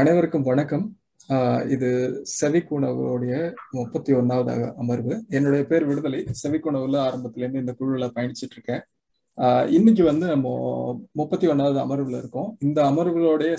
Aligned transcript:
அனைவருக்கும் 0.00 0.42
வணக்கம். 0.42 0.84
இது 1.74 1.88
செவிக்குணவுடைய 2.40 3.54
முப்பத்தி 3.70 4.12
ஒன்னாவது 4.12 4.74
அமர்வு. 4.74 5.24
என்னுடைய 5.28 5.64
பேர் 5.70 5.84
விடுதலை. 5.84 6.20
செவிக்குணவுல 6.42 6.96
ஆரம்பத்திலேருந்து 7.06 7.62
இந்த 7.62 7.74
குழுல 7.80 8.06
பயணிச்சிட்டு 8.14 8.56
இருக்கேன். 8.56 8.82
இன்னைக்கு 9.76 10.04
வந்து 10.04 10.26
நம்ம 10.26 10.54
முப்பத்தி 11.12 11.46
ஒன்னாவது 11.46 11.78
அமர்வுல 11.84 12.18
இருக்கோம். 12.18 12.56
இந்த 12.60 12.82
அமர்வுகளுடைய 12.90 13.56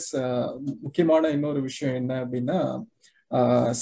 முக்கியமான 0.82 1.30
இன்னொரு 1.30 1.62
விஷயம் 1.62 1.96
என்ன 1.96 2.26
அப்படின்னா 2.26 2.58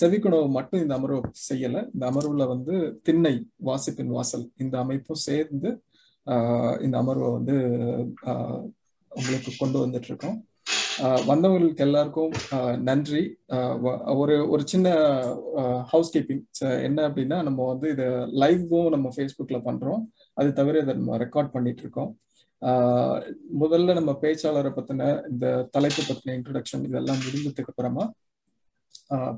செவிக்குணவு 0.02 0.50
மட்டும் 0.50 0.82
இந்த 0.82 0.94
அமர்வு 0.96 1.32
செய்யல. 1.50 1.88
இந்த 1.94 2.12
அமர்வுல 2.12 2.48
வந்து 2.54 3.00
திண்ணை 3.04 3.36
வாசிப்பின் 3.56 4.14
வாசல் 4.18 4.52
இந்த 4.58 4.78
அமைப்பும் 4.80 5.24
சேர்ந்து 5.30 5.72
இந்த 6.86 6.96
அமர்வை 7.04 7.32
வந்து 7.32 7.58
உங்களுக்கு 9.10 9.52
கொண்டு 9.58 9.88
வந்துட்டு 9.88 10.10
இருக்கோம். 10.12 10.44
வந்தவங்களுக்கு 11.28 11.86
எல்லாருக்கும் 11.86 12.32
நன்றி. 12.84 13.22
ஒரு 14.16 14.36
ஒரு 14.50 14.64
சின்ன 14.68 14.88
ஹவுஸ் 15.92 16.12
கீப்பிங் 16.16 16.44
என்ன 16.84 17.00
அப்படின்னா 17.10 17.38
நம்ம 17.44 17.60
வந்து 17.68 17.88
இதை 17.90 18.08
லைவும் 18.44 18.90
நம்ம 18.90 19.10
ஃபேஸ்புக்கில் 19.16 19.66
பண்ணுறோம் 19.68 20.02
அது 20.34 20.50
தவிர 20.54 20.82
இதை 20.82 20.94
நம்ம 20.94 21.18
ரெக்கார்ட் 21.18 21.52
பண்ணிட்டு 21.52 21.82
இருக்கோம் 21.82 22.12
முதல்ல 23.60 23.94
நம்ம 23.94 24.12
பேச்சாளரை 24.22 24.72
பற்றின 24.72 25.10
இந்த 25.30 25.46
தலைப்பு 25.72 26.02
பற்றின 26.04 26.34
இன்ட்ரடக்ஷன் 26.40 26.84
இதெல்லாம் 26.84 27.22
முடிஞ்சதுக்கு 27.26 27.72
அப்புறமா 27.74 28.06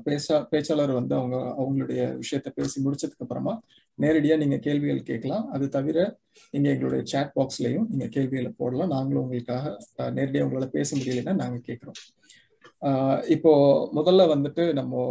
பேசா 0.06 0.36
பேச்சாளர் 0.52 0.92
வந்து 0.98 1.14
அவங்க 1.18 1.36
அவங்களுடைய 1.60 2.00
விஷயத்த 2.22 2.48
பேசி 2.58 2.76
முடிச்சதுக்கு 2.84 3.24
அப்புறமா 3.24 3.54
நேரடியாக 3.98 4.40
நீங்க 4.42 4.56
கேள்விகள் 4.66 5.08
கேட்கலாம். 5.10 5.46
அது 5.54 5.66
தவிர 5.76 5.98
நீங்க 6.50 6.68
எங்களுடைய 6.74 7.02
சேட் 7.12 7.32
பாக்ஸ்லயும் 7.36 7.86
நீங்க 7.90 8.06
கேள்விகளை 8.16 8.52
போடலாம். 8.60 8.92
நாங்களும் 8.96 9.24
உங்களுக்காக 9.24 9.74
நேரடியாக 10.18 10.46
உங்களால 10.48 10.68
பேச 10.78 10.96
முடியலைன்னா 10.96 11.34
நாங்க 11.42 11.58
கேட்குறோம். 11.68 12.00
இப்போ 13.36 13.52
முதல்ல 13.98 14.22
வந்துட்டு 14.34 14.64
நம்ம 14.80 15.02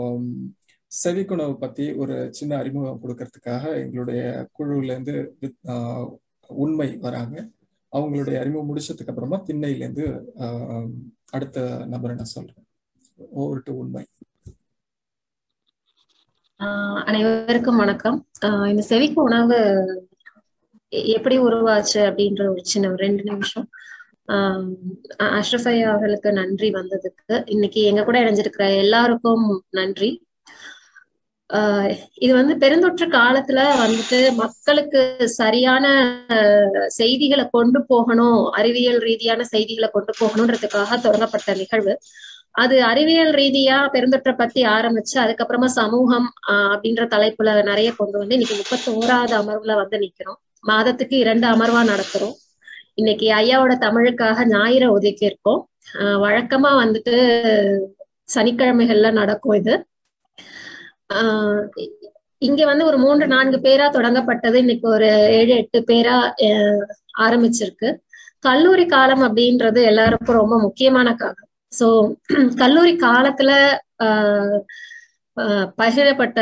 செவிக்குணவு 0.91 1.53
பத்தி 1.57 1.85
ஒரு 2.03 2.15
சின்ன 2.37 2.57
அறிமுகம் 2.61 3.01
கொடுக்கறதுக்காக 3.03 3.63
எங்களுடைய 3.83 4.21
குழுவிலேருந்து 4.57 5.15
உண்மை 6.49 6.89
வராங்க. 7.05 7.35
அவங்களுடைய 7.93 8.35
அறிமுகம் 8.41 8.69
முடிச்சதுக்கு 8.71 9.11
அப்புறமா 9.13 9.37
திண்ணையிலேருந்து 9.47 10.05
அடுத்த 11.35 11.85
நபரை 11.93 12.15
நான் 12.15 12.35
சொல்றேன். 12.35 12.65
ஓவர் 13.41 13.63
டு 13.63 13.73
உண்மை. 13.83 14.03
அனைவருக்கும் 16.61 17.79
வணக்கம். 17.81 18.17
இந்த 18.71 18.81
செவிக்கு 18.89 19.19
உணவு 19.21 19.57
எப்படி 21.15 21.35
உருவாச்சு 21.39 21.99
அப்படின்ற 22.07 22.41
ஒரு 22.51 22.61
சின்ன 22.71 22.91
ரெண்டு 23.03 23.23
நிமிஷம். 23.29 23.65
அஷ்ரஃபை 25.37 25.75
அவர்களுக்கு 25.91 26.31
நன்றி 26.39 26.69
வந்ததுக்கு. 26.77 27.37
இன்னைக்கு 27.45 27.83
எங்க 27.91 28.03
கூட 28.03 28.19
இணைஞ்சிருக்கிற 28.23 28.67
எல்லாருக்கும் 28.83 29.45
நன்றி. 29.79 30.11
இது 32.25 32.33
வந்து 32.39 32.53
பெருந்தொற்று 32.63 33.05
காலத்துல 33.17 33.61
வந்துட்டு 33.83 34.19
மக்களுக்கு 34.35 35.01
சரியான 35.39 35.85
செய்திகளை 36.99 37.45
கொண்டு 37.57 37.79
போகணும் 37.87 38.41
அறிவியல் 38.59 39.01
ரீதியான 39.09 39.43
செய்திகளை 39.53 39.89
கொண்டு 39.95 40.13
போகணுன்றதுக்காக 40.21 40.99
தொடங்கப்பட்ட 41.07 41.55
நிகழ்வு. 41.61 41.95
அது 42.55 42.83
அறிவியல் 42.83 43.33
ரீதியா 43.33 43.77
பெருந்தொற்றை 43.93 44.33
பத்தி 44.35 44.63
ஆரம்பிச்சு 44.65 45.15
அதுக்கப்புறமா 45.15 45.65
சமூகம் 45.65 46.27
ஆஹ் 46.47 46.71
அப்படின்ற 46.73 47.03
தலைப்புல 47.07 47.63
நிறைய 47.63 47.93
கொண்டு 47.95 48.17
வந்து 48.17 48.35
இன்னைக்கு 48.35 48.57
முப்பத்தி 48.57 48.89
ஓராவது 48.91 49.33
அமர்வுல 49.41 49.75
வந்து 49.75 49.97
நிக்கிறோம். 49.97 50.39
மாதத்துக்கு 50.61 51.17
இரண்டு 51.17 51.47
அமர்வா 51.47 51.81
நடத்துறோம். 51.87 52.35
இன்னைக்கு 52.93 53.27
ஐயாவோட 53.31 53.73
தமிழுக்காக 53.77 54.45
ஞாயிறு 54.47 54.91
ஒதுக்கி 54.91 55.25
இருக்கோம் 55.25 55.61
ஆஹ் 55.93 56.19
வழக்கமா 56.23 56.71
வந்துட்டு 56.81 57.15
சனிக்கிழமைகள்ல 58.35 59.11
நடக்கும் 59.11 59.53
இது. 59.53 59.73
ஆஹ் 61.13 61.63
இங்க 62.41 62.65
வந்து 62.65 62.85
ஒரு 62.85 62.97
மூன்று 62.97 63.27
நான்கு 63.27 63.57
பேரா 63.57 63.87
தொடங்கப்பட்டது. 63.95 64.53
இன்னைக்கு 64.55 64.87
ஒரு 64.89 65.07
ஏழு 65.07 65.53
எட்டு 65.55 65.79
பேரா 65.87 66.15
ஆரம்பிச்சிருக்கு. 67.19 67.89
கல்லூரி 68.39 68.85
காலம் 68.85 69.21
அப்படின்றது 69.21 69.81
எல்லாருக்கும் 69.83 70.35
ரொம்ப 70.35 70.59
முக்கியமான 70.59 71.13
காலம். 71.13 71.49
சோ 71.71 71.85
கல்லூரி 72.61 72.93
காலத்துல 73.03 73.51
ஆஹ் 74.05 74.57
பகிரப்பட்ட 75.77 76.39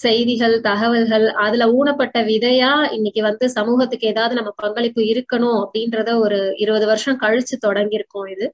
செய்திகள் 0.00 0.54
தகவல்கள் 0.66 1.24
அதுல 1.44 1.64
ஊனப்பட்ட 1.76 2.16
விதையா 2.28 2.72
இன்னைக்கு 2.96 3.20
வந்து 3.28 3.46
சமூகத்துக்கு 3.56 4.10
ஏதாவது 4.12 4.34
நம்ம 4.38 4.50
பங்களிப்பு 4.62 5.02
இருக்கணும் 5.12 5.58
அப்படின்றத 5.62 6.10
ஒரு 6.24 6.38
இருபது 6.64 6.86
வருஷம் 6.90 7.20
கழிச்சு 7.22 7.56
தொடங்கியிருக்கோம் 7.66 8.28
இது. 8.34 8.46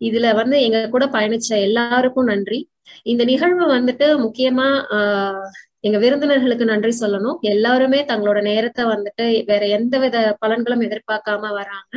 இதுல 0.00 0.26
வந்து 0.40 0.56
எங்க 0.66 0.80
கூட 0.90 1.04
பயணிச்ச 1.14 1.50
எல்லாருக்கும் 1.66 2.30
நன்றி. 2.32 2.58
இந்த 3.06 3.22
நிகழ்வு 3.30 3.64
வந்துட்டு 3.74 4.06
முக்கியமா 4.24 4.68
ஆஹ் 4.96 5.46
எங்க 5.84 5.98
விருந்தினர்களுக்கு 6.02 6.66
நன்றி 6.70 6.92
சொல்லணும். 7.00 7.38
எல்லாருமே 7.52 8.00
தங்களோட 8.10 8.38
நேரத்தை 8.48 8.84
வந்துட்டு 8.92 9.24
வேற 9.50 9.62
எந்த 9.78 9.94
வித 10.04 10.16
பலன்களும் 10.42 10.84
எதிர்பார்க்காம 10.88 11.50
வராங்க. 11.58 11.92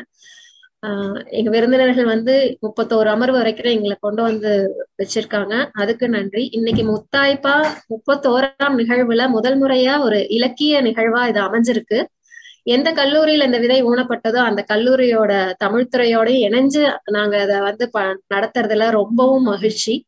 ஆஹ் 0.88 1.28
எங்க 1.30 1.50
விருந்தினர்கள் 1.50 2.06
வந்து 2.06 2.58
முப்பத்தோரு 2.62 3.06
அமர்வு 3.06 3.38
வரைக்கும் 3.38 3.72
எங்களை 3.72 3.98
கொண்டு 4.00 4.22
வந்து 4.22 4.76
வச்சிருக்காங்க. 4.98 5.70
அதுக்கு 5.72 6.10
நன்றி. 6.10 6.50
இன்னைக்கு 6.52 6.84
முத்தாய்ப்பா 6.96 7.68
முப்பத்தோராம் 7.90 8.78
நிகழ்வுல 8.78 9.30
முதல் 9.30 9.62
முறையா 9.62 10.00
ஒரு 10.02 10.28
இலக்கிய 10.28 10.82
நிகழ்வா 10.82 11.28
இது 11.28 11.42
அமைஞ்சிருக்கு. 11.42 12.06
எந்த 12.64 12.94
கல்லூரியில 12.94 13.46
இந்த 13.46 13.58
விதை 13.58 13.84
ஊனப்பட்டதோ 13.84 14.36
அந்த 14.36 14.66
கல்லூரியோட 14.74 15.54
தமிழ்துறையோட 15.66 16.30
இணைஞ்சு 16.30 16.98
நாங்க 17.12 17.42
அதை 17.42 17.60
வந்து 17.60 17.90
ப 17.90 18.20
நடத்துறதுல 18.36 18.90
ரொம்பவும் 18.90 19.44
மகிழ்ச்சி. 19.44 20.06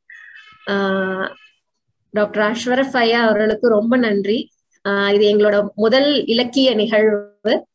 ஆஹ் 0.71 1.29
டாக்டர் 2.09 2.51
அஸ்வரஃப் 2.51 2.97
ஐயா 2.97 3.23
அவர்களுக்கு 3.23 3.67
ரொம்ப 3.67 3.97
நன்றி. 3.97 4.49
ஆஹ் 4.89 5.13
இது 5.13 5.35
எங்களோட 5.35 5.67
முதல் 5.75 6.25
இலக்கிய 6.25 6.75
நிகழ்வு. 6.75 7.65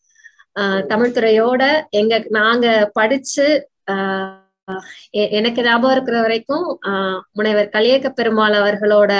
தமிழ்துறையோட 0.89 1.63
எங்க 1.91 2.25
நாங்க 2.29 2.91
படிச்சு 2.93 3.47
ஆஹ் 3.91 4.85
எனக்கு 5.31 5.63
ஞாபகம் 5.63 5.91
இருக்கிற 5.91 6.21
வரைக்கும் 6.21 6.81
ஆஹ் 6.87 7.21
முனைவர் 7.33 7.69
கலியக்க 7.69 8.09
பெருமாள் 8.11 8.53
அவர்களோட 8.53 9.13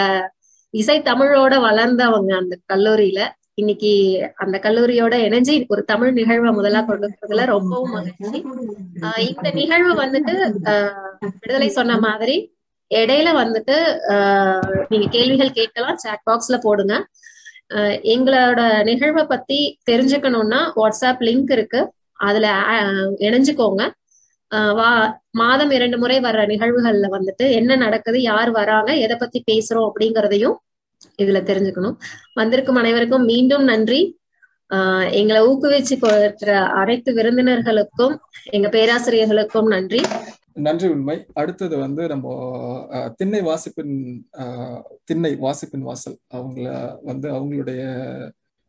இசை 0.75 1.01
தமிழோட 1.01 1.55
வளர்ந்தவங்க 1.61 2.33
அந்த 2.37 2.59
கல்லூரியில. 2.73 3.21
இன்னைக்கு 3.55 3.91
அந்த 4.35 4.59
கல்லூரியோட 4.63 5.15
இணைஞ்சு 5.27 5.65
ஒரு 5.69 5.85
தமிழ் 5.85 6.13
நிகழ்வை 6.13 6.51
முதலா 6.51 6.81
கொண்டு 6.81 7.09
ரொம்பவும் 7.47 7.91
மகிழ்ச்சி. 7.91 8.39
ஆஹ் 9.01 9.19
இந்த 9.29 9.51
நிகழ்வு 9.51 10.03
வந்துட்டு 10.03 10.35
ஆஹ் 10.65 11.13
விடுதலை 11.41 11.69
சொன்ன 11.69 11.99
மாதிரி 11.99 12.37
இடையில 12.95 13.29
வந்துட்டு 13.35 13.77
ஆஹ் 14.09 14.85
நீங்க 14.89 15.07
கேள்விகள் 15.09 15.53
கேட்கலாம் 15.53 15.97
சாட் 15.97 16.27
பாக்ஸ்ல 16.31 16.59
போடுங்க. 16.61 16.95
எங்களோட 17.75 18.85
நிகழ்வை 18.85 19.25
பத்தி 19.25 19.79
தெரிஞ்சுக்கணும்னா 19.91 20.59
வாட்ஸ்அப் 20.77 21.21
லிங்க் 21.21 21.53
இருக்கு. 21.53 21.93
அதுல 22.13 22.63
இணைஞ்சுக்கோங்க. 23.19 23.91
வா 24.75 25.21
மாதம் 25.31 25.71
இரண்டு 25.71 25.99
முறை 25.99 26.21
வர்ற 26.21 26.47
நிகழ்வுகள்ல 26.53 27.07
வந்துட்டு 27.11 27.51
என்ன 27.51 27.77
நடக்குது 27.77 28.23
யார் 28.23 28.51
வராங்க 28.51 28.95
எதை 28.97 29.17
பத்தி 29.17 29.45
பேசுறோம் 29.51 29.91
அப்படிங்கறதையும் 29.93 30.55
இதுல 31.23 31.41
தெரிஞ்சுக்கணும். 31.43 31.97
வந்திருக்கும் 32.35 32.77
அனைவருக்கும் 32.77 33.25
மீண்டும் 33.25 33.65
நன்றி. 33.65 34.19
ஆஹ் 34.75 35.13
எங்களை 35.13 35.43
ஊக்குவிச்சு 35.43 36.19
இருக்கிற 36.19 36.63
அனைத்து 36.63 37.15
விருந்தினர்களுக்கும் 37.15 38.17
எங்க 38.45 38.69
பேராசிரியர்களுக்கும் 38.69 39.67
நன்றி. 39.67 40.03
நன்றி 40.57 40.87
உண்மை. 40.95 41.17
அடுத்தது 41.41 41.75
வந்து 41.85 42.03
நம்ம 42.13 42.27
திண்ணை 43.19 43.41
வாசிப்பின் 43.49 43.95
திண்ணை 45.09 45.33
வாசிப்பின் 45.45 45.87
வாசல். 45.89 46.19
அவங்கள 46.37 46.67
வந்து 47.09 47.29
அவங்களுடைய 47.37 47.83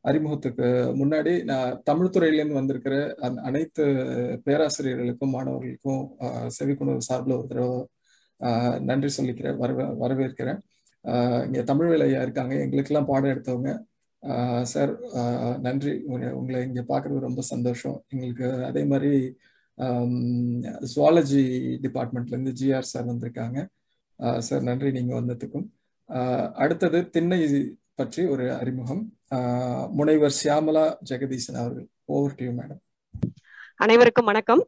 அறிமுகத்துக்கு 0.06 0.68
முன்னாடி 1.00 1.34
நான் 1.50 1.80
தமிழ் 1.90 2.14
துறையிலேருந்து 2.16 2.60
வந்திருக்கிற 2.60 2.96
அனைத்து 3.50 3.84
பேராசிரியர்களுக்கும் 4.46 5.34
மாணவர்களுக்கும் 5.36 6.04
செவிக்குணவு 6.58 7.08
சார்பில் 7.10 7.38
ஒரு 7.40 7.48
தடவை 7.52 7.80
நன்றி 8.90 9.10
சொல்லிக்கிறேன் 9.18 9.60
வரவே 9.64 9.86
வரவேற்கிறேன். 10.04 10.60
இங்கே 11.48 11.64
தமிழ் 11.72 11.90
வேலையா 11.94 12.22
இருக்காங்க. 12.26 12.54
எங்களுக்கெல்லாம் 12.64 13.10
பாடம் 13.12 13.32
எடுத்தவங்க. 13.34 13.72
சார் 14.74 14.92
நன்றி. 15.66 15.94
உங்களை 16.38 16.60
இங்கே 16.68 16.84
பார்க்குறது 16.92 17.28
ரொம்ப 17.28 17.42
சந்தோஷம். 17.54 17.98
எங்களுக்கு 18.14 18.48
அதே 18.70 18.84
மாதிரி 18.92 19.12
சுவாலஜி 20.92 21.44
டிபார்ட்மெண்ட்லேருந்து 21.86 22.54
ஜிஆர் 22.60 22.92
சார் 22.92 23.10
வந்திருக்காங்க. 23.10 23.60
சார் 24.48 24.64
நன்றி 24.70 24.90
நீங்கள் 24.98 25.20
வந்ததுக்கும். 25.20 25.68
அடுத்தது 26.64 27.00
திண்ணை 27.16 27.42
பற்றி 28.00 28.24
ஒரு 28.34 28.46
அறிமுகம். 28.62 29.04
முனைவர் 30.00 30.38
சியாமலா 30.42 30.86
ஜெகதீசன் 31.10 31.60
அவர்கள். 31.64 31.88
ஓவர் 32.16 32.38
டியூ 32.40 32.52
மேடம் 32.60 32.82
அனைவருக்கும் 33.86 34.30
வணக்கம். 34.32 34.62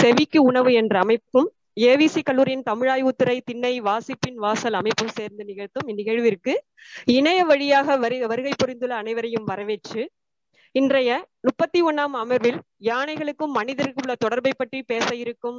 செவிக்கு 0.00 0.38
உணவு 0.50 0.70
என்ற 0.80 0.94
அமைப்பும் 1.04 1.48
ஏவிசி 1.88 2.20
கல்லூரியின் 2.28 2.64
தமிழாய்வுத்துறை 2.68 3.34
திண்ணை 3.48 3.72
வாசிப்பின் 3.88 4.38
வாசல் 4.44 4.76
அமைப்பும் 4.80 5.12
சேர்ந்து 5.18 5.42
நிகழ்த்தும் 5.50 5.88
இந்நிகழ்விற்கு 5.90 6.54
இணைய 7.16 7.40
வழியாக 7.50 7.96
வருகை 8.32 8.52
புரிந்துள்ள 8.62 8.94
அனைவரையும் 9.02 9.48
வரவேற்று 9.50 10.02
இன்றைய 10.74 11.26
முப்பத்தி 11.40 11.82
ஒண்ணாம் 11.82 12.14
அமர்வில் 12.14 12.58
யானைகளுக்கும் 12.82 13.52
மனிதருக்கும் 13.54 14.02
உள்ள 14.02 14.14
தொடர்பை 14.14 14.52
பற்றி 14.56 14.82
பேச 14.82 15.14
இருக்கும் 15.14 15.58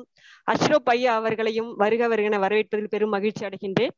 அஷ்ரப் 0.51 0.89
ஐயா 0.93 1.15
அவர்களையும் 1.15 1.75
வருக 1.75 2.07
வருகென 2.07 2.39
வரவேற்றதில் 2.39 2.87
பெரும் 2.89 3.09
மகிழ்ச்சி 3.09 3.45
அடைகின்றேன். 3.45 3.93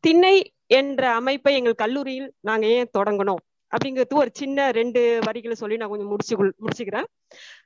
திண்ணை 0.00 0.34
என்ற 0.66 1.02
அமைப்பை 1.10 1.54
எங்கள் 1.54 1.74
கல்லூரியில் 1.74 2.32
நாங்க 2.40 2.66
ஏன் 2.66 2.90
தொடங்கணும் 2.98 3.42
அப்படிங்கிறது 3.72 4.14
ஒரு 4.14 4.30
சின்ன 4.32 4.70
ரெண்டு 4.70 5.18
வரிகளை 5.24 5.56
சொல்லி 5.56 5.76
நான் 5.76 5.88
கொஞ்சம் 5.88 6.08
முடிச்சு 6.08 6.36
முடிச்சுக்கிறேன். 6.36 7.08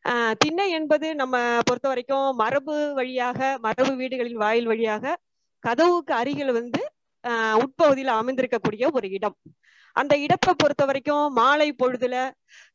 ஆஹ் 0.08 0.34
திண்ணை 0.38 0.70
என்பது 0.70 1.14
நம்ம 1.14 1.58
பொறுத்த 1.64 1.88
வரைக்கும் 1.88 2.36
மரபு 2.36 2.94
வழியாக 2.94 3.58
மரபு 3.60 3.96
வீடுகளின் 3.96 4.42
வாயில் 4.44 4.66
வழியாக 4.66 5.18
கதவுக்கு 5.58 6.14
அருகில் 6.14 6.52
வந்து 6.52 6.82
ஆஹ் 7.24 7.56
உட்பகுதியில் 7.62 8.12
அமைந்திருக்கக்கூடிய 8.12 8.86
ஒரு 8.92 9.10
இடம். 9.10 9.36
அந்த 9.98 10.14
இடப்பை 10.24 10.52
பொறுத்த 10.54 10.82
வரைக்கும் 10.84 11.24
மாலை 11.34 11.68
பொழுதுல 11.74 12.16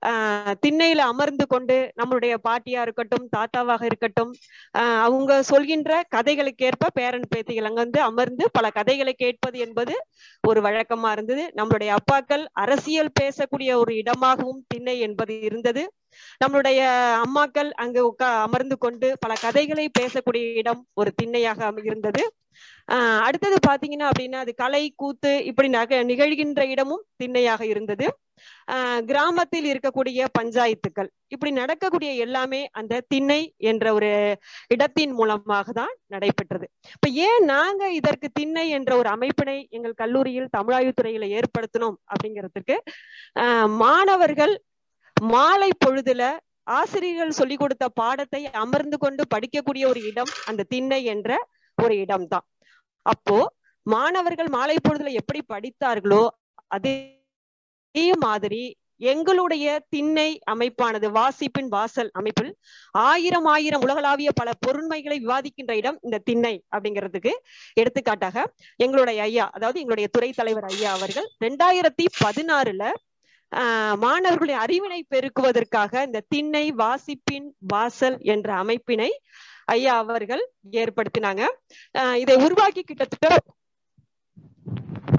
ஆஹ் 0.02 0.54
திண்ணையில 0.64 1.02
அமர்ந்து 1.12 1.46
கொண்டு 1.48 1.76
நம்மளுடைய 2.00 2.34
பாட்டியா 2.44 2.82
இருக்கட்டும் 2.82 3.26
தாத்தாவாக 3.36 3.84
இருக்கட்டும் 3.84 4.32
ஆஹ் 4.76 5.02
அவங்க 5.04 5.42
சொல்கின்ற 5.44 5.92
கதைகளுக்கேற்ப 6.16 6.92
பேரன் 6.94 7.30
பேத்திகள் 7.30 7.70
அங்க 7.70 7.82
வந்து 7.82 8.02
அமர்ந்து 8.04 8.46
பல 8.52 8.70
கதைகளை 8.72 9.14
கேட்பது 9.16 9.58
என்பது 9.60 9.96
ஒரு 10.44 10.62
வழக்கமா 10.62 11.12
இருந்தது. 11.12 11.44
நம்மளுடைய 11.56 11.92
அப்பாக்கள் 11.98 12.44
அரசியல் 12.64 13.16
பேசக்கூடிய 13.22 13.72
ஒரு 13.78 13.94
இடமாகவும் 13.96 14.64
திண்ணை 14.68 14.96
என்பது 15.00 15.36
இருந்தது. 15.42 15.84
நம்மளுடைய 16.38 16.80
அம்மாக்கள் 17.24 17.72
அங்கு 17.76 18.02
உட்கா 18.10 18.30
அமர்ந்து 18.42 18.78
கொண்டு 18.78 19.10
பல 19.20 19.34
கதைகளை 19.42 19.90
பேசக்கூடிய 20.00 20.46
இடம் 20.56 20.88
ஒரு 20.94 21.12
திண்ணையாக 21.22 21.72
இருந்தது 21.84 22.24
ஆஹ் 22.90 23.20
அடுத்தது 23.20 23.58
பாத்தீங்கன்னா 23.68 24.08
அப்படின்னா 24.10 24.36
அது 24.36 24.56
கலை 24.56 24.94
கூத்து 24.96 25.46
இப்படி 25.46 25.68
நக 25.70 26.04
நிகழ்கின்ற 26.04 26.62
இடமும் 26.68 27.04
திண்ணையாக 27.16 27.62
இருந்தது. 27.66 28.06
ஆஹ் 28.72 29.02
கிராமத்தில் 29.02 29.68
இருக்கக்கூடிய 29.72 30.26
பஞ்சாயத்துக்கள். 30.40 31.10
இப்படி 31.28 31.52
நடக்கக்கூடிய 31.52 32.12
எல்லாமே 32.16 32.62
அந்த 32.72 33.02
திண்ணை 33.08 33.40
என்ற 33.64 33.94
ஒரு 33.94 34.10
இடத்தின் 34.68 35.12
மூலமாக 35.12 35.72
தான் 35.72 35.94
நடைபெற்றது. 36.08 36.68
இப்ப 36.94 37.10
ஏன் 37.28 37.46
நாங்க 37.46 37.92
இதற்கு 37.92 38.30
திண்ணை 38.32 38.70
என்ற 38.70 38.92
ஒரு 38.96 39.10
அமைப்பினை 39.10 39.58
எங்கள் 39.70 39.94
கல்லூரியில் 39.94 40.54
தமிழாய்வுத்துறையில 40.58 41.30
ஏற்படுத்தணும் 41.40 41.98
அப்படிங்கிறதுக்கு 42.12 42.78
ஆஹ் 43.40 43.70
மாணவர்கள் 43.78 44.56
மாலை 45.30 45.70
பொழுதுல 45.86 46.24
ஆசிரியர்கள் 46.64 47.30
சொல்லி 47.30 47.56
கொடுத்த 47.56 47.90
பாடத்தை 47.90 48.46
அமர்ந்து 48.46 48.98
கொண்டு 48.98 49.24
படிக்கக்கூடிய 49.36 49.84
ஒரு 49.88 50.02
இடம் 50.04 50.32
அந்த 50.46 50.64
திண்ணை 50.64 51.04
என்ற 51.04 51.32
ஒரு 51.78 51.96
இடம்தான். 51.98 52.46
அப்போ 53.06 53.38
மாணவர்கள் 53.86 54.48
மாலை 54.48 54.78
பொழுதுல 54.88 55.12
எப்படி 55.12 55.40
படித்தார்களோ 55.50 56.24
அதே 56.68 56.96
மாதிரி 58.20 58.78
எங்களுடைய 59.02 59.80
திண்ணை 59.90 60.42
அமைப்பானது 60.52 61.08
வாசிப்பின் 61.12 61.70
வாசல் 61.70 62.10
அமைப்பில் 62.14 62.52
ஆயிரம் 63.04 63.46
ஆயிரம் 63.46 63.82
உலகளாவிய 63.82 64.30
பல 64.32 64.52
பொருண்மைகளை 64.68 65.18
விவாதிக்கின்ற 65.20 65.72
இடம் 65.72 65.98
இந்த 66.02 66.18
திண்ணை 66.24 66.64
அப்படிங்கிறதுக்கு 66.72 67.34
எடுத்துக்காட்டாக 67.74 68.46
எங்களுடைய 68.80 69.22
ஐயா 69.22 69.52
அதாவது 69.52 69.80
எங்களுடைய 69.80 70.08
துறை 70.08 70.32
தலைவர் 70.32 70.66
ஐயா 70.66 70.92
அவர்கள் 70.92 71.28
ரெண்டாயிரத்தி 71.42 72.06
பதினாறுல 72.24 72.86
மாணவர்களுடைய 73.98 74.58
அறிவினை 74.66 75.00
பெருக்குவதற்காக 75.10 76.04
இந்த 76.06 76.24
திண்ணை 76.28 76.66
வாசிப்பின் 76.72 77.48
வாசல் 77.68 78.18
என்ற 78.26 78.54
அமைப்பினை 78.54 79.10
ஐயா 79.66 79.96
அவர்கள் 79.98 80.44
ஏற்படுத்தினாங்க. 80.72 81.44
ஆஹ் 81.96 82.16
இதை 82.16 82.36
உருவாக்கி 82.36 82.84
கிட்டத்தட்ட 82.84 83.28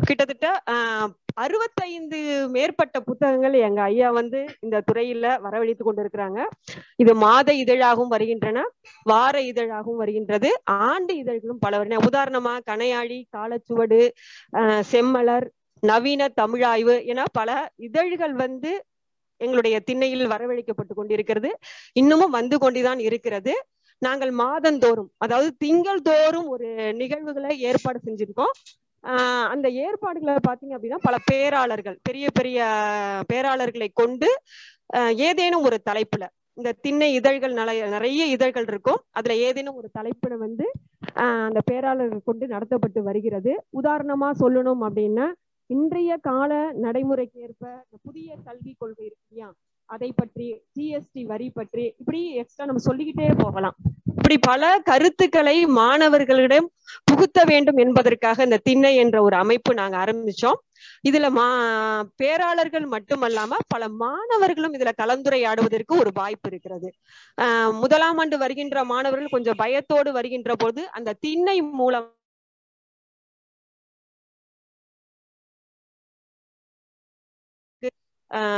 கிட்டத்தட்ட 0.07 0.49
ஆஹ் 0.71 1.11
அறுபத்தைந்து 1.35 2.19
மேற்பட்ட 2.49 2.97
புத்தகங்கள் 3.01 3.55
எங்க 3.59 3.83
ஐயா 3.83 4.11
வந்து 4.11 4.41
இந்த 4.61 4.83
துறையில 4.89 5.27
வரவழைத்து 5.45 5.85
கொண்டிருக்கிறாங்க. 5.85 6.41
இது 6.97 7.15
மாத 7.15 7.53
இதழாகவும் 7.53 8.13
வருகின்றன 8.15 8.59
வார 9.03 9.35
இதழாகவும் 9.41 10.01
வருகின்றது 10.03 10.51
ஆண்டு 10.65 11.15
இதழ்களும் 11.17 11.59
பல 11.59 11.73
வருகின்றன. 11.79 12.07
உதாரணமா 12.11 12.55
கனையாழி 12.71 13.19
காலச்சுவடு 13.37 14.01
ஆஹ் 14.53 14.83
செம்மலர் 14.93 15.49
நவீன 15.85 16.29
தமிழாய்வு 16.41 16.95
என 17.05 17.23
பல 17.33 17.51
இதழ்கள் 17.81 18.35
வந்து 18.35 18.73
எங்களுடைய 19.41 19.77
திண்ணையில் 19.81 20.29
வரவழைக்கப்பட்டு 20.29 20.95
கொண்டிருக்கிறது. 20.95 21.51
இன்னமும் 21.93 22.31
வந்து 22.31 22.57
கொண்டுதான் 22.59 22.99
இருக்கிறது. 22.99 23.55
நாங்கள் 24.03 24.33
மாதந்தோறும் 24.35 25.11
அதாவது 25.17 25.49
திங்கள் 25.59 26.03
தோறும் 26.03 26.49
ஒரு 26.49 26.69
நிகழ்வுகளை 26.95 27.53
ஏற்பாடு 27.61 27.99
செஞ்சிருக்கோம். 28.07 28.55
ஆஹ் 29.05 29.47
அந்த 29.47 29.67
ஏற்பாடுகளை 29.85 30.37
பாத்தீங்க 30.49 30.75
அப்படின்னா 30.75 30.99
பல 31.03 31.17
பேராளர்கள் 31.33 31.97
பெரிய 32.03 32.27
பெரிய 32.33 32.59
பேராளர்களை 33.33 33.89
கொண்டு 33.95 34.29
ஏதேனும் 35.21 35.63
ஒரு 35.63 35.79
தலைப்புல 35.91 36.25
இந்த 36.59 36.73
திண்ணை 36.81 37.09
இதழ்கள் 37.13 37.53
நிறைய 37.53 37.87
நிறைய 37.87 38.23
இதழ்கள் 38.27 38.67
இருக்கும். 38.69 39.01
அதுல 39.11 39.37
ஏதேனும் 39.37 39.75
ஒரு 39.75 39.89
தலைப்புல 39.99 40.35
வந்து 40.37 40.67
ஆஹ் 41.15 41.45
அந்த 41.47 41.61
பேராளர்கள் 41.71 42.27
கொண்டு 42.29 42.47
நடத்தப்பட்டு 42.47 43.01
வருகிறது. 43.03 43.53
உதாரணமா 43.83 44.29
சொல்லணும் 44.41 44.83
அப்படின்னா 44.87 45.27
இன்றைய 45.71 46.17
கால 46.21 46.53
நடைமுறைக்கு 46.75 47.41
ஏற்ப 47.41 47.65
புதிய 48.03 48.37
கல்வி 48.45 48.75
கொள்கை 48.79 49.05
இருக்கு 49.05 49.25
இல்லையா? 49.29 49.49
அதை 49.91 50.13
பற்றி 50.13 50.47
ஜிஎஸ்டி 50.77 51.23
வரி 51.25 51.51
பற்றி 51.51 51.95
இப்படி 51.99 52.21
எக்ஸ்ட்ரா 52.33 52.65
நம்ம 52.65 52.83
சொல்லிக்கிட்டே 52.83 53.29
போகலாம். 53.39 53.77
இப்படி 54.11 54.39
பல 54.43 54.79
கருத்துக்களை 54.85 55.67
மாணவர்களிடம் 55.79 56.67
புகுத்த 57.05 57.45
வேண்டும் 57.45 57.77
என்பதற்காக 57.77 58.43
இந்த 58.43 58.61
திண்ணை 58.63 58.97
என்ற 58.97 59.23
ஒரு 59.23 59.37
அமைப்பு 59.37 59.75
நாங்க 59.75 59.97
ஆரம்பிச்சோம். 59.97 60.59
இதுல 61.09 61.31
மா 61.31 61.47
பேராளர்கள் 62.17 62.87
மட்டுமல்லாம 62.87 63.59
பல 63.69 63.89
மாணவர்களும் 63.99 64.75
இதுல 64.75 64.93
கலந்துரையாடுவதற்கு 65.03 65.95
ஒரு 65.99 66.11
வாய்ப்பு 66.15 66.49
இருக்கிறது. 66.51 66.89
ஆஹ் 67.39 67.73
முதலாம் 67.75 68.19
ஆண்டு 68.19 68.39
வருகின்ற 68.39 68.85
மாணவர்கள் 68.85 69.29
கொஞ்சம் 69.29 69.57
பயத்தோடு 69.57 70.13
வருகின்ற 70.13 70.55
போது 70.57 70.91
அந்த 70.91 71.17
திண்ணை 71.21 71.63
மூலம் 71.73 72.09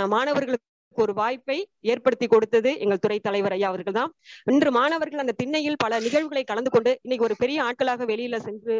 மாணவர்களுக்கு 0.06 0.64
ஒரு 0.96 1.12
வாய்ப்பை 1.12 1.56
ஏற்படுத்தி 1.84 2.26
கொடுத்தது 2.26 2.70
எங்கள் 2.78 3.00
துறை 3.00 3.18
தலைவர் 3.18 3.52
ஐயா 3.52 3.68
அவர்கள் 3.68 3.92
தான் 3.92 4.10
இன்று 4.46 4.70
மாணவர்கள் 4.70 5.22
அந்த 5.24 5.34
திண்ணையில் 5.40 5.82
பல 5.84 5.98
நிகழ்வுகளை 5.98 6.42
கலந்து 6.44 6.70
கொண்டு 6.70 6.92
இன்னைக்கு 7.02 7.24
ஒரு 7.24 7.36
பெரிய 7.38 7.58
ஆட்களாக 7.62 8.06
வெளியில 8.12 8.38
சென்று 8.38 8.74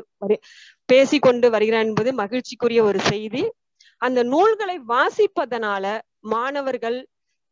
பேசி 0.88 1.18
கொண்டு 1.18 1.48
வருகிறார் 1.50 1.86
என்பது 1.86 2.12
மகிழ்ச்சிக்குரிய 2.22 2.82
ஒரு 2.82 3.00
செய்தி. 3.10 3.42
அந்த 4.00 4.20
நூல்களை 4.32 4.76
வாசிப்பதனால 4.88 5.84
மாணவர்கள் 6.30 6.98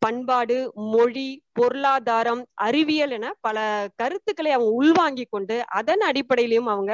பண்பாடு 0.03 0.57
மொழி 0.93 1.29
பொருளாதாரம் 1.53 2.43
அறிவியல் 2.65 3.11
என 3.11 3.27
பல 3.41 3.59
கருத்துக்களை 3.97 4.51
அவங்க 4.53 4.73
உள்வாங்கி 4.81 5.25
கொண்டு 5.27 5.57
அதன் 5.79 6.03
அடிப்படையிலையும் 6.03 6.71
அவங்க 6.75 6.93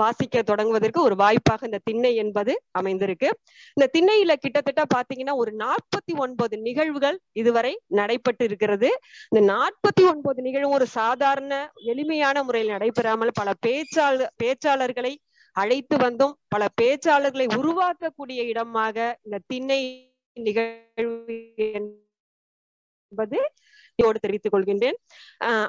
வாசிக்க 0.00 0.42
தொடங்குவதற்கு 0.50 1.00
ஒரு 1.06 1.16
வாய்ப்பாக 1.22 1.66
இந்த 1.68 1.80
திண்ணை 1.88 2.12
என்பது 2.22 2.52
அமைந்திருக்கு. 2.78 3.28
இந்த 3.76 3.86
திண்ணையில 3.94 4.32
கிட்டத்தட்ட 4.44 4.82
பாத்தீங்கன்னா 4.94 5.34
ஒரு 5.42 5.52
நாற்பத்தி 5.64 6.14
ஒன்பது 6.24 6.56
நிகழ்வுகள் 6.66 7.18
இதுவரை 7.42 7.72
நடைபெற்று 8.00 8.46
இருக்கிறது 8.50 8.90
இந்த 9.30 9.42
நாற்பத்தி 9.52 10.04
ஒன்பது 10.12 10.42
நிகழ்வும் 10.48 10.76
ஒரு 10.78 10.88
சாதாரண 10.98 11.54
எளிமையான 11.92 12.42
முறையில் 12.48 12.74
நடைபெறாமல் 12.76 13.36
பல 13.40 13.54
பேச்சாளர் 13.66 14.34
பேச்சாளர்களை 14.42 15.14
அழைத்து 15.56 15.96
வந்தும் 16.04 16.34
பல 16.54 16.62
பேச்சாளர்களை 16.80 17.46
உருவாக்கக்கூடிய 17.60 18.40
இடமாக 18.52 18.96
இந்த 19.26 19.38
திண்ணை 19.52 19.80
நிகழ்வு 20.36 21.36
என்பது 21.78 23.38
யோடு 23.98 24.18
தெரிவித்துக் 24.24 24.54
கொள்கின்றேன். 24.54 24.98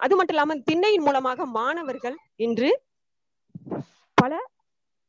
அது 0.03 0.13
மட்டும் 0.17 0.35
இல்லாமல் 0.35 0.61
திண்ணையின் 0.69 1.05
மூலமாக 1.07 1.45
மாணவர்கள் 1.59 2.17
இன்று 2.47 2.69
பல 4.19 4.33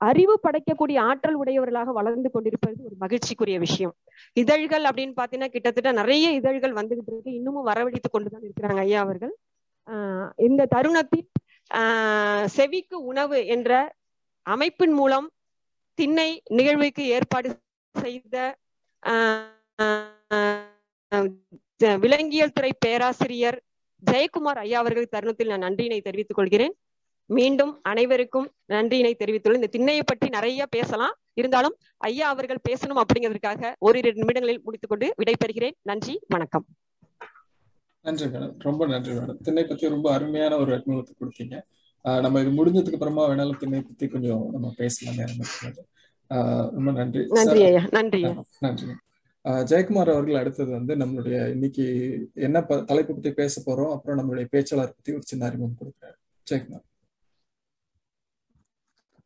அறிவு 0.00 0.34
படைக்கக்கூடிய 0.42 0.98
ஆற்றல் 0.98 1.34
உடையவர்களாக 1.34 1.92
வளர்ந்து 1.92 2.30
கொண்டிருப்பது 2.30 2.76
ஒரு 2.84 2.94
மகிழ்ச்சிக்குரிய 3.00 3.58
விஷயம். 3.58 3.94
இதழ்கள் 4.32 4.84
அப்படின்னு 4.84 5.14
பாத்தீங்கன்னா 5.16 5.46
கிட்டத்தட்ட 5.46 5.92
நிறைய 5.92 6.30
இதழ்கள் 6.30 6.72
வந்துகிட்டு 6.72 7.06
இருக்கு. 7.06 7.34
இன்னமும் 7.34 7.66
வரவழைத்து 7.66 8.08
கொண்டுதான் 8.10 8.42
இருக்கிறாங்க 8.42 8.78
ஐயா 8.78 9.00
அவர்கள். 9.00 9.34
ஆஹ் 9.86 10.30
இந்த 10.36 10.66
தருணத்தில் 10.66 11.26
ஆஹ் 11.74 12.44
செவிக்கு 12.44 12.96
உணவு 13.04 13.46
என்ற 13.46 13.72
அமைப்பின் 14.46 14.92
மூலம் 14.92 15.26
திண்ணை 15.94 16.42
நிகழ்வுக்கு 16.50 17.02
ஏற்பாடு 17.08 17.48
செய்த 17.92 18.36
விலங்கியல் 22.00 22.52
துறை 22.52 22.72
பேராசிரியர் 22.78 23.58
ஜெயக்குமார் 24.10 24.58
ஐயா 24.64 24.78
அவர்கள் 24.78 25.08
தருணத்தில் 25.08 25.52
நான் 25.52 25.62
நன்றியினை 25.62 26.00
தெரிவித்துக் 26.00 26.36
கொள்கிறேன். 26.36 26.74
மீண்டும் 27.36 27.72
அனைவருக்கும் 27.90 28.46
நன்றியினை 28.72 29.10
தெரிவித்துள்ள 29.20 29.58
இந்த 29.58 29.70
திண்ணையை 29.74 30.04
பற்றி 30.06 30.28
நிறைய 30.36 30.66
பேசலாம். 30.74 31.14
இருந்தாலும் 31.40 31.74
ஐயா 32.08 32.28
அவர்கள் 32.34 32.64
பேசணும் 32.68 33.00
அப்படிங்கிறதுக்காக 33.02 33.72
ஓரிரு 33.86 34.10
நிமிடங்களில் 34.20 34.62
முடித்துக்கொண்டு 34.64 35.08
விடைபெறுகிறேன். 35.20 35.76
நன்றி 35.90 36.14
வணக்கம். 36.34 36.64
நன்றி 38.06 38.26
மேடம். 38.32 38.54
ரொம்ப 38.66 38.82
நன்றி 38.92 39.12
மேடம். 39.18 39.38
திண்ணை 39.46 39.64
பத்தி 39.64 39.92
ரொம்ப 39.94 40.08
அருமையான 40.16 40.58
ஒரு 40.62 40.72
அறிமுகத்தை 40.76 41.14
கொடுத்தீங்க. 41.20 41.56
நம்ம 42.24 42.40
இது 42.42 42.50
முடிஞ்சதுக்கு 42.58 42.98
அப்புறமா 42.98 43.24
வேணாலும் 43.30 43.60
திண்ணை 43.62 43.80
பத்தி 43.80 44.08
கொஞ்சம் 44.16 44.44
நம்ம 44.56 44.72
பேசலாம். 44.82 45.16
ரொம்ப 46.76 46.90
நன்றி. 47.00 47.24
நன்றி 47.38 47.62
நன்றி 47.96 48.22
நன்றி. 48.66 48.90
ஜெயக்குமார் 49.70 50.14
அவர்கள் 50.14 50.42
அடுத்தது 50.42 50.70
வந்து 50.78 50.92
நம்மளுடைய 51.02 51.36
இன்னைக்கு 51.54 51.84
என்ன 52.46 52.66
தலைப்பு 52.90 53.12
பத்தி 53.14 53.30
பேச 53.40 53.62
போறோம் 53.66 53.94
அப்புறம் 53.96 54.18
நம்மளுடைய 54.20 54.46
பேச்சாளர் 54.54 54.94
பத்தி 54.96 55.18
ஒரு 55.18 55.26
சின்ன 55.32 55.46
அறிமுகம் 55.50 55.80
கொடுக்குறாரு. 55.80 56.16
ஜெயக்குமார். 56.50 56.86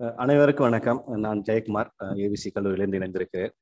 அனைவருக்கும் 0.00 0.66
வணக்கம். 0.66 1.00
நான் 1.24 1.42
ஜெயக்குமார். 1.48 1.88
ஏபிசி 2.24 2.48
கல்லூரியிலிருந்து 2.54 2.98
இணைந்திருக்கிறேன் 3.00 3.52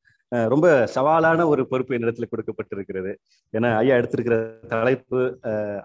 ரொம்ப 0.53 0.67
சவாலான 0.95 1.47
ஒரு 1.47 1.63
பொறுப்பு 1.69 1.95
என்னிடத்துல 1.97 2.27
கொடுக்கப்பட்டிருக்கிறது. 2.31 3.11
ஏன்னா 3.55 3.71
ஐயா 3.77 3.97
எடுத்திருக்கிற 3.97 4.37
தலைப்பு 4.67 5.21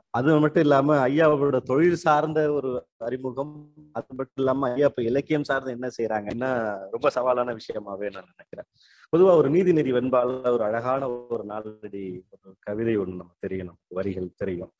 அது 0.10 0.40
மட்டும் 0.40 0.64
இல்லாம 0.66 1.08
ஐயாவோட 1.08 1.60
தொழில் 1.64 2.04
சார்ந்த 2.06 2.42
ஒரு 2.52 2.70
அறிமுகம் 3.08 3.54
அது 3.92 4.18
மட்டும் 4.20 4.42
இல்லாம 4.44 4.70
ஐயா 4.74 4.90
இப்ப 4.92 5.04
இலக்கியம் 5.10 5.48
சார்ந்து 5.50 5.72
என்ன 5.72 5.90
செய்யறாங்கன்னா 5.98 6.52
ரொம்ப 6.94 7.12
சவாலான 7.18 7.58
விஷயமாவே 7.62 8.10
நான் 8.16 8.32
நினைக்கிறேன். 8.34 8.70
பொதுவா 9.14 9.34
ஒரு 9.42 9.50
நீதிநிதி 9.50 9.92
வெண்பால 9.98 10.50
ஒரு 10.52 10.64
அழகான 10.64 11.04
ஒரு 11.36 11.44
நாளடி 11.52 12.06
ஒரு 12.34 12.56
கவிதை 12.60 12.96
ஒண்ணு 12.98 13.22
நம்ம 13.22 13.36
தெரியணும் 13.46 13.80
வரிகள் 13.98 14.30
தெரியும். 14.36 14.72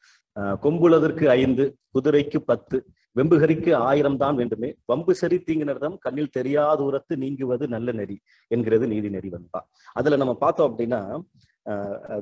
கொம்புளதற்கு 0.64 1.26
ஐந்து 1.42 1.64
குதிரைக்கு 1.96 2.40
பத்து 2.50 2.78
வெம்புகரிக்கு 3.16 3.72
ஆயிரம் 3.90 4.18
தான் 4.24 4.36
வேண்டுமே. 4.40 4.70
வம்பு 4.86 5.14
சரி 5.22 5.38
தீங்கினர்தம் 5.48 5.96
கண்ணில் 6.06 6.34
தெரியாத 6.38 6.80
உரத்து 6.88 7.14
நீங்குவது 7.24 7.66
நல்ல 7.76 7.92
நெறி 8.00 8.18
என்கிறது 8.52 8.86
நீதி 8.94 9.10
நெறி 9.16 9.30
வந்தா 9.36 9.62
அதுல 10.00 10.20
நம்ம 10.22 10.34
பார்த்தோம் 10.44 10.70
அப்படின்னா 10.70 11.02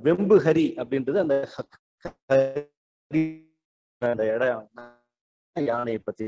வெம்பு 0.05 0.37
ஹரி 0.45 0.67
அப்படின்றது 0.81 1.19
அந்த 1.23 1.35
அந்த 4.01 4.21
இடம் 4.35 4.63
யானையை 5.55 5.99
பத்தி 6.03 6.25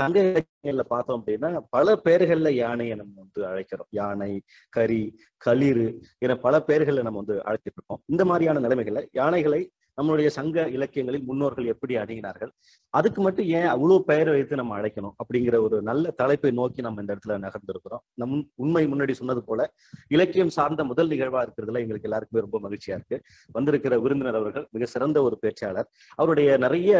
சங்க 0.00 0.16
இலக்கியங்கள்ல 0.24 0.84
பார்த்தோம் 0.90 1.16
அப்படின்னா 1.18 1.48
பல 1.76 1.94
பெயர்கள்ல 2.04 2.48
யானையை 2.54 2.94
நம்ம 3.00 3.14
வந்து 3.22 3.40
அழைக்கிறோம். 3.50 3.88
யானை 3.98 4.32
கரி 4.76 5.00
களிறு 5.42 5.86
என 6.24 6.36
பல 6.44 6.54
பெயர்கள்ல 6.68 7.04
நம்ம 7.06 7.20
வந்து 7.22 7.36
அழைச்சிட்டு 7.48 7.78
இருக்கோம். 7.78 8.02
இந்த 8.12 8.24
மாதிரியான 8.30 8.62
நிலைமைகளை 8.66 9.02
யானைகளை 9.20 9.60
நம்மளுடைய 10.02 10.28
சங்க 10.36 10.64
இலக்கியங்களில் 10.76 11.26
முன்னோர்கள் 11.26 11.66
எப்படி 11.72 11.94
அணுகினார்கள்? 12.02 12.50
அதுக்கு 12.94 13.20
மட்டும் 13.26 13.46
ஏன் 13.58 13.68
அவ்வளவு 13.72 13.98
பெயர் 14.08 14.30
வைத்து 14.34 14.54
நம்ம 14.60 14.72
அழைக்கணும்? 14.78 15.14
அப்படிங்கிற 15.22 15.56
ஒரு 15.66 15.76
நல்ல 15.88 16.10
தலைப்பை 16.20 16.50
நோக்கி 16.58 16.80
நம்ம 16.86 17.02
இந்த 17.04 17.12
இடத்துல 17.14 17.36
நகர்ந்திருக்கிறோம். 17.44 18.02
நம் 18.20 18.34
உண்மை 18.64 18.82
முன்னாடி 18.92 19.14
சொன்னது 19.20 19.42
போல 19.48 19.68
இலக்கியம் 20.16 20.52
சார்ந்த 20.56 20.84
முதல் 20.90 21.10
நிகழ்வா 21.12 21.42
இருக்கிறதுல 21.44 21.82
எங்களுக்கு 21.84 22.08
எல்லாருக்குமே 22.08 22.44
ரொம்ப 22.46 22.60
மகிழ்ச்சியா 22.64 22.96
இருக்கு. 22.98 23.18
வந்திருக்கிற 23.56 24.00
விருந்தினர் 24.06 24.40
அவர்கள் 24.40 24.66
மிக 24.76 24.88
சிறந்த 24.94 25.18
ஒரு 25.28 25.38
பேச்சாளர். 25.44 25.88
அவருடைய 26.18 26.56
நிறைய 26.64 26.92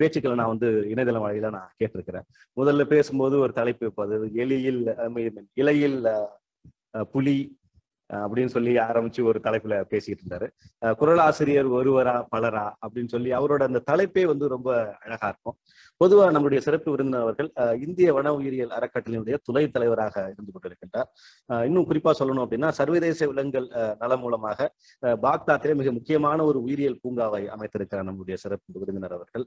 பேச்சுக்களை 0.00 0.36
நான் 0.40 0.52
வந்து 0.54 0.70
இணையதளம் 0.92 1.26
வழியில 1.26 1.52
நான் 1.58 1.70
கேட்டிருக்கிறேன். 1.82 2.26
முதல்ல 2.60 2.84
பேசும்போது 2.94 3.36
ஒரு 3.44 3.54
தலைப்பு 3.60 3.92
அது 4.06 4.16
எலியில் 4.44 4.82
இலையில் 5.62 5.98
புலி 7.14 7.38
அப்படின்னு 8.10 8.54
சொல்லி 8.54 8.72
ஆரம்பிச்சு 8.88 9.22
ஒரு 9.30 9.38
தலைப்புல 9.46 9.76
பேசிட்டு 9.92 10.22
இருந்தாரு. 10.22 10.48
குரல் 11.00 11.22
ஆசிரியர் 11.28 11.68
ஒருவரா 11.78 12.16
பலரா 12.34 12.66
அப்படின்னு 12.84 13.12
சொல்லி 13.14 13.32
அவரோட 13.38 13.62
அந்த 13.70 13.82
தலைப்பே 13.90 14.24
வந்து 14.32 14.48
ரொம்ப 14.54 14.70
அழகா 15.04 15.28
இருக்கும். 15.32 15.56
பொதுவா 16.00 16.24
நம்முடைய 16.34 16.60
சிறப்பு 16.64 16.88
விருந்தினர்கள் 16.92 17.48
இந்திய 17.84 18.08
வன 18.16 18.32
உயிரியல் 18.38 18.72
அறக்கட்டளையினுடைய 18.78 19.36
துணை 19.46 19.62
தலைவராக 19.76 20.24
இருந்து 20.32 20.52
கொண்டிருக்கின்றார். 20.54 21.08
இன்னும் 21.68 21.86
குறிப்பா 21.90 22.12
சொல்லணும் 22.20 22.44
அப்படின்னா 22.44 22.70
சர்வதேச 22.78 23.26
விலங்குகள் 23.30 23.68
நலம் 24.02 24.22
மூலமாக 24.24 24.68
பாக்தாத்திலே 25.24 25.76
மிக 25.80 25.92
முக்கியமான 25.98 26.38
ஒரு 26.50 26.60
உயிரியல் 26.66 27.00
பூங்காவை 27.04 27.42
அமைத்திருக்கிறார் 27.54 28.08
நம்முடைய 28.10 28.38
சிறப்பு 28.44 28.80
விருந்தினர் 28.82 29.16
அவர்கள். 29.18 29.46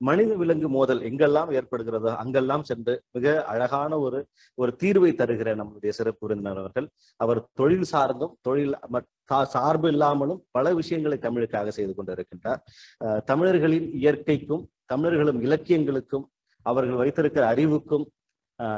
மனித 0.00 0.32
விலங்கு 0.42 0.68
மோதல் 0.76 1.02
எங்கெல்லாம் 1.08 1.50
ஏற்படுகிறதோ 1.58 2.12
அங்கெல்லாம் 2.22 2.64
சென்று 2.70 2.94
மிக 3.16 3.34
அழகான 3.52 3.98
ஒரு 4.06 4.20
ஒரு 4.58 4.72
தீர்வை 4.82 5.10
தருகிற 5.20 5.48
நம்முடைய 5.60 5.92
சிறப்பு 5.98 6.22
விருந்தினர் 6.26 6.60
அவர்கள். 6.62 6.86
அவர் 7.20 7.40
தொழில் 7.60 7.88
சார்ந்தும் 8.00 8.34
தொழில் 8.46 8.76
சார்பு 9.54 9.88
இல்லாமலும் 9.92 10.40
பல 10.56 10.66
விஷயங்களை 10.78 11.16
தமிழுக்காக 11.22 11.68
செய்து 11.76 11.92
கொண்டிருக்கின்றார். 11.96 12.60
தமிழர்களின் 13.30 13.88
இயற்கைக்கும் 14.00 14.64
தமிழர்களும் 14.92 15.40
இலக்கியங்களுக்கும் 15.46 16.24
அவர்கள் 16.66 17.00
வைத்திருக்கிற 17.00 17.44
அறிவுக்கும் 17.52 18.06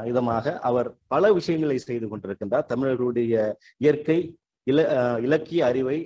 இதமாக 0.09 0.53
அவர் 0.69 0.89
பல 1.13 1.31
விஷயங்களை 1.37 1.77
செய்து 1.77 2.07
கொண்டிருக்கின்றார். 2.07 2.67
தமிழர்களுடைய 2.71 3.33
இயற்கை 3.83 4.17
இல 4.67 4.79
இலக்கிய 5.25 5.61
அறிவை 5.69 5.97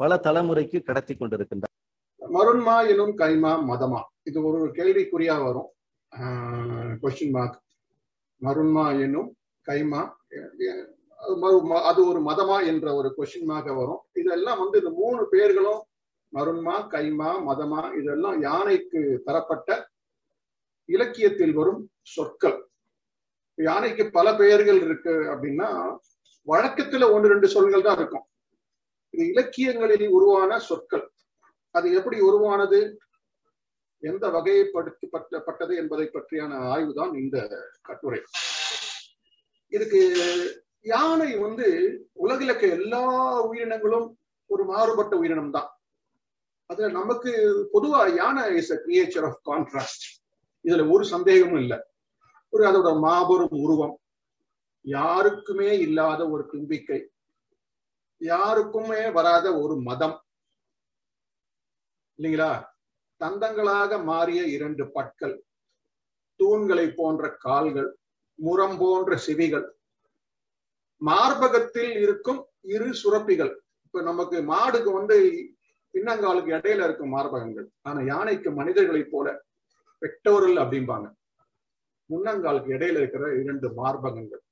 பல 0.00 0.16
தலைமுறைக்கு 0.26 0.78
கடத்தி 0.88 1.14
கொண்டிருக்கின்றார். 1.14 1.74
மருண்மா 2.36 2.76
எனும் 2.92 3.14
கைமா 3.22 3.52
மதமா? 3.70 4.00
இது 4.28 4.38
ஒரு 4.48 4.60
கேள்விக்குறியா 4.78 5.36
வரும். 5.46 5.70
கொஸ்டின் 7.02 7.34
மார்க் 7.36 7.58
மருண்மா 8.42 8.84
எனும் 9.06 9.30
கைமா 9.66 10.02
அது 11.90 12.00
ஒரு 12.06 12.20
மதமா 12.20 12.66
என்ற 12.66 12.94
ஒரு 12.94 13.14
கொஸ்டின் 13.16 13.52
வரும். 13.80 14.02
இதெல்லாம் 14.12 14.58
வந்து 14.58 14.78
இந்த 14.78 14.90
மூணு 14.90 15.28
பேர்களும் 15.28 15.82
மருண்மா 16.34 16.74
கைமா 16.94 17.30
மதமா 17.48 17.82
இதெல்லாம் 18.00 18.40
யானைக்கு 18.40 19.22
தரப்பட்ட 19.24 19.90
இலக்கியத்தில் 20.84 21.52
வரும் 21.52 21.90
சொற்கள். 22.02 22.58
யானைக்கு 23.54 24.10
பல 24.10 24.34
பெயர்கள் 24.34 24.80
இருக்கு 24.80 25.10
அப்படின்னா 25.10 25.96
வழக்கத்துல 26.46 27.12
ஒன்று 27.12 27.28
ரெண்டு 27.28 27.48
சொல்கள் 27.54 27.82
தான் 27.82 27.96
இருக்கும். 27.96 28.26
இது 29.10 29.26
இலக்கியங்களில் 29.26 30.08
உருவான 30.08 30.58
சொற்கள். 30.58 31.12
அது 31.70 31.92
எப்படி 31.92 32.20
உருவானது? 32.20 33.00
எந்த 34.02 34.28
வகைப்படுத்தப்பட்டது 34.28 35.76
என்பதை 35.76 36.10
பற்றியான 36.12 36.52
ஆய்வு 36.58 36.92
தான் 36.94 37.12
இந்த 37.14 37.66
கட்டுரை. 37.82 38.20
இதுக்கு 39.68 40.00
யானை 40.84 41.36
வந்து 41.36 41.66
உலகில் 42.12 42.48
இருக்க 42.48 42.66
எல்லா 42.66 43.02
உயிரினங்களும் 43.40 44.18
ஒரு 44.46 44.64
மாறுபட்ட 44.64 45.16
உயிரினம் 45.16 45.50
தான் 45.50 45.70
அதுல 46.66 46.88
நமக்கு 46.88 47.32
பொதுவா 47.72 48.14
யானை 48.16 48.56
is 48.56 48.72
a 48.72 48.80
creature 48.86 49.24
of 49.24 49.40
contrast 49.50 50.20
இதுல 50.64 50.90
ஒரு 50.90 51.04
சந்தேகமும் 51.04 51.60
இல்லை. 51.60 51.78
ஒரு 52.48 52.64
அதோட 52.70 52.98
மாபெரும் 52.98 53.50
உருவம். 53.50 53.94
யாருக்குமே 54.84 55.78
இல்லாத 55.78 56.28
ஒரு 56.28 56.46
தும்பிக்கை. 56.46 57.10
யாருக்குமே 58.20 59.10
வராத 59.10 59.58
ஒரு 59.58 59.76
மதம். 59.76 60.16
இல்லைங்களா? 62.18 62.68
தந்தங்களாக 63.20 64.04
மாறிய 64.04 64.42
இரண்டு 64.44 64.90
பற்கள். 64.92 65.44
தூண்களை 66.40 66.94
போன்ற 66.94 67.36
கால்கள் 67.38 67.96
முரம் 68.38 68.78
போன்ற 68.78 69.16
செவிகள். 69.16 69.79
மார்பகத்தில் 71.00 71.92
இருக்கும் 72.04 72.40
இரு 72.74 72.88
சுரப்பிகள். 73.02 73.52
இப்ப 73.86 74.02
நமக்கு 74.08 74.36
மாடுக்கு 74.52 74.90
வந்து 74.98 75.16
பின்னங்காலுக்கு 75.94 76.50
இடையில 76.56 76.84
இருக்கும் 76.88 77.14
மார்பகங்கள். 77.16 77.66
ஆனா 77.88 78.00
யானைக்கு 78.12 78.50
மனிதர்களைப் 78.50 79.12
போல 79.12 79.28
பெக்டோரல் 80.02 80.58
அப்படிம்பாங்க. 80.64 81.08
முன்னங்காலுக்கு 82.10 82.70
இடையில 82.76 83.00
இருக்கிற 83.02 83.24
இரண்டு 83.42 83.68
மார்பகங்கள். 83.80 84.42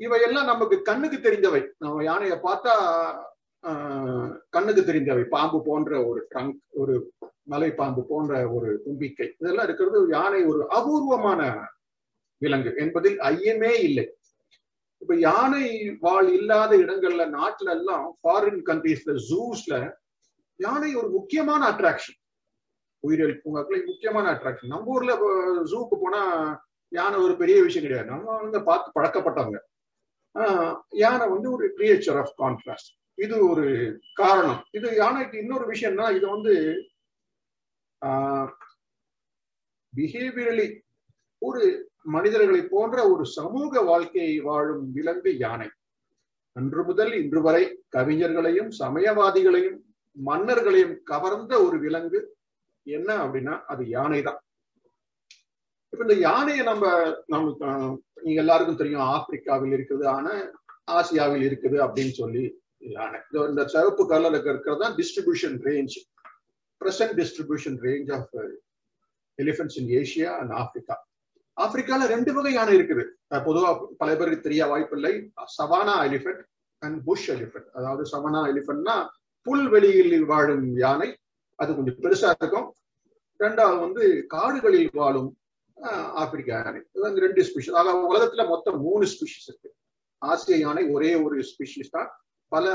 இவையெல்லாம் 0.00 0.50
நமக்கு 0.52 0.76
கண்ணுக்கு 0.82 1.18
தெரிந்தவை. 1.18 1.62
நம்ம 1.78 2.04
யானையை 2.04 2.36
பார்த்தா 2.38 2.74
கண்ணுக்கு 4.54 4.82
தெரிந்தவை. 4.82 5.24
பாம்பு 5.36 5.58
போன்ற 5.68 5.92
ஒரு 6.06 6.20
ட்ரங்க் 6.32 6.58
ஒரு 6.80 6.94
மலை 7.52 7.70
பாம்பு 7.80 8.02
போன்ற 8.10 8.32
ஒரு 8.56 8.68
தும்பிக்கை. 8.84 9.26
இதெல்லாம் 9.40 9.66
இருக்கிறது 9.68 9.98
யானை 10.10 10.40
ஒரு 10.44 10.60
அபூர்வமான 10.78 11.40
விலங்கு 12.42 12.72
என்பதில் 12.84 13.18
ஐயமே 13.30 13.72
இல்லை. 13.88 14.06
இப்ப 15.02 15.14
யானை 15.20 15.64
வாழ் 16.04 16.28
இல்லாத 16.38 16.72
இடங்கள்ல 16.76 17.24
நாட்டுல 17.36 17.74
எல்லாம் 17.78 18.06
ஃபாரின் 18.20 18.62
கண்ட்ரீஸ்ல 18.68 19.12
ஜூஸ்ல 19.28 19.74
யானை 20.60 20.90
ஒரு 21.00 21.08
முக்கியமான 21.16 21.62
அட்ராக்ஷன் 21.72 22.18
உயிரியல் 23.04 23.40
பூங்காக்களை 23.42 23.80
முக்கியமான 23.88 24.26
அட்ராக்ஷன் 24.34 24.72
நம்ம 24.74 24.92
ஊர்ல 24.94 25.14
ஜூக்கு 25.72 25.96
போனா 26.02 26.22
யானை 26.92 27.16
ஒரு 27.24 27.34
பெரிய 27.40 27.56
விஷயம் 27.62 27.84
கிடையாது. 27.86 28.08
நம்ம 28.14 28.34
வந்து 28.42 28.58
பார்த்து 28.68 28.94
பழக்கப்பட்டவங்க. 28.96 29.58
யானை 31.02 31.26
வந்து 31.34 31.48
ஒரு 31.56 31.66
கிரியேச்சர் 31.76 32.18
ஆஃப் 32.22 32.34
கான்ட்ராஸ்ட் 32.42 32.90
இது 33.18 33.36
ஒரு 33.50 33.66
காரணம். 34.20 34.60
இது 34.76 34.88
யானைக்கு 35.02 35.36
இன்னொரு 35.42 35.66
விஷயம்னா 35.72 36.06
இது 36.16 36.26
வந்து 36.34 36.54
பிஹேவியரலி 39.92 40.68
ஒரு 41.42 41.62
மனிதர்களை 42.06 42.62
போன்ற 42.66 42.96
ஒரு 43.08 43.24
சமூக 43.36 43.82
வாழ்க்கையை 43.82 44.38
வாழும் 44.40 44.84
விலங்கு 44.92 45.30
யானை. 45.38 45.68
அன்று 46.56 46.82
முதல் 46.84 47.12
இன்று 47.12 47.40
வரை 47.42 47.62
கவிஞர்களையும் 47.96 48.70
சமயவாதிகளையும் 48.80 49.78
மன்னர்களையும் 50.16 50.94
கவர்ந்த 51.04 51.52
ஒரு 51.62 51.78
விலங்கு 51.78 52.20
என்ன 52.86 53.10
அப்படின்னா 53.24 53.54
அது 53.64 53.82
யானை 53.88 54.20
தான் 54.22 54.40
இப்ப 55.92 56.04
இந்த 56.04 56.16
யானையை 56.20 56.62
நம்ம 56.64 56.84
நமக்கு 57.26 57.66
நீங்க 58.22 58.40
எல்லாருக்கும் 58.40 58.76
தெரியும் 58.76 59.08
ஆப்பிரிக்காவில் 59.14 59.74
இருக்குது 59.76 60.04
ஆனா 60.06 60.32
ஆசியாவில் 60.92 61.44
இருக்குது 61.48 61.76
அப்படின்னு 61.86 62.14
சொல்லி 62.14 62.44
யானை. 62.90 63.18
இந்த 63.50 63.62
சிவப்பு 63.66 64.04
கலர்ல 64.10 64.40
இருக்கிறது 64.42 64.82
தான் 64.82 64.96
distribution 64.98 65.56
range 65.68 65.96
present 66.80 67.14
distribution 67.20 67.78
range 67.86 68.10
of 68.12 68.34
elephants 69.38 69.78
in 69.80 69.90
Asia 70.00 70.32
and 70.40 70.52
Africa 70.52 70.96
ஆப்பிரிக்கால 71.56 72.06
ரெண்டு 72.12 72.30
வகை 72.36 72.52
யானை 72.54 72.72
இருக்குது. 72.78 73.04
பொதுவா 73.46 73.68
பல 74.00 74.08
பேருக்கு 74.18 74.46
தெரிய 74.46 74.62
வாய்ப்பில்லை. 74.72 75.12
Savanna 75.56 75.94
elephant 76.08 76.42
and 76.82 76.98
bush 77.06 77.28
elephant. 77.36 77.68
அதாவது 77.78 78.02
சவானா 78.12 78.42
எலிஃபென்ட்னா 78.52 78.96
புல்வெளியில் 79.46 80.24
வாழும் 80.32 80.66
யானை. 80.84 81.08
அது 81.58 81.70
கொஞ்சம் 81.76 81.98
பெருசா 82.04 82.30
இருக்கும். 82.40 82.68
ரெண்டாவது 83.40 83.78
வந்து 83.86 84.04
காடுகளில் 84.34 84.94
வாழும் 85.00 85.30
ஆஹ், 85.76 86.10
ஆப்பிரிக்கா 86.20 86.54
யானை. 86.58 86.80
இது 86.96 87.24
ரெண்டு 87.24 87.40
ஸ்பீஷிஸ் 87.48 87.78
அதாவது 87.80 88.10
உலகத்துல 88.12 88.44
மொத்தம் 88.48 88.78
மூணு 88.84 89.04
ஸ்பீஷிஸ் 89.14 89.48
இருக்கு. 89.50 89.70
ஆசிய 90.22 90.56
யானை 90.58 90.84
ஒரே 90.94 91.10
ஒரு 91.24 91.36
ஸ்பீஷிஸ் 91.50 91.94
தான். 91.96 92.08
பல 92.52 92.66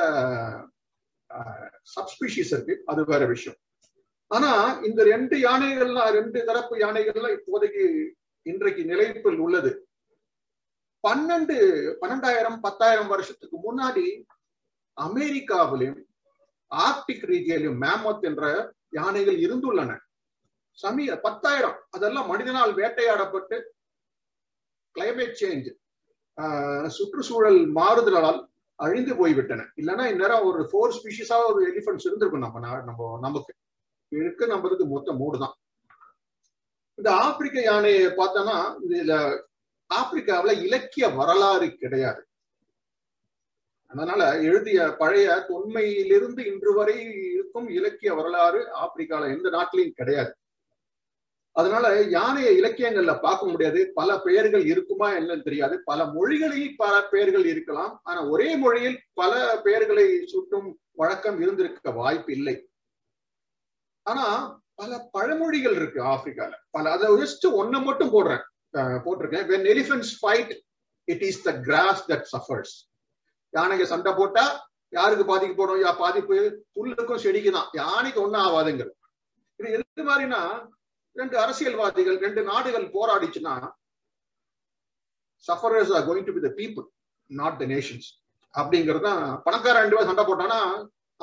சப்ஸ்பீஷிஸ் 1.94 2.52
இருக்கு. 2.56 2.74
அது 2.86 3.02
வேற 3.06 3.26
விஷயம். 3.26 3.58
ஆனா 4.32 4.52
இந்த 4.88 5.02
ரெண்டு 5.04 5.36
யானைகள்லாம் 5.38 6.12
ரெண்டு 6.18 6.40
தரப்பு 6.50 6.76
யானைகள்லாம் 6.78 7.36
இப்போதைக்கு 7.38 7.84
இன்றைக்கு 8.50 8.84
நிலைப்பில் 8.92 9.42
உள்ளது. 9.46 9.72
பன்னெண்டு 11.08 11.56
பன்னெண்டாயிரம் 12.02 12.58
பத்தாயிரம் 12.66 13.12
வருஷத்துக்கு 13.14 13.58
முன்னாடி 13.68 14.06
அமெரிக்காவிலும் 14.98 16.00
ஆர்டிக் 16.72 17.26
ரீஜியனிலும் 17.32 17.80
மேமத் 17.84 18.26
என்ற 18.30 18.46
யானைகள் 18.98 19.38
இருந்துள்ளன. 19.46 19.92
சமீ 20.78 21.06
பத்தாயிரம். 21.28 21.78
அதெல்லாம் 21.96 22.28
மனிதனால் 22.28 22.74
வேட்டையாடப்பட்டு 22.80 23.58
கிளைமேட் 24.96 25.40
சேஞ்ச் 25.42 25.70
சுற்றுச்சூழல் 26.98 27.60
மாறுதலால் 27.80 28.40
அழிந்து 28.80 29.14
போய்விட்டன. 29.16 29.62
இல்லைன்னா 29.82 30.06
இந்நேரம் 30.14 30.46
ஒரு 30.50 30.62
ஃபோர் 30.70 30.94
ஸ்பீஷிஸா 30.98 31.38
ஒரு 31.50 31.60
எலிஃபென்ட்ஸ் 31.72 32.08
இருந்திருக்கும் 32.08 32.46
நம்ம 32.46 32.82
நம்ம 32.90 33.18
நமக்கு. 33.26 33.52
இருக்கு 34.20 34.46
நம்மளுக்கு 34.54 34.86
மொத்தம் 34.94 35.20
மூடு 35.22 35.38
தான் 35.40 35.56
இந்த 37.02 37.14
ஆப்பிரிக்க 37.14 37.62
யானையை 37.62 38.08
பார்த்தோம்னா 38.08 38.76
இதுல 38.90 39.42
ஆப்பிரிக்காவுல 39.90 40.64
இலக்கிய 40.64 41.08
வரலாறு 41.08 41.76
கிடையாது. 41.76 42.28
அதனால 43.88 44.42
எழுதிய 44.42 44.96
பழைய 44.98 45.46
தொன்மையிலிருந்து 45.50 46.46
இன்று 46.46 46.74
வரை 46.74 47.14
இருக்கும் 47.34 47.70
இலக்கிய 47.70 48.14
வரலாறு 48.14 48.68
ஆப்பிரிக்கால 48.74 49.38
எந்த 49.38 49.50
நாட்டிலையும் 49.50 49.92
கிடையாது. 49.92 50.36
அதனால 51.52 52.02
யானையை 52.02 52.62
இலக்கியங்கள்ல 52.62 53.20
பார்க்க 53.20 53.46
முடியாது. 53.46 53.92
பல 53.94 54.20
பெயர்கள் 54.20 54.66
இருக்குமா 54.66 55.12
என்னன்னு 55.12 55.44
தெரியாது. 55.44 55.82
பல 55.84 56.06
மொழிகளில் 56.06 56.76
பல 56.78 57.08
பெயர்கள் 57.08 57.46
இருக்கலாம். 57.46 58.02
ஆனா 58.04 58.28
ஒரே 58.28 58.56
மொழியில் 58.56 59.04
பல 59.14 59.62
பெயர்களை 59.62 60.26
சுட்டும் 60.26 60.80
வழக்கம் 60.92 61.42
இருந்திருக்க 61.42 61.92
வாய்ப்பு 61.92 62.32
இல்லை. 62.32 62.70
ஆனா 64.02 64.61
பல 64.82 64.98
பழமொழிகள் 65.16 65.76
இருக்கு 65.80 66.00
ஆப்பிரிக்கால. 66.12 66.54
பல 66.76 66.92
அதை 66.96 67.08
ஜஸ்ட் 67.22 67.46
ஒன்ன 67.62 67.82
மட்டும் 67.88 68.14
போடுறேன். 68.16 68.44
போட்டிருக்கேன். 69.06 69.46
When 69.52 69.68
elephants 69.74 70.14
fight 70.20 70.52
it 71.08 71.24
is 71.30 71.42
the 71.48 71.52
grass 71.68 72.02
that 72.12 72.26
suffers 72.34 72.74
யானைக்கு 73.54 73.86
சண்டை 73.94 74.12
போட்டா 74.20 74.46
யாருக்கு 74.94 75.26
பாதிக்கு 75.32 75.56
போடும்? 75.60 75.82
யா 75.84 75.92
பாதிப்பு 76.04 76.38
புல்லுக்கும் 76.76 77.22
செடிக்கு 77.26 77.52
தான். 77.58 77.70
யானைக்கு 77.82 78.20
ஒண்ணும் 78.24 78.44
ஆகாதுங்கிறது 78.48 78.96
இது 79.60 79.70
எது 79.78 80.04
மாதிரினா 80.10 80.42
ரெண்டு 81.16 81.36
அரசியல்வாதிகள் 81.44 82.18
ரெண்டு 82.26 82.42
நாடுகள் 82.50 82.88
போராடிச்சுன்னா 82.96 83.54
sufferers 85.46 85.94
are 85.98 86.06
going 86.08 86.28
to 86.30 86.36
be 86.38 86.44
the 86.48 86.52
people 86.62 86.86
not 87.30 87.60
the 87.62 87.66
nations 87.74 88.10
அப்படிங்கிறது 88.54 89.06
தான் 89.10 89.24
பணக்கார 89.46 89.82
ரெண்டு 89.84 89.98
பேர் 89.98 90.10
சண்டை 90.10 90.26
போட்டானா 90.30 90.60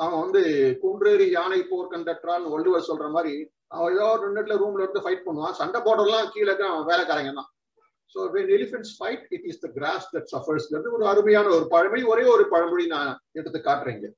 அவன் 0.03 0.21
வந்து 0.23 0.41
குன்றேறி 0.83 1.27
யானை 1.37 1.59
போர் 1.71 1.91
கண்டற்றால் 1.93 2.45
வள்ளுவர் 2.53 2.87
சொல்ற 2.89 3.07
மாதிரி 3.15 3.33
அவன் 3.75 3.93
ஏதோ 3.95 4.05
ஒரு 4.13 4.23
ரெண்டு 4.27 4.59
ரூம்ல 4.61 4.83
இருந்து 4.83 5.03
ஃபைட் 5.05 5.25
பண்ணுவான். 5.27 5.57
சண்டை 5.61 5.79
போடுறதுலாம் 5.87 6.31
கீழே 6.35 6.47
இருக்க 6.47 6.71
அவன் 6.73 6.89
வேலைக்காரங்க 6.91 7.33
தான். 7.39 7.49
So 8.15 8.19
when 8.35 8.53
elephants 8.57 8.93
fight 8.99 9.25
it 9.35 9.45
is 9.51 9.61
the 9.65 9.67
grass 9.77 10.07
that 10.13 10.31
சஃபர்ஸ்ங்கிறது 10.33 10.95
ஒரு 10.97 11.05
அருமையான 11.11 11.51
ஒரு 11.57 11.67
பழமொழி. 11.73 12.03
ஒரே 12.13 12.25
ஒரு 12.35 12.45
பழமொழி 12.53 12.85
நான் 12.95 13.11
எடுத்து 13.39 13.61
காட்டுறேங்க 13.67 14.09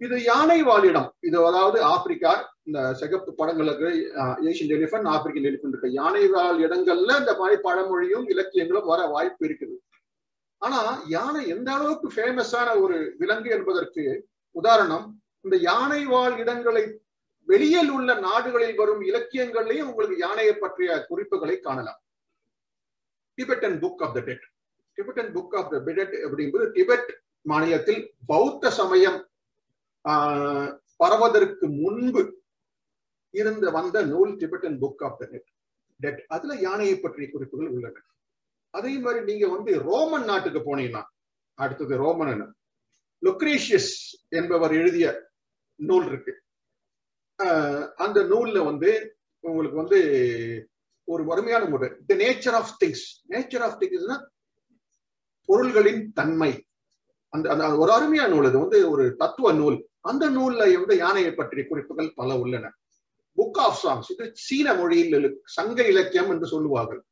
இது 0.00 0.16
யானை 0.30 0.58
வாழிடம் 0.68 1.08
இது 1.28 1.36
அதாவது 1.48 1.78
ஆப்பிரிக்கா 1.94 2.32
இந்த 2.68 2.80
சிகப்பு 3.00 3.30
படங்களுக்கு 3.40 3.88
ஏசியன் 4.50 4.74
எலிஃபென்ட் 4.76 5.08
ஆப்பிரிக்கன் 5.14 5.48
எலிஃபென்ட் 5.50 5.74
இருக்க 5.74 5.88
யானை 6.00 6.24
வாழ் 6.34 6.62
இடங்கள்ல 6.66 7.16
இந்த 7.22 7.32
மாதிரி 7.40 7.56
பழமொழியும் 7.66 8.26
இலக்கியங்களும் 8.32 8.90
வர 8.92 9.00
வாய்ப்பு 9.14 9.42
இருக்குது. 9.48 9.74
ஆனா 10.62 10.80
யானை 11.08 11.42
எந்த 11.48 11.68
அளவுக்கு 11.74 12.08
ஃபேமஸான 12.14 12.68
ஒரு 12.80 12.96
விலங்கு 13.20 13.50
என்பதற்கு 13.56 14.04
உதாரணம் 14.56 15.06
இந்த 15.44 15.56
யானை 15.64 16.00
வாழ் 16.06 16.36
இடங்களை 16.38 16.84
வெளியில் 17.48 17.90
உள்ள 17.90 18.10
நாடுகளில் 18.22 18.78
வரும் 18.78 19.02
இலக்கியங்கள்லயும் 19.08 19.88
உங்களுக்கு 19.90 20.16
யானையை 20.20 20.54
பற்றிய 20.56 20.96
குறிப்புகளை 21.08 21.56
காணலாம். 21.58 22.00
Tibetan 23.38 23.78
book 23.82 24.02
of 24.04 24.14
the 24.16 24.22
dead 24.26 24.44
Tibetan 24.98 25.30
book 25.34 25.54
of 25.58 25.70
the 25.72 25.78
dead 25.88 26.16
அப்படிங்கிறது 26.24 26.68
டிபெட் 26.72 27.10
மாநிலத்தில் 27.46 28.00
பௌத்த 28.28 28.70
சமயம் 28.78 29.18
ஆஹ், 30.04 30.68
பரவதற்கு 31.00 31.66
முன்பு 31.78 32.22
இருந்து 33.34 33.66
வந்த 33.72 33.98
நூல் 34.10 34.32
Tibetan 34.40 34.78
book 34.82 35.02
of 35.06 35.18
the 35.20 35.30
dead 35.32 35.48
dead 36.00 36.20
அதுல 36.28 36.52
யானையை 36.60 36.96
பற்றிய 36.98 37.26
குறிப்புகள் 37.30 37.70
உள்ளன. 37.70 37.96
அதே 38.70 38.98
மாதிரி 38.98 39.24
நீங்க 39.24 39.48
வந்து 39.48 39.82
ரோமன் 39.82 40.24
நாட்டுக்கு 40.24 40.76
போனீங்கன்னா 40.76 41.02
அடுத்தது 41.54 41.96
ரோமன் 41.96 42.54
லுக்ரேஷியஸ் 43.22 43.86
என்பவர் 44.28 44.72
எழுதிய 44.72 45.28
நூல் 45.74 46.06
இருக்கு. 46.06 46.42
ஆஹ் 47.42 47.92
அந்த 47.92 48.20
நூல்ல 48.20 48.64
வந்து 48.64 49.18
உங்களுக்கு 49.40 49.76
வந்து 49.76 49.98
ஒரு 51.04 51.24
வறுமையான 51.24 51.64
முறை 51.64 51.90
the 52.06 52.14
nature 52.14 52.50
of 52.50 52.82
things 52.84 53.24
nature 53.28 53.60
of 53.60 53.82
திங்ஸ்னா 53.82 54.26
பொருள்களின் 55.44 56.12
தன்மை. 56.12 56.66
அந்த 57.28 57.50
அந்த 57.50 57.76
ஒரு 57.76 57.92
அருமையான 57.92 58.34
நூல் 58.34 58.48
இது. 58.48 58.58
வந்து 58.58 58.90
ஒரு 58.90 59.16
தத்துவ 59.16 59.52
நூல். 59.52 59.88
அந்த 60.00 60.30
நூல்ல 60.30 60.74
வந்து 60.78 60.96
யானையை 60.96 61.34
பற்றிய 61.34 61.66
குறிப்புகள் 61.68 62.12
பல 62.14 62.38
உள்ளன. 62.38 62.72
புக் 63.36 63.58
ஆஃப் 63.58 63.86
சாங்ஸ் 63.86 64.12
இது 64.12 64.30
சீன 64.34 64.74
மொழியில் 64.74 65.40
சங்க 65.44 65.86
இலக்கியம் 65.86 66.30
என்று 66.30 66.46
சொல்லுவார்கள். 66.46 67.02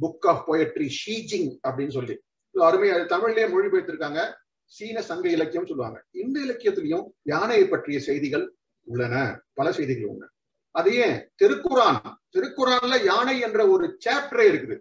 புக் 0.00 0.26
ஆஃப் 0.26 0.52
பொயட்ரி 0.52 0.90
ஷீஜிங் 1.06 1.58
அப்படின்னு 1.68 1.90
சொல்லி. 1.90 2.20
அருமையா 2.54 2.92
தமிழ்லயே 2.92 3.50
மொழிபெயர்த்திருக்காங்க. 3.50 4.32
சீன 4.64 5.02
சங்க 5.02 5.28
இலக்கியம் 5.28 5.66
சொல்லுவாங்க. 5.66 6.04
இந்த 6.10 6.40
இலக்கியத்திலையும் 6.40 7.06
யானையை 7.22 7.68
பற்றிய 7.68 8.00
செய்திகள் 8.00 8.54
உள்ளன. 8.82 9.40
பல 9.52 9.72
செய்திகள் 9.72 10.04
உள்ளன. 10.04 10.30
அது 10.70 10.94
ஏன்? 10.94 11.32
திருக்குறான். 11.42 12.14
திருக்குறான்ல 12.36 13.04
யானை 13.04 13.40
என்ற 13.40 13.68
ஒரு 13.68 13.98
சாப்டரே 14.04 14.50
இருக்குது. 14.50 14.78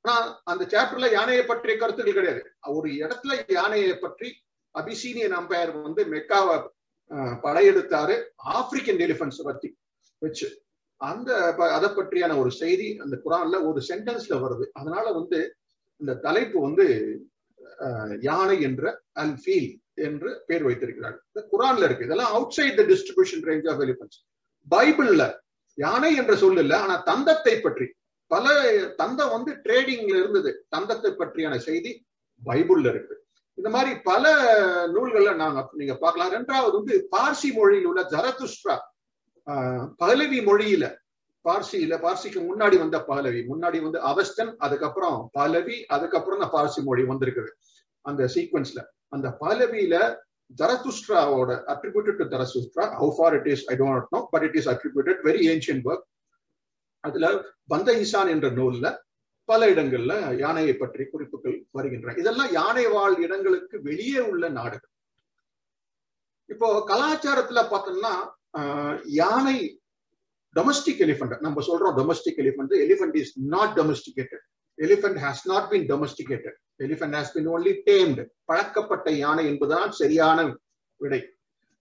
ஆனா 0.00 0.40
அந்த 0.44 0.64
சாப்டர்ல 0.64 1.12
யானையை 1.12 1.44
பற்றிய 1.44 1.76
கருத்துக்கள் 1.76 2.14
கிடையாது. 2.14 2.54
ஒரு 2.60 2.90
இடத்துல 2.90 3.52
யானையை 3.52 3.98
பற்றி 3.98 4.42
அபிசீனியன் 4.78 5.32
அம்பையர் 5.32 5.82
வந்து 5.82 6.06
மெக்காவை 6.06 6.68
படையெடுத்தாரு. 7.14 8.24
ஆப்பிரிக்கன் 8.54 8.98
எலிபென்ட்ஸ் 8.98 9.42
பத்தி 9.42 9.78
வச்சு. 10.18 10.63
அந்த 11.04 11.54
ப- 11.56 11.72
அதை 11.72 11.88
பற்றியான 11.88 12.38
ஒரு 12.38 12.50
செய்தி 12.50 12.98
அந்த 12.98 13.16
குரான்ல 13.16 13.66
ஒரு 13.66 13.82
சென்டென்ஸ்ல 13.88 14.44
வருது. 14.44 14.66
அதனால 14.72 15.12
வந்து 15.12 15.56
இந்த 15.96 16.14
தலைப்பு 16.14 16.60
வந்து 16.60 16.86
யானை 18.20 18.60
என்ற 18.60 19.02
அல் 19.12 19.38
ஃபீல் 19.44 19.76
என்று 19.94 20.42
பேர் 20.46 20.64
வைத்திருக்கிறார் 20.64 21.24
இந்த 21.32 21.48
குரான்ல 21.52 21.84
இருக்கு. 21.84 22.04
இதெல்லாம் 22.04 22.32
outside 22.50 22.76
the 22.76 22.82
distribution 22.82 23.42
range 23.42 23.70
of 23.70 23.80
elephants 23.80 24.20
பைபிள்ல 24.70 25.38
யானை 25.74 26.16
என்ற 26.16 26.36
சொல் 26.36 26.56
இல்லை 26.56 26.78
ஆனா 26.78 27.02
தந்தத்தை 27.02 27.60
பற்றி. 27.60 27.92
பல 28.26 28.70
தந்தம் 28.80 29.30
வந்து 29.30 29.52
ட்ரேடிங்ல 29.52 30.18
இருந்தது. 30.18 30.66
தந்தத்தை 30.76 31.14
பற்றியான 31.14 31.56
செய்தி 31.56 32.06
பைபிள்ல 32.46 32.88
இருக்கு. 32.88 33.24
இந்த 33.54 33.70
மாதிரி 33.70 33.98
பல 33.98 34.46
நூல்கள்ல 34.86 35.34
நாங்க 35.34 35.68
நீங்க 35.72 35.96
பார்க்கலாம். 35.96 36.32
ரெண்டாவது 36.32 36.72
வந்து 36.72 37.08
பார்சி 37.16 37.52
மொழியில் 37.54 37.86
உள்ள 37.86 38.02
ஜரதுஷ்ரா. 38.02 38.78
ஆஹ், 39.46 39.86
மொழியில 40.42 40.84
பார்சியில 41.44 41.94
பார்சிக்கு 42.00 42.40
முன்னாடி 42.42 42.76
வந்த 42.78 42.98
பகலவி 43.08 43.40
முன்னாடி 43.48 43.78
வந்து 43.82 43.98
அவஸ்டன் 44.10 44.52
அதுக்கப்புறம் 44.60 45.18
பலவி 45.34 45.76
அதுக்கப்புறம் 45.90 46.42
தான் 46.42 46.54
பார்சி 46.54 46.80
மொழி 46.82 47.02
வந்திருக்குது. 47.04 47.50
அந்த 48.04 48.22
சீக்வன்ஸ்ல 48.34 48.80
அந்த 49.12 49.28
பலவியில 49.42 49.94
ஜரதுஷ்ட்ராவோட 50.50 51.50
attributed 51.72 52.18
to 52.20 52.26
Zarathustra 52.32 52.84
how 52.98 53.12
far 53.16 53.34
it 53.38 53.48
is 53.52 53.64
I 53.68 53.76
don't 53.76 54.08
know 54.12 54.20
but 54.32 54.44
it 54.48 54.56
is 54.60 54.68
attributed 54.72 55.20
very 55.24 55.42
ancient 55.52 55.82
work 55.86 56.04
அதுல 57.04 57.26
பந்த 57.70 57.92
ஈசான் 58.02 58.30
என்ற 58.34 58.48
நூல்ல 58.50 58.86
பல 59.48 59.66
இடங்கள்ல 59.72 60.12
யானையை 60.38 60.74
பற்றி 60.74 61.04
குறிப்புகள் 61.06 61.56
வருகின்றன. 61.74 62.14
இதெல்லாம் 62.18 62.52
யானை 62.52 62.84
வாழ் 62.92 63.16
இடங்களுக்கு 63.20 63.76
வெளியே 63.82 64.20
உள்ள 64.28 64.44
நாடுகள். 64.50 64.90
இப்போ 66.50 66.68
கலாச்சாரத்துல 66.88 67.62
பார்த்தோம்னா 67.68 68.14
யானை 69.20 69.58
டொமஸ்டிக் 70.56 71.00
எலிஃபெண்ட் 71.06 71.36
நம்ம 71.40 71.62
சொல்றோம் 71.68 71.94
domestic 72.00 72.40
elephant 72.42 72.74
elephant 72.84 73.16
is 73.22 73.32
not 73.54 73.72
domesticated 73.78 74.44
elephant 74.78 75.18
has 75.24 75.42
not 75.52 75.66
been 75.72 75.86
domesticated 75.92 76.58
elephant 76.84 77.16
has 77.18 77.32
been 77.36 77.48
only 77.54 77.72
tamed 77.88 78.22
பழக்கப்பட்ட 78.50 79.08
யானை 79.24 79.44
என்பதுதான் 79.52 79.92
சரியான 80.00 80.38
விடை. 81.00 81.20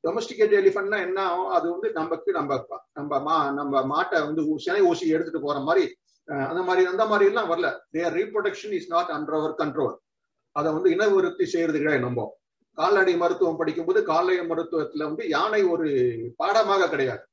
டொமஸ்டிகேட் 0.03 0.53
எலிஃபென்ட்னா 0.62 0.97
என்ன? 1.07 1.19
ஆகும் 1.29 1.51
அது 1.57 1.65
வந்து 1.73 1.89
நமக்கு 1.99 2.29
நம்ம 2.31 2.57
நம்ம 2.97 3.19
மா 3.27 3.36
நம்ம 3.59 3.83
மாட்டை 3.93 4.17
வந்து 4.27 4.41
சினை 4.65 4.81
ஊசி 4.89 5.05
எடுத்துட்டு 5.15 5.41
போற 5.47 5.59
மாதிரி 5.67 5.86
அந்த 6.49 6.62
மாதிரி 6.67 6.83
அந்த 6.91 7.03
மாதிரி 7.12 7.25
எல்லாம் 7.31 7.49
வரல. 7.51 7.69
Their 7.95 8.13
reproduction 8.19 8.73
is 8.79 8.89
not 8.95 9.12
under 9.15 9.38
our 9.39 9.55
control 9.62 9.95
அதை 10.55 10.69
வந்து 10.73 10.89
இனவிருத்தி 10.95 11.45
செய்யறது 11.53 11.79
கிடையாது 11.81 12.05
நம்ம 12.07 12.25
கால்நடை 12.77 13.13
மருத்துவம் 13.23 13.59
படிக்கும்போது 13.62 13.99
கால்நடை 14.12 14.45
மருத்துவத்துல 14.51 15.07
வந்து 15.09 15.23
யானை 15.36 15.62
ஒரு 15.73 15.88
பாடமாக 16.41 16.89
கிடையாது. 16.93 17.23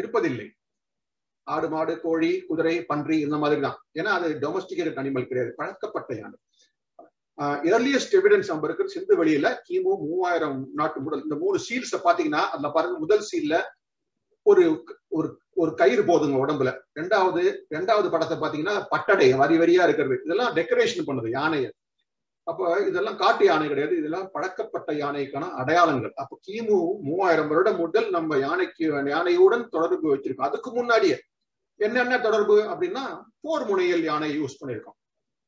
இருப்பதில்லை. 0.00 0.46
ஆடு 1.46 1.66
மாடு 1.72 1.92
கோழி 2.04 2.30
குதிரை 2.48 2.76
பன்றி 2.90 3.16
இந்த 3.26 3.36
மாதிரி 3.42 3.60
தான் 3.60 3.76
ஏன்னா 3.98 4.10
அது 4.18 4.28
டொமஸ்டிகேட் 4.44 5.00
அனிமல் 5.02 5.28
கிடையாது. 5.30 5.52
பழக்கப்பட்ட 5.60 6.10
யானை. 6.20 6.36
ஏர்லியஸ்ட் 7.72 8.14
எவிடன்ஸ் 8.18 8.50
நம்ம 8.50 8.66
இருக்கிற 8.66 8.88
சிந்து 8.88 9.14
வெளியில 9.20 9.46
கிமு 9.66 9.92
மூவாயிரம் 10.04 10.58
நாட்டு 10.78 10.98
முதல் 11.06 11.24
இந்த 11.26 11.36
மூணு 11.42 11.58
சீல்ஸ் 11.66 11.96
பாத்தீங்கன்னா 12.06 12.42
அதுல 12.52 12.68
பாருங்க 12.76 12.98
முதல் 13.04 13.26
சீல்ல 13.30 13.56
ஒரு 14.50 14.64
ஒரு 15.16 15.28
ஒரு 15.62 15.70
கயிறு 15.80 16.02
போதுங்க 16.02 16.36
உடம்புல. 16.44 16.70
ரெண்டாவது 16.98 17.42
ரெண்டாவது 17.76 18.08
படத்தை 18.14 18.36
பாத்தீங்கன்னா 18.38 18.76
பட்டடை 18.88 19.28
வரி 19.42 19.56
வரியா 19.62 19.84
இருக்கிறது. 19.88 20.16
இதெல்லாம் 20.26 20.54
டெக்கரேஷன் 20.58 21.06
பண்ணுது 21.08 21.30
யானையை. 21.38 21.70
அப்ப 22.46 22.86
இதெல்லாம் 22.86 23.16
காட்டு 23.16 23.44
யானை 23.44 23.68
கிடையாது. 23.68 23.96
இதெல்லாம் 23.96 24.30
பழக்கப்பட்ட 24.32 24.92
யானைக்கான 24.92 25.50
அடையாளங்கள். 25.50 26.12
அப்ப 26.14 26.38
கிமு 26.46 26.98
மூவாயிரம் 27.00 27.48
வருடம் 27.48 27.76
முதல் 27.76 28.10
நம்ம 28.10 28.36
யானைக்கு 28.36 28.92
யானையுடன் 28.92 29.68
தொடர்பு 29.68 30.16
வச்சிருக்கோம். 30.16 30.46
அதுக்கு 30.48 30.70
முன்னாடியே 30.70 31.22
என்னென்ன 31.76 32.20
தொடர்பு 32.20 32.60
அப்படின்னா 32.60 33.22
போர் 33.40 33.66
முனையில் 33.66 34.02
யானை 34.02 34.40
யூஸ் 34.40 34.58
பண்ணியிருக்கோம். 34.64 34.96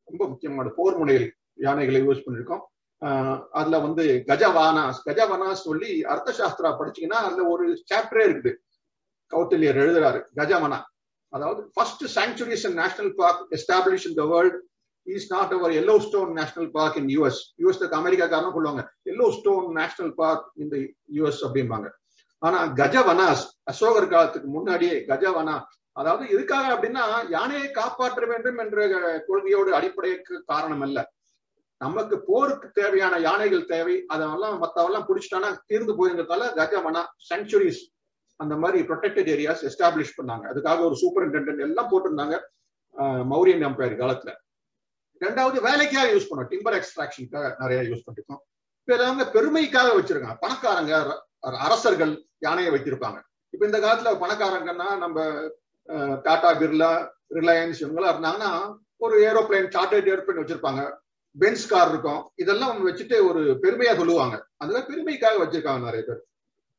ரொம்ப 0.05 0.29
முக்கியமான 0.29 0.73
போர் 0.77 0.97
முனையில் 0.97 1.35
யானைகளை 1.55 2.03
யூஸ் 2.03 2.23
பண்ணியிருக்கோம். 2.27 2.61
ஆஹ் 3.05 3.45
அதுல 3.51 3.79
வந்து 3.79 4.25
கஜவானாஸ் 4.27 5.01
கஜவனாஸ் 5.05 5.67
சொல்லி 5.69 6.03
அர்த்த 6.03 6.33
சாஸ்திரா 6.39 6.67
படிச்சீங்கன்னா 6.67 7.19
அதுல 7.21 7.49
ஒரு 7.49 7.85
சாப்டரே 7.95 8.27
இருக்குது. 8.29 8.55
கௌட்டில்யர் 9.31 9.81
எழுதுறாரு 9.83 10.25
கஜவனா. 10.37 10.79
அதாவது 11.29 11.71
first 11.75 12.19
sanctuaries 12.19 12.67
and 12.67 12.79
national 12.79 13.15
park 13.15 13.47
establish 13.51 14.07
in 14.07 14.15
the 14.15 14.27
world 14.27 14.63
is 15.16 15.29
not 15.33 15.53
our 15.57 15.73
Yellowstone 16.07 16.31
national 16.38 16.71
park 16.77 16.99
in 17.01 17.11
US 17.16 17.40
US 17.62 17.83
அமெரிக்காக்காரனும் 18.01 18.57
சொல்லுவாங்க 18.57 18.85
எல்லோ 19.12 19.27
ஸ்டோன் 19.38 19.66
நேஷனல் 19.81 20.14
பார்க் 20.21 20.47
இந்த 20.62 20.77
யூஎஸ் 21.18 21.42
அப்படிம்பாங்க. 21.49 21.88
ஆனா 22.42 22.59
கஜவனாஸ் 22.81 23.44
அசோகர் 23.73 24.12
காலத்துக்கு 24.14 24.49
முன்னாடியே 24.57 24.97
கஜவனா 25.11 25.57
அதாவது 26.01 26.25
எதுக்காக 26.35 26.66
அப்படின்னா 26.75 27.05
யானையை 27.37 27.68
காப்பாற்ற 27.79 28.27
வேண்டும் 28.33 28.59
என்ற 28.64 28.88
கொள்கையோடு 29.29 29.71
அடிப்படைக்கு 29.79 30.35
காரணம் 30.53 30.85
அல்ல 30.87 30.99
நமக்கு 31.81 32.16
போருக்கு 32.29 32.68
தேவையான 32.79 33.14
யானைகள் 33.27 33.68
தேவை. 33.73 33.97
அதெல்லாம் 34.14 34.57
மத்தவெல்லாம் 34.62 35.07
பிடிச்சிட்டானா 35.09 35.51
தீர்ந்து 35.71 35.92
போயிருந்ததால 35.99 36.49
கஜவனா 36.59 37.03
சென்ச்சுரிஸ் 37.29 37.83
அந்த 38.40 38.55
மாதிரி 38.62 38.79
ப்ரொடெக்டட் 38.88 39.31
ஏரியாஸ் 39.35 39.62
எஸ்டாப்ளிஷ் 39.68 40.16
பண்ணாங்க. 40.18 40.44
அதுக்காக 40.53 40.79
ஒரு 40.88 40.97
சூப்பரிண்டென்டென்ட் 41.03 41.64
எல்லாம் 41.66 41.90
போட்டிருந்தாங்க 41.92 42.37
மௌரியன் 43.33 43.64
எம்பையர் 43.68 44.01
காலத்துல. 44.03 44.33
ரெண்டாவது 45.24 45.59
வேலைக்காக 45.68 46.09
யூஸ் 46.14 46.28
பண்ணோம். 46.31 46.50
டிம்பர் 46.52 46.76
எக்ஸ்ட்ராக்ஷனுக்காக 46.78 47.48
நிறைய 47.62 47.81
யூஸ் 47.90 48.07
பண்ணிருக்கோம். 48.07 48.42
பிறவங்க 48.88 49.24
பெருமைக்காக 49.37 49.88
வச்சிருக்காங்க. 49.98 50.37
பணக்காரங்க 50.44 50.92
அரசர்கள் 51.66 52.12
யானையை 52.46 52.70
வைத்திருப்பாங்க. 52.74 53.18
இப்ப 53.54 53.66
இந்த 53.68 53.78
காலத்துல 53.78 54.12
பணக்காரங்கன்னா 54.22 54.88
நம்ம 55.04 55.18
டாடா 56.22 56.50
பிர்லா 56.61 56.92
ரிலையன்ஸ் 57.35 57.81
இவங்கெல்லாம் 57.83 58.14
இருந்தாங்கன்னா 58.14 58.52
ஒரு 58.96 59.16
ஏரோப்ளைன் 59.28 59.68
சார்ட்டர்ட் 59.74 60.11
ஏரோப்ளைன் 60.12 60.40
வச்சிருப்பாங்க. 60.42 60.83
பென்ஸ் 61.37 61.66
கார் 61.72 61.90
இருக்கும். 61.92 62.22
இதெல்லாம் 62.35 62.87
வச்சுட்டு 62.87 63.16
ஒரு 63.28 63.42
பெருமையா 63.62 63.92
சொல்லுவாங்க. 63.96 64.37
அதுல 64.57 64.78
பெருமைக்காக 64.88 65.40
வச்சிருக்காங்க 65.42 65.88
நிறைய 65.88 66.02
பேர். 66.07 66.22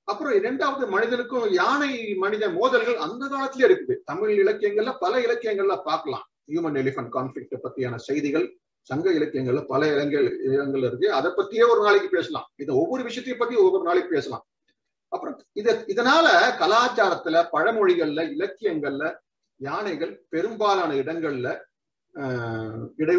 அப்புறம் 0.03 0.33
இரண்டாவது 0.33 0.85
மனிதனுக்கும் 0.87 1.47
யானை 1.51 1.91
மனித 2.23 2.49
மோதல்கள் 2.49 2.97
அந்த 3.05 3.23
காலத்திலே 3.27 3.67
இருக்குது. 3.67 3.95
தமிழ் 4.05 4.31
இலக்கியங்கள்ல 4.41 4.93
பல 4.99 5.13
இலக்கியங்கள்ல 5.19 5.75
பார்க்கலாம். 5.89 6.25
ஹியூமன் 6.49 6.77
எலிஃபன்ட் 6.81 7.13
கான்ஃபிளிக்ட 7.15 7.57
பத்தியான 7.65 7.95
செய்திகள் 8.07 8.47
சங்க 8.87 9.07
இலக்கியங்கள்ல 9.17 9.61
பல 9.71 9.81
இடங்கள் 9.93 10.27
இடங்கள் 10.53 10.83
இருக்கு. 10.87 11.07
அதை 11.17 11.29
பத்தியே 11.39 11.65
ஒரு 11.71 11.81
நாளைக்கு 11.85 12.09
பேசலாம். 12.17 12.47
இதை 12.61 12.71
ஒவ்வொரு 12.81 13.01
விஷயத்தையும் 13.07 13.41
பத்தி 13.41 13.55
ஒவ்வொரு 13.63 13.83
நாளைக்கு 13.89 14.09
பேசலாம். 14.15 14.43
அப்புறம் 15.11 15.35
இத 15.59 15.73
இதனால 15.93 16.27
கலாச்சாரத்துல 16.61 17.41
பழமொழிகள்ல 17.55 18.23
இலக்கியங்கள்ல 18.35 19.03
யானைகள் 19.59 20.13
பெரும்பாலான 20.33 20.91
இடங்கள்ல 21.01 21.47
இடை 23.01 23.15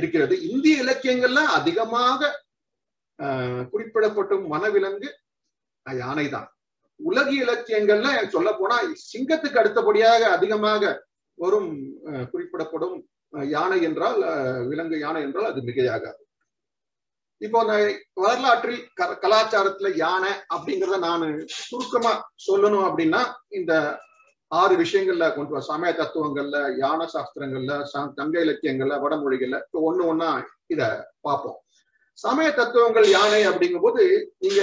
இருக்கிறது. 0.00 0.34
இந்திய 0.50 0.82
இலக்கியங்கள்ல 0.84 1.40
அதிகமாக 1.58 2.30
குறிப்பிடப்படும் 3.72 4.44
மனவிலங்கு 4.54 5.08
யானை 5.86 6.26
தான் 6.36 6.48
உலக 7.00 7.28
இலக்கியங்கள்ல 7.44 8.08
சொல்ல 8.36 8.50
போனா 8.60 8.76
சிங்கத்துக்கு 9.10 9.60
அடுத்தபடியாக 9.60 10.22
அதிகமாக 10.36 10.82
வரும் 11.38 11.70
குறிப்பிடப்படும் 12.32 12.96
யானை 13.52 13.78
என்றால் 13.88 14.18
விலங்கு 14.70 14.98
யானை 14.98 15.20
என்றால் 15.26 15.50
அது 15.50 15.60
மிகையாகாது. 15.68 16.20
இப்போ 17.40 17.58
வரலாற்றில் 18.22 18.78
கலாச்சாரத்துல 19.24 19.90
யானை 19.96 20.30
அப்படிங்கிறத 20.54 20.98
நான் 21.08 21.26
சுருக்கமா 21.66 22.12
சொல்லணும் 22.46 22.86
அப்படின்னா 22.88 23.20
இந்த 23.58 23.72
ஆறு 24.50 24.74
விஷயங்கள்ல 24.82 25.26
கொண்டு 25.34 25.54
வர 25.54 25.64
சமய 25.70 25.90
தத்துவங்கள்ல 25.92 26.58
யானை 26.82 27.06
சாஸ்திரங்கள்ல 27.14 27.74
தங்க 28.18 28.34
இலக்கியங்கள்ல 28.44 28.96
வடமொழிகள்ல 29.04 29.58
இப்போ 29.64 29.80
ஒண்ணு 29.88 30.04
ஒன்னா 30.12 30.30
இத 30.74 30.82
பார்ப்போம். 31.26 31.58
சமய 32.18 32.48
தத்துவங்கள் 32.50 33.06
யானை 33.16 33.42
அப்படிங்கும் 33.50 33.86
போது 33.86 34.04
நீங்க 34.44 34.62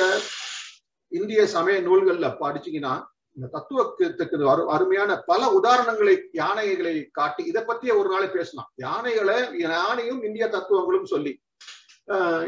இந்திய 1.11 1.41
சமய 1.55 1.77
நூல்கள்ல 1.88 2.29
படிச்சீங்கன்னா 2.41 2.93
இந்த 3.38 3.48
தத்துவத்துக்கு 3.56 4.38
அருமையான 4.76 5.12
பல 5.30 5.41
உதாரணங்களை 5.58 6.13
யானைகளை 6.41 6.93
காட்டி 7.17 7.41
இதை 7.52 7.62
பத்தியே 7.69 7.93
ஒரு 8.02 8.10
நாளை 8.13 8.28
பேசலாம். 8.36 8.69
யானைகளை 8.86 9.38
யானையும் 9.63 10.21
இந்திய 10.28 10.45
தத்துவங்களும் 10.54 11.12
சொல்லி 11.13 11.34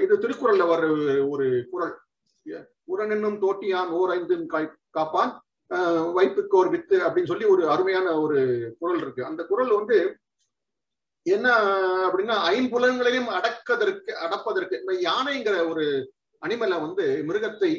இது 0.04 0.14
திருக்குறள்ல 0.24 0.66
வர 0.72 0.82
ஒரு 1.34 1.48
குரல் 1.72 1.94
உரனென்னும் 2.94 3.40
தோட்டியான் 3.44 3.90
ஓர் 4.00 4.14
ஐந்து 4.16 4.36
காப்பான் 4.98 5.34
வைப்புக்கோர் 6.18 6.70
வித்து 6.74 6.98
அப்படின்னு 7.06 7.32
சொல்லி 7.32 7.48
ஒரு 7.54 7.64
அருமையான 7.74 8.08
ஒரு 8.24 8.38
குரல் 8.80 9.02
இருக்கு. 9.04 9.22
அந்த 9.30 9.42
குரல் 9.50 9.72
வந்து 9.80 9.98
என்ன 11.26 11.48
அப்படின்னா 12.06 12.36
ஐம்புலன்களையும் 12.54 13.30
அடக்கதற்கு 13.38 14.12
அடப்பதற்கு 14.26 14.78
யானைங்கிற 15.10 15.56
ஒரு 15.72 15.86
அனிமலை 16.42 16.78
வந்து 16.86 17.06
மிருகத்தை 17.30 17.72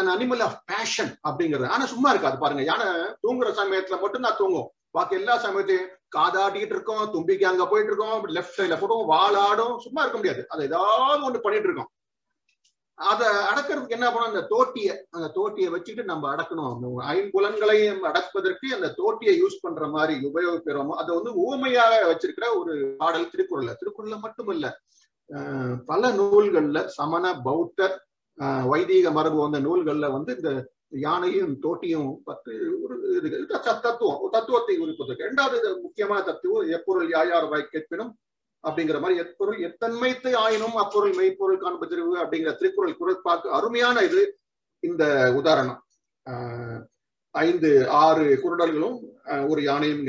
அன் 0.00 0.12
அனிமல் 0.14 0.42
ஆஃப் 0.46 0.58
பேஷன் 0.70 1.12
அப்படிங்கிறது. 1.28 1.68
ஆனா 1.74 1.84
சும்மா 1.92 2.10
இருக்காது 2.14 2.38
பாருங்க. 2.42 2.64
யானை 2.70 2.86
தூங்குற 3.24 3.50
சமயத்துல 3.60 3.98
மட்டும் 4.02 4.24
நான் 4.26 4.40
தூங்கும். 4.40 4.70
பாக்கி 4.96 5.14
எல்லா 5.20 5.34
சமயத்தையும் 5.44 5.90
காதாட்டிக்கிட்டு 6.16 6.74
இருக்கோம் 6.76 7.04
தும்பிக்கு 7.14 7.44
அங்க 7.50 7.64
போயிட்டு 7.70 7.90
இருக்கோம் 7.92 8.26
லெஃப்ட் 8.36 8.58
சைட்ல 8.58 8.76
போட்டோம் 8.80 9.10
வாழாடும் 9.14 9.74
சும்மா 9.84 10.02
இருக்க 10.02 10.18
முடியாது. 10.20 10.42
அது 10.52 10.62
ஏதாவது 10.68 11.26
ஒண்ணு 11.28 11.44
பண்ணிட்டு 11.46 11.68
இருக்கோம். 11.70 11.90
அதை 12.98 13.28
அடக்கிறதுக்கு 13.50 13.96
என்ன 13.96 14.08
பண்ணணும்? 14.08 14.32
அந்த 14.32 14.42
தோட்டிய 14.52 14.88
அந்த 15.16 15.26
தோட்டியை 15.38 15.68
வச்சுட்டு 15.72 16.02
நம்ம 16.10 16.24
அடக்கணும். 16.34 16.98
ஐம்புலன்களையும் 17.14 18.02
அடக்குவதற்கு 18.10 18.66
அந்த 18.76 18.88
தோட்டியை 18.98 19.34
யூஸ் 19.40 19.62
பண்ற 19.64 19.86
மாதிரி 19.96 20.14
உபயோகிக்கிறோமோ 20.28 20.94
அதை 21.02 21.10
வந்து 21.18 21.32
ஊமையாக 21.46 21.94
வச்சிருக்கிற 22.10 22.48
ஒரு 22.60 22.74
பாடல் 23.00 23.30
திருக்குறள்ல 23.32 23.74
திருக்குறள்ல 23.80 24.18
மட்டுமல்ல 24.26 24.68
பல 25.90 26.08
நூல்கள்ல 26.20 26.78
சமண 26.98 27.26
பௌத்த 27.46 27.90
வைதீக 28.70 29.10
மரபு 29.10 29.38
வந்த 29.42 29.58
நூல்கள்ல 29.60 30.06
வந்து 30.12 30.32
இந்த 30.36 30.50
யானையும் 31.04 31.54
தோட்டியும் 31.64 32.10
பத்து 32.24 32.52
ஒரு 32.82 32.96
தத்துவம் 33.84 34.20
தத்துவத்தை 34.30 34.74
குறிப்பதற்கு 34.76 35.26
இரண்டாவது 35.26 35.68
முக்கியமான 35.82 36.20
தத்துவம் 36.22 36.70
எப்பொருள் 36.76 37.08
யாயார் 37.14 37.48
வாய் 37.52 37.72
கேட்பினும் 37.72 38.12
அப்படிங்கிற 38.64 38.98
மாதிரி 39.00 39.20
எப்பொருள் 39.24 39.58
எத்தன்மைத்து 39.68 40.30
ஆயினும் 40.44 40.76
அப்பொருள் 40.82 41.16
மெய்ப்பொருள் 41.18 41.62
காண்பதிர்வு 41.64 42.14
அப்படிங்கிற 42.22 42.52
திருக்குறள் 42.60 42.98
குரல் 43.00 43.24
பார்க்க 43.28 43.56
அருமையான 43.58 43.96
இது 44.08 44.22
இந்த 44.82 45.04
உதாரணம். 45.40 45.80
ஐந்து 47.34 47.70
ஆறு 48.04 48.26
குரடல்களும் 48.42 48.98
ஒரு 49.50 49.60
யானையும் 49.62 50.02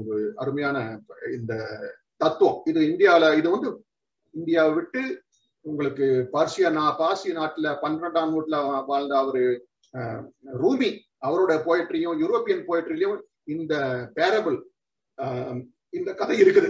ஒரு 0.00 0.16
அருமையான 0.36 0.76
இந்த 1.36 1.52
தத்துவம். 2.16 2.58
இது 2.70 2.80
இந்தியாவில 2.90 3.30
இது 3.40 3.48
வந்து 3.50 3.70
இந்தியாவை 4.34 4.72
விட்டு 4.74 5.02
உங்களுக்கு 5.70 6.06
பார்சியா 6.34 6.68
நா 6.76 6.84
பார்சிய 7.00 7.32
நாட்டுல 7.38 7.68
பன்னிரெண்டாம் 7.82 8.32
நூற்றுல 8.34 8.58
வாழ்ந்த 8.90 9.14
அவரு 9.22 9.44
ரூமி 10.62 10.90
அவரோட 11.26 11.52
போயட்ரியும் 11.66 12.18
யூரோப்பியன் 12.22 12.66
போயட்ரிலையும் 12.68 13.20
இந்த 13.54 13.74
பேரபிள் 14.16 14.58
இந்த 15.98 16.10
கதை 16.20 16.36
இருக்குது. 16.44 16.68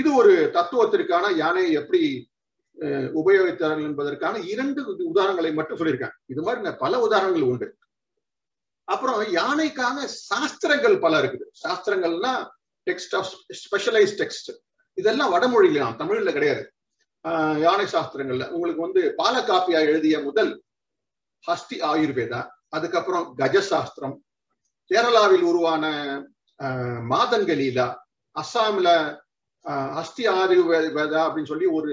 இது 0.00 0.08
ஒரு 0.20 0.32
தத்துவத்திற்கான 0.56 1.24
யானையை 1.42 1.70
எப்படி 1.80 2.02
உபயோகித்தார்கள் 3.20 3.88
என்பதற்கான 3.88 4.40
இரண்டு 4.52 4.80
உதாரணங்களை 5.10 5.50
மட்டும் 5.58 5.78
சொல்லியிருக்கேன் 5.80 6.16
இது 6.32 6.40
மாதிரி 6.46 6.72
பல 6.84 7.00
உதாரணங்கள் 7.06 7.48
உண்டு. 7.50 7.68
அப்புறம் 8.88 9.20
யானைக்கான 9.36 9.98
சாஸ்திரங்கள் 10.30 10.96
பல 11.04 11.20
இருக்குது. 11.22 11.46
சாஸ்திரங்கள்னா 11.62 12.32
டெக்ஸ்ட் 12.86 13.14
ஆஃப் 13.18 13.32
ஸ்பெஷலைஸ் 13.60 14.14
டெக்ஸ்ட் 14.20 14.50
இதெல்லாம் 14.98 15.32
வடமொழியிலாம் 15.34 15.96
தமிழ்ல 16.02 16.32
கிடையாது. 16.36 16.62
யானை 17.58 17.84
சாஸ்திரங்கள்ல 17.84 18.48
உங்களுக்கு 18.48 18.82
வந்து 18.82 19.14
பாலகாப்பியா 19.18 19.80
எழுதிய 19.80 20.20
முதல் 20.20 20.62
ஹஸ்தி 21.46 21.74
ஆயுர்வேதா 21.74 22.48
அதுக்கப்புறம் 22.68 23.34
கஜசாஸ்திரம் 23.38 24.16
கேரளாவில் 24.90 25.40
உருவான 25.40 25.84
மாதங்கலீலா 27.10 27.94
அஸ்ஸாம்ல 28.40 29.18
ஆஹ் 29.64 30.04
ஆயுர்வேதா 30.18 31.20
அப்படின்னு 31.22 31.46
சொல்லி 31.46 31.66
ஒரு 31.66 31.92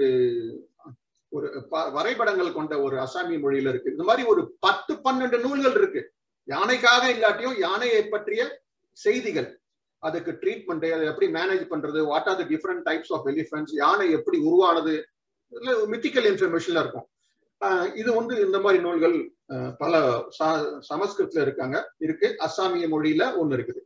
ஒரு 1.28 1.66
ப- 1.70 1.90
வரைபடங்கள் 1.90 2.52
கொண்ட 2.52 2.80
ஒரு 2.80 2.96
அசாமிய 2.96 3.40
மொழியில 3.40 3.68
இருக்கு. 3.68 3.90
இந்த 3.90 4.02
மாதிரி 4.02 4.28
ஒரு 4.28 4.56
பத்து 4.60 4.94
பன்னெண்டு 4.94 5.40
நூல்கள் 5.40 5.74
இருக்கு. 5.74 6.12
யானைக்காக 6.48 7.06
இல்லாட்டியும் 7.06 7.58
யானையை 7.58 8.08
பற்றிய 8.08 8.62
செய்திகள். 8.92 9.60
அதுக்கு 9.98 10.32
ட்ரீட்மெண்ட் 10.32 10.92
அதை 10.92 11.06
எப்படி 11.06 11.32
மேனேஜ் 11.32 11.66
பண்றது? 11.70 12.04
What 12.04 12.28
are 12.28 12.36
the 12.36 12.42
different 12.42 12.82
types 12.84 13.12
of 13.12 13.26
elephants 13.26 13.72
யானை 13.72 14.10
எப்படி 14.10 14.38
உருவானது? 14.38 15.08
மித்திக்கல் 15.62 16.26
இன்ஃபர்மேஷன்ல 16.26 16.80
இருக்கும். 16.80 17.08
ஆஹ் 17.60 17.96
இது 17.96 18.14
வந்து 18.14 18.36
இந்த 18.36 18.60
மாதிரி 18.60 18.82
நூல்கள் 18.82 19.32
பல 19.78 20.24
ச- 20.44 20.80
சமஸ்கிருத்ல 20.94 21.40
இருக்காங்க. 21.40 21.92
இருக்கு. 21.98 22.36
அஸ்ஸாமிய 22.38 22.88
மொழியில 22.88 23.34
ஒண்ணு 23.42 23.64
இருக்குது. 23.64 23.80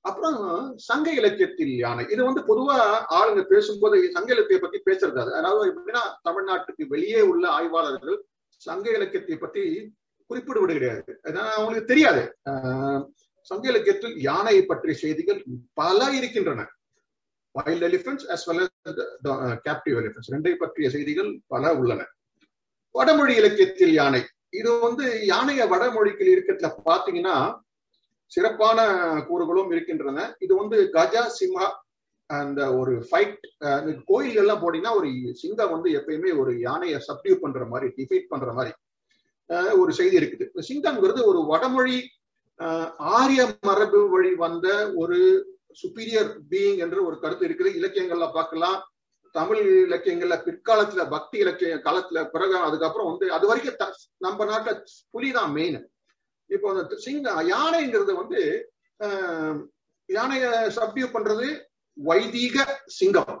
அப்புறம் 0.00 0.72
சங்க 0.76 1.10
இலக்கியத்தில் 1.10 1.76
யானை. 1.76 2.06
இது 2.10 2.24
வந்து 2.24 2.40
பொதுவா 2.40 3.04
ஆளுங்க 3.10 3.42
பேசும்போது 3.42 4.10
சங்க 4.10 4.34
இலக்கியத்தை 4.34 4.70
பத்தி 4.70 5.06
பேசுறது 5.06 5.18
அது. 5.18 5.34
அதாவது 5.34 5.72
எப்படின்னா 5.72 5.98
தமிழ்நாட்டுக்கு 6.28 6.86
வெளியே 6.88 7.20
உள்ள 7.20 7.48
ஆய்வாளர்கள் 7.48 8.24
சங்க 8.48 8.90
இலக்கியத்தை 8.90 9.36
பத்தி 9.36 9.94
குறிப்பிடுவது 10.26 10.72
கிடையாது 10.72 11.20
ஏன்னா 11.22 11.50
அவங்களுக்கு 11.50 11.84
தெரியாது. 11.84 12.36
ஆஹ் 12.50 13.06
சங்க 13.40 13.68
இலக்கியத்தில் 13.68 14.20
யானையை 14.20 14.64
பற்றிய 14.64 14.94
செய்திகள் 14.94 15.44
பல 15.72 16.10
இருக்கின்றன. 16.10 16.68
Wild 17.58 17.84
elephants 17.88 18.26
as 18.34 18.46
well 18.48 18.62
captive 19.66 19.98
elephants 20.02 20.32
ரெண்டை 20.34 20.54
பற்றிய 20.62 20.88
செய்திகள் 20.94 21.30
பல 21.52 21.72
உள்ளன. 21.80 22.00
வடமொழி 22.94 23.34
இலக்கியத்தில் 23.40 23.94
யானை. 24.00 24.22
இது 24.60 24.70
வந்து 24.86 25.04
யானைய 25.32 25.62
வடமொழிக்கு 25.72 26.24
இருக்கிறதுல 26.34 26.68
பாத்தீங்கன்னா 26.90 27.36
சிறப்பான 28.32 28.78
கூறுகளும் 29.28 29.72
இருக்கின்றன. 29.74 30.20
இது 30.44 30.52
வந்து 30.60 30.76
கஜா 30.96 31.24
சிம்ஹா 31.38 31.66
அந்த 32.30 32.60
ஒரு 32.80 32.92
ஃபைட் 33.08 33.42
கோயில்கள் 34.10 34.44
எல்லாம் 34.44 34.62
போனீங்கன்னா 34.62 34.94
ஒரு 34.98 35.08
சிங்கம் 35.40 35.72
வந்து 35.74 35.88
எப்பயுமே 35.98 36.30
ஒரு 36.42 36.52
யானையை 36.66 36.98
சப்டியூ 37.08 37.34
பண்ற 37.42 37.64
மாதிரி 37.72 37.88
டிஃபீட் 37.98 38.30
பண்ற 38.32 38.50
மாதிரி 38.58 38.72
ஒரு 39.80 39.92
செய்தி 39.98 40.16
இருக்குது. 40.20 40.44
சிங்கம்ங்கிறது 40.68 41.22
ஒரு 41.30 41.40
வடமொழி 41.50 41.98
ஆரிய 43.16 43.42
மரபு 43.68 44.00
வழி 44.14 44.32
வந்த 44.44 44.68
ஒரு 45.02 45.18
சுப்பீரியர் 45.74 46.30
பீயிங் 46.50 46.80
என்று 46.80 46.98
ஒரு 47.06 47.16
கருத்து 47.18 47.46
இருக்குது. 47.48 47.70
இலக்கியங்கள்ல 47.74 48.26
பார்க்கலாம். 48.32 48.78
தமிழ் 49.34 49.62
இலக்கியங்கள்ல 49.86 50.36
பிற்காலத்துல 50.44 51.02
பக்தி 51.08 51.36
இலக்கிய 51.38 51.78
காலத்துல 51.86 52.18
பிறகு 52.30 52.56
அதுக்கப்புறம் 52.60 53.08
வந்து 53.10 53.26
அது 53.32 53.46
வரைக்கும் 53.46 53.74
நம்ம 53.74 53.94
நம்ம 54.20 54.44
நாட்டுல 54.50 54.74
புலிதான் 55.14 55.52
மெயின் 55.52 55.78
இப்போ 56.50 56.68
அந்த 56.72 56.96
சிங்க 56.98 57.24
யானைங்கிறது 57.48 58.12
வந்து 58.14 58.40
ஆஹ், 59.00 59.56
சப்டியூ 60.76 61.06
பண்றது 61.12 61.46
வைதீக 61.96 62.56
சிங்கம். 62.94 63.34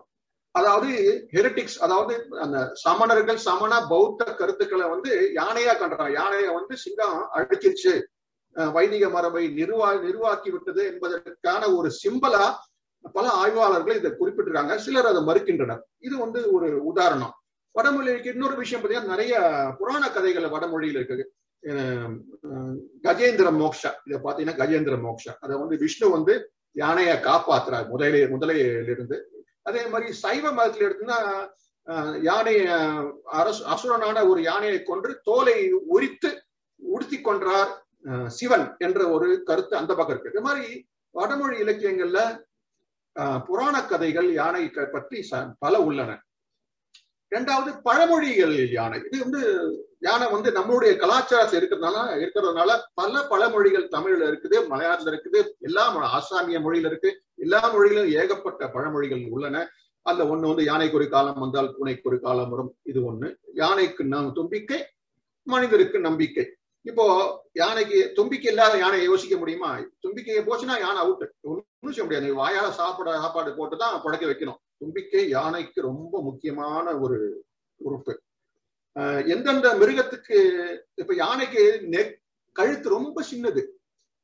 அதாவது 0.54 0.90
ஹெரிட்டிக்ஸ் 1.32 1.78
அதாவது 1.78 2.14
அந்த 2.40 2.58
சமணர்கள் 2.82 3.38
சமண 3.44 3.72
பௌத்த 3.88 4.24
கருத்துக்களை 4.32 4.86
வந்து 4.88 5.12
யானையா 5.34 5.72
கண்டாங்க 5.74 6.10
யானையை 6.14 6.50
வந்து 6.54 6.74
சிங்கம் 6.76 7.16
அழிச்சிருச்சு. 7.34 7.94
வைதிக 8.54 9.08
மரபை 9.08 9.44
நிர்வா 9.58 10.00
நிர்வாக்கி 10.00 10.50
விட்டது 10.50 10.82
என்பதற்கான 10.92 11.72
ஒரு 11.76 11.90
சிம்பலா 12.02 12.44
பல 13.14 13.28
ஆய்வாளர்கள் 13.28 13.96
இதை 13.96 14.10
குறிப்பிட்டிருக்காங்க. 14.10 14.74
சிலர் 14.76 15.06
அதை 15.06 15.22
மறுக்கின்றனர். 15.22 15.80
இது 15.98 16.18
வந்து 16.18 16.52
ஒரு 16.52 16.84
உதாரணம். 16.84 17.34
வடமொழிக்கு 17.78 18.32
இன்னொரு 18.32 18.56
விஷயம் 18.56 18.82
பார்த்தீங்கன்னா 18.82 19.14
நிறைய 19.14 19.34
புராண 19.78 20.10
கதைகள் 20.10 20.52
வடமொழியில் 20.54 20.98
இருக்குது. 21.00 21.24
கஜேந்திர 23.06 23.48
மோக்ஷா. 23.60 23.90
இதை 24.06 24.18
பார்த்தீங்கன்னா 24.24 24.56
கஜேந்திர 24.62 24.96
மோக்ஷா. 25.06 25.32
அதை 25.40 25.54
வந்து 25.56 25.76
விஷ்ணு 25.76 26.10
வந்து 26.10 26.34
யானையை 26.72 27.16
காப்பாத்துறார் 27.16 27.88
முதலே 27.88 28.24
முதலையிலிருந்து. 28.24 29.18
அதே 29.62 29.86
மாதிரி 29.86 30.12
சைவ 30.12 30.52
மதத்துல 30.52 30.86
எடுத்துன்னா 30.88 31.18
யானைய 32.30 32.64
அரசு 33.24 33.62
அசுரனான 33.74 34.28
ஒரு 34.28 34.42
யானையை 34.42 34.82
கொன்று 34.82 35.20
தோலை 35.22 35.72
உரித்து 35.72 36.30
உடுத்தி 36.78 37.18
கொன்றார். 37.18 37.72
சிவன் 38.26 38.74
என்ற 38.78 39.08
ஒரு 39.08 39.42
கருத்து 39.42 39.76
அந்த 39.76 39.94
பக்கம் 39.94 40.20
இருக்கு. 40.20 40.30
இது 40.30 40.40
மாதிரி 40.40 40.88
வடமொழி 41.10 41.60
இலக்கியங்கள்ல 41.62 42.42
புராண 43.44 43.84
கதைகள் 43.84 44.32
யானை 44.32 44.70
பற்றி 44.70 45.28
ச- 45.30 45.52
பல 45.58 45.80
உள்ளன. 45.80 46.22
இரண்டாவது 47.28 47.80
பழமொழிகள் 47.84 48.72
யானை. 48.72 49.02
இது 49.10 49.18
வந்து 49.18 49.72
யானை 49.98 50.30
வந்து 50.30 50.50
நம்மளுடைய 50.50 50.96
கலாச்சாரத்தை 50.96 51.60
இருக்கிறதுனால 51.60 52.26
இருக்கிறதுனால 52.26 52.78
பல 52.94 53.22
பழமொழிகள் 53.22 53.88
தமிழ்ல 53.88 54.22
இருக்குது 54.22 54.66
மலையாளத்துல 54.70 55.18
இருக்குது 55.18 55.48
எல்லா 55.58 55.96
ஆசாமிய 56.18 56.60
மொழியில 56.60 56.86
இருக்கு. 56.86 57.22
எல்லா 57.34 57.72
மொழியிலும் 57.72 58.22
ஏகப்பட்ட 58.22 58.66
பழமொழிகள் 58.66 59.26
உள்ளன. 59.30 59.68
அதுல 60.02 60.34
ஒண்ணு 60.34 60.46
வந்து 60.46 60.64
யானைக்கு 60.64 60.96
ஒரு 60.96 61.08
காலம் 61.08 61.38
வந்தால் 61.38 61.74
பூனைக்கு 61.78 62.10
ஒரு 62.10 62.20
காலம் 62.20 62.50
வரும். 62.50 62.76
இது 62.82 63.12
ஒண்ணு. 63.12 63.36
யானைக்கு 63.52 64.04
நம் 64.04 64.32
தும்பிக்கை 64.34 64.86
மனிதருக்கு 65.42 65.98
நம்பிக்கை. 65.98 66.56
இப்போ 66.84 67.04
யானைக்கு 67.52 68.12
தும்பிக்கை 68.14 68.50
இல்லாத 68.52 68.78
யானையை 68.78 69.06
யோசிக்க 69.08 69.36
முடியுமா? 69.36 69.78
தும்பிக்கையை 69.78 70.42
போச்சுன்னா 70.42 70.78
யானை 70.78 71.02
அவுட்டு 71.02 71.26
ஒன்றும் 71.40 71.64
செய்ய 71.86 72.02
முடியாது. 72.02 72.26
நீ 72.26 72.32
வாயால 72.32 72.70
சாப்பிட 72.70 73.12
சாப்பாடு 73.12 73.56
போட்டு 73.56 73.76
தான் 73.76 74.00
பழக்க 74.02 74.26
வைக்கணும். 74.26 74.60
தும்பிக்கை 74.76 75.28
யானைக்கு 75.28 75.80
ரொம்ப 75.80 76.22
முக்கியமான 76.22 76.96
ஒரு 76.98 77.44
உறுப்பு. 77.76 78.20
ஆஹ் 78.98 79.28
எந்தெந்த 79.28 79.74
மிருகத்துக்கு 79.74 80.38
இப்ப 80.94 81.14
யானைக்கு 81.14 81.80
நெக் 81.90 82.12
கழுத்து 82.52 82.88
ரொம்ப 82.88 83.24
சின்னது. 83.32 83.62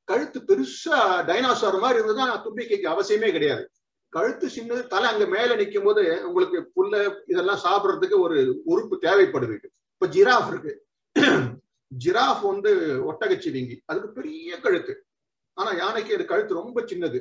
கழுத்து 0.05 0.41
பெருசா 0.41 0.99
டைனாசார் 1.27 1.81
மாதிரி 1.81 1.99
இருந்ததுதான் 1.99 2.43
தும்பிக்கைக்கு 2.45 2.89
அவசியமே 2.89 3.31
கிடையாது. 3.31 3.71
கழுத்து 4.09 4.49
சின்னது 4.49 4.87
தலை 4.87 5.11
அங்க 5.11 5.27
மேல 5.27 5.55
நிற்கும் 5.55 5.85
போது 5.85 6.27
உங்களுக்கு 6.27 6.71
புல்ல 6.75 7.21
இதெல்லாம் 7.27 7.61
சாப்பிடுறதுக்கு 7.65 8.19
ஒரு 8.19 8.61
உறுப்பு 8.65 8.99
தேவைப்படுது. 9.03 9.59
இப்ப 9.93 10.07
ஜிராஃப் 10.07 10.49
இருக்கு. 10.49 10.85
ஜிராஃப் 11.99 12.43
வந்து 12.43 13.03
ஒட்டகச்சிவிங்கி 13.13 13.77
அதுக்கு 13.85 14.11
பெரிய 14.11 14.61
கழுத்து. 14.61 15.05
ஆனா 15.53 15.77
யானைக்கு 15.77 16.15
அது 16.15 16.25
கழுத்து 16.25 16.55
ரொம்ப 16.55 16.81
சின்னது. 16.81 17.21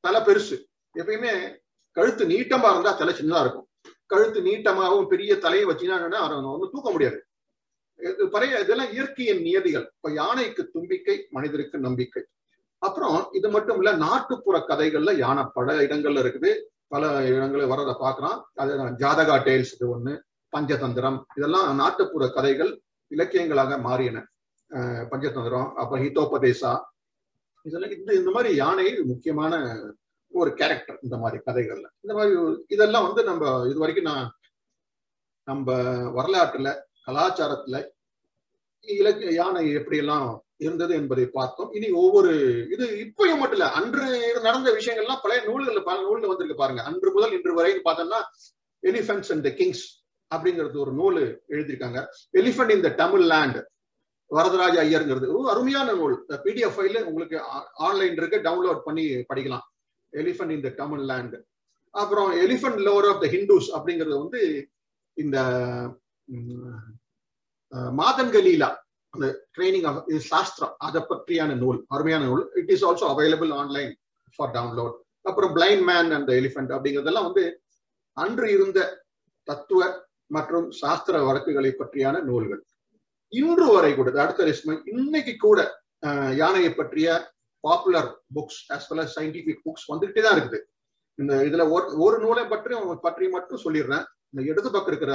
தலை 0.00 0.20
பெருசு. 0.20 0.64
எப்பயுமே 0.98 1.56
கழுத்து 1.90 2.24
நீட்டமா 2.26 2.70
இருந்தா 2.70 2.92
தலை 2.92 3.14
சின்னதா 3.14 3.40
இருக்கும். 3.40 3.68
கழுத்து 4.06 4.40
நீட்டமாகவும் 4.40 5.06
பெரிய 5.06 5.38
தலையை 5.38 5.68
வச்சுன்னா 5.68 6.44
ஒன்றும் 6.44 6.70
தூக்க 6.72 6.90
முடியாது. 6.90 7.26
பழைய 8.30 8.60
இதெல்லாம் 8.60 8.92
இயற்கையின் 8.92 9.40
நியதிகள். 9.40 9.90
இப்ப 9.94 10.12
யானைக்கு 10.12 10.70
தும்பிக்கை 10.70 11.26
மனிதருக்கு 11.30 11.78
நம்பிக்கை. 11.78 12.24
அப்புறம் 12.78 13.28
இது 13.32 13.48
மட்டும் 13.48 13.76
இல்ல 13.76 13.96
நாட்டுப்புற 13.96 14.64
கதைகள்ல 14.68 15.16
யானை 15.16 15.44
பல 15.54 15.80
இடங்கள்ல 15.80 16.22
இருக்குது. 16.22 16.62
பல 16.86 17.26
இடங்களில் 17.26 17.66
வர்றதை 17.66 17.94
பார்க்கலாம். 17.98 18.50
அது 18.54 18.76
ஜாதகா 18.78 19.36
டேல்ஸ் 19.42 19.74
இது 19.74 19.98
ஒண்ணு 19.98 20.20
பஞ்சதந்திரம். 20.56 21.22
இதெல்லாம் 21.36 21.74
நாட்டுப்புற 21.74 22.28
கதைகள். 22.28 22.80
இலக்கியங்களாக 23.10 23.78
மாறியன 23.78 24.18
அஹ் 24.70 25.04
பஞ்சதந்திரம் 25.10 25.72
அப்புறம் 25.72 26.04
ஹிதோபதேசா 26.04 26.72
இதெல்லாம் 27.66 27.90
இந்த 27.90 28.14
இந்த 28.14 28.30
மாதிரி 28.30 28.56
யானை 28.56 29.02
முக்கியமான 29.04 29.52
ஒரு 30.32 30.54
கேரக்டர் 30.54 30.98
இந்த 31.02 31.16
மாதிரி 31.16 31.42
கதைகள்ல. 31.46 31.86
இந்த 32.00 32.14
மாதிரி 32.14 32.32
இதெல்லாம் 32.68 33.06
வந்து 33.06 33.24
நம்ம 33.24 33.66
இது 33.70 33.78
வரைக்கும் 33.78 34.04
நான் 34.04 34.26
நம்ம 35.48 35.68
வரலாற்றுல 36.16 36.68
கலாச்சாரத்துல 37.06 37.78
இலக்கிய 38.88 39.30
யானை 39.32 39.76
எப்படியெல்லாம் 39.76 40.26
இருந்தது 40.56 40.94
என்பதை 40.94 41.26
பார்த்தோம். 41.26 41.72
இனி 41.72 41.90
ஒவ்வொரு 41.90 42.32
இது 42.70 42.84
இப்பயும் 43.06 43.38
மட்டும் 43.38 43.58
இல்ல 43.58 43.70
அன்று 43.70 44.04
நடந்த 44.42 44.70
விஷயங்கள்லாம் 44.72 45.22
பழைய 45.22 45.42
நூல்கள் 45.46 45.82
பல 45.82 46.00
நூல்ல 46.00 46.26
வந்திருக்கு 46.26 46.54
பாருங்க. 46.54 46.82
அன்று 46.82 47.12
முதல் 47.12 47.32
இன்று 47.32 47.54
வரை 47.54 47.72
பார்த்தோம்னா 47.84 48.20
எலிஃபென்ட்ஸ் 48.82 49.32
அண்ட் 49.32 49.42
த 49.42 49.50
கிங்ஸ் 49.50 49.84
அப்படிங்கிறது 50.30 50.78
ஒரு 50.78 50.92
நூல் 50.92 51.20
எழுதியிருக்காங்க. 51.48 52.00
Elephant 52.38 52.70
in 52.70 52.84
the 52.86 52.90
Tamil 53.02 53.24
land 53.32 53.58
Varadaraja 54.30 54.76
ஐயருங்கிறது. 54.84 55.26
ஒரு 55.36 55.50
அருமையான 55.50 55.92
நூல். 55.92 56.14
பிடிஎஃப் 56.44 56.76
ஃபைல 56.76 57.02
உங்களுக்கு 57.02 57.38
ஆன்லைன் 57.86 58.12
இருக்கு. 58.12 58.38
டவுன்லோட் 58.38 58.80
பண்ணி 58.84 59.04
படிக்கலாம். 59.32 59.66
Elephant 60.12 60.50
in 60.50 60.64
the 60.66 60.68
Tamil 60.68 61.04
land 61.10 61.36
அப்புறம் 61.94 62.30
elephant 62.32 62.82
lore 62.86 63.08
of 63.12 63.20
the 63.20 63.26
Hindus 63.26 63.68
அப்படிங்கிறது 63.76 64.16
வந்து 64.18 64.40
இந்த 65.16 65.36
ம், 66.28 66.78
அந்த 69.14 69.26
ட்ரைனிங் 69.56 69.86
ஆஃப் 69.86 70.08
இது 70.08 70.20
சாஸ்திரம். 70.20 70.74
அதை 70.78 71.00
பற்றியான 71.08 71.56
நூல். 71.56 71.84
அருமையான 71.88 72.24
நூல். 72.24 72.50
It 72.54 72.70
is 72.70 72.84
also 72.84 73.06
available 73.12 73.52
online 73.54 73.92
for 74.36 74.50
download 74.50 74.94
அப்புறம் 75.22 75.56
பிளைண்ட் 75.56 75.84
மேன் 75.90 76.10
அண்ட் 76.10 76.30
எலிஃபென்ட் 76.30 76.72
அப்படிங்கிறதெல்லாம் 76.76 77.28
வந்து 77.28 77.44
அன்று 78.16 78.52
இருந்த 78.52 78.80
தத்துவ 79.48 79.80
மற்றும் 80.36 80.66
சாஸ்திர 80.80 81.22
வழக்குகளை 81.28 81.70
பற்றியான 81.80 82.22
நூல்கள். 82.28 82.62
இன்று 83.32 83.66
வரை 83.74 83.92
கூட 83.98 84.08
அடுத்த 84.24 84.46
லிஸ்ட் 84.48 84.68
இன்னைக்கு 84.92 85.34
கூட 85.46 85.60
யானையை 86.42 86.70
பற்றிய 86.80 87.08
popular 87.64 88.10
books 88.36 88.60
as 88.74 88.86
well 88.90 89.02
as 89.04 89.14
scientific 89.18 89.62
books 89.66 89.86
வந்துகிட்டே 89.92 90.22
தான் 90.24 90.36
இருக்குது. 90.36 90.58
இந்த 91.18 91.32
இதுல 91.48 91.64
ஒரு 91.74 91.86
ஒரு 92.06 92.16
நூலை 92.24 92.44
பற்றி 92.52 92.74
பற்றி 93.06 93.26
மட்டும் 93.36 93.62
சொல்லிடுறேன். 93.64 94.04
இந்த 94.32 94.42
இடது 94.50 94.68
பக்கம் 94.74 94.92
இருக்கிற 94.92 95.14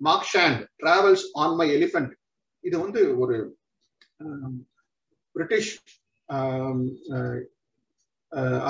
Mark 0.00 0.30
Shand 0.32 0.60
travels 0.82 1.24
on 1.42 1.56
my 1.60 1.66
elephant 1.76 2.12
இது 2.64 2.76
வந்து 2.84 3.00
ஒரு 3.22 3.36
பிரிட்டிஷ் 5.36 5.72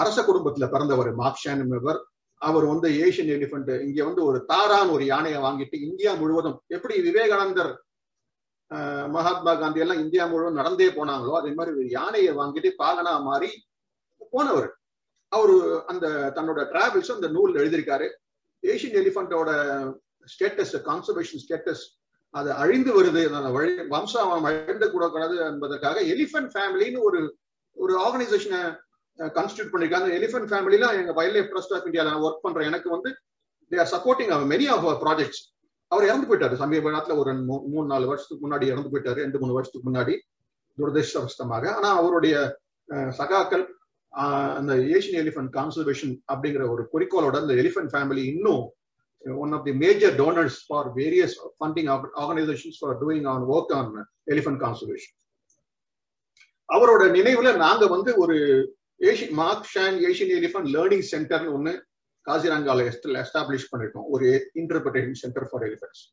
அரச 0.00 0.18
குடும்பத்துல 0.28 0.66
பிறந்தவர் 0.74 1.10
மார்க் 1.20 1.42
ஷாண்ட் 1.44 1.64
என்பவர் 1.64 2.00
அவர் 2.38 2.64
வந்து 2.64 2.88
ஏஷியன் 2.88 3.30
எலிபென்ட் 3.36 3.80
இங்க 3.80 4.04
வந்து 4.04 4.24
ஒரு 4.24 4.44
தாரான் 4.44 4.88
ஒரு 4.88 5.04
யானையை 5.04 5.40
வாங்கிட்டு 5.40 5.74
இந்தியா 5.74 6.14
முழுவதும் 6.14 6.62
எப்படி 6.66 7.00
விவேகானந்தர் 7.00 7.82
ஆஹ் 8.74 9.08
மகாத்மா 9.08 9.54
காந்தி 9.54 9.80
எல்லாம் 9.80 9.98
இந்தியா 9.98 10.26
முழுவதும் 10.26 10.54
நடந்தே 10.54 10.88
போனாங்களோ 10.88 11.32
அதே 11.32 11.52
மாதிரி 11.52 11.76
ஒரு 11.76 11.88
யானையை 11.88 12.36
வாங்கிட்டு 12.36 12.70
பாகனா 12.78 13.22
மாறி 13.22 13.50
போனவர். 14.30 14.78
அவரு 15.28 15.82
அந்த 15.86 16.32
தன்னோட 16.34 16.60
டிராவல்ஸ் 16.72 17.14
அந்த 17.14 17.28
நூல் 17.28 17.54
எழுதியிருக்காரு. 17.54 18.08
ஏஷியன் 18.66 18.98
எலிபென்டோட 19.00 19.50
ஸ்டேட்டஸ் 20.24 20.74
கான்சர்வேஷன் 20.88 21.42
ஸ்டேட்டஸ் 21.48 21.84
அது 22.30 22.52
அழிந்து 22.52 23.04
வருது. 23.04 23.52
வழி 23.52 23.86
வம்சம் 23.86 24.44
அழிந்து 24.44 24.86
கூடக்கூடாது 24.86 25.36
என்பதற்காக 25.46 26.00
எலிபென்ட் 26.00 26.50
ஃபேமிலின்னு 26.54 27.00
ஒரு 27.00 27.38
ஒரு 27.72 27.94
ஆர்கனைசேஷனை 28.00 28.78
கன்ஸ்டியூட் 29.18 29.72
பண்ணிருக்காங்க. 29.72 30.08
எலிஃபென்ட் 30.18 30.50
ஃபேமிலியில 30.50 30.92
எங்க 30.92 31.12
வைல்ட் 31.12 31.34
லைஃப் 31.34 31.50
ட்ரஸ்ட் 31.52 31.74
ஆஃப் 31.74 31.86
இந்தியால 31.86 32.04
நான் 32.04 32.20
ஒர்க் 32.20 32.42
பண்றேன். 32.42 32.66
எனக்கு 32.66 32.90
வந்து 32.90 33.10
they 33.70 33.78
are 33.78 33.90
supporting 33.90 34.32
many 34.46 34.68
of 34.68 35.02
projects 35.02 35.42
அவர் 35.90 36.04
இறந்து 36.04 36.26
போயிட்டாரு. 36.26 36.54
சமீப 36.54 36.90
காலத்துல 36.90 37.16
ஒரு 37.16 37.32
மூணு 37.68 37.86
நாலு 37.86 38.06
வருஷத்துக்கு 38.06 38.48
முன்னாடி 38.48 38.62
இறந்து 38.64 38.88
போயிட்டாரு. 38.88 39.14
ரெண்டு 39.14 39.38
மூணு 39.38 39.52
வருஷத்துக்கு 39.52 39.90
முன்னாடி 39.90 40.14
துரதிருஷ்டவசமாக. 40.78 41.74
ஆனா 41.74 41.96
அவருடைய 41.96 42.34
அஹ், 42.88 43.12
சகாக்கள் 43.18 43.64
ஆஹ், 44.12 44.54
அந்த 44.54 44.74
ஏஷியன் 44.74 45.22
எலிஃபென்ட் 45.22 45.52
கான்சர்வேஷன் 45.52 46.18
அப்படிங்கிற 46.32 46.70
ஒரு 46.70 46.88
குறிக்கோளோட 46.92 47.36
அந்த 47.36 47.54
எலிஃபென்ட் 47.54 47.92
ஃபேமிலி 47.92 48.24
இன்னும் 48.26 48.64
one 49.38 49.52
of 49.52 49.64
the 49.64 49.72
major 49.72 50.14
donors 50.14 50.58
for 50.66 50.94
various 50.94 51.34
funding 51.54 51.88
organisation 52.16 52.74
for 52.80 52.96
doing 53.00 53.28
on 53.28 53.42
work 53.48 53.72
on 53.72 53.90
elephant 54.30 54.62
elephant 54.62 55.02
அவரோட 56.68 57.10
நினைவுல 57.10 57.56
நாங்க 57.56 57.86
வந்து 57.86 58.16
ஒரு 58.16 58.36
Asian 59.00 59.30
Mark 59.30 59.70
Shand 59.74 59.98
Asian 60.08 60.32
elephant 60.38 60.70
learning 60.74 61.06
சென்டர்னு 61.10 61.52
ஒன்று 61.52 61.86
காசிரங்கால 62.26 62.84
எஸ்டாப்ளிஷ் 63.24 63.70
பண்ணிருக்கோம். 63.72 64.08
ஒரு 64.08 64.50
இன்டர்பிரேஷன் 64.54 65.12
சென்டர் 65.12 65.48
ஃபார் 65.50 65.62
எலிஃபென்ட்ஸ் 65.62 66.04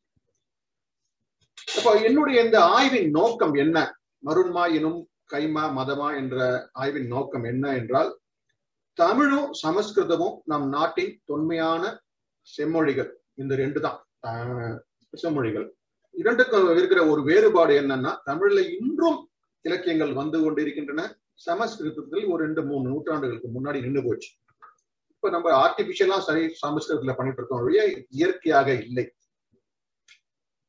அப்போ 1.76 2.00
என்னுடைய 2.00 2.42
இந்த 2.44 2.58
ஆய்வின் 2.64 3.10
நோக்கம் 3.10 3.54
என்ன? 3.54 3.78
மருண்மா 4.24 4.64
எனும் 4.74 5.08
கைமா 5.32 5.64
மதமா 5.78 6.16
என்ற 6.16 6.36
ஆய்வின் 6.72 7.06
நோக்கம் 7.06 7.44
என்ன 7.44 7.74
என்றால் 7.74 8.18
தமிழும் 8.94 9.52
சமஸ்கிருதமும் 9.62 10.36
நம் 10.44 10.68
நாட்டின் 10.68 11.22
தொன்மையான 11.24 12.02
செம்மொழிகள். 12.56 13.10
இந்த 13.34 13.54
ரெண்டு 13.54 13.80
தான். 13.80 13.98
செம்மொழிகள். 15.22 15.66
இரண்டுக்கும் 16.10 16.76
இருக்கிற 16.76 17.06
ஒரு 17.06 17.22
வேறுபாடு 17.22 17.80
என்னன்னா 17.80 18.12
தமிழ்ல 18.26 18.60
இன்றும் 18.80 19.30
இலக்கியங்கள் 19.62 20.12
வந்து 20.12 20.40
கொண்டிருக்கின்றன. 20.42 21.18
சமஸ்கிருதத்தில் 21.44 22.24
ஒரு 22.24 22.44
ரெண்டு 22.44 22.62
மூணு 22.62 22.86
நூற்றாண்டுகளுக்கு 22.90 23.48
முன்னாடி 23.56 23.80
நின்று 23.80 24.02
போச்சு. 24.04 24.28
இப்ப 25.14 25.30
நம்ம 25.30 25.68
ஆர்டிபிஷியலா 25.68 26.18
சரி 26.18 26.44
சமஸ்கிருதத்துல 26.66 27.14
பண்ணிட்டு 27.16 27.42
இருக்கோம் 27.42 28.04
இயற்கையாக 28.10 28.72
இல்லை. 28.72 29.04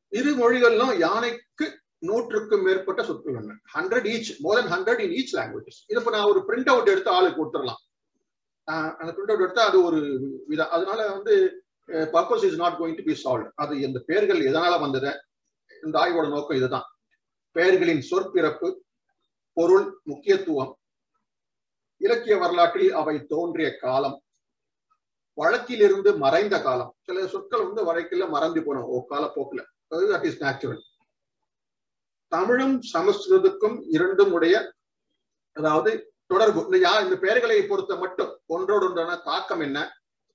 இரு 0.08 0.34
மொழிகளிலும் 0.34 0.98
யானைக்கு 0.98 1.66
நூற்றுக்கும் 1.98 2.62
மேற்பட்ட 2.62 3.04
சொற்கள் 3.04 3.34
hundred 3.74 4.08
each 4.14 4.38
more 4.38 4.58
than 4.58 4.72
hundred 4.72 5.00
in 5.00 5.14
each 5.18 5.34
languages 5.36 5.80
இது 5.86 6.10
நான் 6.10 6.28
ஒரு 6.28 6.44
பிரிண்ட் 6.48 6.68
அவுட் 6.68 6.86
எடுத்து 6.86 7.10
ஆளுக்கு 7.10 7.40
கொடுத்துடலாம். 7.40 7.80
ஆஹ் 8.70 8.92
அந்த 8.96 9.12
பிரிண்ட் 9.12 9.32
அவுட் 9.32 9.40
எடுத்தா 9.40 9.66
அது 9.66 9.84
ஒரு 9.84 10.00
விதம் 10.46 10.68
அதனால 10.68 11.10
வந்து 11.10 11.64
purpose 11.88 12.44
is 12.44 12.56
not 12.56 12.78
going 12.80 12.96
to 12.96 13.02
be 13.02 13.14
solve 13.24 13.50
அது 13.54 13.80
இந்த 13.80 13.98
பெயர்கள் 14.06 14.40
எதனால 14.40 14.80
வந்தது? 14.80 15.12
இந்த 15.82 15.98
ஆய்வோட 15.98 16.28
நோக்கம் 16.28 16.56
இதுதான். 16.56 16.86
பெயர்களின் 17.52 18.04
சொற்பிறப்பு 18.10 18.68
பொருள் 19.58 19.86
முக்கியத்துவம். 20.04 20.72
இலக்கிய 22.00 22.34
வரலாற்றில் 22.36 22.92
அவை 23.00 23.14
தோன்றிய 23.32 23.68
காலம். 23.76 24.16
வழக்கிலிருந்து 25.38 26.10
மறைந்த 26.16 26.54
காலம். 26.62 26.92
சில 27.06 27.26
சொற்கள் 27.26 27.66
வந்து 27.66 27.82
வழக்கில 27.88 28.28
மறந்து 28.28 28.60
போனோம் 28.60 28.88
ஓ 28.94 28.98
காலப்போக்கில். 29.04 29.64
தட் 29.90 30.26
இஸ் 30.30 30.42
நேச்சுரல் 30.44 30.82
தமிழும் 32.32 32.76
சமஸ்கிருதத்துக்கும் 32.92 33.76
இரண்டும் 33.88 34.32
உடைய 34.32 34.56
அதாவது 35.56 35.90
தொடர்பு. 36.26 36.60
இந்த 36.66 36.76
யா 36.86 36.92
இந்த 37.04 37.16
பெயர்களை 37.16 37.56
பொறுத்த 37.62 37.92
மட்டும் 37.96 38.32
ஒன்றோடொன்றான 38.46 39.12
தாக்கம் 39.28 39.62
என்ன? 39.66 39.78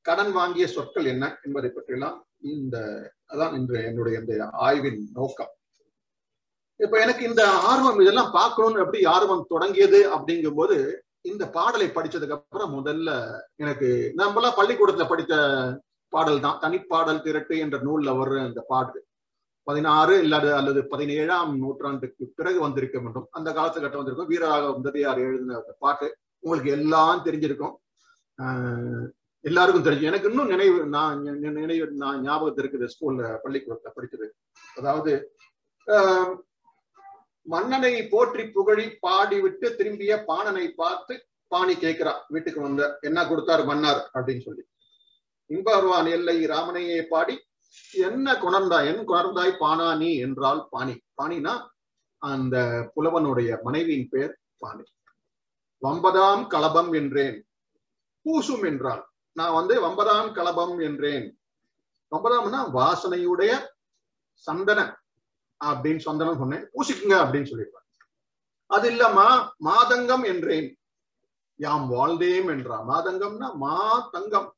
கடன் 0.05 0.31
வாங்கிய 0.31 0.65
சொற்கள் 0.67 1.05
என்ன 1.05 1.25
என்பதை 1.43 1.69
பற்றியெல்லாம் 1.69 2.17
இந்த 2.53 2.77
அதான் 3.33 3.53
இன்று 3.57 3.77
என்னுடைய 3.89 4.15
இந்த 4.19 4.33
ஆய்வின் 4.65 5.01
நோக்கம். 5.13 5.53
இப்ப 6.75 6.99
எனக்கு 6.99 7.23
இந்த 7.23 7.49
ஆர்வம் 7.49 7.99
இதெல்லாம் 7.99 8.31
பார்க்கணும்னு 8.31 8.79
எப்படி 8.79 9.05
ஆர்வம் 9.05 9.45
தொடங்கியது 9.49 10.15
அப்படிங்கும் 10.15 10.55
போது 10.55 11.05
இந்த 11.21 11.49
பாடலை 11.49 11.87
படிச்சதுக்கு 11.87 12.29
அப்புறம் 12.29 12.85
முதல்ல 12.85 13.09
எனக்கு 13.55 14.13
நம்மளாம் 14.17 14.57
பள்ளிக்கூடத்துல 14.57 15.07
படித்த 15.07 15.35
பாடல் 16.13 16.39
தான். 16.39 16.59
தனிப்பாடல் 16.61 17.21
திரட்டு 17.21 17.57
என்ற 17.57 17.77
நூல்ல 17.77 18.09
வர்ற 18.11 18.45
அந்த 18.45 18.63
பாட்டு. 18.67 19.05
பதினாறு 19.63 20.21
இல்லாத 20.23 20.55
அல்லது 20.57 20.87
பதினேழாம் 20.87 21.57
நூற்றாண்டுக்கு 21.57 22.31
பிறகு 22.35 22.59
வந்திருக்க 22.59 22.99
வேண்டும். 22.99 23.27
அந்த 23.31 23.53
காலத்து 23.53 23.81
கட்டம் 23.81 24.03
வந்திருக்கும். 24.03 24.27
வீரராக 24.27 24.73
முதலியார் 24.73 25.19
எழுதின 25.19 25.55
அந்த 25.55 25.75
பாட்டு. 25.79 26.17
உங்களுக்கு 26.39 26.71
எல்லாம் 26.71 27.25
தெரிஞ்சிருக்கும். 27.25 27.75
ஆஹ் 28.41 29.07
எல்லாருக்கும் 29.39 29.85
தெரிஞ்சு. 29.85 30.01
எனக்கு 30.01 30.29
இன்னும் 30.29 30.47
நினைவு 30.47 30.85
நான் 30.85 31.21
நினைவு 31.21 31.91
நான் 31.91 32.21
ஞாபகத்தில் 32.21 32.65
இருக்குது 32.65 32.87
ஸ்கூல்ல 32.87 33.37
பள்ளிக்கூடத்துல 33.43 33.91
படிச்சது 33.95 34.27
அதாவது 34.75 35.13
ஆஹ் 35.87 36.35
மன்னனை 37.45 38.07
போற்றி 38.07 38.43
புகழி 38.47 38.89
பாடி 38.89 39.39
விட்டு 39.39 39.75
திரும்பிய 39.75 40.23
பாணனை 40.27 40.67
பார்த்து 40.67 41.27
பாணி 41.47 41.73
கேட்கிறா. 41.73 42.13
வீட்டுக்கு 42.27 42.61
வந்த 42.61 42.97
என்ன 43.01 43.27
கொடுத்தார் 43.27 43.65
மன்னார்? 43.65 44.09
அப்படின்னு 44.13 44.41
சொல்லி. 44.41 44.63
இன்பருவான் 45.49 46.09
எல்லை 46.11 46.45
ராமனையே 46.45 47.01
பாடி 47.09 47.35
என்ன 47.91 48.33
கொணர்ந்தாய் 48.33 48.87
என் 48.91 49.07
கொணர்ந்தாய் 49.07 49.53
பாணா 49.59 49.97
நீ 49.97 50.17
என்றால் 50.17 50.67
பாணி. 50.69 50.95
பாணினா 51.21 51.53
அந்த 52.17 52.57
புலவனுடைய 52.95 53.61
மனைவியின் 53.61 54.09
பேர் 54.09 54.39
பாணி. 54.57 54.83
வம்பதாம் 55.81 56.43
கலபம் 56.47 56.91
என்றேன். 56.95 57.37
பூசும் 58.25 58.65
என்றாள் 58.65 59.03
நான் 59.31 59.53
வந்து 59.53 59.75
வம்பதாம் 59.85 60.29
கலபம் 60.31 60.83
என்றேன். 60.83 61.25
வம்பதாம்னா 62.11 62.59
வாசனையுடைய 62.77 63.51
சந்தன 64.47 64.79
அப்படின்னு 65.71 66.05
சொந்தனம் 66.05 66.37
சொன்னேன். 66.37 66.65
பூசிக்குங்க 66.73 67.15
அப்படின்னு 67.23 67.49
சொல்லிடுவாங்க 67.51 67.81
அது 68.65 68.91
இல்லம்மா 68.91 69.27
மாதங்கம் 69.63 70.25
என்றேன். 70.25 70.67
யாம் 71.59 71.91
வாழ்ந்தேம் 71.91 72.49
என்றா. 72.49 72.77
மாதங்கம்னா 72.87 73.53
மா 73.53 74.09
தங்கம். 74.11 74.49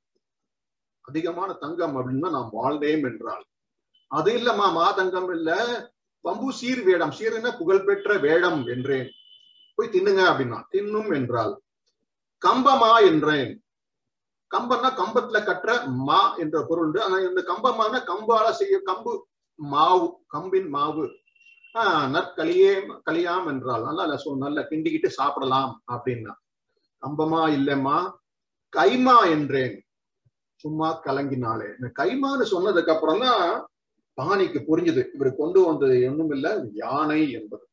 அதிகமான 1.02 1.54
தங்கம் 1.54 1.96
அப்படின்னா 1.98 2.30
நாம் 2.30 2.50
வாழ்ந்தேம் 2.54 3.04
என்றாள் 3.12 3.44
அது 4.12 4.32
இல்லம்மா 4.38 4.68
மாதங்கம் 4.74 5.30
இல்ல. 5.34 5.52
பம்பு 6.26 6.50
சீர் 6.50 6.84
வேடம். 6.84 7.12
சீர்னா 7.12 7.58
புகழ்பெற்ற 7.58 8.18
வேடம் 8.18 8.66
என்றேன். 8.66 9.10
போய் 9.76 9.90
தின்னுங்க 9.90 10.22
அப்படின்னா 10.32 10.60
தின்னும் 10.72 11.16
என்றால். 11.16 11.54
கம்பமா 12.42 13.06
என்றேன். 13.06 13.52
கம்பம்னா 14.52 14.90
கம்பத்துல 15.02 15.46
கற்ற 15.46 15.84
மா 15.88 16.36
என்ற 16.36 16.66
பொருள் 16.68 17.00
ஆனா 17.00 17.18
இந்த 17.20 17.42
கம்பமான 17.42 18.00
கம்பால 18.00 18.52
செய்ய 18.52 18.82
கம்பு 18.86 19.14
மாவு 19.56 20.18
கம்பின் 20.28 20.70
மாவு. 20.70 21.04
ஆஹ் 21.74 22.10
நற்களியே 22.10 22.98
களியாம் 23.12 23.48
என்றால் 23.48 23.84
நல்லா 23.84 24.06
சொ- 24.06 24.38
நல்லா 24.38 24.62
கிண்டிக்கிட்டு 24.62 25.08
சாப்பிடலாம் 25.08 25.84
அப்படின்னா. 25.92 26.34
கம்பமா 27.02 27.50
இல்லைம்மா 27.50 28.12
கைமா 28.78 29.30
என்றேன். 29.30 29.84
சும்மா 30.56 31.02
கலங்கினாலே. 31.04 31.70
இந்த 31.70 31.92
கைமான்னு 32.00 32.54
சொன்னதுக்கு 32.54 32.90
அப்புறம் 32.90 33.20
தான் 33.20 33.68
பாணிக்கு 34.14 34.60
புரிஞ்சுது. 34.60 35.08
இவர் 35.14 35.36
கொண்டு 35.36 35.66
வந்தது 35.66 36.10
ஒண்ணும் 36.10 36.32
இல்ல 36.32 36.68
யானை 36.74 37.32
என்பது. 37.32 37.68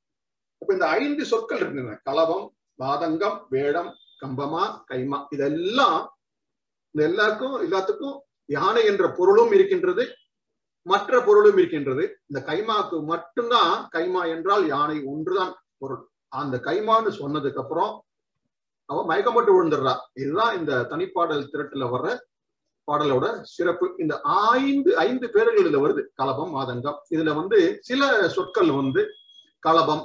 அப்ப 0.59 0.73
இந்த 0.73 0.89
ஐந்து 0.89 1.25
சொற்கள் 1.25 1.59
இருக்குங்க 1.59 1.99
கலவம் 2.03 2.57
வாதங்கம் 2.75 3.47
வேடம் 3.49 3.95
கம்பமா 4.21 4.83
கைமா. 4.91 5.27
இதெல்லாம் 5.31 6.19
இந்த 6.91 7.09
எல்லாருக்கும் 7.09 7.73
எல்லாத்துக்கும் 7.73 8.19
யானை 8.47 8.85
என்ற 8.85 9.15
பொருளும் 9.17 9.53
இருக்கின்றது 9.53 10.17
மற்ற 10.83 11.21
பொருளும் 11.21 11.57
இருக்கின்றது. 11.57 12.05
இந்த 12.27 12.41
கைமாக்கு 12.53 13.05
மட்டும்தான் 13.05 13.89
கைமா 13.95 14.23
என்றால் 14.29 14.67
யானை 14.67 15.05
ஒன்றுதான் 15.05 15.55
பொருள். 15.79 16.03
அந்த 16.29 16.57
கைமான்னு 16.65 17.11
சொன்னதுக்கு 17.21 17.61
அப்புறம் 17.61 17.93
அவ 18.89 19.05
மயக்கப்பட்டு 19.11 19.53
விழுந்துடுறா. 19.53 19.95
இதுதான் 20.15 20.59
இந்த 20.59 20.83
தனிப்பாடல் 20.83 21.49
திரட்டுல 21.53 21.85
வர்ற 21.95 22.09
பாடலோட 22.89 23.27
சிறப்பு. 23.43 23.95
இந்த 23.99 24.21
ஐந்து 24.51 24.91
ஐந்து 24.97 25.31
பேர்கள் 25.31 25.61
இதுல 25.63 25.81
வருது. 25.85 26.03
கலபம் 26.23 26.55
மாதங்கம். 26.57 26.99
இதுல 27.11 27.35
வந்து 27.35 27.79
சில 27.81 28.29
சொற்கள் 28.29 28.71
வந்து 28.71 29.03
கலபம் 29.67 30.05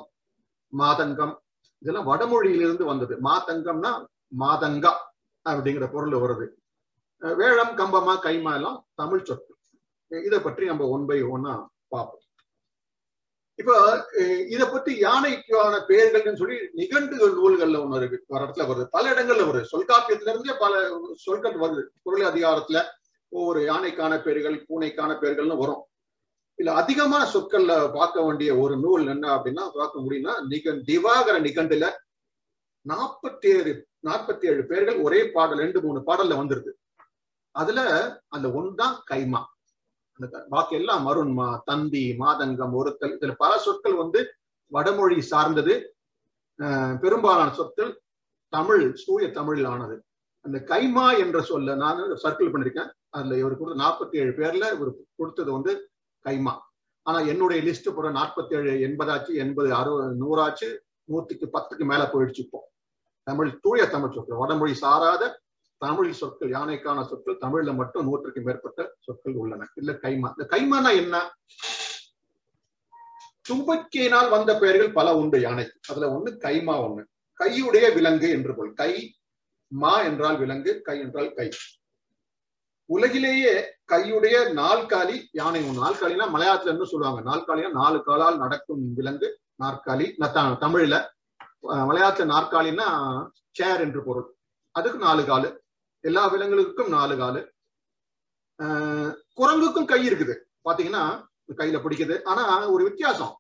மாதங்கம் 0.78 1.36
இதெல்லாம் 1.80 2.08
வடமொழியிலிருந்து 2.08 2.84
வந்தது. 2.84 3.16
மாதங்கம்னா 3.22 3.92
மாதங்கா 4.40 4.94
அப்படிங்கிற 5.50 5.92
பொருள் 5.92 6.16
வருது. 6.24 6.48
வேழம் 7.36 7.78
கம்பமா 7.78 8.16
கைமா 8.24 8.54
எல்லாம் 8.54 8.80
தமிழ் 8.96 9.24
சொற்கள். 9.24 9.57
இதை 10.08 10.40
பற்றி 10.40 10.66
நம்ம 10.66 10.88
ஒன் 10.88 11.06
பை 11.06 11.24
ஒன்னா 11.24 11.54
பார்ப்போம். 11.88 12.22
இப்ப 13.56 13.74
இதை 14.50 14.68
பத்தி 14.68 15.00
யானைக்கான 15.02 15.76
பெயர்கள்னு 15.90 16.36
சொல்லி 16.36 16.58
நிகண்டுகள் 16.72 17.34
நூல்கள்ல 17.34 17.80
ஒண்ணு 17.82 17.96
இருக்கு. 17.96 18.24
ஒரு 18.28 18.44
இடத்துல 18.44 18.68
வருது. 18.70 18.86
பல 18.92 19.12
இடங்கள்ல 19.12 19.46
வருது. 19.48 19.66
சொல்காப்பியத்துல 19.72 20.30
இருந்தே 20.30 20.54
பல 20.60 20.74
சொல்கள் 21.26 21.58
வருது. 21.64 21.84
குரல் 22.04 22.34
அதிகாரத்துல 22.34 22.84
ஒவ்வொரு 23.30 23.62
யானைக்கான 23.72 24.22
பெயர்கள் 24.22 24.66
பூனைக்கான 24.70 25.12
பெயர்கள்னு 25.22 25.58
வரும். 25.58 25.84
இல்ல 26.56 26.74
அதிகமான 26.74 27.24
சொற்கள்ல 27.32 27.94
பார்க்க 27.94 28.26
வேண்டிய 28.26 28.58
ஒரு 28.58 28.78
நூல் 28.78 29.08
என்ன 29.08 29.36
அப்படின்னா 29.36 29.64
பார்க்க 29.74 30.00
முடியும்னா 30.00 30.34
நிகன் 30.48 30.84
திவாகர 30.88 31.36
நிகண்டுல 31.48 31.92
நாற்பத்தி 32.86 33.48
ஏழு 33.58 33.88
நாற்பத்தி 34.08 34.46
ஏழு 34.46 34.66
பேர்கள் 34.66 35.02
ஒரே 35.02 35.32
பாடல் 35.32 35.58
ரெண்டு 35.58 35.82
மூணு 35.82 36.00
பாடல்ல 36.00 36.38
வந்துருது. 36.42 36.72
அதுல 37.52 37.82
அந்த 38.28 38.52
ஒன்றுதான் 38.52 39.04
கைமா. 39.12 39.42
பாக்கி 40.54 40.76
எல்லாம் 40.80 41.04
மருண்மா 41.08 41.48
தந்தி 41.70 42.04
மாதங்கம் 42.22 42.76
ஒருத்தல் 42.80 43.16
இதுல 43.18 43.34
பல 43.44 43.52
சொற்கள் 43.66 43.96
வந்து 44.02 44.20
வடமொழி 44.72 45.18
சார்ந்தது. 45.32 45.74
பெரும்பாலான 47.04 47.50
சொற்கள் 47.60 47.92
தமிழ் 48.54 48.86
சூய 49.04 49.26
தமிழில் 49.38 49.70
ஆனது 49.74 49.96
அந்த 50.46 50.58
கைமா 50.72 51.06
என்ற 51.24 51.38
சொல்ல 51.52 51.76
நான் 51.84 52.00
சர்க்கிள் 52.24 52.52
பண்ணிருக்கேன். 52.54 52.90
அதுல 53.16 53.38
இவர் 53.42 53.60
கொடுத்த 53.60 53.82
நாற்பத்தி 53.84 54.16
ஏழு 54.22 54.34
பேர்ல 54.40 54.66
இவர் 54.76 54.92
கொடுத்தது 55.20 55.50
வந்து 55.58 55.74
கைமா. 56.26 56.54
ஆனா 57.06 57.20
என்னுடைய 57.32 57.60
லிஸ்ட் 57.68 57.90
போற 57.96 58.08
நாற்பத்தி 58.20 58.54
ஏழு 58.58 58.72
எண்பதாச்சு 58.88 59.34
எண்பது 59.44 59.70
அறுபது 59.80 60.16
நூறாச்சு 60.24 60.70
நூத்துக்கு 61.12 61.48
பத்துக்கு 61.56 61.86
மேல 61.92 62.04
போயிடுச்சு 62.14 62.42
இப்போ. 62.46 62.60
தமிழ் 63.28 63.52
தூய 63.66 63.82
தமிழ் 63.94 64.16
சொற்கள் 64.16 64.42
வடமொழி 64.44 64.74
சாராத 64.84 65.24
தமிழ் 65.82 66.12
சொற்கள் 66.20 66.52
யானைக்கான 66.56 67.00
சொற்கள் 67.10 67.42
தமிழ்ல 67.44 67.72
மட்டும் 67.80 68.06
நூற்றுக்கு 68.08 68.42
மேற்பட்ட 68.48 68.82
சொற்கள் 69.06 69.38
உள்ளன. 69.42 69.68
இல்ல 69.76 69.92
கைமா. 70.04 70.30
இந்த 70.34 70.46
கைமானா 70.54 70.92
என்ன? 71.02 71.16
தும்பக்கியினால் 73.50 74.30
வந்த 74.36 74.52
பெயர்கள் 74.62 74.96
பல 74.98 75.08
உண்டு 75.20 75.38
யானைக்கு 75.42 75.76
அதுல 75.92 76.10
ஒண்ணு 76.16 76.32
கைமா 76.46 76.76
ஒண்ணு. 76.86 77.04
கையுடைய 77.40 77.86
விலங்கு 77.98 78.30
என்று 78.38 78.56
பொருள். 78.56 78.74
கை 78.82 78.92
மா 79.72 79.94
என்றால் 80.10 80.38
விலங்கு 80.38 80.72
கை 80.88 80.98
என்றால் 81.06 81.34
கை. 81.38 81.48
உலகிலேயே 82.90 83.54
கையுடைய 83.92 84.36
நாற்காலி 84.60 85.16
யானை 85.40 85.62
ஒண்ணு 85.68 85.84
நாற்காலினா 85.86 86.26
மலையாளத்துல 86.36 86.74
என்ன 86.76 86.86
சொல்லுவாங்க? 86.92 87.22
நாற்காலினா 87.30 87.72
நாலு 87.82 88.00
காலால் 88.04 88.42
நடக்கும் 88.44 88.84
விலங்கு 89.00 89.30
நாற்காலி. 89.64 90.08
தமிழ்ல 90.66 90.98
மலையாளத்துல 91.90 92.32
நாற்காலின்னா 92.36 92.88
சேர் 93.60 93.84
என்று 93.86 94.02
பொருள். 94.08 94.28
அதுக்கு 94.76 95.00
நாலு 95.06 95.22
காலு. 95.26 95.50
எல்லா 96.08 96.24
விலங்குகளுக்கும் 96.28 96.94
நாலு 96.96 97.16
காலு. 97.16 97.42
குரங்குக்கும் 99.40 99.90
கை 99.92 100.02
இருக்குது. 100.10 100.36
பாத்தீங்கன்னா 100.68 101.04
கையில 101.60 101.80
பிடிக்குது. 101.82 102.16
ஆனா 102.24 102.44
ஒரு 102.70 102.84
வித்தியாசம். 102.84 103.34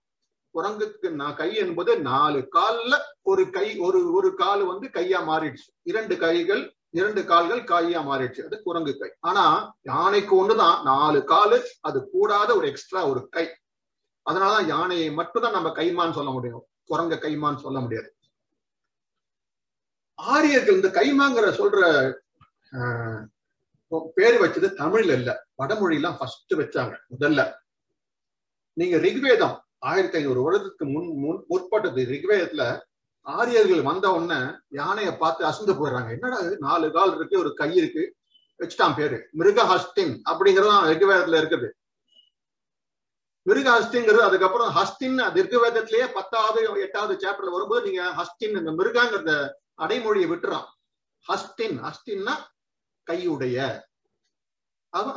குரங்குக்கு 0.55 1.09
நான் 1.22 1.36
கை 1.36 1.49
என்பது 1.63 1.91
நாலு 2.01 2.39
கால்ல 2.55 2.95
ஒரு 3.22 3.43
கை 3.49 3.68
ஒரு 3.88 3.99
ஒரு 4.13 4.30
கால் 4.41 4.63
வந்து 4.63 4.88
கையா 4.88 5.20
மாறிடுச்சு. 5.30 5.70
இரண்டு 5.91 6.18
கைகள் 6.18 6.63
இரண்டு 6.89 7.22
கால்கள் 7.26 7.63
கையா 7.63 8.01
மாறிடுச்சு. 8.09 8.45
அது 8.47 8.63
குரங்கு 8.63 8.93
கை. 8.97 9.09
ஆனா 9.20 9.45
யானைக்கு 9.82 10.34
ஒண்ணுதான். 10.41 10.76
நாலு 10.84 11.20
காலு 11.28 11.57
அது 11.82 11.99
கூடாத 12.09 12.49
ஒரு 12.55 12.68
எக்ஸ்ட்ரா 12.68 13.01
ஒரு 13.07 13.22
கை. 13.30 13.45
அதனாலதான் 14.26 14.68
யானையை 14.68 15.07
மட்டும்தான் 15.11 15.57
நம்ம 15.57 15.70
கைமான்னு 15.70 16.18
சொல்ல 16.20 16.32
முடியும். 16.32 16.63
குரங்க 16.89 17.15
கைமான்னு 17.26 17.63
சொல்ல 17.65 17.80
முடியாது. 17.80 18.09
ஆரியர்கள் 20.13 20.78
இந்த 20.78 20.89
கைமாங்கிற 20.99 21.47
சொல்ற 21.61 21.82
பேர் 24.15 24.41
வச்சது 24.43 24.68
தமிழ்ல 24.82 25.15
இல்ல 25.20 25.32
வடமொழியெல்லாம் 25.63 26.18
ஃபர்ஸ்ட் 26.20 26.53
வச்சாங்க 26.53 26.95
முதல்ல. 27.13 27.41
நீங்க 28.74 28.97
ரிக்வேதம் 28.97 29.55
ஆயிரத்தி 29.80 30.18
ஐநூறு 30.18 30.39
வருடத்துக்கு 30.45 30.86
முன் 30.93 31.07
முன் 31.18 31.45
முற்பட்டது. 31.49 32.01
ரிக்வேதத்துல 32.03 32.80
ஆரியர்கள் 33.22 33.82
வந்த 33.82 34.11
உடனே 34.13 34.39
யானையை 34.68 35.13
பார்த்து 35.15 35.45
அசந்து 35.45 35.74
போயிடுறாங்க. 35.74 36.09
என்னடா 36.09 36.39
நாலு 36.59 36.91
கால் 36.91 37.15
இருக்கு 37.15 37.39
ஒரு 37.39 37.53
கை 37.53 37.76
இருக்கு. 37.76 38.15
வச்சுட்டான் 38.59 38.95
பேரு. 38.95 39.18
மிருகஹஸ்தின் 39.39 40.13
அப்படிங்கறதும் 40.30 40.88
ரிக்வேதத்துல 40.91 41.39
இருக்குது. 41.41 41.68
மிருகஹஸ்திங்கிறது 43.45 44.24
அதுக்கப்புறம் 44.28 44.72
ஹஸ்தின் 44.78 45.18
அது 45.18 45.43
ரிக்வேதத்திலேயே 45.43 46.07
பத்தாவது 46.13 46.82
எட்டாவது 46.82 47.13
சாப்டர்ல 47.28 47.51
வரும்போது 47.51 47.91
நீங்க 47.91 48.03
ஹஸ்தின் 48.20 48.57
இந்த 48.59 48.72
மிருகாங்கிறத 48.72 49.49
அடைமொழியை 49.76 50.30
விட்டுறான். 50.30 50.68
ஹஸ்தின் 51.26 51.78
ஹஸ்தின்னா 51.86 52.36
கையுடைய 53.08 53.58
அது 54.93 55.10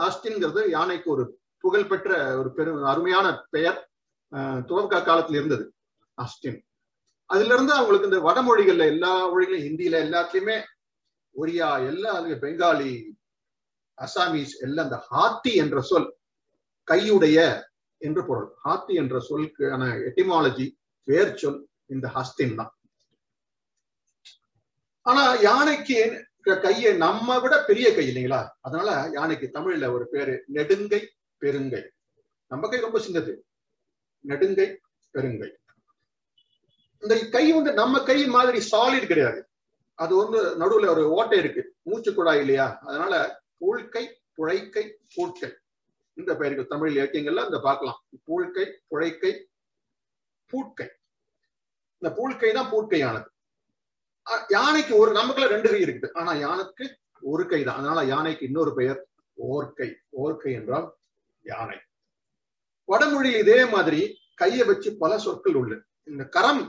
யானைக்கு 0.70 1.08
ஒரு 1.10 1.24
புகழ்பெற்ற 1.64 2.10
ஒரு 2.36 2.50
பெரும் 2.52 2.84
அருமையான 2.84 3.26
பெயர். 3.50 3.78
அஹ், 4.32 4.60
துவக்க 4.64 5.00
காலத்துல 5.00 5.38
இருந்தது 5.38 5.64
அஸ்டின் 6.18 6.58
அதுல 7.30 7.54
இருந்து 7.54 7.72
அவங்களுக்கு 7.72 8.08
இந்த 8.08 8.20
வடமொழிகள்ல 8.20 8.86
எல்லா 8.86 9.10
மொழிகளும் 9.26 9.66
ஹிந்தியில 9.66 9.96
எல்லாத்துலயுமே 9.98 10.56
ஒரியா 11.36 11.68
எல்லா 11.86 12.12
பெங்காலி 12.42 12.92
அசாமீஸ் 13.98 14.54
எல்லாம் 14.60 14.86
இந்த 14.86 14.98
ஹாத்தி 15.10 15.52
என்ற 15.54 15.80
சொல் 15.80 16.08
கையுடைய 16.88 17.38
என்று 18.00 18.22
பொருள். 18.26 18.48
ஹாத்தி 18.64 18.92
என்ற 18.94 19.16
சொல்லுக்கான 19.20 19.82
எட்டிமாலஜி 20.06 20.66
வேர் 21.08 21.36
சொல் 21.36 21.60
இந்த 21.86 22.06
ஹஸ்தின் 22.08 22.56
தான். 22.56 22.72
ஆனா 25.06 25.22
யானைக்கு 25.42 25.98
கையை 26.42 26.96
நம்ம 26.96 27.38
விட 27.38 27.64
பெரிய 27.64 27.94
கை 27.94 28.08
இல்லைங்களா? 28.08 28.48
அதனால 28.60 29.08
யானைக்கு 29.12 29.50
தமிழ்ல 29.52 29.92
ஒரு 29.92 30.08
பேரு 30.08 30.44
நெடுங்கை 30.52 31.08
பெருங்கை. 31.40 31.88
நம்ம 32.46 32.68
கை 32.68 32.80
ரொம்ப 32.80 32.98
சின்னது. 32.98 33.36
நெடுங்கை 34.28 34.76
பெருங்கை. 35.14 35.50
இந்த 37.00 37.28
கை 37.28 37.52
வந்து 37.52 37.72
நம்ம 37.72 38.02
கை 38.02 38.26
மாதிரி 38.26 38.68
சாலிட் 38.70 39.06
கிடையாது. 39.06 39.48
அது 39.94 40.16
வந்து 40.16 40.58
நடுவுல 40.58 40.88
ஒரு 40.88 41.10
ஓட்டை 41.10 41.38
இருக்கு. 41.38 41.74
மூச்சு 41.82 42.14
குழாய் 42.14 42.38
இல்லையா? 42.38 42.78
அதனால 42.82 43.42
பூழ்கை 43.60 44.14
புழைக்கை 44.38 44.92
பூட்கை. 45.14 45.56
இந்த 46.14 46.36
பெயர்கள் 46.36 46.66
தமிழ் 46.66 46.98
இலக்கியங்கள்ல 46.98 47.44
இந்த 47.44 47.58
பார்க்கலாம். 47.58 48.04
பூழ்கை 48.26 48.72
புழைக்கை 48.90 49.44
பூட்கை. 50.46 50.88
இந்த 51.98 52.14
பூழ்கை 52.16 52.52
தான் 52.52 52.70
பூட்கையானது. 52.70 53.26
யானைக்கு 54.48 54.92
ஒரு 55.02 55.10
நமக்குள்ள 55.12 55.48
ரெண்டு 55.54 55.68
கை 55.72 55.80
இருக்குது. 55.84 56.12
ஆனா 56.12 56.32
யானைக்கு 56.44 56.84
ஒரு 57.32 57.44
கை 57.46 57.60
தான். 57.64 57.78
அதனால 57.80 58.00
யானைக்கு 58.04 58.44
இன்னொரு 58.46 58.72
பெயர் 58.74 59.00
ஓர்கை 59.38 59.88
ஓர்கை 60.22 60.50
என்றால் 60.58 60.86
யானை. 61.44 61.78
வடமொழியில் 62.88 63.42
இதே 63.44 63.60
மாதிரி 63.74 64.00
கையை 64.34 64.64
வச்சு 64.66 64.90
பல 64.96 65.12
சொற்கள் 65.18 65.54
உள்ள 65.54 65.72
இந்த 66.10 66.24
கரம் 66.36 66.62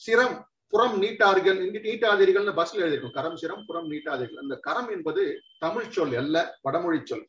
சிரம் 0.00 0.36
புறம் 0.72 0.94
நீட்டார்கள் 1.02 1.58
நீட்டாதீர்கள்னு 1.74 2.52
பஸ்ல 2.58 2.82
எழுதியிருக்கும். 2.82 3.16
கரம் 3.18 3.38
சிரம் 3.40 3.64
புறம் 3.66 3.88
நீட்டாதீர்கள். 3.92 4.42
அந்த 4.44 4.54
கரம் 4.66 4.90
என்பது 4.96 5.22
தமிழ் 5.58 5.90
சொல் 5.96 6.14
அல்ல 6.22 6.36
வடமொழி 6.62 7.00
சொல். 7.04 7.26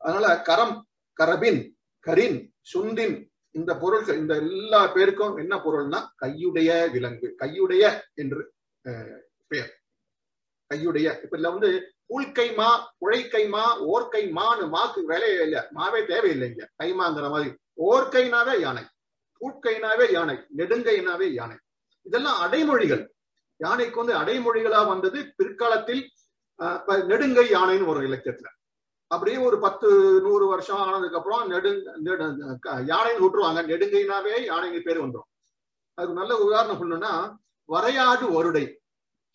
அதனால 0.00 0.26
கரம் 0.48 0.74
கரபின் 1.18 1.60
கரின் 2.06 2.38
சுந்தின் 2.72 3.16
இந்த 3.54 3.70
பொருட்கள் 3.82 4.20
இந்த 4.22 4.34
எல்லா 4.44 4.80
பேருக்கும் 4.94 5.36
என்ன 5.36 5.54
பொருள்னா 5.64 6.00
கையுடைய 6.22 6.70
விலங்கு. 6.94 7.28
கையுடைய 7.42 7.84
என்று 8.14 8.42
பெயர். 9.50 9.72
கையுடைய 10.70 11.06
இப்ப 11.22 11.34
இதுல 11.36 11.52
வந்து 11.54 11.70
உள்கைமா 12.16 12.68
உழைக்கைமா 13.04 13.64
ஓர்கைமான்னு 13.92 14.64
மாக்கு 14.74 15.00
வேலையே 15.10 15.42
இல்லை 15.46 15.60
மாவே 15.78 16.00
தேவையில்லைங்க 16.12 16.64
கைமாங்கிற 16.82 17.26
மாதிரி. 17.34 17.50
ஓர்கைனாவே 17.88 18.54
யானை 18.64 18.84
பூட்கைனாவே 19.40 20.06
யானை 20.16 20.36
நெடுங்கைனாவே 20.58 21.26
யானை. 21.38 21.56
இதெல்லாம் 22.06 22.38
அடைமொழிகள். 22.44 23.02
யானைக்கு 23.60 24.00
வந்து 24.02 24.14
அடைமொழிகளா 24.22 24.80
வந்தது 24.90 25.18
பிற்காலத்தில் 25.38 26.02
நெடுங்கை 27.10 27.46
யானைன்னு 27.56 27.90
ஒரு 27.92 28.00
இலக்கியத்துல. 28.08 28.48
அப்படியே 29.10 29.38
ஒரு 29.48 29.56
பத்து 29.64 29.88
நூறு 30.24 30.44
வருஷம் 30.52 30.82
ஆனதுக்கு 30.86 31.18
அப்புறம் 31.20 31.44
நெடு 31.52 31.70
நெடு 32.06 32.24
யானைன்னு 32.90 33.24
விட்டுருவாங்க. 33.24 33.62
நெடுங்கைனாவே 33.70 34.34
யானைங்க 34.50 34.80
பேர் 34.88 35.04
வந்துடும் 35.04 35.30
அதுக்கு 35.98 36.20
நல்ல 36.20 36.32
உதாரணம் 36.46 36.80
சொல்லணும்னா 36.80 37.12
வரையாடு 37.72 38.26
வருடை. 38.36 38.64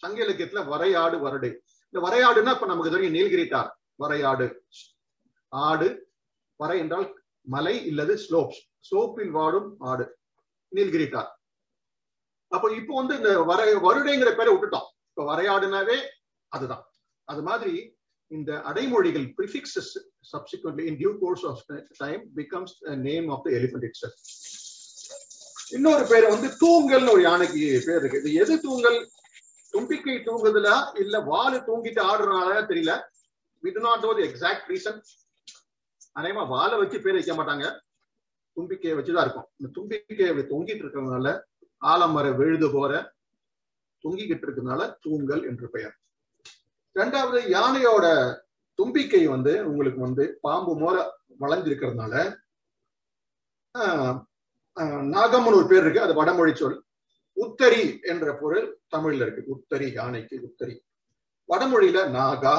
சங்க 0.03 0.17
இலக்கியத்துல 0.25 0.61
வரையாடு 0.73 1.17
வருடை. 1.25 1.51
இந்த 1.93 1.99
வரையாடுன்னா 2.05 2.53
இப்ப 2.55 2.65
நமக்கு 2.65 2.91
தெரியும் 2.91 3.15
நீல்கிரிட்டார் 3.17 3.69
வரையாடு. 4.03 4.47
ஆடு 5.47 5.87
வரை 6.59 6.77
என்றால் 6.79 7.07
மலை 7.47 7.75
இல்லது 7.85 8.13
ஸ்லோப்ஸ் 8.25 8.59
ஸ்லோப்பில் 8.87 9.29
வாடும் 9.29 9.69
ஆடு 9.79 10.05
நீல்கிரிட்டார் 10.71 11.29
அப்ப 12.51 12.71
இப்போ 12.73 12.93
வந்து 12.95 13.15
இந்த 13.15 13.31
வரை 13.41 13.67
வருடைங்கிற 13.75 14.31
பேரை 14.37 14.51
விட்டுட்டோம். 14.53 14.87
இப்ப 15.09 15.23
வரையாடுனாவே 15.29 15.97
அதுதான். 16.51 16.83
அது 17.27 17.41
மாதிரி 17.41 17.73
இந்த 18.31 18.51
அடைமொழிகள் 18.65 19.27
prefixes 19.37 19.91
subsequently 20.31 20.85
in 20.89 20.97
due 20.97 21.11
course 21.21 21.45
of 21.45 21.63
time 21.97 22.21
becomes 22.35 22.75
name 23.07 23.29
of 23.29 23.43
the 23.43 23.49
the 23.49 23.57
elephant 23.59 23.85
இன்னொரு 25.69 26.05
பேர் 26.09 26.29
வந்து 26.29 26.47
தூங்கல்னு 26.47 27.11
ஒரு 27.11 27.21
யானைக்கு 27.21 27.83
பேர் 27.85 27.99
இருக்கு. 27.99 28.17
இது 28.17 28.33
எது 28.33 28.61
தூங்கல்? 28.61 29.09
தும்பிக்கை 29.69 30.15
தூங்குதுல 30.15 30.97
இல்ல 30.99 31.19
வாலு 31.19 31.53
தூங்கிட்டு 31.53 32.01
ஆடுறதுனால 32.01 32.65
தெரியல. 32.65 33.01
விட் 33.59 33.77
not 33.77 34.03
not 34.03 34.07
exact 34.07 34.61
reason 34.67 34.69
exact 34.69 34.69
reason. 34.69 35.01
அநேகமா 36.19 36.77
வச்சு 36.77 37.01
பேர் 37.01 37.13
வைக்க 37.13 37.33
மாட்டாங்க. 37.33 37.79
தும்பிக்கையை 38.55 38.95
வச்சுதான் 38.95 39.21
இருக்கும். 39.21 39.47
இந்த 39.57 39.81
தும்பிக்கையை 39.81 40.29
அப்படி 40.29 40.47
தொங்கிட்டு 40.47 40.75
இருக்கிறதுனால 40.75 41.41
ஆலமர 41.85 42.35
விழுது 42.35 42.71
போற 42.71 43.13
தொங்கிக்கிட்டு 44.03 44.47
இருக்கிறதுனால 44.47 44.95
தூங்கல் 45.01 45.47
என்று 45.47 45.69
பெயர். 45.69 45.97
ரெண்டாவது 46.95 47.41
யானையோட 47.49 48.37
தும்பிக்கை 48.73 49.27
வந்து 49.27 49.67
உங்களுக்கு 49.67 50.01
வந்து 50.01 50.37
பாம்பு 50.41 50.75
மோர 50.79 51.09
வளைஞ்சிருக்கிறதுனால 51.39 52.37
ஆஹ் 53.77 54.23
நாகம்னு 55.15 55.51
ஒரு 55.51 55.67
பேர் 55.69 55.83
இருக்கு 55.83 56.01
அது 56.01 56.13
வடமொழி 56.13 56.53
சொல். 56.55 56.77
உத்தரி 57.37 57.83
என்ற 58.03 58.27
பொருள் 58.41 58.67
தமிழ்ல 58.95 59.25
இருக்கு. 59.25 59.43
உத்தரி 59.55 59.87
யானைக்கு 59.93 60.35
உத்தரி. 60.47 60.75
வடமொழியில 61.49 61.99
நாகா 62.17 62.55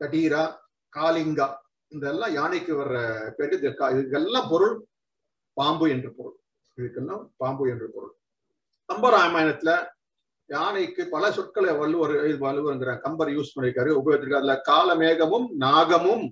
கடீரா 0.00 0.44
காலிங்கா 0.92 1.48
இதெல்லாம் 1.92 2.32
யானைக்கு 2.32 2.72
வர்ற 2.80 2.96
பேரு 3.36 3.56
இது 3.58 3.68
இதுக்கெல்லாம் 3.94 4.50
பொருள் 4.50 4.74
பாம்பு 5.56 5.86
என்று 5.90 6.10
பொருள். 6.14 6.36
இதுக்கெல்லாம் 6.78 7.24
பாம்பு 7.36 7.64
என்று 7.70 7.86
பொருள். 7.94 8.14
கம்பராமாயணத்துல 8.88 9.72
யானைக்கு 10.50 11.02
பல 11.08 11.24
சொற்களை 11.32 11.72
வள்ளுவர் 11.76 12.14
வள்ளுவருங்கிற 12.44 12.92
கம்பர் 13.00 13.28
யூஸ் 13.28 13.54
பண்ணிருக்காரு 13.54 13.90
உபயோகிச்சிருக்காரு. 14.00 14.42
அதுல 14.42 14.56
காலமேகமும் 14.70 15.46
நாகமும் 15.66 16.24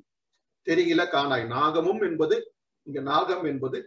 தெரியல 0.67 1.03
காணாய். 1.17 1.45
நாகமும் 1.57 2.03
என்பது 2.09 2.37
இங்க 2.87 3.01
நாகம் 3.13 3.45
என்பது 3.45 3.79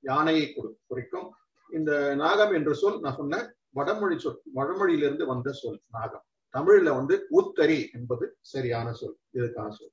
யானையை 0.00 0.54
குறிக்கும். 0.86 1.32
இந்த 1.70 2.14
நாகம் 2.14 2.52
என்ற 2.52 2.72
சொல் 2.72 3.00
நான் 3.00 3.14
சொன்ன 3.14 3.54
வடமொழி 3.70 4.18
சொல் 4.18 4.40
வடமொழியிலிருந்து 4.54 5.26
வந்த 5.26 5.52
சொல் 5.52 5.80
நாகம். 5.90 6.24
தமிழ்ல 6.56 6.94
வந்து 6.94 7.26
உத்தரி 7.32 7.92
என்பது 7.92 8.36
சரியான 8.40 8.92
சொல் 8.92 9.16
இதுக்கான 9.34 9.70
சொல். 9.70 9.90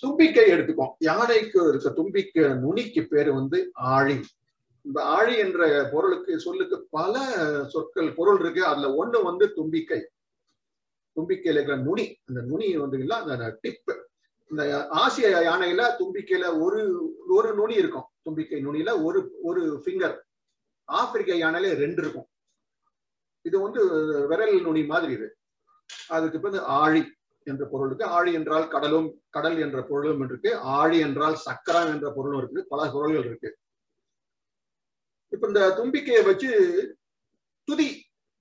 தும்பிக்கை 0.00 0.52
எடுத்துக்கோம் 0.52 0.92
யானைக்கு 0.98 1.68
இருக்க 1.68 1.90
தும்பிக்கை 1.90 2.44
நுனிக்கு 2.44 3.06
பேரு 3.06 3.34
வந்து 3.34 3.70
ஆழி. 3.72 4.24
இந்த 4.82 5.02
ஆழி 5.02 5.36
என்ற 5.36 5.88
பொருளுக்கு 5.92 6.40
சொல்லுக்கு 6.40 6.86
பல 6.90 7.24
சொற்கள் 7.68 8.12
பொருள் 8.12 8.40
இருக்கு. 8.40 8.64
அதுல 8.66 9.04
ஒண்ணு 9.04 9.24
வந்து 9.24 9.52
தும்பிக்கை. 9.52 10.08
தும்பிக்கையில 11.16 11.56
இருக்கிற 11.56 11.76
நுனி. 11.76 12.16
அந்த 12.24 12.40
நுனி 12.42 12.76
வந்து 12.76 12.98
இல்ல 12.98 13.14
அந்த 13.16 13.58
டிப் 13.60 13.92
இந்த 14.50 14.86
ஆசிய 14.86 15.28
யானையில 15.28 15.82
தும்பிக்கையில 15.98 16.60
ஒரு 16.60 16.80
ஒரு 17.28 17.54
நுனி 17.54 17.74
இருக்கும். 17.74 18.04
தும்பிக்கை 18.26 18.60
நுனியில 18.66 18.90
ஒரு 19.02 19.20
ஒரு 19.42 19.62
ஃபிங்கர் 19.84 20.16
ஆப்பிரிக்க 20.88 21.32
யானையில 21.34 21.74
ரெண்டு 21.82 22.00
இருக்கும். 22.02 22.28
இது 23.44 23.56
வந்து 23.60 23.80
விரல் 24.30 24.56
நுனி 24.66 24.82
மாதிரி 24.92 25.12
இது. 25.12 25.26
அதுக்கு 26.08 26.46
வந்து 26.46 26.62
ஆழி 26.82 27.02
என்ற 27.46 27.62
பொருள் 27.70 27.88
இருக்கு. 27.88 28.06
ஆழி 28.16 28.30
என்றால் 28.38 28.66
கடலும் 28.74 29.08
கடல் 29.30 29.58
என்ற 29.64 29.78
பொருளும் 29.82 30.22
இருக்கு. 30.26 30.50
ஆழி 30.78 30.98
என்றால் 31.06 31.36
சக்கரம் 31.46 31.90
என்ற 31.94 32.06
பொருளும் 32.16 32.40
இருக்கு. 32.42 32.60
பல 32.72 32.90
பொருள்கள் 32.94 33.28
இருக்கு. 33.30 33.50
இப்ப 35.32 35.46
இந்த 35.46 35.62
தும்பிக்கையை 35.78 36.22
வச்சு 36.24 36.50
துதி 37.68 37.88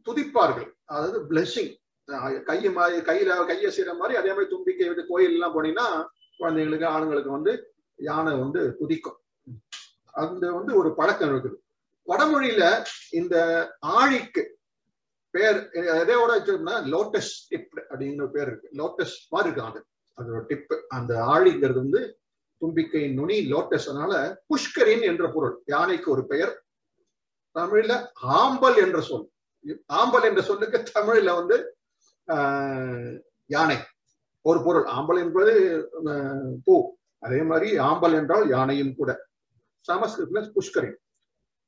துதிப்பார்கள். 0.07 0.69
அதாவது 0.85 1.19
பிளெஸிங் 1.29 1.71
கையை 2.47 2.71
மாதிரி 2.77 2.97
கையில 3.09 3.35
கையை 3.49 3.69
செய்யற 3.75 3.91
மாதிரி 3.99 4.15
அதே 4.21 4.31
மாதிரி 4.31 4.49
தும்பிக்கை 4.49 4.87
வந்து 4.87 5.05
கோயில் 5.07 5.35
எல்லாம் 5.35 5.55
போனீங்கன்னா 5.55 5.87
குழந்தைங்களுக்கு 6.39 6.87
ஆணுங்களுக்கு 6.95 7.31
வந்து 7.37 7.51
யானை 7.99 8.33
வந்து 8.39 8.61
துதிக்கும். 8.79 9.17
அந்த 10.13 10.51
வந்து 10.51 10.75
ஒரு 10.75 10.95
பழக்கம் 10.95 11.29
இருக்குது. 11.29 11.57
வடமொழியில 12.07 12.63
இந்த 13.11 13.35
ஆழிக்கு 13.93 14.41
பேர் 15.33 15.59
எதையோட 15.99 16.31
வச்சிருந்தா 16.33 16.75
லோட்டஸ் 16.87 17.31
டிப் 17.49 17.71
அப்படிங்கிற 17.89 18.27
பேர் 18.27 18.47
இருக்கு. 18.47 18.69
லோட்டஸ் 18.73 19.15
மாதிரி 19.29 19.49
இருக்கும் 19.49 19.71
அது 19.71 19.81
அதோட 20.17 20.45
டிப் 20.45 20.73
அந்த 20.87 21.13
ஆழிங்கிறது 21.27 21.73
வந்து 21.75 22.01
தும்பிக்கை 22.61 23.13
நுனி 23.13 23.37
லோட்டஸ் 23.51 23.87
அதனால 23.89 24.13
புஷ்கரின் 24.49 25.01
என்ற 25.01 25.31
பொருள் 25.31 25.55
யானைக்கு 25.65 26.11
ஒரு 26.11 26.27
பெயர். 26.27 26.53
தமிழ்ல 27.55 27.93
ஆம்பல் 28.37 28.77
என்ற 28.77 29.01
சொல். 29.01 29.25
ஆம்பல் 29.93 30.23
என்ற 30.23 30.41
சொல்லுக்கு 30.41 30.83
தமிழ்ல 30.95 31.35
வந்து 31.35 31.57
ஆஹ், 32.27 33.13
யானை. 33.49 33.77
ஒரு 34.45 34.63
பொருள். 34.63 34.85
ஆம்பல் 34.89 35.19
என்பது 35.19 35.53
பூ. 36.65 36.75
அதே 37.23 37.41
மாதிரி 37.41 37.77
ஆம்பல் 37.79 38.13
என்றால் 38.13 38.49
யானையும் 38.49 38.95
கூட. 38.95 39.11
சமஸ்கிருத்ல 39.87 40.41
புஷ்கரின் 40.57 40.97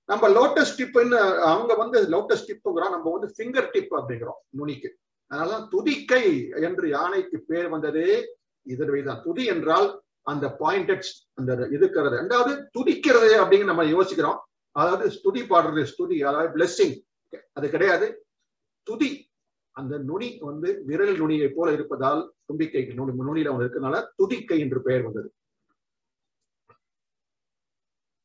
நம்ம 0.10 0.26
லோட்டஸ் 0.30 0.76
டிப்னு 0.80 1.20
அவங்க 1.52 1.74
வந்து 1.74 2.00
லோட்டஸ் 2.14 2.48
டிப்புங்கிறோம் 2.50 2.94
நம்ம 2.96 3.12
வந்து 3.16 3.30
ஃபிங்கர் 3.36 3.70
டிப் 3.74 3.94
அப்படிங்கிறோம் 4.00 4.40
நுனிக்கு 4.60 4.90
அதனால 5.32 5.54
துதிக்கை 5.72 6.26
என்று 6.68 6.86
யானைக்கு 6.90 7.38
பேர் 7.48 7.70
வந்ததே 7.70 8.10
இதற்கு 8.66 9.04
தான் 9.04 9.24
துதி 9.26 9.44
என்றால் 9.46 9.88
அந்த 10.28 10.46
பாயிண்டட் 10.60 11.08
அந்த 11.40 11.52
இருக்கிறது. 11.76 12.16
ரெண்டாவது 12.22 12.52
துதிக்கிறது 12.76 13.32
அப்படின்னு 13.42 13.70
நம்ம 13.72 13.84
யோசிக்கிறோம். 13.96 14.40
அதாவது 14.76 15.06
ஸ்துதி 15.16 15.42
பாடுறது 15.52 15.82
ஸ்துதி 15.92 16.18
அதாவது 16.30 16.50
பிளெஸ்ஸிங் 16.56 16.96
அது 17.54 17.68
கிடையாது. 17.70 18.08
துதி 18.88 19.10
அந்த 19.76 19.94
நுனி 20.10 20.30
வந்து 20.50 20.70
விரல் 20.90 21.16
நுனியை 21.22 21.48
போல 21.48 21.68
இருப்பதால் 21.74 22.22
தும்பிக்கை 22.46 22.84
நுனி 23.00 23.14
நுனியில 23.30 23.52
ஒன்று 23.54 23.66
இருக்கிறதுனால 23.66 24.00
துதிக்கை 24.20 24.58
என்று 24.66 24.80
பெயர் 24.82 25.06
வந்தது. 25.08 25.30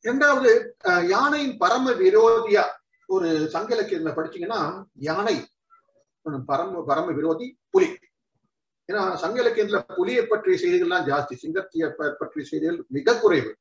இரண்டாவது 0.01 0.77
யானையின் 1.09 1.57
பரம 1.57 1.91
விரோதியா 1.91 2.65
ஒரு 3.07 3.49
சங்க 3.49 3.75
இலக்கியத்துல 3.75 4.13
படிச்சீங்கன்னா 4.17 4.85
யானை 4.95 5.47
பரம 6.47 6.83
பரம 6.85 7.13
விரோதி 7.13 7.59
புலி. 7.71 7.89
ஏன்னா 8.93 9.15
சங்க 9.15 9.43
இலக்கியத்துல 9.43 9.95
புலியை 9.97 10.27
பற்றிய 10.27 10.57
செய்திகள்லாம் 10.63 11.07
ஜாஸ்தி. 11.11 11.35
சிங்கத்திய 11.35 11.95
பற்றிய 12.19 12.47
செய்திகள் 12.49 12.85
மிக 12.89 13.19
குறைவு. 13.19 13.57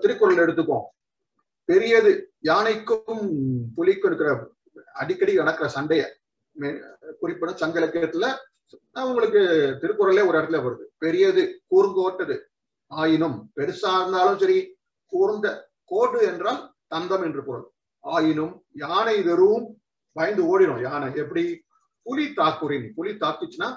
திருக்குறள் 0.00 0.42
எடுத்துப்போம். 0.46 0.84
பெரியது 1.64 2.32
யானைக்கும் 2.38 3.20
புலிக்கும் 3.76 4.10
இருக்கிற 4.10 4.52
அடிக்கடி 4.92 5.34
நடக்கிற 5.34 5.68
சண்டைய. 5.74 6.02
குறிப்பிட 7.18 7.52
சங்க 7.54 7.80
இலக்கியத்துல 7.80 8.26
உங்களுக்கு 8.92 9.42
திருக்குறளே 9.80 10.26
ஒரு 10.28 10.38
இடத்துல 10.38 10.60
வருது. 10.64 10.84
பெரியது 10.98 11.62
கூர்ங்கோட்டது. 11.70 12.38
ஆயினும் 12.86 13.52
பெருசா 13.56 13.90
இருந்தாலும் 14.00 14.38
சரி 14.38 14.73
கூர்ந்த 15.08 15.70
கோடு 15.84 16.20
என்றால் 16.26 16.74
தந்தம் 16.94 17.24
என்று 17.24 17.44
பொருள். 17.44 17.66
ஆயினும் 18.00 18.64
யானை 18.72 19.22
வெறும் 19.22 19.66
பயந்து 20.12 20.42
ஓடிடும். 20.50 20.82
யானை 20.82 21.14
எப்படி? 21.14 21.64
புலி 22.02 22.24
தாக்குறின். 22.36 22.92
புலி 22.94 23.12
தாக்குச்சுன்னா 23.12 23.68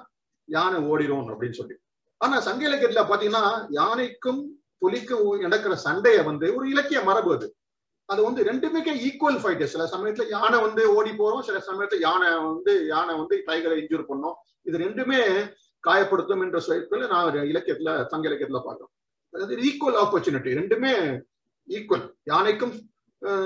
யானை 0.46 0.80
ஓடிடும் 0.92 1.30
அப்படின்னு 1.34 1.60
சொல்லி. 1.60 1.76
ஆனா 2.18 2.40
சங்க 2.40 2.62
இலக்கியத்துல 2.70 3.04
பாத்தீங்கன்னா 3.10 3.68
யானைக்கும் 3.70 4.42
புலிக்கும் 4.80 5.40
நடக்கிற 5.40 5.78
சண்டைய 5.86 6.24
வந்து 6.24 6.56
ஒரு 6.56 6.70
இலக்கிய 6.70 7.02
மரபு 7.02 7.34
அது. 7.34 7.48
அது 8.06 8.24
வந்து 8.24 8.44
ரெண்டுமே 8.44 8.82
ஈக்குவல் 9.08 9.40
ஃபைட் 9.42 9.64
சில 9.64 9.84
சமயத்துல 9.86 10.28
யானை 10.30 10.62
வந்து 10.62 10.96
ஓடி 10.96 11.10
போறோம் 11.10 11.40
சில 11.40 11.58
சமயத்துல 11.68 12.00
யானை 12.00 12.30
வந்து 12.40 12.86
யானை 12.88 13.16
வந்து 13.16 13.44
டைகரை 13.48 13.78
இன்ஜூர் 13.82 14.06
பண்ணும். 14.06 14.36
இது 14.62 14.78
ரெண்டுமே 14.78 15.20
காயப்படுத்தும் 15.88 16.42
என்ற 16.42 16.60
சொற்கள் 16.60 17.08
நான் 17.08 17.26
ஒரு 17.26 17.40
இலக்கியத்துல 17.42 18.08
சங்க 18.08 18.30
இலக்கியத்துல 18.30 18.62
பாக்குறோம் 18.68 18.94
அதாவது 19.34 19.56
ஈக்குவல் 19.70 20.00
ஆப்பர்ச்சுனிட்டி 20.04 20.52
ரெண்டுமே 20.60 20.94
ஈக்குவல் 21.68 22.06
யானைக்கும் 22.32 22.76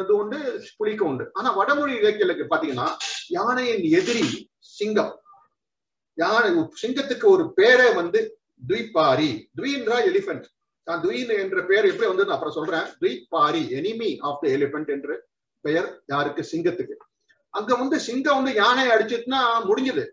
இது 0.01 0.13
உண்டு 0.21 0.39
புலிக்கும் 0.79 1.09
உண்டு. 1.11 1.25
ஆனா 1.37 1.49
வடமொழி 1.59 1.93
இலக்கியலுக்கு 2.01 2.45
பாத்தீங்கன்னா 2.53 2.87
யானையின் 3.37 3.83
எதிரி 3.99 4.25
சிங்கம். 4.77 5.13
யானை 6.17 6.49
சிங்கத்துக்கு 6.81 7.25
ஒரு 7.35 7.43
பேரை 7.59 7.89
வந்து 7.99 8.19
துய்பாரி 8.69 9.29
துயின்றா 9.59 9.97
எலிபென்ட் 10.09 10.47
நான் 10.87 11.03
துயின் 11.05 11.31
என்ற 11.43 11.59
பெயர் 11.69 11.87
எப்படி 11.91 12.07
வந்து 12.11 12.25
நான் 12.25 12.35
அப்புறம் 12.35 12.57
சொல்றேன். 12.57 12.87
துய்பாரி 13.01 13.61
எனிமி 13.79 14.09
ஆஃப் 14.27 14.41
த 14.43 14.45
எலிபென்ட் 14.57 14.89
என்று 14.95 15.15
பெயர் 15.65 15.87
யாருக்கு? 16.13 16.43
சிங்கத்துக்கு. 16.51 16.95
அங்க 17.53 17.71
வந்து 17.81 17.97
சிங்கம் 18.07 18.37
வந்து 18.39 18.53
யானையை 18.61 18.91
அடிச்சிட்டுன்னா 18.95 19.41
முடிஞ்சது. 19.69 20.03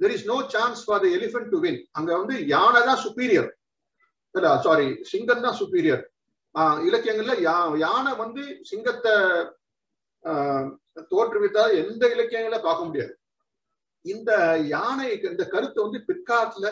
There 0.00 0.14
is 0.16 0.28
no 0.32 0.36
chance 0.54 0.82
for 0.84 1.02
the 1.04 1.08
elephant 1.16 1.50
to 1.54 1.58
win 1.64 1.80
அங்க 1.98 2.10
வந்து 2.20 2.36
யானை 2.54 2.80
தான் 2.88 3.02
சுப்பீரியர் 3.06 3.48
இல்ல 4.34 4.48
சாரி 4.62 4.88
சிங்கம் 5.04 5.42
தான் 5.42 5.58
சுப்பீரியர் 5.58 6.02
இலக்கியங்கள்ல 6.84 7.34
யா- 7.44 7.78
யானை 7.78 8.12
வந்து 8.16 8.42
சிங்கத்தை 8.64 9.14
ஆஹ், 10.24 10.66
தோற்றுவித்தால் 11.10 11.74
எந்த 11.80 12.02
இலக்கியங்கள 12.06 12.56
பார்க்க 12.60 12.82
முடியாது. 12.84 13.12
இந்த 14.04 14.30
யானை 14.68 15.06
இந்த 15.28 15.44
கருத்து 15.46 15.78
வந்து 15.82 15.98
பிற்காலத்துல 16.08 16.66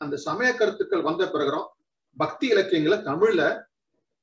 அந்த 0.00 0.16
சமய 0.18 0.50
கருத்துக்கள் 0.54 1.02
வந்த 1.02 1.24
பிறகுறோம் 1.26 1.66
பக்தி 2.16 2.46
இலக்கியங்கள 2.52 2.96
தமிழ்ல 3.04 3.42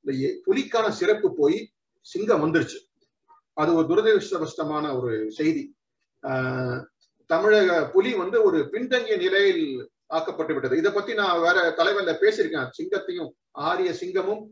இந்த 0.04 0.12
புலிக்கான 0.46 0.86
சிறப்பு 0.92 1.28
போய் 1.34 1.58
சிங்கம் 2.06 2.42
வந்துருச்சு. 2.44 2.78
அது 3.56 3.70
ஒரு 3.74 3.86
துரதிருஷ்டவசமான 3.88 4.84
ஒரு 4.98 5.12
செய்தி. 5.30 5.62
ஆஹ், 6.22 6.78
தமிழக 7.30 7.70
புலி 7.92 8.12
வந்து 8.14 8.38
ஒரு 8.44 8.58
பின்தங்கிய 8.70 9.16
நிலையில் 9.16 9.64
ஆக்கப்பட்டு 10.08 10.54
விட்டது. 10.54 10.76
இதை 10.76 10.90
பத்தி 10.92 11.14
நான் 11.14 11.40
வேற 11.40 11.56
தலைவர்ல 11.70 12.14
பேசியிருக்கேன். 12.22 12.70
சிங்கத்தையும் 12.70 13.30
ஆரிய 13.50 13.90
சிங்கமும் 13.90 14.44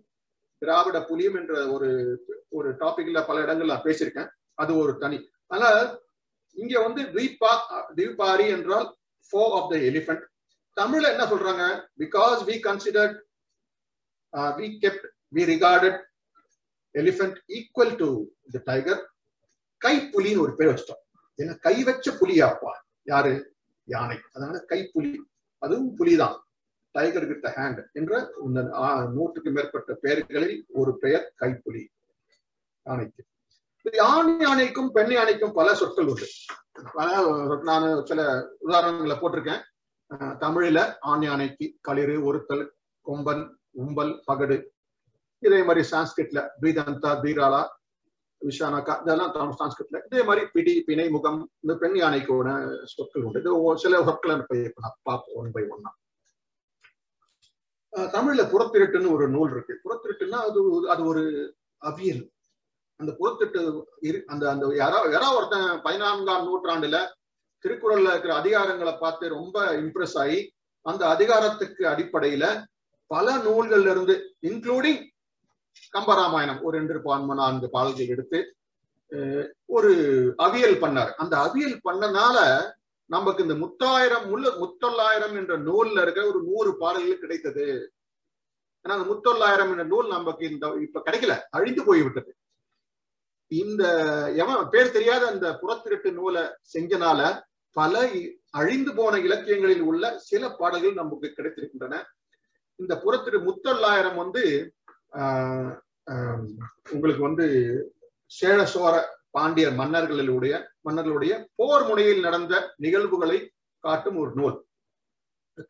திராவிட 0.58 1.04
புலியும் 1.04 1.34
என்ற 1.34 1.70
ஒரு 1.70 1.88
ஒரு 2.48 2.70
டாபிக்ல 2.72 3.26
பல 3.26 3.40
இடங்கள்ல 3.40 3.72
நான் 3.72 3.82
பேசியிருக்கேன். 3.82 4.28
அது 4.54 4.76
ஒரு 4.76 4.98
தனி. 4.98 5.18
ஆனா 5.46 5.68
இங்க 6.52 6.80
வந்து 6.80 7.02
த்வீபா 7.02 8.48
என்றால் 8.48 8.88
ஃபோ 9.30 9.40
ஆஃப் 9.50 9.70
த 9.70 9.76
எலிஃபென்ட் 9.76 10.24
தமிழ்ல 10.80 11.10
என்ன 11.10 11.24
சொல்றாங்க? 11.24 11.64
Because 11.98 12.40
we 12.48 12.54
considered 12.66 13.16
we 14.58 14.66
kept 14.82 15.06
we 15.34 15.42
regarded 15.52 16.00
elephant 16.94 17.38
equal 17.48 17.96
to 17.96 18.08
the 18.50 18.60
tiger 18.64 19.02
கைப்புலின்னு 19.84 20.38
ஒரு 20.38 20.54
பேர் 20.54 20.68
வச்சிட்டோம். 20.68 21.02
ஏன்னா 21.42 21.58
கை 21.58 21.84
வச்ச 21.84 22.12
புலியாப்பா. 22.12 22.72
யாரு? 23.02 23.34
யானை. 23.84 24.18
அதனால 24.32 24.64
கைப்புலி. 24.68 25.18
அதுவும் 25.58 25.94
புலிதான். 25.96 26.36
டைகர் 26.90 27.26
வித் 27.26 27.52
ஹேண்ட் 27.56 27.92
என்ற 27.92 28.34
இந்த 28.44 28.62
நூற்றுக்கு 29.14 29.50
மேற்பட்ட 29.50 29.94
பெயர்களில் 29.94 30.66
ஒரு 30.68 30.98
பெயர் 30.98 31.32
கைப்புலி. 31.40 31.86
யானைக்கு. 32.82 33.24
ஆண் 34.00 34.40
யானைக்கும் 34.40 34.92
பெண் 34.92 35.10
யானைக்கும் 35.10 35.52
பல 35.52 35.74
சொற்கள் 35.74 36.06
உண்டு. 36.06 36.26
பல 36.92 37.08
நான் 37.62 38.04
சில 38.04 38.48
உதாரணங்களை 38.68 39.16
போட்டிருக்கேன். 39.18 39.62
தமிழில 40.14 40.96
ஆண் 41.00 41.22
யானைக்கு 41.22 41.76
களிறு 41.80 42.24
ஒருத்தல் 42.24 42.66
கொம்பன் 43.06 43.44
உம்பல் 43.78 44.20
பகடு. 44.24 44.74
இதே 45.38 45.62
மாதிரி 45.62 45.88
சான்ஸ்கிரிட்ல 45.90 46.48
பீதந்தா 46.62 47.10
பீராலா 47.22 47.62
விஷானாக்கா 48.42 48.94
இதெல்லாம் 49.02 49.58
சான்ஸ்கிரிட்ல 49.58 50.00
இதே 50.06 50.22
மாதிரி 50.22 50.42
பிடி 50.52 50.74
பிணை 50.80 51.06
முகம் 51.08 51.38
இந்த 51.60 51.74
பெண் 51.74 51.96
யானைக்கோட 51.96 52.48
சொற்கள் 52.84 53.24
உண்டு 53.24 53.40
இது 53.40 53.52
சில 53.76 54.02
சொற்களை 54.04 54.36
பார்ப்போம் 55.02 55.36
ஒன் 55.36 55.52
பை 55.52 55.64
ஒன்னா 55.68 55.92
தமிழ்ல 58.10 58.42
புறத்திருட்டுன்னு 58.50 59.12
ஒரு 59.12 59.26
நூல் 59.28 59.52
இருக்கு 59.52 59.74
புறத்திருட்டுன்னா 59.84 60.40
அது 60.48 60.60
அது 60.88 61.02
ஒரு 61.04 61.22
அவியல் 61.82 62.24
அந்த 63.00 63.12
புறத்திட்டு 63.12 63.60
இரு 64.00 64.18
அந்த 64.26 64.44
அந்த 64.50 64.66
யாரோ 64.74 64.98
யாரோ 65.10 65.28
ஒருத்தன் 65.36 65.68
பதினான்காம் 65.80 66.46
நூற்றாண்டுல 66.46 66.98
திருக்குறள்ல 67.64 68.10
இருக்கிற 68.10 68.32
அதிகாரங்களை 68.34 68.94
பார்த்து 68.96 69.28
ரொம்ப 69.28 69.58
இம்ப்ரெஸ் 69.76 70.16
ஆகி 70.18 70.38
அந்த 70.86 71.02
அதிகாரத்துக்கு 71.08 71.82
அடிப்படையில 71.86 72.46
பல 73.10 73.36
நூல்கள்ல 73.38 73.90
இருந்து 73.90 74.14
இன்க்ளூடிங் 74.42 75.00
கம்பராமாயணம் 75.94 76.60
ஒரு 76.66 76.74
ரெண்டு 76.78 77.02
பான்ம 77.06 77.36
நான்கு 77.40 77.68
பாடல்கள் 77.74 78.12
எடுத்து 78.14 78.38
ஒரு 79.76 79.92
அவியல் 80.46 80.80
பண்ணார். 80.84 81.10
அந்த 81.22 81.34
அவியல் 81.46 81.76
பண்ணனால 81.86 82.38
நமக்கு 83.10 83.44
இந்த 83.46 83.54
முத்தாயிரம் 83.54 84.24
முள்ள 84.30 84.46
முத்தொள்ளாயிரம் 84.62 85.34
என்ற 85.40 85.54
நூல்ல 85.66 86.02
இருக்கிற 86.04 86.24
ஒரு 86.26 86.40
நூறு 86.48 86.70
பாடல்கள் 86.80 87.22
கிடைத்தது. 87.24 87.66
ஏன்னா 88.84 88.96
அந்த 88.96 89.06
முத்தொள்ளாயிரம் 89.12 89.70
என்ற 89.72 89.84
நூல் 89.92 90.08
நமக்கு 90.08 90.44
இந்த 90.52 90.66
இப்ப 90.86 91.02
கிடைக்கல 91.06 91.34
அழிந்து 91.56 91.82
போய்விட்டது. 91.84 92.30
இந்த 93.50 93.82
எவன் 94.42 94.70
பேர் 94.74 94.94
தெரியாத 94.96 95.22
அந்த 95.32 95.46
புறத்திருட்டு 95.62 96.10
நூலை 96.18 96.42
செஞ்சனால 96.74 97.20
பல 97.76 97.94
அழிந்து 98.60 98.92
போன 98.94 99.14
இலக்கியங்களில் 99.26 99.84
உள்ள 99.90 100.04
சில 100.28 100.42
பாடல்கள் 100.60 101.00
நமக்கு 101.00 101.28
கிடைத்திருக்கின்றன. 101.36 101.94
இந்த 102.78 102.94
புறத்திரு 103.04 103.38
முத்தொள்ளாயிரம் 103.48 104.18
வந்து 104.22 104.42
உங்களுக்கு 106.94 107.22
வந்து 107.28 107.46
சேழ 108.30 108.58
சோர 108.74 108.94
பாண்டியர் 109.36 109.74
மன்னர்களுடைய 109.80 110.54
மன்னர்களுடைய 110.86 111.32
போர் 111.58 111.84
முனையில் 111.88 112.24
நடந்த 112.26 112.54
நிகழ்வுகளை 112.84 113.38
காட்டும் 113.84 114.18
ஒரு 114.22 114.30
நூல். 114.38 114.56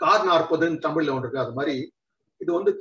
கார் 0.02 0.24
நாற்பதுன்னு 0.28 0.84
தமிழ்ல 0.86 1.14
ஒன்று 1.14 1.24
இருக்கு. 1.24 1.44
அது 1.44 1.56
மாதிரி 1.58 1.74
இது 2.42 2.50
வந்து 2.58 2.72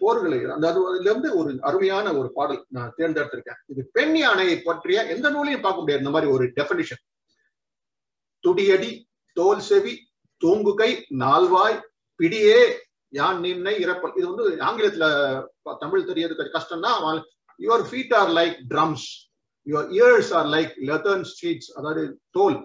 போர்களை 0.00 0.38
அந்த 0.54 0.66
அதுல 0.70 1.08
இருந்து 1.10 1.28
ஒரு 1.40 1.50
அருமையான 1.68 2.06
ஒரு 2.18 2.28
பாடல் 2.36 2.60
நான் 2.76 2.94
தேர்ந்தெடுத்திருக்கேன். 2.98 3.60
இது 3.72 3.82
பெண் 3.96 4.16
யானையை 4.22 4.56
பற்றிய 4.68 4.98
எந்த 5.14 5.26
நூலையும் 5.34 5.64
பார்க்க 5.64 5.82
முடியாது. 5.82 6.02
இந்த 6.04 6.14
மாதிரி 6.14 6.30
ஒரு 6.36 6.44
டெபினிஷன் 6.58 7.02
துடியடி 8.44 8.90
தோல் 9.36 9.64
செவி 9.68 9.94
தூங்குகை 10.42 10.90
நால்வாய் 11.24 11.78
பிடியே 12.20 12.58
யான் 13.12 13.38
நின்னை 13.40 13.74
இறப்பல் 13.84 14.16
இது 14.16 14.26
வந்து 14.30 14.44
ஆங்கிலத்துல 14.68 15.06
தமிழ் 15.80 16.08
தெரியறது 16.10 16.46
கஷ்டம்னா 16.56 16.92
your 17.60 17.84
feet 17.90 18.14
are 18.14 18.30
like 18.30 18.56
drums 18.72 19.06
your 19.66 19.88
ears 19.90 20.32
are 20.32 20.46
like 20.46 20.72
leathern 20.90 21.24
streets 21.24 21.70
அதாவது 21.76 22.02
தோல் 22.30 22.58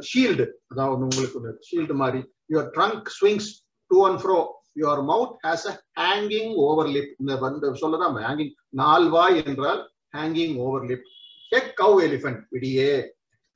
ஷீல்டு 0.00 0.44
அதாவது 0.68 1.02
உங்களுக்கு 1.06 1.52
ஷீல்டு 1.70 1.94
மாதிரி. 1.94 2.20
Your 2.52 2.68
trunk 2.76 3.08
swings 3.18 3.48
to 3.90 3.98
and 4.06 4.20
fro 4.20 4.38
your 4.76 5.02
mouth 5.10 5.34
has 5.46 5.66
a 5.66 5.74
hanging 6.00 6.52
over 6.66 6.90
lip 6.96 7.12
இந்த 7.20 7.34
வந்து 7.36 7.72
சொல்லதான் 7.82 8.18
ஹேங்கிங் 8.26 8.52
நால்வாய் 8.76 9.38
என்றால் 9.44 9.80
ஹேங்கிங் 10.16 10.54
ஓவர் 10.58 10.86
லிப் 10.90 11.06
ஹெக் 11.52 11.72
கவ் 11.80 11.96
எலிஃபென்ட் 12.06 12.40
விடியே. 12.50 12.92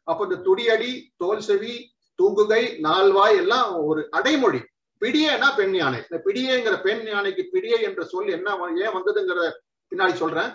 அப்ப 0.09 0.25
இந்த 0.25 0.37
துடியடி 0.47 0.93
தோல் 1.17 1.41
செவி 1.41 1.75
தூங்குகை 2.19 2.63
நால்வாய் 2.81 3.37
எல்லாம் 3.37 3.69
ஒரு 3.85 4.01
அடைமொழி. 4.11 4.61
பிடியேனா 5.03 5.49
பெண் 5.57 5.75
யானை. 5.75 6.01
இந்த 6.11 6.19
பிடியேங்கிற 6.27 6.75
பெண் 6.83 7.07
யானைக்கு 7.07 7.43
பிடியே 7.53 7.79
என்ற 7.83 8.05
சொல் 8.05 8.29
என்ன 8.29 8.51
ஏன் 8.85 8.95
வந்ததுங்கிறத 8.97 9.51
பின்னாடி 9.91 10.13
சொல்றேன். 10.13 10.51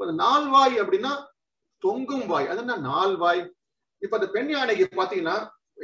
நால்வாய் 0.00 0.80
அப்படின்னா 0.80 1.12
தொங்கும் 1.78 2.26
வாய். 2.26 2.48
அது 2.48 2.58
என்ன? 2.58 2.76
நால்வாய். 2.76 3.42
இப்ப 3.98 4.16
அந்த 4.18 4.28
பெண் 4.30 4.50
யானைக்கு 4.50 5.02
பாத்தீங்கன்னா 5.02 5.36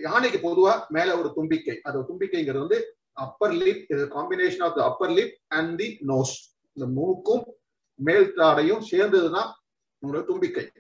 யானைக்கு 0.03 0.39
பொதுவா 0.47 0.87
மேல 0.89 1.19
ஒரு 1.19 1.33
தும்பிக்கை. 1.35 1.81
அது 1.83 2.01
தும்பிக்கைங்கிறது 2.01 2.59
வந்து 2.59 2.97
அப்பர் 3.13 3.53
லிப் 3.53 3.83
இது 3.89 4.05
combination 4.07 4.63
of 4.63 4.77
the 4.77 4.85
upper 4.85 5.11
lip 5.11 5.35
and 5.49 5.79
the 5.79 5.89
nose 6.07 6.35
இந்த 6.73 6.87
மூக்கும் 6.97 7.45
மேல் 7.95 8.37
தாடையும் 8.37 8.85
சேர்ந்ததுதான் 8.91 9.51
உங்களோட 10.03 10.25
தும்பிக்கை. 10.25 10.71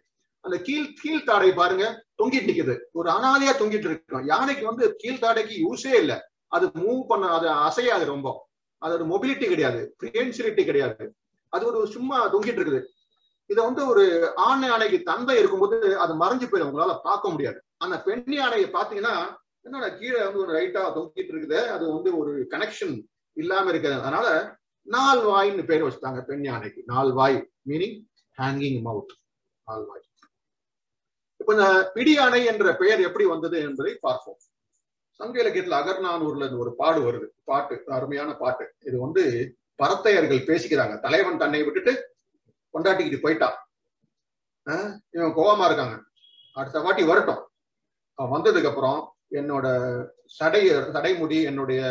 அந்த 0.41 0.57
கீழ் 0.61 0.93
கீழ் 1.03 1.25
தாடை 1.25 1.53
பாருங்க 1.53 1.85
தொங்கிட்டு 2.23 2.49
நிக்குது. 2.49 2.75
ஒரு 2.93 3.11
அனாதையா 3.11 3.53
தொங்கிட்டு 3.61 3.89
இருக்கும் 3.91 4.27
யானைக்கு 4.27 4.65
வந்து 4.67 4.95
கீழ் 4.97 5.23
தாடைக்கு 5.23 5.55
யூஸே 5.65 5.93
இல்லை. 5.95 6.19
அது 6.57 6.67
மூவ் 6.67 7.05
பண்ண 7.09 7.27
அது 7.37 7.47
அசையாது 7.69 8.05
ரொம்ப. 8.05 8.27
அதோட 8.85 9.03
மொபிலிட்டி 9.13 9.47
கிடையாது. 9.49 9.81
ஃபிரியன்சிலிட்டி 9.99 10.63
கிடையாது. 10.65 11.05
அது 11.49 11.67
ஒரு 11.67 11.81
சும்மா 11.87 12.19
தொங்கிட்டு 12.33 12.63
இருக்குது. 12.63 12.81
இதை 13.47 13.61
வந்து 13.65 13.83
ஒரு 13.87 14.05
ஆண் 14.49 14.63
யானைக்கு 14.63 14.99
தந்தை 15.03 15.35
இருக்கும்போது 15.39 15.99
அது 15.99 16.13
மறைஞ்சு 16.21 16.49
போயிடும். 16.49 16.71
உங்களால 16.71 16.99
பார்க்க 17.03 17.35
முடியாது. 17.35 17.59
அந்த 17.77 17.97
பெண் 18.03 18.33
யானையை 18.33 18.67
பாத்தீங்கன்னா 18.71 19.15
என்னோட 19.65 19.87
கீழே 19.99 20.19
வந்து 20.25 20.39
ஒரு 20.39 20.53
ரைட்டா 20.59 20.83
தொங்கிட்டு 20.99 21.33
இருக்குது. 21.33 21.59
அது 21.67 21.93
வந்து 21.93 22.11
ஒரு 22.19 22.33
கனெக்ஷன் 22.51 22.95
இல்லாம 23.33 23.73
இருக்குது. 23.73 24.01
அதனால 24.01 24.57
நால் 24.87 25.23
வாய்ன்னு 25.27 25.65
பேர் 25.65 25.83
வச்சுட்டாங்க 25.83 26.21
பெண் 26.23 26.45
யானைக்கு 26.45 26.83
நால் 26.87 27.13
வாய் 27.13 27.39
மீனிங் 27.69 27.99
ஹேங்கிங் 28.39 28.81
மவுத் 28.85 29.13
நால் 29.65 29.87
வாய். 29.87 30.05
இப்ப 31.41 31.53
இந்த 31.53 31.91
பிடி 31.95 32.13
யானை 32.13 32.41
என்ற 32.45 32.77
பெயர் 32.77 33.01
எப்படி 33.01 33.25
வந்தது 33.25 33.57
என்பதை 33.61 33.93
பார்ப்போம். 34.01 34.39
சங்க 35.19 35.43
இலக்கியத்துல 35.43 35.79
அகர்நானூர்ல 35.81 36.47
ஒரு 36.63 36.71
பாடு 36.81 37.01
வருது. 37.07 37.27
பாட்டு 37.51 37.83
அருமையான 37.97 38.31
பாட்டு. 38.43 38.65
இது 38.89 38.97
வந்து 39.01 39.23
பரத்தையர்கள் 39.83 40.47
பேசிக்கிறாங்க. 40.49 40.95
தலைவன் 41.01 41.41
தன்னை 41.43 41.63
விட்டுட்டு 41.63 41.93
கொண்டாட்டிக்கிட்டு 42.75 43.25
போயிட்டான் 43.25 43.59
இவன் 45.11 45.37
கோவமா 45.39 45.65
இருக்காங்க. 45.65 45.97
அடுத்த 46.55 46.81
வாட்டி 46.81 47.03
வரட்டும். 47.05 47.43
அவன் 48.19 48.35
வந்ததுக்கு 48.35 48.71
அப்புறம் 48.71 49.01
என்னோட 49.39 49.67
சடைய 50.39 50.69
சடைமுடி 50.95 51.39
என்னுடைய 51.51 51.83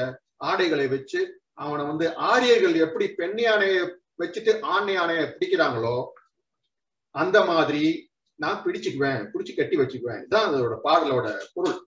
ஆடைகளை 0.50 0.88
வச்சு 0.88 1.20
அவனை 1.54 1.86
வந்து 1.86 2.06
ஆரியர்கள் 2.32 2.76
எப்படி 2.86 3.06
பெண் 3.20 3.38
யானையை 3.38 3.82
வச்சுட்டு 4.22 4.52
ஆண் 4.74 4.88
யானையை 4.88 5.26
பிடிக்கிறாங்களோ 5.26 5.96
அந்த 7.16 7.38
மாதிரி 7.46 7.84
நான் 8.40 8.62
பிடிச்சுக்குவேன் 8.64 9.26
பிடிச்சு 9.34 9.54
கட்டி 9.56 9.76
வச்சுக்குவேன். 9.78 10.20
இதுதான் 10.20 10.48
அதோட 10.50 10.76
பாடலோட 10.84 11.28
பொருள். 11.54 11.78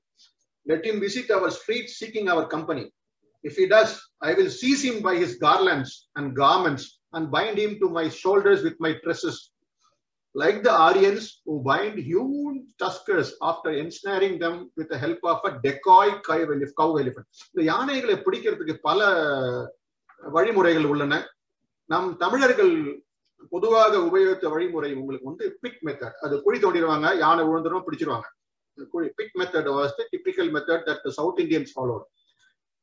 Let 0.66 0.86
him 0.88 0.96
visit 1.06 1.28
our 1.36 1.50
streets 1.58 1.92
seeking 2.00 2.28
our 2.34 2.44
company. 2.54 2.84
If 3.44 3.56
he 3.60 3.66
does, 3.74 3.90
I 4.28 4.34
will 4.38 4.50
seize 4.60 4.82
him 4.88 4.96
by 5.08 5.14
his 5.22 5.32
garlands 5.44 5.90
and 6.16 6.34
garments 6.44 6.84
and 7.12 7.30
bind 7.30 7.56
him 7.64 7.74
to 7.82 7.88
my 7.98 8.06
shoulders 8.20 8.62
with 8.66 8.76
my 8.84 8.92
tresses. 9.02 9.36
Like 10.34 10.58
the 10.66 10.74
Aryans 10.86 11.26
who 11.46 11.54
bind 11.68 11.96
huge 12.10 12.62
tuskers 12.82 13.28
after 13.50 13.70
ensnaring 13.82 14.34
them 14.42 14.56
with 14.78 14.88
the 14.92 14.98
help 15.04 15.20
of 15.32 15.38
a 15.48 15.52
decoy 15.66 16.08
cow 16.28 16.90
elephant. 17.02 17.26
இந்த 17.52 17.62
யானைகளை 17.72 18.16
பிடிக்கிறதுக்கு 18.26 18.76
பல 18.88 19.00
வழிமுறைகள் 20.36 20.88
உள்ளன 20.92 21.22
நம் 21.90 22.10
தமிழர்கள் 22.24 22.74
பொதுவாக 23.54 23.92
உபயோகித்த 24.08 24.46
வழிமுறை 24.54 24.90
உங்களுக்கு 25.00 25.30
வந்து 25.30 25.46
பிக் 25.62 25.80
மெத்தட் 25.86 26.20
அது 26.26 26.34
குழி 26.46 26.58
தோண்டிடுவாங்க 26.64 27.08
யானை 27.24 27.42
விழுந்துடும் 27.48 27.86
பிடிச்சிருவாங்க 27.86 28.28
pit 29.18 29.36
method 29.40 29.70
was 29.76 29.94
the 29.98 30.04
typical 30.12 30.50
method 30.56 30.84
that 30.88 31.08
south 31.18 31.40
Indians 31.44 31.72
followed 31.76 32.04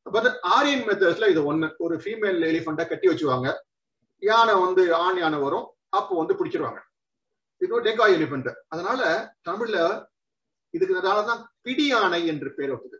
but 0.06 0.30
Aryan 0.42 0.86
மெத்தட்ஸ்ல 0.88 1.30
இது 1.34 1.42
ஒண்ணு. 1.54 1.68
ஒரு 1.78 1.96
ஃபீமேல் 2.04 2.40
எலிஃபண்டா 2.50 2.88
கட்டி 2.88 3.08
வச்சுவாங்க. 3.08 3.50
யானை 4.20 4.54
வந்து 4.66 4.84
ஆண் 4.96 5.18
யானை 5.18 5.40
வரும். 5.40 5.68
அப்போ 5.90 6.14
வந்து 6.18 6.36
பிடிச்சிருவாங்க. 6.40 6.82
இது 7.62 7.82
டெக்காய் 7.82 8.16
எலிஃபண்ட் 8.18 8.50
அதனால 8.68 9.02
தமிழ்ல 9.50 9.78
இதுக்கு 10.70 11.00
அதனாலதான் 11.02 11.42
பிடி 11.62 11.86
யானை 11.88 12.28
என்று 12.28 12.50
பேர் 12.54 12.70
வந்தது. 12.70 12.98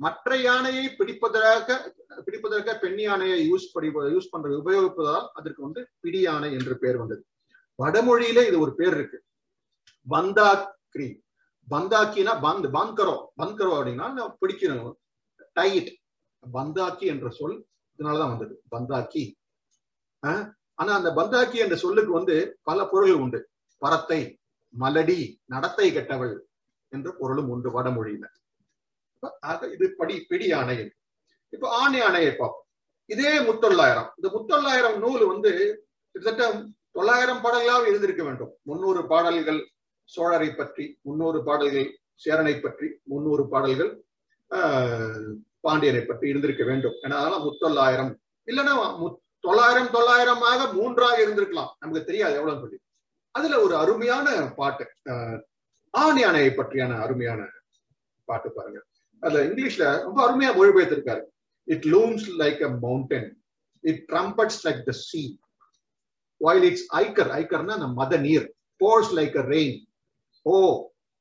மற்ற 0.00 0.36
யானையை 0.36 0.84
பிடிப்பதற்காக 0.98 1.78
பிடிப்பதற்காக 2.26 2.76
பெண் 2.78 2.98
யானையை 2.98 3.38
யூஸ் 3.50 3.66
படி 3.72 3.88
யூஸ் 3.88 4.32
பண்றது 4.32 4.60
உபயோகிப்பதால் 4.62 5.26
அதற்கு 5.38 5.62
வந்து 5.62 5.80
பிடி 6.00 6.20
யானை 6.20 6.52
என்று 6.52 6.78
பேர் 6.78 6.96
வந்தது. 6.96 7.22
வடமொழியில 7.82 8.46
இது 8.48 8.58
ஒரு 8.58 8.74
பேர் 8.74 8.94
இருக்கு. 8.98 9.18
வந்தா 10.02 10.50
கிரீம் 10.90 11.16
பந்தாக்கினா 11.70 12.32
பந்த் 12.44 12.68
பங்கரோ 12.72 13.14
பங்கரோ 13.42 13.72
அப்படின்னா 13.78 14.34
பிடிக்கணும். 14.40 14.92
டைட் 15.52 15.98
பந்தாக்கி 16.52 17.04
என்ற 17.12 17.30
சொல் 17.30 17.66
இதனாலதான் 17.98 18.28
வந்தது. 18.28 18.62
பந்தாக்கி. 18.76 19.22
ஆனா 20.20 20.92
அந்த 20.94 21.10
பந்தாக்கி 21.10 21.54
என்ற 21.54 21.76
சொல்லுக்கு 21.76 22.12
வந்து 22.12 22.58
பல 22.62 22.84
பொருள்கள் 22.84 23.20
உண்டு. 23.20 23.48
பரத்தை 23.78 24.40
மலடி 24.80 25.36
நடத்தை 25.44 25.96
கெட்டவள் 25.96 26.38
என்ற 26.88 27.14
பொருளும் 27.18 27.48
உண்டு 27.48 27.82
வடமொழியில. 27.82 28.24
இது 29.72 29.94
படி 29.96 30.24
பிடி 30.28 30.52
ஆணை 30.52 30.92
இப்ப 31.48 31.68
ஆணை 31.70 32.00
ஆணையை 32.00 32.36
பார்ப்போம். 32.36 32.64
இதே 33.06 33.38
முத்தொள்ளாயிரம். 33.38 34.10
இந்த 34.16 34.28
முத்தொள்ளாயிரம் 34.34 34.98
நூல் 34.98 35.26
வந்து 35.26 35.50
கிட்டத்தட்ட 36.10 36.64
தொள்ளாயிரம் 36.90 37.40
பாடல்களாக 37.40 37.88
எழுதியிருக்க 37.88 38.22
வேண்டும். 38.24 38.56
முன்னூறு 38.62 39.06
பாடல்கள் 39.06 39.70
சோழரை 40.14 40.50
பற்றி 40.58 40.84
முன்னூறு 41.06 41.38
பாடல்கள் 41.48 41.88
சேரனை 42.24 42.54
பற்றி 42.60 42.88
முன்னூறு 43.12 43.42
பாடல்கள் 43.52 43.92
பாண்டியனை 45.66 46.02
பற்றி 46.04 46.26
இருந்திருக்க 46.32 46.64
வேண்டும். 46.68 46.96
ஏன்னா 47.04 47.16
அதெல்லாம் 47.20 47.46
முத்தொள்ளாயிரம். 47.46 48.12
இல்லைன்னா 48.48 48.74
தொள்ளாயிரம் 49.46 49.90
தொள்ளாயிரமாக 49.96 50.60
மூன்றாக 50.76 51.16
இருந்திருக்கலாம். 51.24 51.72
நமக்கு 51.80 52.08
தெரியாது 52.10 52.36
எவ்வளவு 52.38 52.62
சொல்லி. 52.62 52.78
அதுல 53.34 53.58
ஒரு 53.64 53.74
அருமையான 53.82 54.28
பாட்டு 54.58 54.84
ஆண் 55.94 56.20
யானையை 56.22 56.50
பற்றியான 56.54 56.92
அருமையான 57.04 57.40
பாட்டு 58.28 58.48
பாருங்க. 58.56 58.80
அதுல 59.22 59.42
இங்கிலீஷ்ல 59.48 59.84
ரொம்ப 60.06 60.18
அருமையா 60.26 60.50
மொழிபெயர்த்திருக்காரு. 60.58 61.22
It 61.74 61.86
looms 61.94 62.26
like 62.42 62.60
a 62.68 62.70
mountain 62.86 63.28
it 63.84 64.02
trumpets 64.10 64.60
like 64.66 64.80
the 64.90 64.94
sea 65.06 65.22
while 66.40 66.66
its 66.70 66.86
ichor 67.02 67.30
ஐக்கர்னா 67.40 67.76
அந்த 67.78 67.90
மத 68.00 68.16
நீர். 68.26 68.46
Pours 68.80 69.12
like 69.18 69.36
a 69.42 69.44
rain 69.54 69.76
oh 70.56 70.70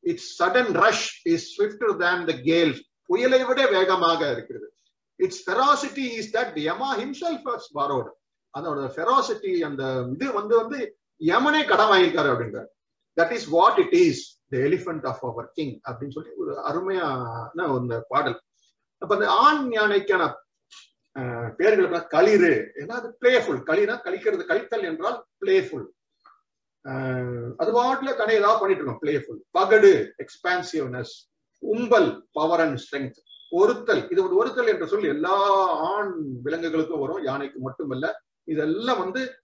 its 0.03 0.25
sudden 0.38 0.67
rush 0.84 1.03
is 1.34 1.41
swifter 1.55 1.91
than 2.03 2.19
the 2.30 2.38
gales 2.49 2.80
புயலை 3.09 3.39
விட 3.49 3.59
வேகமாக 3.73 4.21
இருக்கிறது. 4.36 4.67
Its 5.25 5.43
ferocity 5.43 6.05
is 6.19 6.32
that 6.38 6.55
Yama 6.69 6.89
himself 7.01 7.45
has 7.51 7.67
அதோட 8.53 8.80
ferocity 8.95 9.51
அந்த 9.67 9.84
இது 10.15 10.28
வந்து 10.39 10.53
வந்து 10.61 10.80
யமனே 11.21 11.61
கடன் 11.69 11.89
வாங்கியிருக்காரு 11.91 12.30
அப்படின்றார். 12.34 12.67
That 13.17 13.34
is 13.38 13.47
what 13.55 13.80
it 13.84 13.95
is 14.05 14.23
the 14.53 14.57
elephant 14.67 15.05
of 15.11 15.23
our 15.30 15.47
king 15.59 15.73
அப்படின்னு 15.88 16.15
சொல்லி 16.17 16.34
ஒரு 16.41 16.53
அருமையான 16.69 17.67
ஒரு 17.75 18.01
பாடல். 18.13 18.38
அப்ப 19.01 19.11
அந்த 19.17 19.30
ஆண் 19.45 19.63
யானைக்கான 19.78 20.30
பேர்கள் 21.59 22.07
களிறு. 22.15 22.53
ஏன்னா 22.82 22.95
அது 23.01 23.09
பிளேஃபுல் 23.21 23.61
களினா 23.69 23.95
கழிக்கிறது 24.07 24.43
கழித்தல் 24.51 24.88
என்றால் 24.91 25.17
பிளேஃபுல் 25.43 25.88
அது 26.82 27.71
பாட்டுல 27.78 28.15
தனி 28.15 28.34
ஏதாவது 28.34 28.59
பண்ணிட்டு 28.59 28.84
இருக்கோம். 28.84 29.01
பிளேஃபுல் 29.01 29.41
பகடு 29.57 30.11
எக்ஸ்பான்சிவ்னஸ் 30.23 31.13
உம்பல் 31.61 32.21
பவர் 32.32 32.59
அண்ட் 32.59 32.82
ஸ்ட்ரென்த் 32.84 33.25
ஒருத்தல். 33.51 34.11
இது 34.11 34.23
ஒரு 34.23 34.36
ஒருத்தல் 34.38 34.67
என்று 34.67 34.88
சொல்லி 34.88 35.07
எல்லா 35.07 35.36
ஆண் 35.91 36.13
விலங்குகளுக்கும் 36.43 36.99
வரும். 36.99 37.23
யானைக்கு 37.23 37.59
மட்டுமல்ல 37.59 38.21
இதெல்லாம் 38.43 38.97
வந்து 38.97 39.43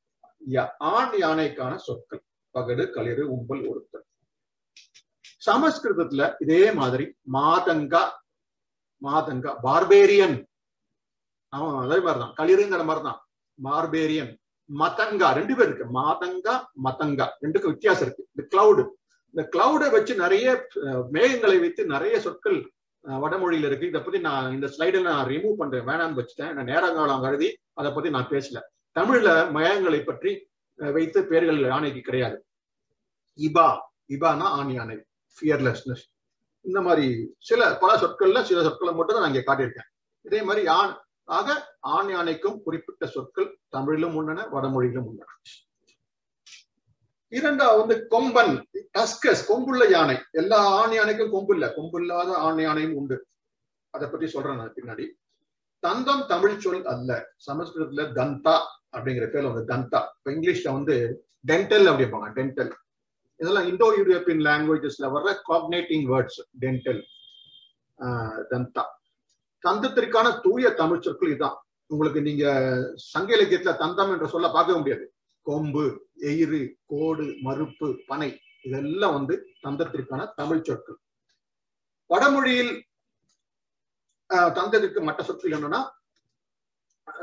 ஆண் 0.78 1.14
யானைக்கான 1.14 1.76
சொற்கள். 1.76 2.24
பகடு 2.54 2.90
களிறு 2.90 3.24
உம்பல் 3.36 3.64
ஒருத்தல். 3.72 4.06
சமஸ்கிருதத்துல 5.46 6.36
இதே 6.40 6.72
மாதிரி 6.72 7.06
மாதங்கா 7.34 8.04
மாதங்கா 9.02 9.52
பார்பேரியன் 9.64 10.46
அவன் 11.50 11.76
அதே 11.86 12.00
மாதிரிதான். 12.00 12.36
களிறுங்கிற 12.38 12.84
மாதிரிதான். 12.86 13.20
பார்பேரியன் 13.64 14.32
மதங்கா 14.70 15.30
ரெண்டு 15.40 15.54
பேர் 15.58 15.68
இருக்கு. 15.70 15.88
மாதங்கா 16.00 16.56
மதங்கா. 16.86 17.26
ரெண்டுக்கும் 17.44 17.74
வித்தியாசம் 17.76 18.06
இருக்கு. 18.06 18.28
இந்த 18.34 18.44
கிளவுடு 18.54 18.84
இந்த 19.34 19.44
கிளவுடை 19.54 19.88
வச்சு 19.92 20.14
நிறைய 20.16 20.48
மேகங்களை 21.16 21.58
வைத்து 21.64 21.84
நிறைய 21.94 22.16
சொற்கள் 22.26 22.60
வடமொழியில 23.04 23.70
இருக்கு. 23.70 23.90
இதை 23.92 24.02
பத்தி 24.02 24.20
நான் 24.28 24.54
இந்த 24.56 24.68
ஸ்லைடில் 24.74 25.08
நான் 25.10 25.28
ரிமூவ் 25.32 25.60
பண்றேன். 25.62 25.86
வேணாம்னு 25.90 26.20
வச்சுட்டேன். 26.20 26.54
நான் 26.58 26.70
நேரங்காலம் 26.74 27.24
கருதி 27.26 27.50
அதை 27.80 27.92
பத்தி 27.92 28.10
நான் 28.16 28.32
பேசல. 28.34 28.60
தமிழ்ல 29.00 29.30
மேகங்களை 29.58 30.02
பற்றி 30.10 30.32
வைத்து 30.80 31.20
பேர்கள் 31.32 31.60
யானைக்கு 31.74 32.02
கிடையாது. 32.02 32.38
இபா. 33.40 33.68
இபானா 34.16 34.48
ஆண் 34.60 34.74
யானை. 34.78 34.98
ஃபியர்லெஸ்னஸ் 35.38 36.04
இந்த 36.66 36.80
மாதிரி 36.82 37.08
சில 37.50 37.62
பல 37.82 37.92
சொற்கள்ல 38.02 38.42
சில 38.50 38.60
சொற்களை 38.68 38.92
மட்டும் 38.94 39.16
தான் 39.16 39.24
நான் 39.24 39.34
இங்க 39.34 39.44
காட்டியிருக்கேன். 39.48 39.90
இதே 40.28 40.42
மாதிரி 40.48 40.64
யான் 40.72 40.92
ஆக 41.28 41.78
ஆண் 41.96 42.10
யானைக்கும் 42.10 42.62
குறிப்பிட்ட 42.64 43.06
சொற்கள் 43.06 43.50
தமிழிலும் 43.70 44.16
உள்ளன 44.16 44.46
வடமொழியிலும் 44.54 45.08
உள்ளன. 45.10 45.30
இரண்டாவது 47.38 47.80
வந்து 47.82 47.96
கொம்பன் 48.14 48.54
டஸ்கஸ் 48.98 49.44
கொம்புள்ள 49.50 49.84
யானை. 49.90 50.18
எல்லா 50.32 50.58
ஆண் 50.80 50.94
யானைக்கும் 50.94 51.32
கொம்பு 51.32 51.54
இல்ல. 51.54 51.68
கொம்பு 51.78 52.00
இல்லாத 52.02 52.34
ஆண் 52.48 52.60
யானையும் 52.60 52.96
உண்டு. 52.96 53.18
அதை 53.94 54.08
பத்தி 54.10 54.28
சொல்றேன் 54.28 54.56
நான் 54.56 54.76
பின்னாடி. 54.76 55.06
தந்தம் 55.84 56.26
தமிழ் 56.28 56.58
சொல் 56.66 56.86
அல்ல. 56.94 57.12
சமஸ்கிருதத்துல 57.48 58.04
தந்தா 58.20 58.56
அப்படிங்கிற 58.98 59.26
பேர்ல 59.32 59.54
வந்து 59.54 59.72
தந்தா. 59.74 60.02
இப்ப 60.18 60.32
இங்கிலீஷ்ல 60.36 60.72
வந்து 60.78 60.96
டென்டல் 61.48 61.88
அப்படிப்பாங்க 61.92 62.28
டென்டல் 62.40 62.72
இதெல்லாம் 63.40 63.68
இந்தோ 63.68 63.88
யூரோப்பியன் 64.00 64.44
லாங்குவேஜஸ்ல 64.48 65.06
வர்ற 65.16 65.30
காக்னேட்டிங் 65.50 66.06
வேர்ட்ஸ் 66.12 66.40
டென்டல் 66.64 67.02
தந்தா. 68.52 68.84
தந்தத்திற்கான 69.64 70.28
தூய 70.46 70.70
தமிழ் 70.82 71.04
சொற்கள் 71.06 71.32
இதுதான் 71.34 71.58
உங்களுக்கு 71.90 72.20
நீங்க 72.28 72.46
சங்க 73.12 73.30
இலக்கியத்துல 73.38 73.74
தந்தம் 73.82 74.12
என்ற 74.14 74.28
சொல்ல 74.34 74.48
பார்க்க 74.56 74.78
முடியாது. 74.80 75.06
கொம்பு 75.48 75.84
எயிறு 76.30 76.62
கோடு 76.92 77.26
மறுப்பு 77.46 77.88
பனை 78.10 78.30
இதெல்லாம் 78.68 79.16
வந்து 79.18 79.36
தந்தத்திற்கான 79.64 80.22
தமிழ் 80.40 80.66
சொற்கள். 80.68 80.98
வடமொழியில் 82.10 82.74
தந்தத்திற்கு 84.58 85.02
மற்ற 85.08 85.22
சொற்கள் 85.24 85.56
என்னன்னா 85.58 85.82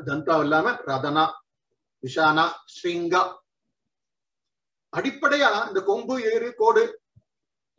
தந்தா 0.08 0.34
இல்லாம 0.44 0.72
ரதனா 0.88 1.24
விஷானா 2.02 2.44
ஸ்ரீங்கா. 2.74 3.22
அடிப்படையா 4.92 5.50
இந்த 5.68 5.80
கொம்பு 5.90 6.14
ஏறு 6.32 6.48
கோடு 6.60 6.84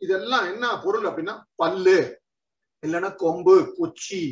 இதெல்லாம் 0.02 0.44
என்ன 0.52 0.64
பொருள் 0.84 1.06
அப்படின்னா 1.08 1.34
பல்லு. 1.60 1.98
இல்லைன்னா 2.82 3.10
கொம்பு 3.24 3.54
குச்சி 3.78 4.22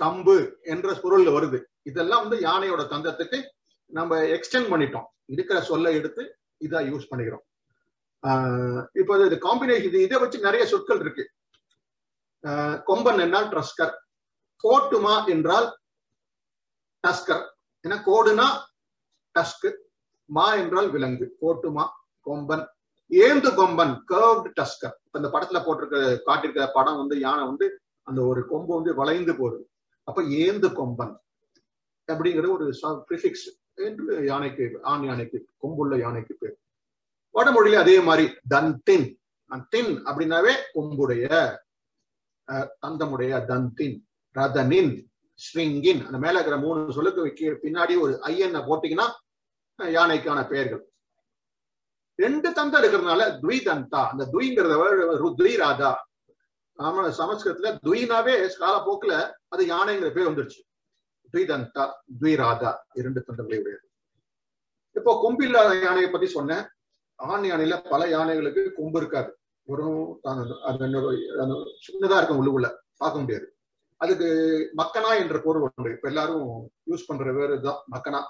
கம்பு 0.00 0.52
என்ற 0.62 0.92
பொருள்ல 0.92 1.32
வருது. 1.34 1.64
இதெல்லாம் 1.82 2.28
வந்து 2.28 2.48
யானையோட 2.48 2.80
தந்தத்துக்கு 2.80 3.42
நம்ம 3.86 4.16
எக்ஸ்டெண்ட் 4.16 4.70
பண்ணிட்டோம். 4.72 5.04
இருக்கிற 5.26 5.60
சொல்ல 5.60 5.92
எடுத்து 5.92 6.36
இதா 6.64 6.82
யூஸ் 6.92 7.06
பண்ணிக்கிறோம். 7.10 7.44
ஆஹ் 8.26 8.86
இப்போ 8.92 9.26
இது 9.26 9.36
காம்பினேஷன் 9.36 9.84
இது 9.84 10.02
இதை 10.02 10.18
வச்சு 10.20 10.38
நிறைய 10.38 10.66
சொற்கள் 10.66 11.00
இருக்கு. 11.00 11.30
கொம்பன் 12.86 13.20
என்றால் 13.20 13.48
ட்ரஸ்கர். 13.48 13.94
கோட்டுமா 14.62 15.26
என்றால் 15.26 15.78
டஸ்கர். 17.08 17.44
ஏன்னா 17.88 17.98
கோடுனா 18.06 18.46
டஸ்கு 19.34 19.74
மா 20.24 20.54
என்றால் 20.54 20.90
விலங்கு. 20.90 21.36
கோட்டுமா 21.40 21.88
கொம்பன். 22.26 22.66
ஏந்து 23.10 23.48
கொம்பன் 23.60 24.00
கர்வ்டு 24.08 24.50
டஸ்கர். 24.60 24.96
இப்ப 25.04 25.18
இந்த 25.18 25.28
படத்துல 25.32 25.62
போட்டிருக்க 25.62 26.18
காட்டிருக்க 26.24 26.70
படம் 26.72 26.96
வந்து 26.96 27.18
யானை 27.18 27.44
வந்து 27.44 27.80
அந்த 28.02 28.22
ஒரு 28.22 28.46
கொம்பு 28.48 28.74
வந்து 28.74 28.94
வளைந்து 28.94 29.36
போகுது. 29.36 29.70
அப்ப 30.08 30.22
ஏந்து 30.42 30.68
கொம்பன் 30.78 31.14
அப்படிங்கிற 32.08 32.46
ஒரு 32.56 32.66
ப்ரிஃபிக்ஸ் 33.08 33.46
என்று 33.86 34.12
யானைக்கு 34.30 34.64
ஆண் 34.92 35.04
யானைக்கு 35.08 35.38
கொம்புள்ள 35.62 35.94
யானைக்கு 36.04 36.34
பேர். 36.40 36.56
வடமொழியில 37.34 37.82
அதே 37.84 37.96
மாதிரி 38.08 38.24
தந்தின் 38.54 39.06
தின். 39.74 39.92
அப்படின்னாவே 40.08 40.52
கொம்புடைய 40.74 41.26
தந்தமுடைய 42.82 43.32
தந்தின் 43.50 43.96
ரதனின் 44.36 44.92
ஸ்ரிங்கின். 45.40 46.00
அந்த 46.06 46.18
மேல 46.24 46.38
இருக்கிற 46.38 46.56
மூணு 46.64 46.94
சொல்லுக்கு 46.96 47.24
வைக்க 47.26 47.52
பின்னாடி 47.64 47.94
ஒரு 48.04 48.12
ஐயனை 48.30 48.60
போட்டீங்கன்னா 48.68 49.06
யானைக்கான 49.78 50.38
பெயர்கள். 50.52 50.82
ரெண்டு 52.18 52.48
தந்தம் 52.56 52.80
இருக்கிறதுனால 52.82 53.22
துவிதந்தா 53.42 54.02
அந்த 54.12 54.24
துய்ங்கிறத 54.32 54.74
துய் 55.40 55.56
ராதா 55.62 55.92
சமஸ்கிருதத்துல 57.20 57.70
துயினாவே 57.86 58.34
காலப்போக்குல 58.62 59.32
அது 59.48 59.62
யானைங்கிற 59.66 60.10
பேர் 60.14 60.28
வந்துருச்சு. 60.30 60.60
துய்தந்தா 61.34 61.92
துய்ராதா 62.20 62.74
இரண்டு 62.92 63.24
தந்தங்களை 63.26 63.58
உடையது. 63.60 63.86
இப்போ 64.92 65.20
கொம்பு 65.22 65.44
இல்லாத 65.44 65.78
யானையை 65.78 66.10
பத்தி 66.10 66.26
சொன்னேன். 66.26 66.64
ஆண் 67.16 67.44
யானையில 67.44 67.88
பல 67.90 68.06
யானைகளுக்கு 68.16 68.72
கொம்பு 68.72 68.98
இருக்காது. 68.98 69.30
வெறும் 69.62 70.20
சின்னதா 71.86 72.16
இருக்கும் 72.16 72.40
உள்ளுக்குள்ள 72.40 72.68
பார்க்க 72.96 73.18
முடியாது. 73.18 73.54
அதுக்கு 73.96 74.28
மக்கனா 74.76 75.10
என்ற 75.22 75.38
பொருள் 75.44 75.64
உண்டு. 75.66 75.90
இப்ப 75.90 76.08
எல்லாரும் 76.08 76.72
யூஸ் 76.90 77.06
பண்ற 77.06 77.32
வேறு 77.32 77.60
தான் 77.60 77.80
மக்கனா. 77.94 78.20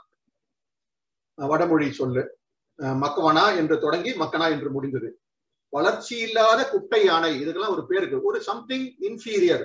வடமொழி 1.39 1.93
சொல்லு. 1.93 2.39
மக்கவனா 3.05 3.57
என்று 3.57 3.79
தொடங்கி 3.79 4.13
மக்கனா 4.15 4.47
என்று 4.51 4.71
முடிந்தது. 4.71 5.20
வளர்ச்சி 5.77 6.15
இல்லாத 6.27 6.61
குட்டை 6.73 7.01
யானை 7.11 7.33
இதுக்கெல்லாம் 7.43 7.75
ஒரு 7.77 7.85
பேர் 7.89 8.01
இருக்கு. 8.03 8.27
ஒரு 8.29 8.39
சம்திங் 8.49 8.87
இன்ஃபீரியர் 9.09 9.65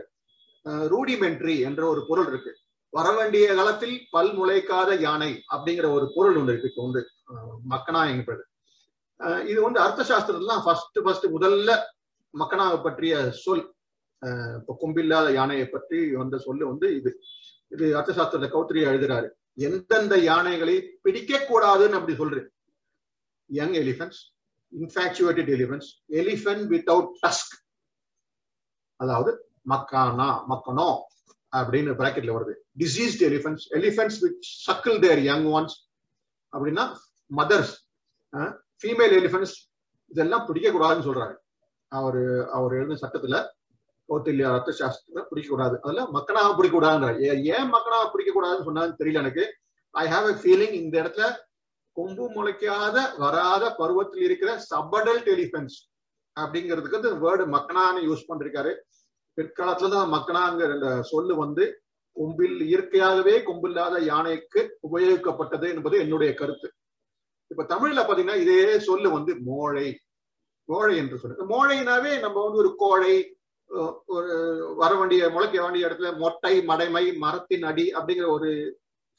ரூடிமெண்ட்ரி 0.94 1.56
என்ற 1.68 1.82
ஒரு 1.94 2.02
பொருள் 2.10 2.30
இருக்கு. 2.32 2.52
வர 2.94 3.08
வேண்டிய 3.18 3.46
காலத்தில் 3.58 3.96
பல் 4.16 4.34
முளைக்காத 4.38 4.92
யானை 5.06 5.32
அப்படிங்கிற 5.54 5.88
ஒரு 5.98 6.06
பொருள் 6.16 6.38
ஒன்று 6.40 6.54
இருக்கு. 6.54 6.84
உண்டு 6.86 7.02
மக்கனா 7.74 8.04
என்பது 8.16 8.44
இது 9.52 9.60
வந்து 9.66 9.80
அர்த்த 9.86 10.06
சாஸ்திரத்துல 10.10 10.56
ஃபர்ஸ்ட் 10.66 11.00
ஃபர்ஸ்ட் 11.06 11.28
முதல்ல 11.36 11.72
மக்கனாவை 12.34 12.78
பற்றிய 12.86 13.16
சொல். 13.44 13.66
இப்போ 14.60 14.74
கொம்பில்லாத 14.84 15.28
யானையை 15.40 15.66
பற்றி 15.74 15.98
வந்த 16.22 16.38
சொல்லு 16.46 16.64
வந்து 16.72 16.88
இது. 17.00 17.12
இது 17.74 17.86
அர்த்த 17.98 18.16
சாஸ்திரத்தை 18.18 18.50
கௌத்திரியா 18.56 18.90
எழுதுறாரு. 18.94 19.28
எந்தெந்த 19.68 20.16
யானைகளை 20.30 20.76
பிடிக்க 21.06 21.40
கூடாதுன்னு 21.50 21.98
அப்படி 22.00 22.16
சொல்றேன். 22.22 22.48
Young 23.50 23.76
elephants 23.84 24.22
infatuated 24.80 25.52
elements 25.56 25.92
elephant 26.22 26.66
without 26.74 27.10
tusk 27.24 27.56
அதாவது 29.00 29.32
மக்கானா 29.70 30.30
மக்கனோ 30.52 30.90
அப்படின்னு 31.56 31.92
பிராக்கெட்ல 32.00 32.32
வருது. 32.36 32.54
Diseased 32.82 33.24
elephants 33.30 33.66
elephants 33.78 34.20
with 34.20 34.38
suckle 34.42 34.98
their 35.00 35.22
young 35.30 35.48
ones 35.58 35.76
அப்படின்னா 36.54 36.86
மதர்ஸ் 37.32 37.74
ஃபீமேல் 38.82 39.14
எலிஃபென்ட்ஸ் 39.20 39.56
இதெல்லாம் 40.12 40.46
பிடிக்க 40.46 40.70
கூடாதுன்னு 40.70 41.08
சொல்றாரு. 41.08 41.36
அவரு 41.92 42.24
அவர் 42.52 42.74
எழுதின 42.74 43.00
சட்டத்துல 43.02 43.38
கௌத்தில்யா 44.10 44.50
ரத்த 44.56 44.72
சாஸ்திரத்துல 44.80 45.22
பிடிக்க 45.30 45.50
கூடாது 45.50 45.76
அதெல்லாம் 45.84 46.12
மக்கனாக 46.12 46.50
பிடிக்க 46.56 46.76
கூடாதுன்றார் 46.78 47.20
ஏன் 47.56 47.70
மக்கனாக 47.76 48.10
பிடிக்க 48.14 48.32
கூடாதுன்னு 48.34 48.68
சொன்னான்னு 48.68 49.00
தெரியல 49.02 49.22
எனக்கு. 49.24 49.46
ஐ 49.96 50.06
ஹாவ் 50.14 50.28
எ 50.34 50.36
ஃபீலிங் 50.42 50.76
இந்த 50.82 50.96
இடத்துல 51.04 51.26
கொம்பு 51.98 52.26
முளைக்காத 52.36 52.98
வராத 53.18 53.64
பருவத்தில் 53.80 54.24
இருக்கிற 54.28 54.52
சபடல்ட் 54.72 55.30
எலிஃபென்ட்ஸ் 55.36 55.80
அப்படிங்கிறதுக்கு 56.38 57.00
இந்த 57.02 57.12
வேர்டு 57.26 57.44
மக்கனான்னு 57.56 58.08
யூஸ் 58.08 58.28
பண்ணிருக்காரு. 58.30 58.72
பிற்காலத்துல 59.38 59.92
தான் 59.96 60.14
மக்கனாங்கிற 60.16 60.74
இந்த 60.78 60.90
சொல்லு 61.12 61.34
வந்து 61.44 61.66
கொம்பில் 62.18 62.60
இயற்கையாகவே 62.70 63.36
கொம்பில்லாத 63.48 63.96
யானைக்கு 64.04 64.62
உபயோகிக்கப்பட்டது 64.88 65.68
என்பது 65.74 65.96
என்னுடைய 66.04 66.32
கருத்து. 66.34 66.68
இப்ப 67.52 67.66
தமிழ்ல 67.74 68.04
பாத்தீங்கன்னா 68.04 68.42
இதே 68.44 68.62
சொல்லு 68.90 69.10
வந்து 69.18 69.32
மோழை 69.48 69.88
மோழை 70.70 70.94
என்று 71.02 71.20
சொல்றது 71.22 71.50
மோழைனாவே 71.52 72.14
நம்ம 72.22 72.38
வந்து 72.46 72.62
ஒரு 72.64 72.72
கோழை 72.84 73.16
ஒரு 74.16 74.32
வர 74.76 74.92
வேண்டிய 74.96 75.28
முளைக்க 75.30 75.58
வேண்டிய 75.64 75.88
இடத்துல 75.88 76.10
மொட்டை 76.18 76.54
மடைமை 76.70 77.06
மரத்தின் 77.24 77.66
அடி 77.70 77.86
அப்படிங்கிற 77.98 78.28
ஒரு 78.38 78.52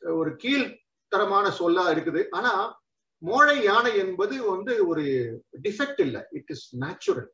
ஒரு 0.03 0.31
கீழ் 0.37 0.67
தரமான 1.13 1.47
சொல்லா 1.61 1.85
இருக்குது. 1.95 2.23
ஆனா 2.39 2.53
மோழை 3.23 3.57
யானை 3.71 3.93
என்பது 4.05 4.37
வந்து 4.53 4.73
ஒரு 4.91 5.05
டிஃபெக்ட் 5.65 6.01
இல்லை. 6.07 6.23
இட் 6.39 6.51
இஸ் 6.55 6.67
நேச்சுரல் 6.85 7.29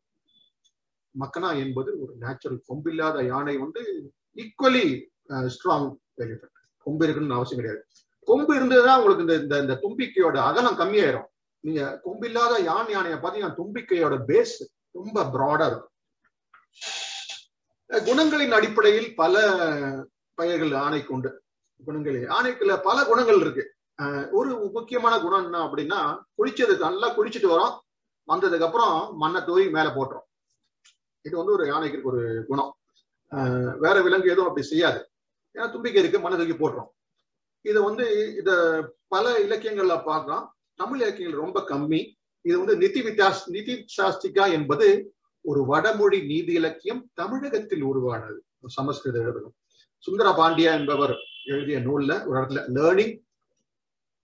மக்கனா 1.15 1.51
என்பது 1.65 1.91
ஒரு 2.03 2.13
நேச்சுரல் 2.25 2.61
கொம்பில்லாத 2.71 3.19
யானை 3.33 3.55
வந்து 3.65 3.83
ஈக்குவலி 4.37 4.87
ஸ்ட்ராங் 5.55 5.89
uh, 6.23 6.37
கொம்பு 6.87 7.05
இருக்குன்னு 7.07 7.39
அவசியம் 7.39 7.61
கிடையாது. 7.61 7.83
கொம்பு 8.29 8.53
இருந்ததுதான் 8.59 8.99
உங்களுக்கு 9.01 9.27
இந்த 9.27 9.57
இந்த 9.65 9.75
தும்பிக்கையோட 9.85 10.37
அகலம் 10.49 10.79
கம்மியாயிரும். 10.81 11.29
நீங்க 11.65 11.83
கொம்பில்லாத 12.07 12.55
யான் 12.71 12.91
யானையை 12.95 13.19
பார்த்தீங்கன்னா 13.19 13.59
தும்பிக்கையோட 13.61 14.15
பேஸ் 14.31 14.57
ரொம்ப 14.99 15.25
பிராடா 15.35 15.67
இருக்கும். 15.71 15.91
குணங்களின் 17.91 18.57
அடிப்படையில் 18.59 19.09
பல 19.23 19.35
பெயர்கள் 20.39 20.73
ஆணைக்கு 20.85 21.15
உண்டு. 21.17 21.31
குணங்களே. 21.87 22.21
ஆணைக்குள்ள 22.37 22.75
பல 22.89 22.99
குணங்கள் 23.11 23.41
இருக்கு. 23.45 23.65
ஒரு 24.39 24.51
முக்கியமான 24.77 25.15
குணம் 25.25 25.45
என்ன 25.47 25.59
அப்படின்னா 25.67 26.01
குளிச்சது 26.39 26.75
நல்லா 26.85 27.09
குளிச்சுட்டு 27.17 27.49
வரோம். 27.55 27.75
வந்ததுக்கு 28.29 28.67
அப்புறம் 28.69 28.95
மண்ணை 29.23 29.41
தூவி 29.47 29.65
மேல 29.77 29.89
போட்டுரும். 29.97 30.27
இது 31.27 31.35
வந்து 31.41 31.55
ஒரு 31.57 31.65
யானைக்கு 31.73 31.99
ஒரு 32.11 32.21
குணம். 32.51 32.73
வேற 33.85 33.97
விலங்கு 34.07 34.33
எதுவும் 34.35 34.49
அப்படி 34.51 34.67
செய்யாது. 34.67 35.01
ஏன்னா 35.55 35.67
தும்பிக்கை 35.75 36.01
இருக்கு 36.03 36.21
மண்ணை 36.25 36.37
தூக்கி 36.39 36.57
போட்டுரும். 36.57 36.91
இது 37.71 37.79
வந்து 37.89 38.07
இத 38.41 38.51
பல 39.15 39.33
இலக்கியங்கள்ல 39.47 39.97
பார்க்கலாம். 40.11 40.45
தமிழ் 40.81 41.01
இலக்கியங்கள் 41.03 41.43
ரொம்ப 41.45 41.59
கம்மி. 41.73 42.01
இது 42.47 42.57
வந்து 42.63 42.77
நிதி 42.85 43.01
வித்தியாஸ் 43.09 43.43
நிதி 43.57 43.75
சாஸ்திகா 43.97 44.45
என்பது 44.59 44.89
ஒரு 45.45 45.61
வடமொழி 45.73 46.19
நீதி 46.33 46.53
இலக்கியம் 46.61 47.03
தமிழகத்தில் 47.21 47.85
உருவானது. 47.91 48.39
சமஸ்கிருத 48.77 49.19
எழுதணும். 49.27 49.57
சுந்தர 50.07 50.29
பாண்டியா 50.39 50.71
என்பவர் 50.79 51.15
எழுதிய 51.47 51.79
நூல்ல 51.81 52.13
ஒரு 52.27 52.37
இடத்துல 52.39 52.63
லேர்னிங் 52.77 53.15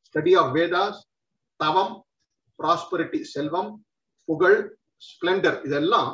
ஸ்டடி 0.09 0.33
ஆஃப் 0.37 0.53
வேதாஸ் 0.57 1.01
தவம் 1.61 1.95
ப்ராஸ்பரிட்டி 2.59 3.21
செல்வம் 3.35 3.71
புகழ் 4.29 4.59
ஸ்பிளண்டர் 5.03 5.59
இதெல்லாம் 5.65 6.11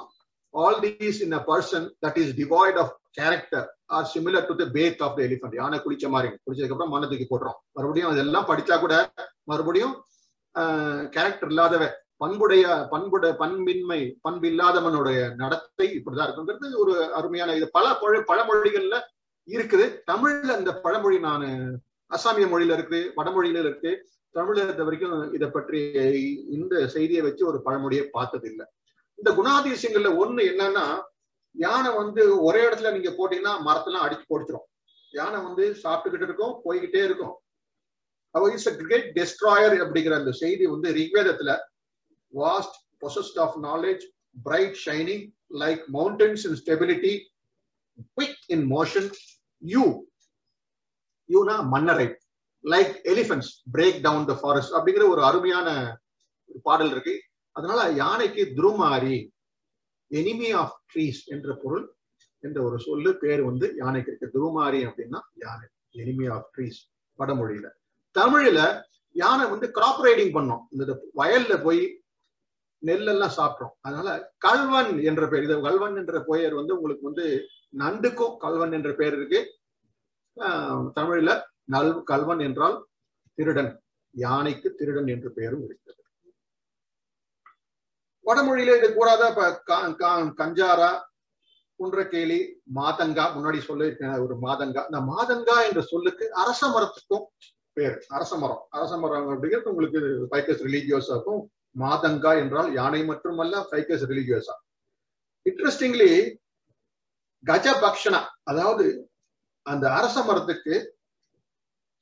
all 0.54 0.78
these 0.84 1.20
in 1.26 1.36
a 1.38 1.42
person 1.48 1.86
that 2.04 2.18
is 2.22 2.34
devoid 2.40 2.78
of 2.82 2.92
character 3.18 3.66
are 3.96 4.06
similar 4.14 4.46
to 4.48 4.54
the 4.60 4.66
back 4.76 5.02
of 5.02 5.16
the 5.16 5.22
elephant 5.22 5.58
யானை 5.58 5.78
குளிச்ச 5.78 6.06
மாதிரி. 6.08 6.30
குளிச்சதுக்கு 6.44 6.76
அப்புறம் 6.76 6.94
மண்ணை 6.94 7.08
தூக்கி 7.08 7.26
மறுபடியும் 7.76 8.10
அதெல்லாம் 8.12 8.48
படிச்சா 8.50 8.76
கூட 8.78 8.94
மறுபடியும் 9.44 9.94
கேரக்டர் 11.12 11.50
இல்லாதவ 11.52 11.84
பண்புடைய 12.22 12.64
பண்புட 12.92 13.26
பண்பின்மை 13.40 13.98
பண்பு 14.20 14.46
இல்லாதவனுடைய 14.50 15.18
நடத்தை 15.40 15.86
இப்படிதான் 15.98 16.26
இருக்குங்கிறது 16.28 16.76
ஒரு 16.82 16.92
அருமையான 17.18 17.54
இது. 17.58 17.66
பல 17.70 17.86
பழமொழிகள்ல 18.30 18.96
இருக்குது. 19.48 19.86
தமிழ்ல 20.10 20.58
இந்த 20.60 20.72
பழமொழி 20.84 21.18
நான் 21.28 21.46
அசாமிய 22.10 22.46
மொழியில 22.52 22.76
இருக்கு 22.78 23.00
வடமொழியில 23.16 23.62
இருக்கு. 23.64 23.92
தமிழ்ல 24.34 24.62
இருந்த 24.66 24.84
வரைக்கும் 24.86 25.18
இதை 25.36 25.48
பற்றி 25.56 25.80
இந்த 26.56 26.74
செய்தியை 26.94 27.22
வச்சு 27.26 27.42
ஒரு 27.50 27.58
பழமொழியை 27.66 28.04
பார்த்தது 28.16 28.46
இல்லை 28.52 28.66
இந்த 29.18 29.30
குணாதிசயங்கள்ல 29.38 30.10
ஒண்ணு 30.22 30.44
என்னன்னா 30.52 30.86
யானை 31.54 31.90
வந்து 31.98 32.22
ஒரே 32.46 32.60
இடத்துல 32.68 32.92
நீங்க 32.94 33.10
போட்டீங்கன்னா 33.18 33.52
மரத்தெல்லாம் 33.66 34.04
அடிச்சு 34.06 34.24
போடிச்சிரும். 34.30 34.64
யானை 35.14 35.38
வந்து 35.42 35.64
சாப்பிட்டுக்கிட்டு 35.82 36.26
இருக்கும் 36.28 36.54
போய்கிட்டே 36.64 37.02
இருக்கும். 37.08 37.34
இஸ் 38.56 38.68
அ 38.70 38.74
கிரேட் 38.80 39.10
டெஸ்ட்ராயர் 39.18 39.76
அப்படிங்கிற 39.84 40.14
அந்த 40.20 40.32
செய்தி 40.40 40.64
வந்து 40.72 40.88
ரிக்வேதத்துல 40.98 41.52
vast 42.32 42.76
possessed 43.02 43.38
of 43.44 43.56
knowledge 43.68 44.04
bright 44.46 44.76
shining 44.86 45.24
like 45.62 45.82
mountains 45.98 46.44
in 46.48 46.58
stability 46.62 47.14
quick 48.16 48.42
in 48.54 48.66
motion 48.74 49.08
you 49.72 49.84
யூனா 51.28 51.56
மன்னரை. 51.66 52.06
Like 52.64 52.94
elephants 53.12 53.52
break 53.72 54.00
down 54.00 54.26
the 54.26 54.34
forest 54.34 54.72
அப்படிங்கிற 54.72 55.08
ஒரு 55.08 55.24
அருமையான 55.24 55.68
ஒரு 56.46 56.60
பாடல் 56.62 56.90
இருக்கு. 56.90 57.14
அதனால 57.56 57.90
யானைக்கு 57.90 58.42
துருமாரி 58.56 59.16
எனிமி 60.10 60.54
ஆஃப் 60.54 60.76
ட்ரீஸ் 60.94 61.20
என்ற 61.24 61.56
பொருள் 61.62 61.84
என்ற 62.40 62.62
ஒரு 62.62 62.78
சொல்லு 62.78 63.16
பேர் 63.16 63.42
வந்து 63.42 63.72
யானைக்கு 63.76 64.10
இருக்கு. 64.12 64.32
துருமாரி 64.36 64.80
அப்படின்னா 64.88 65.20
யானை 65.34 65.68
எனிமி 65.92 66.32
ஆஃப் 66.32 66.48
ட்ரீஸ் 66.56 66.80
வடமொழியில. 67.18 67.68
தமிழ்ல 68.18 68.82
யானை 69.12 69.50
வந்து 69.50 69.66
கிராப் 69.74 70.00
ரைடிங் 70.02 70.34
பண்ணோம். 70.38 70.62
இந்த 70.70 71.10
வயல்ல 71.16 71.62
போய் 71.62 71.82
நெல்லெல்லாம் 72.86 73.36
சாப்பிட்டோம். 73.36 73.74
அதனால 73.80 74.34
கல்வன் 74.38 75.02
என்ற 75.02 75.28
பெயர் 75.28 75.44
இது 75.44 75.60
கல்வன் 75.60 75.96
என்ற 75.96 76.24
பெயர் 76.26 76.54
வந்து 76.54 76.76
உங்களுக்கு 76.76 77.04
வந்து 77.04 77.26
நண்டுக்கும் 77.82 78.36
கல்வன் 78.44 78.74
என்ற 78.78 78.90
பெயர் 79.00 79.16
இருக்கு. 79.18 79.40
தமிழ்ல 80.98 81.30
நல் 81.74 81.90
கல்வன் 82.10 82.42
என்றால் 82.46 82.76
திருடன் 83.38 83.72
யானைக்கு 84.14 84.68
திருடன் 84.78 85.08
என்ற 85.14 85.28
பெயரும் 85.36 85.64
இருக்கிறது. 85.66 86.00
வடமொழியில 88.26 88.76
இது 88.78 88.88
கூடாத 88.98 89.22
கஞ்சாரா 90.40 90.92
குன்றக்கேலி 91.80 92.38
மாதங்கா 92.78 93.24
முன்னாடி 93.36 93.58
சொல்லியிருக்கேன் 93.68 94.20
ஒரு 94.24 94.34
மாதங்கா. 94.44 94.82
இந்த 94.90 95.00
மாதங்கா 95.12 95.56
என்ற 95.68 95.80
சொல்லுக்கு 95.92 96.24
அரச 96.42 96.60
மரத்துக்கும் 96.74 97.26
பேர் 97.76 97.96
அரச 98.16 98.32
மரம். 98.42 98.62
அரச 98.76 98.92
மரம் 99.02 99.28
அப்படிங்கிறது 99.32 99.72
உங்களுக்கு 99.72 100.00
ஃபைக்கஸ் 100.30 100.62
ரிலீஜியஸா 100.66 101.14
இருக்கும் 101.16 101.42
மாதங்கா 101.82 102.32
என்றால் 102.42 102.68
யானை 102.78 103.00
மட்டுமல்ல 103.10 103.60
ஃபைக்கஸ் 103.68 104.04
ரிலீஜியஸா 104.10 104.54
இன்ட்ரெஸ்டிங்லி 105.46 106.10
கஜபக்ஷனா 107.44 108.20
அதாவது 108.44 108.86
அந்த 109.62 109.92
அரச 109.92 110.22
மரத்துக்கு 110.22 110.74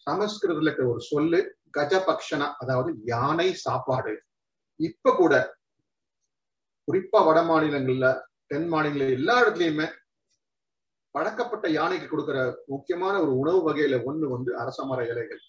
சமஸ்கிருதத்துல 0.06 0.68
இருக்கிற 0.68 0.88
ஒரு 0.88 1.00
சொல்லு 1.00 1.40
கஜபக்ஷனா 1.78 2.46
அதாவது 2.58 2.90
யானை 3.04 3.52
சாப்பாடு. 3.52 4.14
இப்ப 4.80 5.14
கூட 5.16 5.34
குறிப்பா 6.88 7.20
வட 7.26 7.40
மாநிலங்கள்ல 7.42 8.06
தென் 8.46 8.68
மாநில 8.68 9.04
எல்லா 9.08 9.34
இடத்துலயுமே 9.42 9.86
பழக்கப்பட்ட 11.14 11.68
யானைக்கு 11.68 12.06
கொடுக்கிற 12.08 12.38
முக்கியமான 12.66 13.14
ஒரு 13.20 13.32
உணவு 13.36 13.60
வகையில 13.68 13.96
ஒண்ணு 14.04 14.26
வந்து 14.28 14.50
அரச 14.56 14.84
மர 14.84 15.06
இலைகள். 15.06 15.40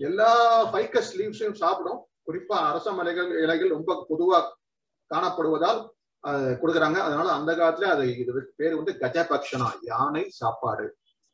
எல்லா 0.00 0.30
ஃபைக்கஸ் 0.72 1.12
லீவ்ஸையும் 1.18 1.60
சாப்பிடும். 1.62 2.00
குறிப்பா 2.26 2.56
அரச 2.70 2.92
மலைகள் 2.92 3.42
இலைகள் 3.42 3.68
ரொம்ப 3.68 4.06
பொதுவா 4.08 4.38
காணப்படுவதால் 5.10 5.80
கொடுக்குறாங்க. 6.60 6.98
அதனால 7.06 7.28
அந்த 7.32 7.50
காலத்துல 7.52 7.90
அது 7.94 8.04
இது 8.22 8.32
பேர் 8.60 8.78
வந்து 8.80 8.92
கஜபக்ஷனா 9.02 9.68
யானை 9.90 10.24
சாப்பாடு. 10.40 10.86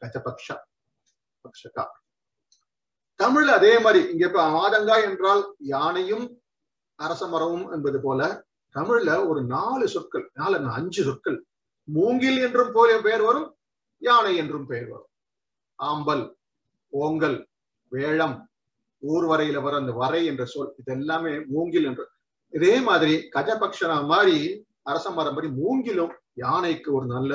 கஜபக்ஷா 0.03 0.57
பக்ஷகா. 1.45 1.84
தமிழ்ல 3.20 3.55
அதே 3.61 3.72
மாதிரி 3.84 4.01
இங்க 4.12 4.24
இப்ப 4.26 4.43
மாதங்கா 4.57 4.97
என்றால் 5.09 5.43
யானையும் 5.74 6.26
அரச 6.99 7.22
மரமும் 7.26 7.66
என்பது 7.72 7.99
போல 8.01 8.20
தமிழ்ல 8.74 9.11
ஒரு 9.30 9.41
நாலு 9.55 9.86
சொற்கள் 9.89 10.24
நாலு 10.34 10.57
அஞ்சு 10.78 11.03
சொற்கள் 11.05 11.39
மூங்கில் 11.89 12.39
என்றும் 12.47 12.72
போல 12.72 12.99
பெயர் 13.07 13.24
வரும் 13.28 13.49
யானை 14.03 14.32
என்றும் 14.36 14.66
பெயர் 14.66 14.89
வரும். 14.91 15.11
ஆம்பல் 15.78 16.24
ஓங்கல் 16.93 17.39
வேளம் 17.93 18.36
ஊர்வரையில 19.03 19.59
வர 19.62 19.74
அந்த 19.76 19.93
வரை 19.93 20.20
என்ற 20.26 20.45
சொல் 20.45 20.72
இது 20.80 20.93
எல்லாமே 20.93 21.32
மூங்கில் 21.53 21.86
என்று. 21.91 22.05
இதே 22.53 22.74
மாதிரி 22.80 23.14
கஜபக்ஷனா 23.36 23.99
மாதிரி 24.12 24.36
அரச 24.91 25.11
மரம் 25.11 25.36
படி 25.36 25.49
மூங்கிலும் 25.62 26.12
யானைக்கு 26.45 26.89
ஒரு 26.99 27.07
நல்ல 27.14 27.32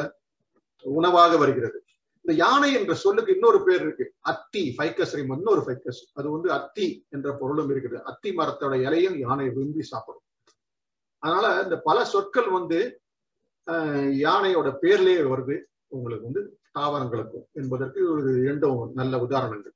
உணவாக 0.98 1.38
வருகிறது. 1.42 1.78
இந்த 2.26 2.34
யானை 2.44 2.70
என்ற 2.80 2.94
சொல்லுக்கு 3.04 3.32
இன்னொரு 3.34 3.60
பேர் 3.66 3.82
இருக்கு. 3.86 4.06
அத்தி 4.32 4.62
ஃபைக்கஸ் 4.78 5.16
இன்னொரு 5.22 5.62
ஃபைக்கஸ். 5.66 6.02
அது 6.14 6.28
வந்து 6.36 6.50
அத்தி 6.58 6.86
என்ற 7.16 7.30
பொருளும் 7.40 7.72
இருக்குது. 7.74 7.98
அத்தி 8.12 8.30
மரத்தோட 8.40 8.74
இலையும் 8.88 9.18
யானை 9.26 9.48
விரும்பி 9.58 9.84
சாப்பிடும். 9.92 10.26
அதனால 11.24 11.48
இந்த 11.64 11.78
பல 11.90 11.98
சொற்கள் 12.14 12.50
வந்து 12.58 12.80
யானையோட 14.26 14.70
பேர்லயே 14.84 15.22
வருது. 15.34 15.58
உங்களுக்கு 15.96 16.30
வந்து 16.30 16.44
தாவரங்களுக்கும் 16.80 17.48
என்பதற்கு 17.60 18.00
ஒரு 18.14 18.32
இரண்டும் 18.44 18.80
நல்ல 19.00 19.14
உதாரணங்கள். 19.26 19.74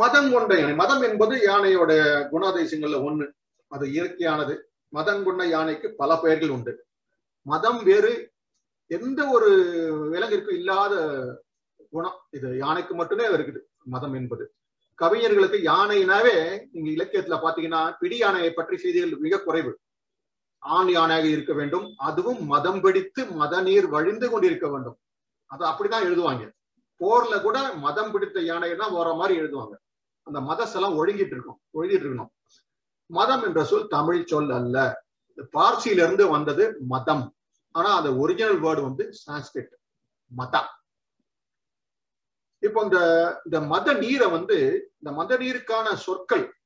மதம் 0.00 0.30
கொண்ட 0.32 0.52
யானை 0.60 0.74
மதம் 0.82 1.04
என்பது 1.08 1.34
யானையோட 1.48 1.92
குணாதிசயங்கள்ல 2.32 3.00
ஒண்ணு. 3.08 3.26
அது 3.74 3.84
இயற்கையானது. 3.96 4.54
மதம் 4.96 5.22
கொண்ட 5.26 5.42
யானைக்கு 5.54 5.88
பல 6.00 6.10
பெயர்கள் 6.24 6.54
உண்டு. 6.56 6.72
மதம் 7.46 7.80
வேறு 7.88 8.12
எந்த 8.90 9.20
ஒரு 9.36 9.50
விலங்கிற்கும் 10.12 10.58
இல்லாத 10.60 10.94
குணம். 11.94 12.18
இது 12.36 12.48
யானைக்கு 12.64 12.94
மட்டுமே 13.00 13.26
இருக்குது 13.36 13.60
மதம் 13.94 14.14
என்பது. 14.20 14.44
கவிஞர்களுக்கு 14.98 15.58
யானைனாவே 15.70 16.34
நீங்க 16.72 16.88
இலக்கியத்துல 16.96 17.36
பாத்தீங்கன்னா 17.44 17.80
பிடி 18.00 18.16
யானையை 18.22 18.50
பற்றி 18.52 18.76
செய்திகள் 18.82 19.24
மிக 19.24 19.40
குறைவு. 19.46 19.72
ஆண் 20.62 20.90
யானையாக 20.96 21.26
இருக்க 21.34 21.52
வேண்டும் 21.60 21.86
அதுவும் 22.08 22.42
மதம் 22.52 22.80
பிடித்து 22.84 23.22
மத 23.40 23.54
நீர் 23.68 23.88
வழிந்து 23.94 24.26
கொண்டிருக்க 24.32 24.66
வேண்டும். 24.74 24.96
அதை 25.50 25.64
அப்படிதான் 25.70 26.06
எழுதுவாங்க. 26.08 26.44
போர்ல 27.00 27.34
கூட 27.46 27.58
மதம் 27.86 28.12
பிடித்த 28.12 28.38
யானையை 28.50 28.76
தான் 28.82 28.94
வர 28.98 29.08
மாதிரி 29.20 29.34
எழுதுவாங்க. 29.42 29.74
அந்த 30.26 30.38
மதசெல்லாம் 30.50 30.96
ஒழுங்கிட்டு 31.00 31.34
இருக்கும் 31.36 31.58
ஒழுங்கிட்டு 31.76 32.04
இருக்கணும். 32.04 32.30
மதம் 33.06 33.42
என்ற 33.42 33.64
சொல் 33.64 33.86
தமிழ் 33.88 34.24
சொல் 34.24 34.50
அல்ல. 34.50 35.04
பார்சியிலிருந்து 35.52 36.30
வந்தது 36.30 36.76
மதம். 36.80 37.36
ஆனா 37.70 37.96
அந்த 37.96 38.14
ஒரிஜினல் 38.14 38.60
வேர்டு 38.60 38.82
வந்து 38.82 39.12
சான்ஸ்கிரிட் 39.26 39.74
மதா 40.36 40.60
இப்போ 42.58 42.82
இந்த 42.82 42.98
இந்த 43.44 43.60
மத 43.60 43.92
நீரை 43.92 44.30
வந்து 44.30 44.58
இந்த 44.98 45.12
மத 45.12 45.38
நீருக்கான 45.38 45.94
சொற்கள் 45.94 46.56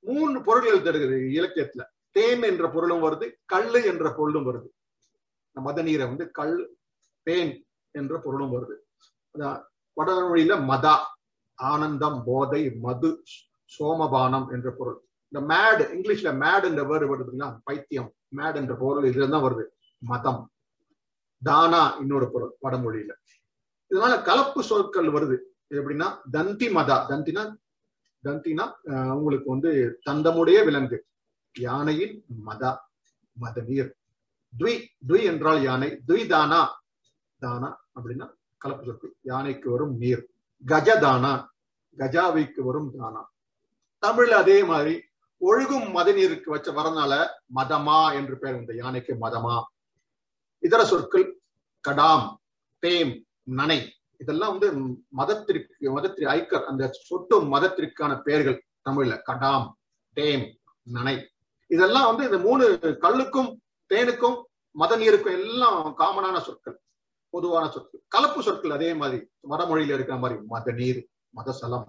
மூணு 0.00 0.42
பொருள்கள் 0.42 0.82
தருகிறது 0.82 1.18
இலக்கியத்துல. 1.18 1.82
தேன் 2.10 2.42
என்ற 2.42 2.70
பொருளும் 2.70 3.02
வருது 3.02 3.32
கல்லு 3.44 3.84
என்ற 3.84 4.12
பொருளும் 4.12 4.46
வருது. 4.46 4.68
இந்த 5.46 5.60
மத 5.60 5.82
நீரை 5.82 6.06
வந்து 6.06 6.30
கல் 6.30 6.76
தேன் 7.22 7.66
என்ற 7.90 8.18
பொருளும் 8.18 8.52
வருது. 8.54 8.76
வடமொழியில 9.96 10.56
மதா 10.70 10.96
ஆனந்தம் 11.54 12.22
போதை 12.26 12.70
மது 12.70 13.22
சோமபானம் 13.78 14.52
என்ற 14.52 14.70
பொருள். 14.70 15.03
இந்த 15.34 15.46
மேடு 15.50 15.84
இங்கிலீஷ்ல 15.94 16.30
மேடுன்ற 16.42 16.82
வேர்டு 16.90 17.06
வருதுன்னா 17.12 17.46
பைத்தியம். 17.64 18.10
மேடுன்ற 18.36 18.74
பொருள் 18.80 19.06
இதுல 19.10 19.30
தான் 19.30 19.44
வருது. 19.44 19.64
மதம். 20.10 20.42
தானா 21.42 21.80
இன்னொரு 22.02 22.26
பொருள் 22.32 22.52
வடமொழியில. 22.64 23.12
இதனால 23.90 24.12
கலப்பு 24.28 24.60
சொற்கள் 24.62 25.08
வருது. 25.14 25.36
எப்படின்னா 25.78 26.08
தந்தி 26.36 26.66
மதா. 26.76 26.96
தந்தினா 27.10 27.42
தந்தினா 28.24 28.64
உங்களுக்கு 29.14 29.48
வந்து 29.54 29.70
தந்தமுடைய 30.10 30.58
விலங்கு. 30.68 30.98
யானையின் 31.54 32.14
மதா 32.46 32.70
மத 33.36 33.62
நீர் 33.70 33.90
துய் 34.52 34.78
துய் 35.08 35.24
என்றால் 35.30 35.60
யானை. 35.62 35.88
துய் 36.08 36.26
தானா 36.34 36.60
தானா 37.42 37.70
அப்படின்னா 37.96 38.28
கலப்பு 38.56 38.84
சொற்கள். 38.84 39.14
யானைக்கு 39.32 39.70
வரும் 39.70 39.96
நீர். 40.02 40.22
கஜ 40.62 40.88
தானா. 41.06 41.32
கஜாவிக்கு 41.98 42.60
வரும் 42.68 42.92
தானா. 42.98 43.22
தமிழ்ல 44.02 44.36
அதே 44.44 44.58
மாதிரி 44.70 44.94
ஒழுகும் 45.40 45.96
மதநீருக்கு 45.96 46.50
வச்ச 46.50 46.72
வரனால 46.72 47.26
மதமா 47.54 48.14
என்று 48.14 48.38
பெயர் 48.38 48.60
இந்த 48.60 48.74
யானைக்கு 48.74 49.14
மதமா. 49.14 49.62
இதர 50.58 50.84
சொற்கள் 50.84 51.40
கடாம் 51.88 52.34
தேம் 52.78 53.24
நனை. 53.50 53.90
இதெல்லாம் 54.18 54.58
வந்து 54.58 54.96
மதத்திற்கு 55.08 55.92
மதத்திற்கு 55.92 56.32
ஐக்கர் 56.32 56.64
அந்த 56.64 56.90
சொட்டு 56.92 57.42
மதத்திற்கான 57.42 58.20
பெயர்கள் 58.22 58.64
தமிழ்ல. 58.90 59.20
கடாம் 59.26 59.72
தேம் 60.12 60.58
நனை. 60.94 61.26
இதெல்லாம் 61.66 62.16
வந்து 62.16 62.24
இந்த 62.24 62.38
மூணு 62.38 62.78
கல்லுக்கும் 62.82 63.56
தேனுக்கும் 63.94 64.42
மத 64.70 64.96
நீருக்கும் 64.96 65.32
எல்லாம் 65.32 65.94
காமனான 65.98 66.40
சொற்கள். 66.40 66.80
பொதுவான 67.30 67.70
சொற்கள். 67.70 68.02
கலப்பு 68.08 68.42
சொற்கள் 68.42 68.70
அதே 68.70 68.94
மாதிரி. 68.94 69.28
வடமொழியில 69.50 69.94
இருக்கிற 69.94 70.16
மாதிரி 70.16 70.40
மத 70.46 70.72
நீர் 70.72 71.08
மதசலம் 71.36 71.84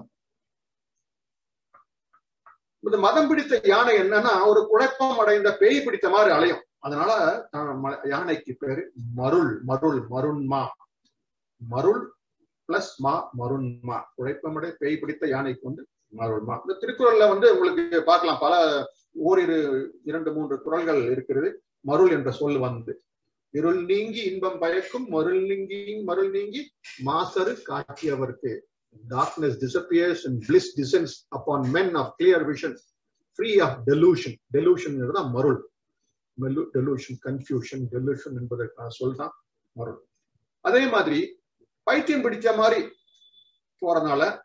இந்த 2.88 2.98
மதம் 3.06 3.28
பிடித்த 3.30 3.60
யானை 3.74 3.94
என்னன்னா 4.04 4.34
ஒரு 4.50 4.62
குழப்பம் 4.72 5.20
அடைந்த 5.22 5.50
பேய் 5.62 5.84
பிடித்த 5.86 6.08
மாதிரி 6.14 6.32
அலையும். 6.36 6.64
அதனால 6.86 7.12
யானைக்கு 8.14 8.52
பேரு 8.64 8.84
மருள் 9.20 9.52
மருள் 9.70 10.00
மருண்மா 10.14 10.62
மருள் 11.62 12.04
பிளஸ் 12.70 12.94
மா 13.06 13.14
மருண்மா 13.40 13.98
குழப்பமடை 14.18 14.70
பேய் 14.82 15.00
பிடித்த 15.02 15.28
யானைக்கு 15.34 15.70
வந்து 15.70 15.84
மருள்மா 16.14 16.56
இந்த 16.64 16.76
திருக்குறள்ல 16.82 17.26
வந்து 17.34 17.48
உங்களுக்கு 17.56 18.04
பார்க்கலாம். 18.12 18.44
பல 18.46 18.54
ஓரிரு 19.28 19.58
இரண்டு 20.04 20.30
மூன்று 20.36 20.56
குரல்கள் 20.62 21.02
இருக்கிறது. 21.12 21.50
மருள் 21.90 22.14
என்ற 22.18 22.30
சொல் 22.32 22.60
வந்து 22.68 22.94
இருள் 23.54 23.82
நீங்கி 23.86 24.22
இன்பம் 24.30 24.58
பயக்கும் 24.62 25.06
மருள் 25.16 25.42
நீங்கி 25.50 25.80
மருள் 26.08 26.32
நீங்கி 26.38 26.62
மாசரு 27.06 27.54
காட்சியவர்க்கு 27.70 28.54
darkness 29.10 29.66
disappears 29.66 30.26
and 30.26 30.44
bliss 30.44 30.64
descends 30.78 31.40
upon 31.40 31.64
men 31.74 31.96
of 31.96 32.14
clear 32.24 32.48
vision 32.50 32.78
free 33.34 33.62
of 33.62 33.74
delusion. 33.86 34.36
Delusion 34.54 35.12
தான் 35.12 35.32
மருள். 35.32 35.70
டெலூஷன் 36.42 37.18
கன்ஃபியூஷன் 37.26 37.86
டெலூஷன் 37.92 38.36
என்பதற்கான 38.36 38.90
சொல் 38.90 39.16
தான் 39.16 39.32
மருள். 39.72 40.04
அதே 40.62 40.90
மாதிரி 40.90 41.42
பைத்தியம் 41.84 42.22
பிடிச்ச 42.22 42.56
மாதிரி 42.56 42.90
போறதுனால 43.82 44.42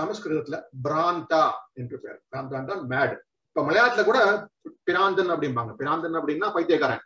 சமஸ்கிருதத்துல 0.00 0.62
பிராந்தா 0.84 1.50
என்று 1.72 2.00
பேர். 2.00 2.22
பிராந்தாண்டா 2.30 2.86
மேடு 2.86 3.24
இப்ப 3.46 3.70
மலையாளத்துல 3.70 4.04
கூட 4.04 4.48
பிராந்தன் 4.82 5.30
அப்படிம்பாங்க. 5.30 5.74
பிராந்தன் 5.74 6.14
அப்படின்னா 6.14 6.52
பைத்தியக்காரன். 6.52 7.00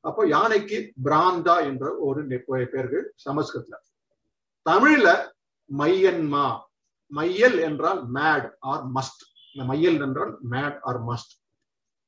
அப்போ 0.00 0.26
யானைக்கு 0.26 0.92
பிராந்தா 1.04 1.60
என்ற 1.60 1.96
ஒரு 1.98 2.26
நெ- 2.26 2.42
பேருக்கு 2.46 3.14
சமஸ்கிருதத்துல. 3.30 3.74
தமிழ்ல 4.70 5.32
மையன்மா 5.78 6.60
மையல் 7.06 7.58
என்றால் 7.58 8.12
மேட் 8.12 8.50
ஆர் 8.58 8.82
மஸ்ட் 8.94 9.22
இந்த 9.54 9.66
மையல் 9.66 10.00
என்றால் 10.00 10.38
மேட் 10.50 10.78
ஆர் 10.82 11.02
மஸ்ட் 11.02 11.32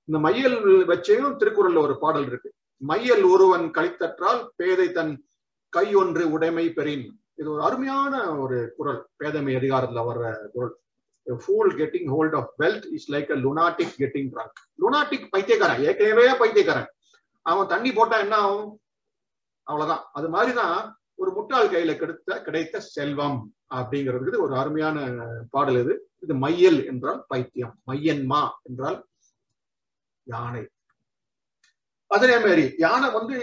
இந்த 0.05 0.21
மையல் 0.21 0.87
வச்சையும் 0.87 1.39
திருக்குறள்ல 1.39 1.79
ஒரு 1.79 1.99
பாடல் 1.99 2.27
இருக்கு. 2.27 2.55
மையல் 2.77 3.23
ஒருவன் 3.23 3.71
கழித்தற்றால் 3.71 4.47
பேதை 4.57 4.93
தன் 4.93 5.27
கை 5.69 5.95
ஒன்று 5.95 6.31
உடைமை 6.31 6.73
பெறின். 6.73 7.23
இது 7.35 7.51
ஒரு 7.51 7.63
அருமையான 7.63 8.39
ஒரு 8.39 8.75
குரல். 8.77 9.09
பேதமை 9.19 9.55
அதிகாரத்துல 9.55 10.01
வர்ற 10.09 10.49
குரல். 10.53 10.79
Fool 11.27 11.73
getting 11.81 12.09
hold 12.09 12.35
of 12.35 12.53
wealth 12.59 12.93
is 12.93 13.13
like 13.13 13.31
a 13.31 13.35
lunatic 13.35 13.95
getting 13.99 14.31
drunk 14.35 14.57
lunatic 14.81 15.27
பைத்தியக்காரன். 15.31 15.83
ஏற்கனவே 15.83 16.35
பைத்தியக்காரன். 16.35 16.91
அவன் 17.43 17.67
தண்ணி 17.67 17.93
போட்டா 17.93 18.19
என்ன 18.19 18.37
ஆகும்? 18.37 18.81
அவ்வளவுதான். 19.63 20.05
அது 20.13 20.29
மாதிரிதான் 20.29 20.99
ஒரு 21.19 21.31
முட்டாள் 21.33 21.69
கையில 21.69 21.93
கிடைத்த 21.97 22.43
கிடைத்த 22.43 22.81
செல்வம் 22.81 23.39
அப்படிங்கிறது 23.75 24.39
ஒரு 24.41 24.55
அருமையான 24.57 24.97
பாடல் 25.51 25.79
இது. 25.83 25.95
இது 26.23 26.35
மையல் 26.35 26.87
என்றால் 26.87 27.25
பைத்தியம். 27.29 27.75
மையன்மா 27.87 28.43
என்றால் 28.62 28.99
யானை. 30.23 30.62
அதே 32.07 32.39
மாதிரி 32.39 32.75
யானை 32.79 33.09
வந்து 33.11 33.37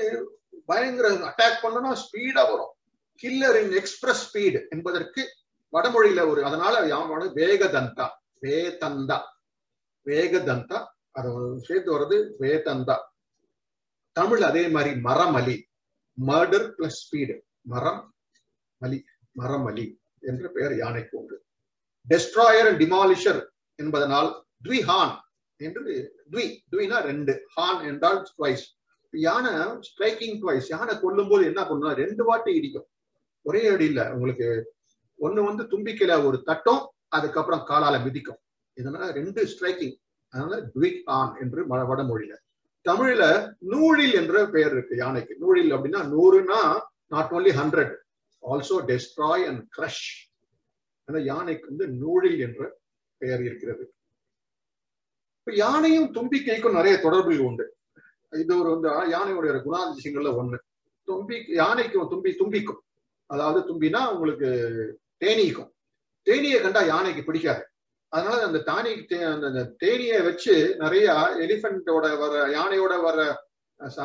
பயங்கர 0.66 1.08
அட்டாக் 1.30 1.64
பண்ணனா 1.64 1.92
ஸ்பீடா 2.04 2.44
வரும். 2.52 2.74
கில்லர் 3.24 3.58
இன் 3.64 3.72
எக்ஸ்பிரஸ் 3.72 4.24
ஸ்பீடு 4.28 4.60
என்பதற்கு 4.70 5.22
வடமொழியில 5.74 6.28
ஒரு 6.30 6.46
அதனால 6.46 6.88
யானை 6.88 7.28
வேகதந்தா 7.40 8.08
வேதந்தா. 8.42 9.18
வேகதந்தா 10.06 10.80
அது 11.12 11.30
சேர்த்து 11.60 11.90
வர்றது 11.96 12.18
வேதந்தா. 12.40 12.96
தமிழ் 14.12 14.44
அதே 14.44 14.64
மாதிரி 14.68 14.94
மரமலி. 15.10 15.58
மர்டர் 16.18 16.68
பிளஸ் 16.78 17.00
ஸ்பீடு 17.04 17.36
மரம் 17.72 18.02
மலி 18.82 18.98
மரமலி 19.40 19.86
என்ற 20.30 20.48
பெயர் 20.56 20.76
யானைக்கு 20.78 21.14
உண்டு. 21.20 21.36
டெஸ்ட்ராயர் 22.10 22.72
டிமாலிஷர் 22.82 23.42
என்பதனால் 23.80 24.30
த்விஹான் 24.68 25.14
என்று 25.60 25.82
த்வி 26.32 26.44
த்வினா 26.72 26.98
ரெண்டு 27.10 27.34
ஹான் 27.56 27.82
என்றால் 27.90 28.20
ட்வைஸ் 28.38 28.66
யானை 29.14 29.52
ஸ்ட்ரைக்கிங் 29.88 30.38
ட்வைஸ் 30.44 30.68
யானை 30.68 30.94
கொல்லும் 31.00 31.30
போது 31.30 31.44
என்ன 31.46 31.62
பண்ணும் 31.68 32.00
ரெண்டு 32.04 32.24
வாட்டி 32.24 32.52
இடிக்கும். 32.60 32.88
ஒரே 33.46 33.62
அடி 33.68 33.86
இல்ல 33.86 34.02
உங்களுக்கு 34.14 34.48
ஒண்ணு 35.20 35.42
வந்து 35.50 35.64
தும்பிக்கையில 35.64 36.14
ஒரு 36.26 36.38
தட்டம் 36.44 36.82
அதுக்கப்புறம் 37.08 37.66
காலால 37.70 37.96
மிதிக்கும். 38.04 38.40
இதனால 38.78 39.10
ரெண்டு 39.20 39.42
ஸ்ட்ரைக்கிங் 39.52 39.96
அதனால 40.34 40.56
த்வி 40.76 40.90
ஆன் 41.18 41.34
என்று 41.36 41.68
வடமொழியில. 41.90 42.34
தமிழ்ல 42.86 43.24
நூழில் 43.72 44.16
என்ற 44.22 44.46
பெயர் 44.56 44.72
இருக்கு 44.72 44.96
யானைக்கு. 44.96 45.34
நூழில் 45.42 45.74
அப்படின்னா 45.76 46.02
நூறுனா 46.14 46.62
not 47.14 47.32
only 47.32 47.52
hundred 47.52 47.96
also 48.50 48.82
destroy 48.86 49.46
and 49.46 49.68
crush 49.78 50.32
அந்த 51.04 51.22
யானைக்கு 51.22 51.76
வந்து 51.76 51.88
நூழில் 51.88 52.40
என்ற 52.40 52.80
பெயர் 53.18 53.44
இருக்கிறது. 53.44 53.94
இப்ப 55.38 55.54
யானையும் 55.54 56.14
தும்பிக்கைக்கும் 56.14 56.72
நிறைய 56.72 56.98
தொடர்புகள் 56.98 57.40
உண்டு. 57.40 57.78
இது 58.32 58.60
ஒரு 58.60 58.80
வந்து 58.80 58.90
யானையுடைய 58.90 59.62
குணாதிசயங்கள்ல 59.62 60.34
ஒண்ணு. 60.34 60.58
தும்பி 61.04 61.46
யானைக்கும் 61.48 62.10
தும்பி 62.10 62.32
தும்பிக்கும். 62.32 62.80
அதாவது 63.26 63.74
தும்பினா 63.74 64.14
உங்களுக்கு 64.14 64.50
தேனீக்கும் 65.26 65.72
தேனியை 66.30 66.62
கண்டா 66.62 66.82
யானைக்கு 66.82 67.24
பிடிக்காது. 67.24 67.68
அதனால 68.08 68.46
அந்த 68.46 68.60
தானி 68.60 69.06
தே- 69.06 69.44
அந்த 69.44 69.76
தேனியை 69.84 70.24
வச்சு 70.24 70.76
நிறைய 70.76 71.36
எலிபென்ட்டோட 71.40 72.18
வர 72.18 72.48
யானையோட 72.48 73.02
வர 73.02 73.46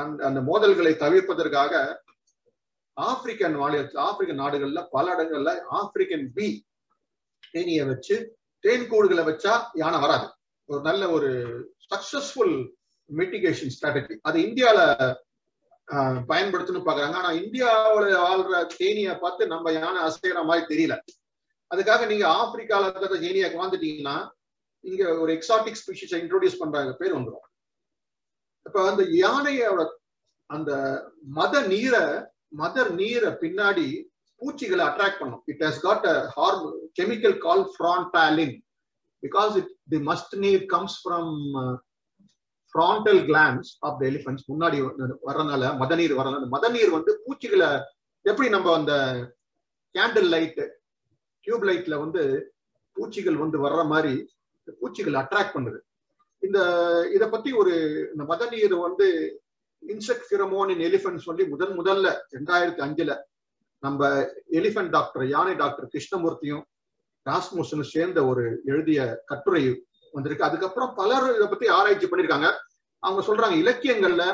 அந்த 0.00 0.40
மோதல்களை 0.40 0.96
தவிர்ப்பதற்காக 0.96 1.96
ஆப்பிரிக்கன் 2.98 3.56
மாநில 3.56 3.78
ஆப்பிரிக்கன் 4.02 4.42
நாடுகள்ல 4.42 4.80
பல 4.90 5.06
இடங்கள்ல 5.14 5.50
ஆப்பிரிக்கன் 5.72 6.26
பி 6.36 6.48
தேனியை 7.54 7.84
வச்சு 7.86 8.16
தேன் 8.64 8.88
கூடுகளை 8.90 9.22
வச்சா 9.24 9.52
யானை 9.74 9.98
வராது. 10.00 10.26
ஒரு 10.68 10.80
நல்ல 10.82 11.02
ஒரு 11.10 11.28
சக்சஸ்ஃபுல் 11.86 12.54
மிட்டிகேஷன் 13.10 13.72
ஸ்ட்ராட்டஜி 13.74 14.14
அது 14.22 14.38
இந்தியால 14.46 14.80
ஆஹ், 15.88 16.18
பாக்குறாங்க. 16.86 17.14
ஆனா 17.14 17.30
இந்தியாவில 17.40 18.08
வாழ்ற 18.22 18.50
தேனியை 18.74 19.14
பார்த்து 19.18 19.42
நம்ம 19.46 19.72
யானை 19.74 20.00
அசைகிற 20.02 20.40
மாதிரி 20.44 20.64
தெரியல. 20.72 20.94
அதுக்காக 21.70 22.06
நீங்க 22.06 22.26
ஆப்பிரிக்கால 22.38 22.88
இருக்கிற 22.90 23.18
தேனியாக்கு 23.18 23.62
வந்துட்டீங்கன்னா 23.62 24.16
இங்க 24.84 25.04
ஒரு 25.18 25.30
எக்ஸாட்டிக் 25.34 25.80
ஸ்பீஷிஸை 25.80 26.18
இன்ட்ரோடியூஸ் 26.22 26.60
பண்றாங்க. 26.60 26.92
பேர் 26.94 27.16
வந்துடும் 27.16 27.46
இப்ப 28.66 28.78
அந்த 28.90 29.02
யானையோட 29.18 29.82
அந்த 30.50 30.70
மத 31.34 31.60
நீரை 31.66 32.02
மதர் 32.52 32.90
நீரை 33.00 33.30
பின்னாடி 33.42 33.86
பூச்சிகளை 34.40 34.82
அட்ராக்ட் 34.86 35.20
பண்ணும். 35.20 35.42
It 35.52 35.62
has 35.66 35.82
got 35.86 36.06
a 36.12 36.16
harm 36.36 36.66
chemical 36.98 37.36
call 37.46 37.64
frontalin 37.74 38.56
because 39.22 39.54
it 39.60 39.72
the 39.92 40.00
musth 40.10 40.34
நீர் 40.44 40.64
comes 40.74 40.96
from 41.02 41.32
frontal 42.74 43.20
glands 43.28 43.70
of 43.86 43.98
the 44.00 44.04
elephants 44.10 44.44
முன்னாடி 44.52 44.78
வர்றதுனால 45.28 45.70
மதநீர் 45.82 46.14
வர்றதுனால 46.18 46.48
மதநீர் 46.56 46.92
வந்து 46.96 47.12
பூச்சிகளை 47.24 47.70
எப்படி 48.24 48.48
நம்ம 48.48 48.72
அந்த 48.74 48.94
கேண்டில் 49.94 50.30
லைட் 50.34 50.62
டியூப் 51.46 51.66
லைட்ல 51.68 51.96
வந்து 52.04 52.22
பூச்சிகள் 52.96 53.42
வந்து 53.42 53.58
வர்ற 53.64 53.82
மாதிரி 53.92 54.14
இந்த 54.60 54.72
பூச்சிகள் 54.80 55.20
அட்ராக்ட் 55.20 55.54
பண்ணுது. 55.56 55.78
இந்த 56.42 56.58
இதை 57.16 57.26
பத்தி 57.28 57.50
ஒரு 57.60 57.74
இந்த 58.12 58.24
மத 58.30 58.42
நீர் 58.50 58.74
வந்து 58.86 59.06
இன்செக்ட் 59.82 60.28
ஃபிரமோன் 60.30 60.70
இன் 60.74 61.18
சொல்லி 61.18 61.44
முதன் 61.46 61.74
முதல்ல 61.80 62.06
ரெண்டாயிரத்தி 62.32 62.82
அஞ்சுல 62.86 63.14
நம்ம 63.82 64.08
எலிபென்ட் 64.50 64.90
டாக்டர் 64.90 65.28
யானை 65.28 65.54
டாக்டர் 65.54 65.88
கிருஷ்ணமூர்த்தியும் 65.88 66.64
ராஸ்மோசனும் 67.26 67.90
சேர்ந்த 67.94 68.26
ஒரு 68.26 68.62
எழுதிய 68.64 69.22
கட்டுரை 69.24 69.86
வந்திருக்கு. 70.12 70.44
அதுக்கப்புறம் 70.44 70.94
பலர் 70.94 71.34
இதை 71.36 71.46
பத்தி 71.46 71.66
ஆராய்ச்சி 71.66 72.06
பண்ணிருக்காங்க 72.06 72.48
அவங்க 72.98 73.22
சொல்றாங்க 73.26 73.56
இலக்கியங்கள்ல 73.62 74.24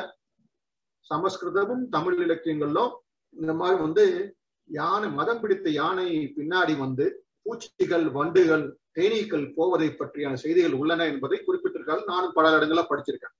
சமஸ்கிருதமும் 1.09 1.83
தமிழ் 1.89 2.21
இலக்கியங்களும் 2.21 2.93
இந்த 3.29 3.53
மாதிரி 3.53 3.81
வந்து 3.81 4.35
யானை 4.69 5.09
மதம் 5.09 5.39
பிடித்த 5.39 5.69
யானை 5.69 6.33
பின்னாடி 6.37 6.77
வந்து 6.77 7.25
பூச்சிகள் 7.43 8.09
வண்டுகள் 8.09 8.77
தேனீக்கள் 8.93 9.53
போவதை 9.55 9.87
பற்றியான 9.89 10.33
செய்திகள் 10.33 10.71
உள்ளன 10.71 11.05
என்பதை 11.05 11.43
குறிப்பிட்டிருக்காங்க. 11.47 12.03
நானும் 12.05 12.33
பல 12.33 12.57
இடங்களா 12.57 12.83
படிச்சிருக்கேன். 12.89 13.35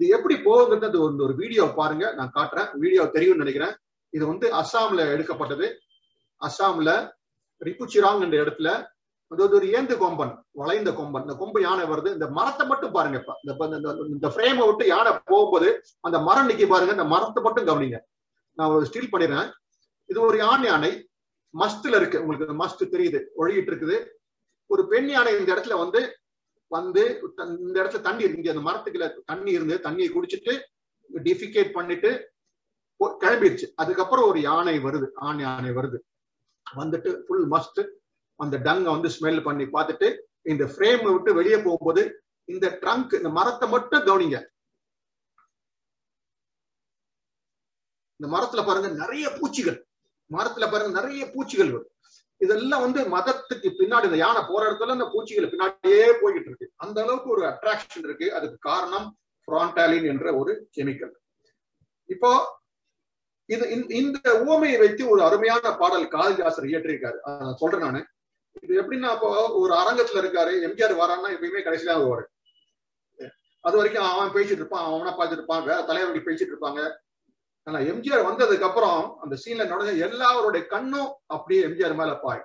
இது 0.00 0.16
எப்படி 0.16 0.34
போகுங்கிறது 0.34 0.84
அது 0.84 1.02
ஒரு 1.02 1.16
ஒரு 1.16 1.34
வீடியோ 1.34 1.72
பாருங்க 1.76 2.14
நான் 2.14 2.32
காட்டுறேன். 2.34 2.76
வீடியோ 2.76 3.06
தெரியும்னு 3.06 3.44
நினைக்கிறேன். 3.44 3.76
இது 4.08 4.26
வந்து 4.26 4.54
அஸ்ஸாம்ல 4.54 5.12
எடுக்கப்பட்டது. 5.12 5.78
அஸ்ஸாம்ல 6.40 7.12
ரிப்புச்சிராங் 7.64 8.20
என்ற 8.20 8.44
இடத்துல 8.44 8.86
அது 9.28 9.50
ஒரு 9.50 9.66
ஏந்து 9.66 9.96
கொம்பன் 9.96 10.40
வளைந்த 10.50 10.90
கொம்பன். 10.90 11.20
இந்த 11.20 11.34
கொம்பு 11.34 11.60
யானை 11.60 11.88
வருது. 11.88 12.06
இந்த 12.06 12.26
மரத்தை 12.26 12.66
மட்டும் 12.66 12.92
பாருங்க 12.92 13.18
இப்ப. 13.18 13.40
இந்த 13.42 14.06
இந்த- 14.10 14.28
ஃப்ரேமை 14.28 14.66
விட்டு 14.66 14.86
யானை 14.86 15.12
போகும்போது 15.24 15.82
அந்த 16.00 16.18
மரம் 16.18 16.48
நிக்க 16.48 16.66
பாருங்க. 16.66 16.90
இந்த 16.90 17.04
மரத்தை 17.04 17.42
மட்டும் 17.42 17.66
கவனிங்க. 17.66 17.98
நான் 18.52 18.70
ஒரு 18.70 18.86
ஸ்டீல் 18.86 19.12
பண்ணிடுறேன். 19.12 19.52
இது 20.06 20.20
ஒரு 20.20 20.38
யானை 20.38 20.68
யானை. 20.68 21.08
மஸ்ட்ல 21.58 21.96
இருக்கு. 21.96 22.26
உங்களுக்கு 22.26 22.66
மஸ்து 22.66 22.88
தெரியுது. 22.88 23.22
ஒழுகிட்டு 23.38 23.70
இருக்குது. 23.70 24.06
ஒரு 24.66 24.86
பெண் 24.86 25.08
யானை 25.08 25.38
இந்த 25.38 25.54
இடத்துல 25.54 25.78
வந்து 25.78 26.19
வந்து 26.76 27.02
இந்த 27.64 27.76
இடத்துல 27.82 28.00
தண்ணி 28.08 28.22
இருக்கு. 28.24 28.40
இங்க 28.40 28.52
அந்த 28.54 28.64
மரத்துக்குள்ள 28.68 29.06
தண்ணி 29.30 29.50
இருந்து 29.58 29.76
தண்ணியை 29.86 30.10
குடிச்சிட்டு 30.16 30.52
டிஃபிகேட் 31.28 31.72
பண்ணிட்டு 31.78 32.10
கிளம்பிடுச்சு 33.22 33.66
அதுக்கப்புறம் 33.82 34.28
ஒரு 34.30 34.38
யானை 34.48 34.74
வருது. 34.86 35.06
ஆண் 35.28 35.40
யானை 35.44 35.70
வருது. 35.78 35.98
வந்துட்டு 36.80 37.10
ஃபுல் 37.26 37.46
மஸ்ட் 37.54 37.80
அந்த 38.44 38.56
டங்க 38.66 38.88
வந்து 38.94 39.08
ஸ்மெல் 39.16 39.42
பண்ணி 39.46 39.64
பார்த்துட்டு 39.76 40.08
இந்த 40.50 40.64
ஃப்ரேம் 40.72 41.02
விட்டு 41.06 41.30
வெளியே 41.38 41.58
போகும்போது 41.66 42.02
இந்த 42.54 42.66
ட்ரங்க் 42.82 43.12
இந்த 43.20 43.30
மரத்தை 43.38 43.66
மட்டும் 43.74 44.04
கவனிங்க. 44.08 44.38
இந்த 48.20 48.28
மரத்துல 48.36 48.62
பாருங்க 48.68 48.88
நிறைய 49.02 49.26
பூச்சிகள். 49.38 49.78
மரத்துல 50.36 50.64
பாருங்க 50.72 50.92
நிறைய 51.00 51.22
பூச்சிகள் 51.34 51.72
வரும். 51.74 51.92
இதெல்லாம் 52.40 52.80
வந்து 52.80 53.16
மதத்துக்கு 53.16 53.70
பின்னாடி 53.78 54.04
இந்த 54.04 54.16
யானை 54.16 54.42
போற 54.48 54.70
இடத்துல 54.70 54.92
இந்த 54.92 55.10
பூச்சிகள் 55.12 55.50
பின்னாடியே 55.50 56.12
போய்கிட்டு 56.22 56.46
இருக்கு. 56.46 56.70
அந்த 56.76 57.02
அளவுக்கு 57.02 57.30
ஒரு 57.30 57.46
அட்ராக்ஷன் 57.46 57.98
இருக்கு. 57.98 58.34
அதுக்கு 58.34 58.56
காரணம் 58.60 59.16
ஃப்ரான்டாலின் 59.46 60.06
என்ற 60.06 60.34
ஒரு 60.34 60.68
கெமிக்கல் 60.76 61.10
இப்போ 62.06 62.58
இது 63.44 63.70
இந்த- 63.70 63.94
இந்த 63.94 64.34
உவமையை 64.34 64.78
வைத்து 64.78 65.08
ஒரு 65.08 65.22
அருமையான 65.22 65.76
பாடல் 65.76 66.08
காளிதாசர் 66.08 66.64
இயற்றிருக்காரு. 66.64 67.52
சொல்றேன் 67.54 67.80
நானு. 67.80 68.06
இது 68.60 68.82
எப்படின்னா 68.82 69.12
இப்போ 69.12 69.48
ஒரு 69.48 69.74
அரங்கத்துல 69.74 70.18
இருக்காரு. 70.18 70.70
எம்ஜிஆர் 70.70 70.96
வரான்னா 70.96 71.30
எப்பயுமே 71.30 71.62
கடைசியில 71.64 71.92
வருவாரு. 71.94 72.22
அது 73.60 73.76
வரைக்கும் 73.76 74.04
அவன் 74.04 74.42
பேசிட்டு 74.42 74.50
இருப்பான். 74.50 74.84
அவனா 74.84 75.18
பார்த்துட்டு 75.18 75.32
இருப்பான். 75.32 75.64
வேற 75.64 75.82
தலைவர்கள் 75.82 76.34
பேசிட்டு 76.34 76.54
இருப்பாங்க. 76.54 76.96
ஆனா 77.70 77.80
எம்ஜிஆர் 77.90 78.28
வந்ததுக்கு 78.28 78.64
அப்புறம் 78.64 79.02
அந்த 79.20 79.34
சீன்ல 79.42 79.64
நடந்த 79.66 79.92
எல்லாருடைய 80.06 80.66
கண்ணும் 80.66 81.10
அப்படியே 81.26 81.60
எம்ஜிஆர் 81.66 81.94
மேல 81.94 82.14
பாய் 82.18 82.42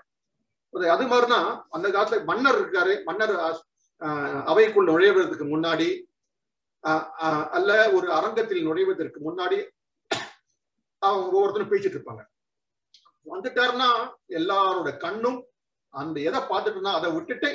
அது- 0.73 0.89
அது 0.89 1.07
மாதிரிதான் 1.07 1.47
அந்த 1.71 1.88
காலத்துல 1.89 2.23
மன்னர் 2.23 2.57
இருக்காரு. 2.61 2.93
மன்னர் 3.03 3.34
அவைக்குள் 4.45 4.89
நுழைவதற்கு 4.89 5.45
முன்னாடி 5.45 5.88
அல்ல 7.51 7.69
ஒரு 7.91 8.07
அரங்கத்தில் 8.13 8.65
நுழைவதற்கு 8.65 9.19
முன்னாடி 9.21 9.57
அவங்க 11.01 11.26
ஒவ்வொருத்தரும் 11.30 11.71
பேசிட்டு 11.71 11.97
இருப்பாங்க. 11.97 12.23
வந்துட்டாருன்னா 13.28 13.89
எல்லாரோட 14.36 14.97
கண்ணும் 14.97 15.39
அந்த 15.93 16.17
எதை 16.19 16.39
பார்த்துட்டு 16.41 16.78
இருந்தா 16.78 16.93
அதை 16.93 17.11
விட்டுட்டு 17.11 17.49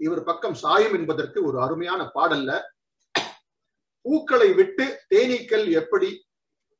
இவர் 0.00 0.22
பக்கம் 0.24 0.54
சாயும் 0.54 0.94
என்பதற்கு 0.94 1.38
ஒரு 1.44 1.58
அருமையான 1.62 2.02
பாடல்ல 2.14 2.52
பூக்களை 4.04 4.52
விட்டு 4.52 4.84
தேனீக்கள் 5.10 5.66
எப்படி 5.72 6.10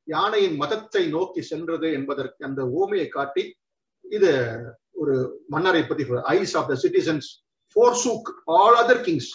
யானையின் 0.07 0.57
மதத்தை 0.57 1.03
நோக்கி 1.09 1.41
சென்றது 1.43 1.87
என்பதற்கு 1.93 2.41
அந்த 2.45 2.61
ஓமையை 2.79 3.07
காட்டி 3.09 3.43
இது 4.05 4.31
ஒரு 4.95 5.15
மன்னரை 5.49 5.83
பத்தி 5.83 6.03
eyes 6.33 6.55
of 6.55 6.69
the 6.69 6.77
citizens 6.81 7.27
forsook 8.01 8.29
all 8.55 8.77
other 8.81 9.03
kings 9.05 9.31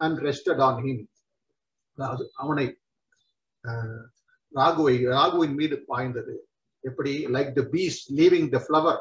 and 0.00 0.18
rested 0.22 0.62
on 0.66 0.80
him 0.84 1.02
அதாவது 1.98 2.24
அவனை 2.34 2.66
ஆஹ், 3.64 4.02
ராகுவை 4.54 4.94
ராகுவின் 5.10 5.56
மீது 5.56 5.76
பாய்ந்தது. 5.88 6.34
எப்படி? 6.84 7.12
Like 7.34 7.50
the 7.56 7.62
bees 7.72 7.98
leaving 8.14 8.48
the 8.50 8.60
flower 8.64 9.00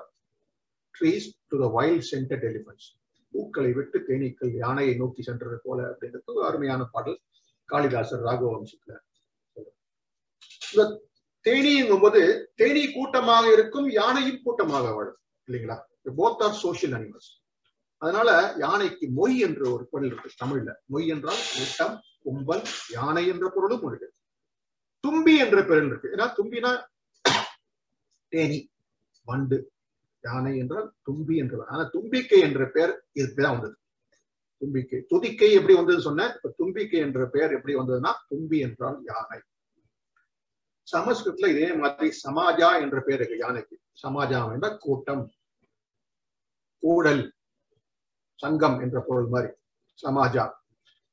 trees 0.96 1.28
to 1.52 1.58
the 1.58 1.68
wild 1.76 2.08
scented 2.10 2.46
elements 2.50 2.88
பூக்களை 3.34 3.72
விட்டு 3.74 3.98
தேனீக்கள் 4.08 4.52
யானையை 4.58 4.94
நோக்கி 4.96 5.22
சென்றது 5.24 5.58
போல 5.64 5.80
அப்படின்றது 5.90 6.34
ஒரு 6.34 6.46
அருமையான 6.48 6.84
பாடல். 6.94 7.20
காளிதாசர் 7.70 8.26
ராகுவ 8.26 8.50
வம்சத்துல. 8.54 8.94
இந்த 10.72 10.84
தேனீங்கும் 11.46 12.04
போது 12.04 12.22
தேனீ 12.60 12.84
கூட்டமாக 12.92 13.46
இருக்கும் 13.56 13.88
யானையும் 14.00 14.42
கூட்டமாக 14.46 14.88
வாழும் 14.98 15.18
இல்லைங்களா? 15.50 15.78
போத் 16.20 16.44
ஆர் 16.46 16.58
சோஷியல் 16.64 16.96
அனிமல்ஸ் 16.98 17.32
அதனால 18.02 18.30
யானைக்கு 18.58 19.06
மொய் 19.20 19.38
என்ற 19.48 19.62
ஒரு 19.76 19.84
பொருள் 19.92 20.10
இருக்கு 20.10 20.30
தமிழ்ல. 20.44 20.72
மொய் 20.94 21.08
என்றால் 21.14 21.42
கூட்டம் 21.54 21.96
கும்பல் 22.24 22.64
யானை 22.98 23.24
என்ற 23.34 23.46
பொருளும் 23.56 23.86
இருக்கு 23.90 24.10
தும்பி 25.04 25.34
என்ற 25.46 25.58
பொருள் 25.64 25.90
இருக்கு. 25.90 26.12
ஏன்னா 26.16 26.28
தும்பினா 26.38 26.72
தேனி 28.32 28.60
வண்டு 29.28 29.58
யானை 30.24 30.54
என்றால் 30.58 30.88
தும்பி 31.08 31.36
என்ற 31.38 31.66
ஆனா 31.74 31.84
தும்பிக்கை 31.96 32.40
என்ற 32.48 32.62
பெயர் 32.76 32.94
இதுக்குதான் 33.20 33.56
வந்தது 33.58 33.76
தும்பிக்கை 34.62 35.00
துதிக்கை 35.12 35.50
எப்படி 35.58 35.74
வந்தது 35.80 36.00
சொன்னேன். 36.02 36.32
இப்ப 36.38 36.54
தும்பிக்கை 36.60 37.00
என்ற 37.08 37.22
பெயர் 37.34 37.52
எப்படி 37.58 37.74
வந்ததுன்னா 37.76 38.12
தும்பி 38.32 38.60
என்றால் 38.68 38.98
யானை. 39.12 39.40
சமஸ்கிருத்ல 40.92 41.48
இதே 41.48 41.74
மாதிரி 41.74 42.18
சமாஜா 42.28 42.82
என்ற 42.82 43.02
பேர் 43.02 43.16
இருக்கு 43.16 43.38
யானைக்கு. 43.38 43.80
சமாஜா 44.08 44.54
என்ற 44.54 44.78
கூட்டம் 44.78 45.32
கூடல் 46.80 47.34
சங்கம் 48.36 48.80
என்ற 48.80 49.04
பொருள் 49.08 49.28
மாதிரி 49.28 49.54
சமாஜா. 50.04 50.52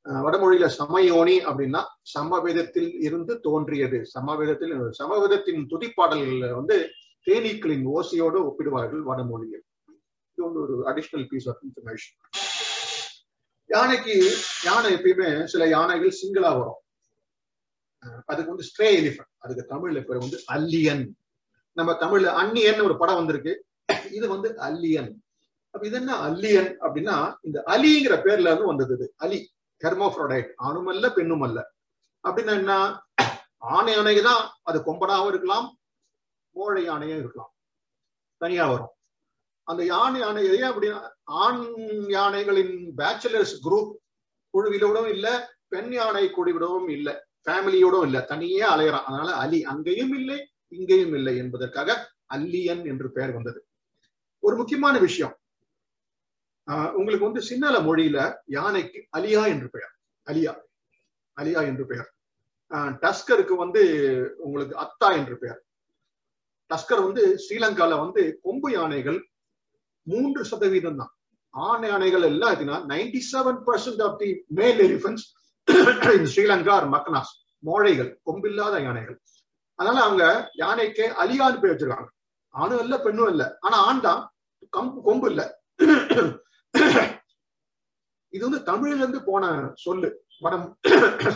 அஹ் 0.03 0.23
வடமொழியில 0.23 0.69
சமயோனி 0.77 1.35
அப்படின்னா 1.45 1.83
சமவேதத்தில் 2.01 3.01
இருந்து 3.01 3.39
தோன்றியது. 3.39 4.05
சமவேதத்தில் 4.05 4.91
சமவேதத்தின் 4.91 5.67
துதிப்பாடல்கள் 5.69 6.53
வந்து 6.53 6.89
தேனீக்களின் 7.25 7.85
ஓசையோடு 7.85 8.51
ஒப்பிடுவார்கள் 8.51 9.01
வடமொழியில். 9.01 9.63
இது 10.35 10.43
வந்து 10.43 10.59
ஒரு 10.59 10.83
அடிஷ்னல் 10.85 11.27
பீஸ் 11.27 11.49
ஆஃப் 11.49 11.59
இன்ஃபர்மேஷன் 11.63 12.39
யானைக்கு 13.67 14.35
யானை 14.63 14.93
எப்பயுமே 14.93 15.43
சில 15.43 15.67
யானைகள் 15.67 16.17
சிங்கிளா 16.23 16.57
வரும். 16.57 16.79
அதுக்கு 18.25 18.55
வந்து 18.55 18.63
ஸ்ட்ரே 18.63 19.03
எலிஃபன்ட் 19.03 19.34
அதுக்கு 19.45 19.75
தமிழ்ல 19.75 20.03
பேர் 20.03 20.17
வந்து 20.17 20.43
அல்லியன். 20.53 21.09
நம்ம 21.71 21.91
தமிழ்ல 21.91 22.23
அன்னியன் 22.23 22.81
ஒரு 22.81 22.97
படம் 22.97 23.15
வந்திருக்கு. 23.15 23.65
இது 24.11 24.27
வந்து 24.27 24.49
அல்லியன். 24.49 25.11
அப்ப 25.69 25.87
இது 25.87 25.97
என்ன 25.97 26.29
அல்லியன் 26.29 26.75
அப்படின்னா 26.79 27.35
இந்த 27.41 27.63
அலிங்கிற 27.65 28.15
பேர்ல 28.21 28.39
இருந்து 28.39 28.65
வந்தது 28.65 28.93
இது. 28.93 29.13
அலி 29.17 29.53
ஹெர்மோஃப்ரோடைட் 29.83 30.51
ஆணும் 30.55 30.87
அல்ல 30.87 31.09
பெண்ணும் 31.09 31.41
அல்ல. 31.41 31.71
அப்படின்னா 32.23 32.51
என்ன? 32.51 33.01
ஆணை 33.57 33.93
யானை 33.93 34.21
தான். 34.21 34.49
அது 34.61 34.79
கொம்பனாகவும் 34.79 35.27
இருக்கலாம் 35.27 35.77
மோழை 36.49 36.83
யானையும் 36.83 37.19
இருக்கலாம். 37.19 37.53
தனியா 38.37 38.69
வரும். 38.69 38.93
அந்த 39.63 39.85
யானை 39.85 40.19
யானை 40.19 40.47
அப்படின்னா 40.47 41.09
ஆண் 41.23 41.63
யானைகளின் 42.07 42.93
பேச்சுலர்ஸ் 42.97 43.67
குரூப் 43.67 43.93
குழுவிலோடும் 44.53 45.07
இல்ல 45.07 45.55
பெண் 45.67 45.91
யானை 45.91 46.29
குழுவிடவும் 46.29 46.89
இல்லை. 46.89 47.24
ஃபேமிலியோடும் 47.45 48.05
இல்ல 48.05 48.19
தனியே 48.31 48.61
அலையறான். 48.73 49.07
அதனால 49.09 49.29
அலி 49.43 49.59
அங்கேயும் 49.73 50.13
இல்லை 50.19 50.37
இங்கேயும் 50.67 51.13
இல்லை 51.13 51.33
என்பதற்காக 51.37 51.97
அல்லியன் 52.35 52.83
என்று 52.91 53.07
பெயர் 53.11 53.33
வந்தது. 53.37 53.59
ஒரு 54.43 54.55
முக்கியமான 54.55 54.95
விஷயம். 54.97 55.35
உங்களுக்கு 56.93 57.25
வந்து 57.25 57.41
சின்னல 57.41 57.77
மொழியில 57.79 58.19
யானைக்கு 58.45 58.99
அலியா 59.17 59.43
என்று 59.53 59.67
பெயர். 59.69 59.93
அலியா. 60.27 60.53
அலியா 61.37 61.61
என்று 61.69 61.85
பெயர். 61.85 62.09
டஸ்கருக்கு 63.03 63.55
வந்து 63.63 63.83
உங்களுக்கு 64.37 64.75
அத்தா 64.85 65.09
என்று 65.17 65.35
பெயர். 65.37 65.59
டஸ்கர் 66.71 67.03
வந்து 67.07 67.23
ஸ்ரீலங்கால 67.43 67.93
வந்து 67.99 68.21
கொம்பு 68.43 68.69
யானைகள் 68.71 69.19
மூன்று 70.07 70.41
சதவீதம் 70.45 70.97
தான் 70.97 71.11
ஆண் 71.53 71.83
யானைகள் 71.83 72.21
எல்லாம் 72.21 72.53
இருக்குன்னா 72.53 72.79
ninety 72.91 73.21
seven 73.31 73.59
percent 73.67 74.01
of 74.03 74.17
the 74.19 74.29
male 74.59 74.79
elephants 74.87 75.25
இந்த 75.67 76.29
ஸ்ரீலங்கா 76.33 76.73
ஆர் 76.77 76.87
மக்கனாஸ் 76.89 77.31
மோழைகள் 77.63 78.11
கொம்பில்லாத 78.25 78.75
யானைகள். 78.83 79.17
அதனால 79.79 80.03
அவங்க 80.05 80.25
யானைக்கு 80.53 81.05
அலியான்னு 81.23 81.61
பேர் 81.61 81.71
வச்சிருக்காங்க. 81.71 82.09
ஆணும் 82.53 82.79
இல்ல 82.79 82.95
பெண்ணும் 82.99 83.29
இல்ல. 83.29 83.43
ஆனா 83.61 83.77
ஆண் 83.87 84.01
தான். 84.01 84.21
கம்பு 84.77 84.99
கொம்பு 85.07 85.27
இல்ல. 85.31 85.41
இது 88.33 88.43
வந்து 88.49 88.61
தமிழ்ல 88.71 89.01
இருந்து 89.03 89.19
போன 89.23 89.43
சொல்லு. 89.85 90.09
வடம் 90.39 90.67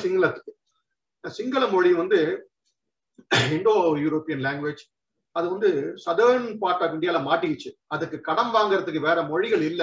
சிங்களத்துக்கு. 0.03 0.53
சிங்கள 1.23 1.63
மொழி 1.67 1.91
வந்து 1.93 2.19
இண்டோ 3.51 3.73
யூரோப்பியன் 4.05 4.43
லாங்குவேஜ் 4.47 4.83
அது 5.35 5.49
வந்து 5.49 5.69
சதர்ன் 6.05 6.57
பார்ட் 6.59 6.83
ஆஃப் 6.83 6.93
இந்தியால 6.95 7.19
மாட்டிக்கிச்சு. 7.29 7.71
அதுக்கு 7.87 8.17
கடன் 8.21 8.53
வாங்குறதுக்கு 8.53 9.01
வேற 9.01 9.21
மொழிகள் 9.23 9.61
இல்ல. 9.61 9.81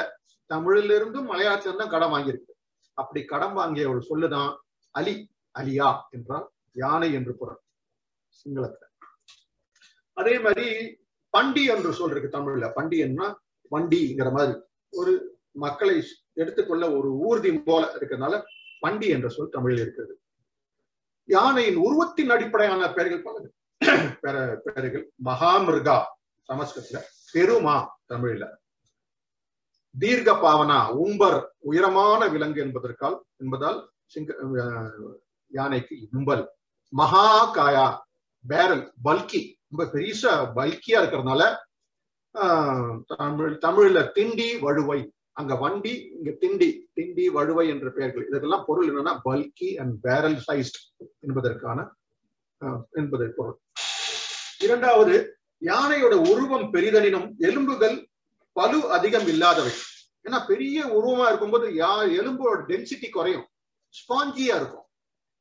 தமிழ்ல 0.50 0.96
இருந்தும் 0.98 1.30
மலையாளத்துல 1.32 1.70
இருந்தும் 1.70 1.94
கடன் 1.94 2.12
வாங்கியிருக்கு. 2.14 2.52
அப்படி 2.96 3.24
கடன் 3.24 3.52
வாங்கிய 3.52 3.88
ஒரு 3.88 4.02
சொல்லுதான் 4.08 4.52
அலி 4.94 5.14
அலியா 5.58 5.88
என்றால் 6.10 6.46
யானை 6.76 7.12
என்று 7.12 7.32
பொருள். 7.36 7.60
சிங்களத்துல. 8.36 8.84
அதே 10.16 10.38
மாதிரி 10.38 10.66
பண்டி 11.34 11.64
என்று 11.64 11.90
சொல்றதுக்கு 11.92 12.28
தமிழ்ல. 12.36 12.66
பண்டியன்னா 12.76 13.26
வண்டிங்கிற 13.70 14.32
மாதிரி. 14.32 14.58
ஒரு 14.92 15.12
மக்களை 15.56 15.96
எடுத்துக்கொள்ள 16.32 16.84
ஒரு 16.96 17.10
ஊர்தி 17.18 17.50
போல 17.58 17.82
இருக்கிறதுனால 17.94 18.34
பண்டி 18.80 19.08
என்ற 19.08 19.28
சொல் 19.28 19.48
தமிழில் 19.48 19.80
இருக்கிறது. 19.80 20.14
யானையின் 21.28 21.76
உருவத்தின் 21.76 22.30
அடிப்படையான 22.30 22.92
பெயர்கள் 22.92 23.22
பல 23.22 23.36
பெயர்கள். 24.66 25.10
மகாமிருகா 25.24 25.98
சமஸ்கிருத்துல 26.48 26.98
பெருமா 27.34 27.76
தமிழ்ல. 28.08 28.44
தீர்க்க 30.02 30.30
பாவனா 30.44 30.78
உம்பர் 31.04 31.38
உயரமான 31.70 32.20
விலங்கு 32.34 32.60
என்பதற்கால் 32.66 33.16
என்பதால் 33.42 33.78
சிங்க 34.14 34.30
யானைக்கு 35.52 35.96
உம்பல். 36.18 36.44
மகா 36.92 37.26
காயா 37.56 37.86
பேரல் 38.44 38.84
பல்கி. 39.06 39.40
ரொம்ப 39.70 39.84
பெரிசா 39.94 40.32
பல்கியா 40.56 40.98
இருக்கிறதுனால 41.00 41.42
தமிழ் 43.12 43.52
தமிழ்ல 43.64 43.98
திண்டி 44.16 44.48
வழுவை. 44.64 44.98
அங்க 45.40 45.54
வண்டி 45.62 45.94
இங்க 46.16 46.30
திண்டி 46.42 46.68
திண்டி 46.96 47.24
வழுவை 47.36 47.64
என்ற 47.74 47.86
பெயர்கள். 47.96 48.26
இதற்கெல்லாம் 48.28 48.66
பொருள் 48.68 48.88
என்னன்னா 48.90 49.14
பல்கி 49.28 49.68
அண்ட் 49.82 49.94
பேரல் 50.06 50.38
சைஸ்ட் 50.46 50.78
என்பதற்கான 51.26 51.78
என்பது 53.00 53.26
பொருள். 53.38 53.58
இரண்டாவது 54.66 55.14
யானையோட 55.62 56.14
உருவம் 56.30 56.68
பெரிதனினும் 56.74 57.28
எலும்புகள் 57.48 57.98
பலு 58.56 58.78
அதிகம் 58.96 59.28
இல்லாதவை. 59.32 59.74
ஏன்னா 60.36 60.48
பெரிய 60.52 60.78
உருவமா 60.96 61.26
இருக்கும்போது 61.30 61.66
யா 61.82 61.92
எலும்போட 62.20 62.56
டென்சிட்டி 62.70 63.08
குறையும். 63.10 63.46
ஸ்பாஞ்சியா 63.98 64.54
இருக்கும். 64.60 64.86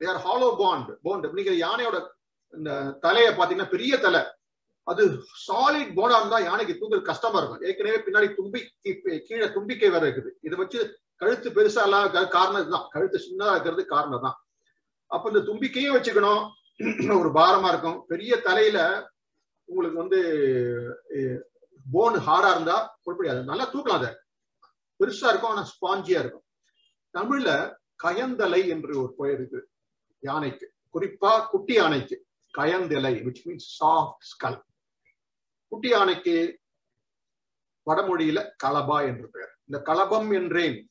தேர் 0.02 0.20
ஹாலோ 0.26 0.50
பாண்ட் 0.62 0.90
போண்ட் 1.06 1.36
நீங்க 1.40 1.54
யானையோட 1.66 1.98
இந்த 2.54 2.72
தலையை 3.06 3.32
பாத்தீங்கன்னா 3.38 3.74
பெரிய 3.76 3.94
தலை. 4.06 4.22
அது 4.92 5.04
சாலிட் 5.48 5.92
போனா 5.98 6.16
இருந்தா 6.20 6.40
யானைக்கு 6.48 6.74
தூக்குறது 6.80 7.10
கஷ்டமா 7.12 7.38
இருக்கும். 7.40 7.64
ஏற்கனவே 7.68 8.00
பின்னாடி 8.06 8.28
தும்பி 8.40 8.60
கீழே 9.28 9.48
தும்பிக்கை 9.56 9.90
வேற 9.96 10.04
இருக்குது. 10.08 10.32
இதை 10.48 10.56
வச்சு 10.62 10.80
கழுத்து 11.22 11.50
பெருசா 11.58 11.84
இல்லாத 11.88 12.24
காரணம் 12.38 12.62
இதுதான். 12.64 12.90
கழுத்து 12.96 13.26
சின்னதா 13.28 13.54
இருக்கிறது 13.56 13.86
காரணம் 13.96 14.26
தான். 14.28 14.38
அப்ப 15.12 15.32
இந்த 15.32 15.42
தும்பிக்கையும் 15.50 15.96
வச்சுக்கணும். 15.98 16.44
ஒரு 17.22 17.32
பாரமா 17.40 17.70
இருக்கும். 17.74 18.00
பெரிய 18.12 18.36
தலையில 18.48 18.80
உங்களுக்கு 19.70 20.04
வந்து 20.04 20.20
போன் 21.86 22.18
ஹார்டா 22.28 22.52
இருந்தா 22.56 22.78
குறிப்பிடாது 23.06 23.42
நல்லா 23.50 23.66
தூக்கலாம் 23.74 24.00
அதை. 24.02 24.12
பெருசா 25.00 25.28
இருக்கும் 25.32 25.54
ஆனா 25.54 25.64
ஸ்பாஞ்சியா 25.74 26.20
இருக்கும். 26.24 26.46
தமிழ்ல 27.14 27.78
கயந்தலை 28.04 28.68
என்று 28.68 29.02
ஒரு 29.02 29.16
பெயர் 29.18 29.40
இருக்கு 29.40 29.70
யானைக்கு. 30.20 30.74
குறிப்பா 30.94 31.48
குட்டி 31.50 31.74
யானைக்கு 31.74 32.26
கயந்தலை 32.58 33.24
விச் 33.24 33.44
மீன்ஸ் 33.46 33.70
சாஃப்ட் 33.80 34.20
ஸ்கல் 34.20 34.62
குட்டி 35.68 35.90
யானைக்கு 35.90 36.60
வடமொழியில 37.88 38.40
கலபா 38.64 39.06
என்று 39.08 39.30
பெயர். 39.30 39.54
இந்த 39.66 39.78
கலபம் 39.86 40.34
என்றேன் 40.34 40.90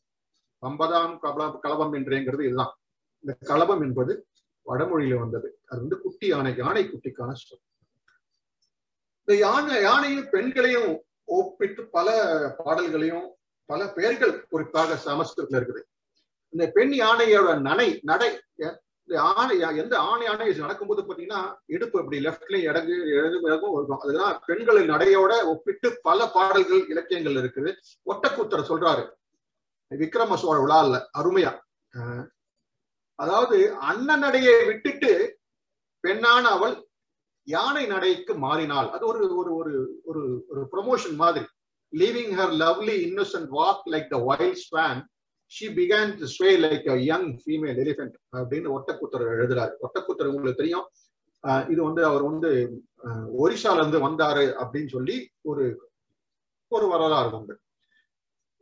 பம்பதாம் 0.63 1.15
கலபம் 1.23 1.61
கலபம் 1.65 1.95
என்றேங்கிறது 1.99 2.43
இதுதான். 2.45 2.75
இந்த 3.21 3.37
கலபம் 3.41 3.83
என்பது 3.83 4.27
வடமொழியில 4.67 5.19
வந்தது. 5.19 5.61
அது 5.67 5.81
வந்து 5.81 6.01
குட்டி 6.01 6.27
யானை 6.27 6.57
யானை 6.57 6.85
குட்டிக்கான 6.85 7.33
சொல். 7.33 7.63
இந்த 9.19 9.35
யானை 9.39 9.83
யானையும் 9.83 10.29
பெண்களையும் 10.31 11.05
ஒப்பிட்டு 11.25 11.83
பல 11.87 12.09
பாடல்களையும் 12.59 13.34
பல 13.70 13.81
பெயர்கள் 13.97 14.32
குறிப்பாக 14.53 14.97
சமஸ்கிருதத்துல 15.09 15.61
இருக்குது. 15.61 15.82
இந்த 16.53 16.65
பெண் 16.77 16.95
யானையோட 17.03 17.53
நடை 17.69 17.89
நடை 18.11 18.31
இந்த 19.09 19.16
ஆணை 19.39 19.55
எந்த 19.82 19.95
ஆணை 20.11 20.24
யானை 20.27 20.45
நடக்கும்போது 20.65 21.01
பாத்தீங்கன்னா 21.07 21.41
இடுப்பு 21.74 21.97
இப்படி 22.03 22.19
லெப்ட்லயும் 22.27 22.69
இடங்கு 22.69 22.95
இடங்கும் 23.16 23.47
இடங்கும் 23.49 23.74
இருக்கும். 23.78 24.03
அதுதான் 24.05 24.39
பெண்களின் 24.47 24.93
நடையோட 24.93 25.32
ஒப்பிட்டு 25.53 25.89
பல 26.07 26.28
பாடல்கள் 26.36 26.82
இலக்கியங்கள் 26.93 27.36
இருக்குது. 27.41 27.70
ஒட்டக்கூத்தர் 28.11 28.69
சொல்றாரு. 28.70 29.05
விக்ரம 29.91 30.36
சோழ 30.43 30.57
விழால 30.62 31.01
அருமையா 31.20 31.53
அதாவது 33.19 33.59
அண்ணன் 33.91 34.24
நடையை 34.24 34.55
விட்டுட்டு 34.69 35.12
பெண்ணான 36.05 36.45
அவள் 36.57 36.74
யானை 37.49 37.85
நடைக்கு 37.93 38.32
மாறினாள். 38.47 38.89
அது 38.95 39.05
ஒரு 39.11 39.20
ஒரு 39.41 39.51
ஒரு 39.61 39.74
ஒரு 40.09 40.23
ஒரு 40.51 40.62
ப்ரொமோஷன் 40.73 41.16
மாதிரி. 41.23 41.45
Leaving 42.03 42.33
her 42.41 42.55
lovely 42.62 42.97
innocent 43.09 43.51
walk 43.59 43.85
like 43.95 44.09
the 44.15 44.19
wild 44.31 44.62
swan 44.66 45.01
she 45.53 45.66
began 45.79 46.12
to 46.21 46.27
sway 46.35 46.51
like 46.65 46.87
a 46.95 46.97
young 47.11 47.29
female 47.43 47.79
elephant 47.85 48.15
அப்படின்னு 48.39 48.69
ஒட்டக்குத்தர் 48.77 49.27
எழுதுறாரு. 49.35 49.75
ஒட்டக்குத்தர் 49.87 50.33
உங்களுக்கு 50.35 50.62
தெரியும். 50.62 50.87
இது 51.73 51.81
வந்து 51.89 52.03
அவர் 52.11 52.25
வந்து 52.31 52.51
ஒரிசால 53.43 53.81
இருந்து 53.81 53.99
வந்தாரு 54.07 54.45
அப்படின்னு 54.62 54.91
சொல்லி 54.97 55.16
ஒரு 55.51 55.65
ஒரு 56.73 56.87
வரலாறு 56.93 57.31
உண்டு 57.39 57.55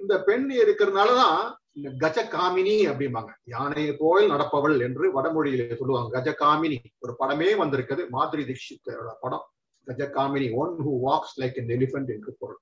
இந்த 0.01 0.15
பெண் 0.29 0.47
இருக்கிறதுனாலதான் 0.63 1.41
இந்த 1.79 1.91
கஜகாமினி 2.03 2.75
அப்படிம்பாங்க. 2.91 3.31
யானையை 3.53 3.93
போல் 4.01 4.25
நடப்பவள் 4.33 4.77
என்று 4.87 5.05
வடமொழியில 5.17 5.77
சொல்லுவாங்க. 5.81 6.11
கஜ 6.17 6.31
காமினி 6.41 6.79
ஒரு 7.05 7.13
படமே 7.21 7.51
வந்திருக்குது. 7.63 8.03
மாதுரி 8.17 8.45
தீட்சித்தோட 8.49 9.13
படம். 9.25 9.47
Gaja 9.87 10.03
Gamini 10.17 10.49
one 10.63 10.75
who 10.87 10.93
walks 11.07 11.37
like 11.43 11.59
an 11.63 11.73
elephant 11.77 12.11
என்று 12.17 12.33
பொருள். 12.41 12.61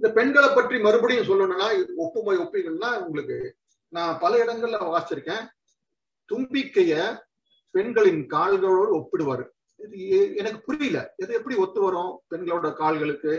இந்த 0.00 0.08
பெண்களை 0.16 0.48
பற்றி 0.48 0.76
மறுபடியும் 0.80 1.28
சொல்லணும்னா 1.28 1.68
ஒப்புமை 2.04 2.34
ஒப்பிகள்னா 2.42 2.90
உங்களுக்கு 3.06 3.38
நான் 3.92 4.18
பல 4.22 4.32
இடங்கள்ல 4.44 4.78
வாசிச்சிருக்கேன். 4.94 5.44
தும்பிக்கைய 6.30 6.94
பெண்களின் 7.74 8.22
கால்களோடு 8.34 8.92
ஒப்பிடுவாரு. 8.98 9.44
இது 9.84 10.36
எனக்கு 10.36 10.58
புரியல. 10.66 10.98
இது 11.22 11.30
எப்படி 11.38 11.56
ஒத்து 11.64 11.80
வரும் 11.82 12.12
பெண்களோட 12.30 12.68
கால்களுக்கு? 12.80 13.34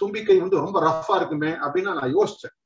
தும்பிக்கை 0.00 0.36
வந்து 0.38 0.62
ரொம்ப 0.64 0.78
ரஃபா 0.86 1.14
இருக்குமே 1.16 1.50
அப்படின்னு 1.64 1.96
நான் 1.98 2.14
யோசிச்சேன். 2.16 2.56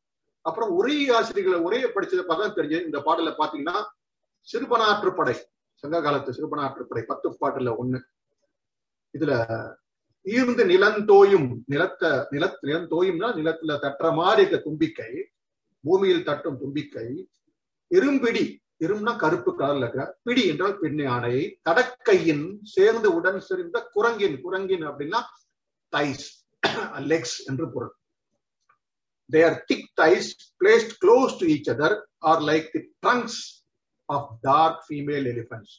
அப்புறம் 0.44 0.72
ஒரே 0.78 0.96
ஆசிரியர்களை 1.18 1.58
ஒரே 1.66 1.80
படிச்சதை 1.94 2.24
பார்த்தா 2.28 2.48
தெரிஞ்சு 2.56 2.78
இந்த 2.88 2.98
பாடல 3.06 3.32
பாத்தீங்கன்னா 3.38 3.76
சிறுபனாற்றுப்படை. 4.48 5.36
சங்க 5.82 6.00
காலத்து 6.02 6.34
சிறுபனாற்றுப்படை 6.36 7.02
பத்து 7.12 7.36
பாட்டுல 7.40 7.72
ஒண்ணு. 7.82 8.00
இதுல 9.14 9.32
ஈர்ந்து 10.24 10.64
நிலந்தோயும் 10.64 11.48
நிலத்த 11.66 12.26
நில 12.30 12.58
நிலந்தோயும்னா 12.62 13.28
நிலத்துல 13.38 13.76
தட்டுற 13.82 14.14
மாதிரி 14.14 14.40
இருக்க 14.40 14.58
தும்பிக்கை 14.58 15.12
பூமியில் 15.84 16.24
தட்டும் 16.24 16.58
தும்பிக்கை. 16.58 17.28
இரும்பிடி 17.90 18.44
இரும்னா 18.84 19.18
கருப்பு 19.18 19.50
கலர்ல 19.58 19.78
இருக்கிற 19.78 20.18
பிடி 20.22 20.46
என்றால் 20.46 20.78
பெண் 20.78 20.98
யானை. 20.98 21.60
தடக்கையின் 21.62 22.60
சேர்ந்து 22.62 23.14
உடன் 23.14 23.40
சேர்ந்த 23.40 23.88
குரங்கின் 23.92 24.40
குரங்கின் 24.40 24.86
அப்படின்னா 24.88 25.20
தைஸ் 25.92 26.26
லெக்ஸ் 27.10 27.38
என்று 27.46 27.72
பொருள். 27.72 27.94
Their 29.30 29.64
thick 29.66 29.90
thighs 30.00 30.30
placed 30.60 30.94
close 31.04 31.34
to 31.38 31.46
each 31.46 31.70
other 31.74 31.96
are 32.18 32.40
like 32.40 32.68
the 32.72 32.82
trunks 33.02 33.40
of 34.08 34.30
dark 34.40 34.84
female 34.88 35.28
elephants. 35.32 35.72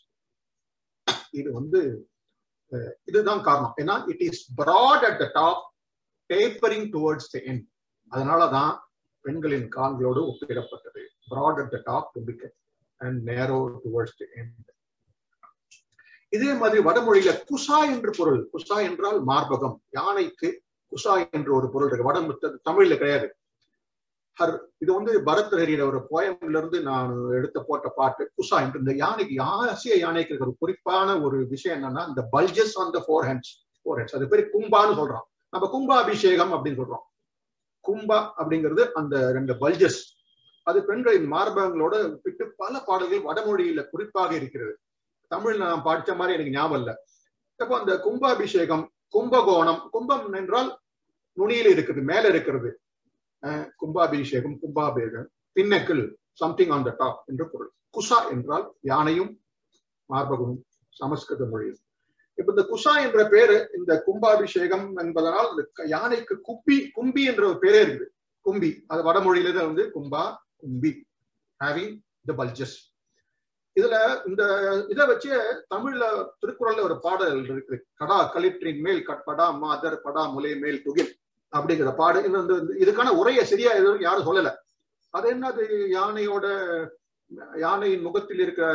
இது 1.32 1.54
வந்து 1.54 1.82
இதுதான் 3.04 3.42
காரணம். 3.42 3.74
ஏன்னா 3.78 4.10
it 4.10 4.22
is 4.22 4.54
broad 4.56 5.06
at 5.10 5.20
the 5.20 5.30
top 5.34 5.74
tapering 6.30 6.88
towards 6.96 7.32
the 7.32 7.44
end 7.44 7.70
அதனாலதான் 8.12 8.78
பெண்களின் 9.22 9.70
கால்களோடு 9.76 10.22
ஒப்பிடப்பட்டது. 10.32 11.04
Broad 11.28 11.60
at 11.62 11.70
the 11.70 11.82
top 11.84 12.12
to 12.14 12.52
and 12.96 13.30
narrow 13.30 13.80
towards 13.86 14.18
the 14.18 14.26
the 14.36 14.74
இதே 16.30 16.54
மாதிரி 16.54 16.84
வடமொழியில 16.84 17.32
குசா 17.50 17.78
என்று 17.92 18.12
பொருள். 18.18 18.50
குசா 18.54 18.78
என்றால் 18.82 19.26
மார்பகம். 19.26 19.76
யானைக்கு 19.90 20.64
குசா 20.92 21.32
என்று 21.32 21.56
ஒரு 21.56 21.70
பொருள் 21.70 21.88
இருக்கு. 21.88 22.08
வட 22.08 22.20
தமிழ்ல 22.72 22.98
கிடையாது. 22.98 23.28
ஹர் 24.40 24.54
இது 24.84 24.92
வந்து 24.94 25.12
பரத் 25.12 25.28
பரத்ஹரியில 25.28 25.84
ஒரு 25.90 26.00
போயம்ல 26.10 26.58
இருந்து 26.62 26.82
நான் 26.88 27.12
எடுத்த 27.38 27.58
போட்ட 27.68 27.88
பாட்டு 28.00 28.24
குசா 28.38 28.58
என்று. 28.64 28.82
இந்த 28.84 28.94
யானைக்கு 29.04 29.36
ஆசிய 29.42 29.96
யானைக்கு 29.96 30.32
இருக்கிற 30.32 30.50
ஒரு 30.50 30.62
குறிப்பான 30.64 31.10
ஒரு 31.26 31.38
விஷயம் 31.54 31.78
என்னன்னா 31.78 32.04
இந்த 32.08 32.22
bulges 32.36 32.76
on 32.82 32.92
the 32.96 33.02
four 33.06 33.28
hands 33.30 33.52
four 33.86 33.98
hands 34.00 34.16
அது 34.18 34.28
பேர் 34.28 34.44
கும்பான்னு 34.56 34.98
சொல்றோம். 35.00 35.26
நம்ம 35.54 35.70
கும்பாபிஷேகம் 35.76 36.54
அப்படின்னு 36.56 36.82
சொல்றோம். 36.82 37.06
கும்பா 37.86 38.20
அப்படிங்கிறது 38.40 38.84
அந்த 39.00 39.16
ரெண்டு 39.32 39.54
பல்ஜஸ் 39.64 40.00
அது 40.64 40.80
பெண்களின் 40.84 41.28
மார்பகங்களோட 41.34 41.96
விட்டு 42.24 42.46
பல 42.62 42.74
பாடல்கள் 42.88 43.28
வடமொழியில 43.30 43.82
குறிப்பாக 43.90 44.32
இருக்கிறது. 44.36 44.74
தமிழ்ல 45.32 45.58
நான் 45.58 45.86
படித்த 45.90 46.14
மாதிரி 46.14 46.36
எனக்கு 46.38 46.56
ஞாபகம் 46.58 46.80
இல்லை. 46.80 46.96
அப்போ 47.60 47.74
அந்த 47.80 47.94
கும்பாபிஷேகம் 48.06 48.84
கும்பகோணம் 49.16 49.82
கும்பம் 49.94 50.34
என்றால் 50.34 50.70
நுனியில் 51.38 51.70
இருக்குது 51.76 52.02
மேல 52.12 52.28
இருக்கிறது. 52.34 52.70
கும்பாபிஷேகம் 53.82 54.56
கும்பாபேகம் 54.62 55.28
பின்னக்கில் 55.56 56.06
சம்திங் 56.42 56.72
ஆன் 56.76 56.86
த 56.88 56.92
டாப் 57.02 57.20
என்று 57.32 57.46
பொருள். 57.52 57.72
குசா 57.98 58.20
என்றால் 58.34 58.66
யானையும் 58.92 59.32
மார்பகமும் 60.10 60.62
சமஸ்கிருத 60.96 61.46
மொழியில் 61.52 61.80
இப்ப 62.38 62.50
இந்த 62.54 62.64
குசா 62.72 62.94
என்ற 63.06 63.22
பேரு 63.34 63.58
இந்த 63.78 63.92
கும்பாபிஷேகம் 64.08 64.88
என்பதனால் 65.04 65.50
யானைக்கு 65.94 66.36
குப்பி 66.48 66.78
கும்பி 66.98 67.22
என்ற 67.32 67.44
ஒரு 67.50 67.58
பேரே 67.64 67.80
இருக்குது. 67.84 68.08
கும்பி. 68.46 68.72
அது 68.92 69.02
வடமொழியில 69.08 69.54
தான் 69.54 69.70
வந்து 69.70 69.86
கும்பா 69.96 70.24
கும்பி 70.62 70.92
ஹேவிங் 71.62 71.96
த 72.30 72.34
பல்ஜஸ் 72.42 72.76
இதுல 73.76 73.96
இந்த 74.28 74.44
இதை 74.94 75.06
வச்சு 75.08 75.32
தமிழ்ல 75.74 76.04
திருக்குறள்ல 76.42 76.84
ஒரு 76.88 76.96
பாடல் 77.06 77.40
இருக்கு 77.46 77.78
கடா 78.02 78.20
களிற்றின் 78.36 78.82
மேல் 78.86 79.02
கட்படா 79.10 79.48
மாதர் 79.64 79.98
படா 80.06 80.24
முலை 80.34 80.52
மேல் 80.56 80.84
துகில். 80.86 81.12
அப்படிங்கிற 81.58 81.92
பாடு 82.02 82.20
இது 82.28 82.36
வந்து 82.42 82.56
இதுக்கான 82.84 83.14
உரையை 83.22 83.44
சரியா 83.52 83.72
எதுவும் 83.80 84.06
யாரும் 84.08 84.28
சொல்லல. 84.30 84.50
அது 85.14 85.26
என்ன 85.34 85.48
அது 85.54 85.64
யானையோட 85.98 86.46
யானையின் 87.66 88.06
முகத்தில் 88.08 88.42
இருக்கிற 88.46 88.68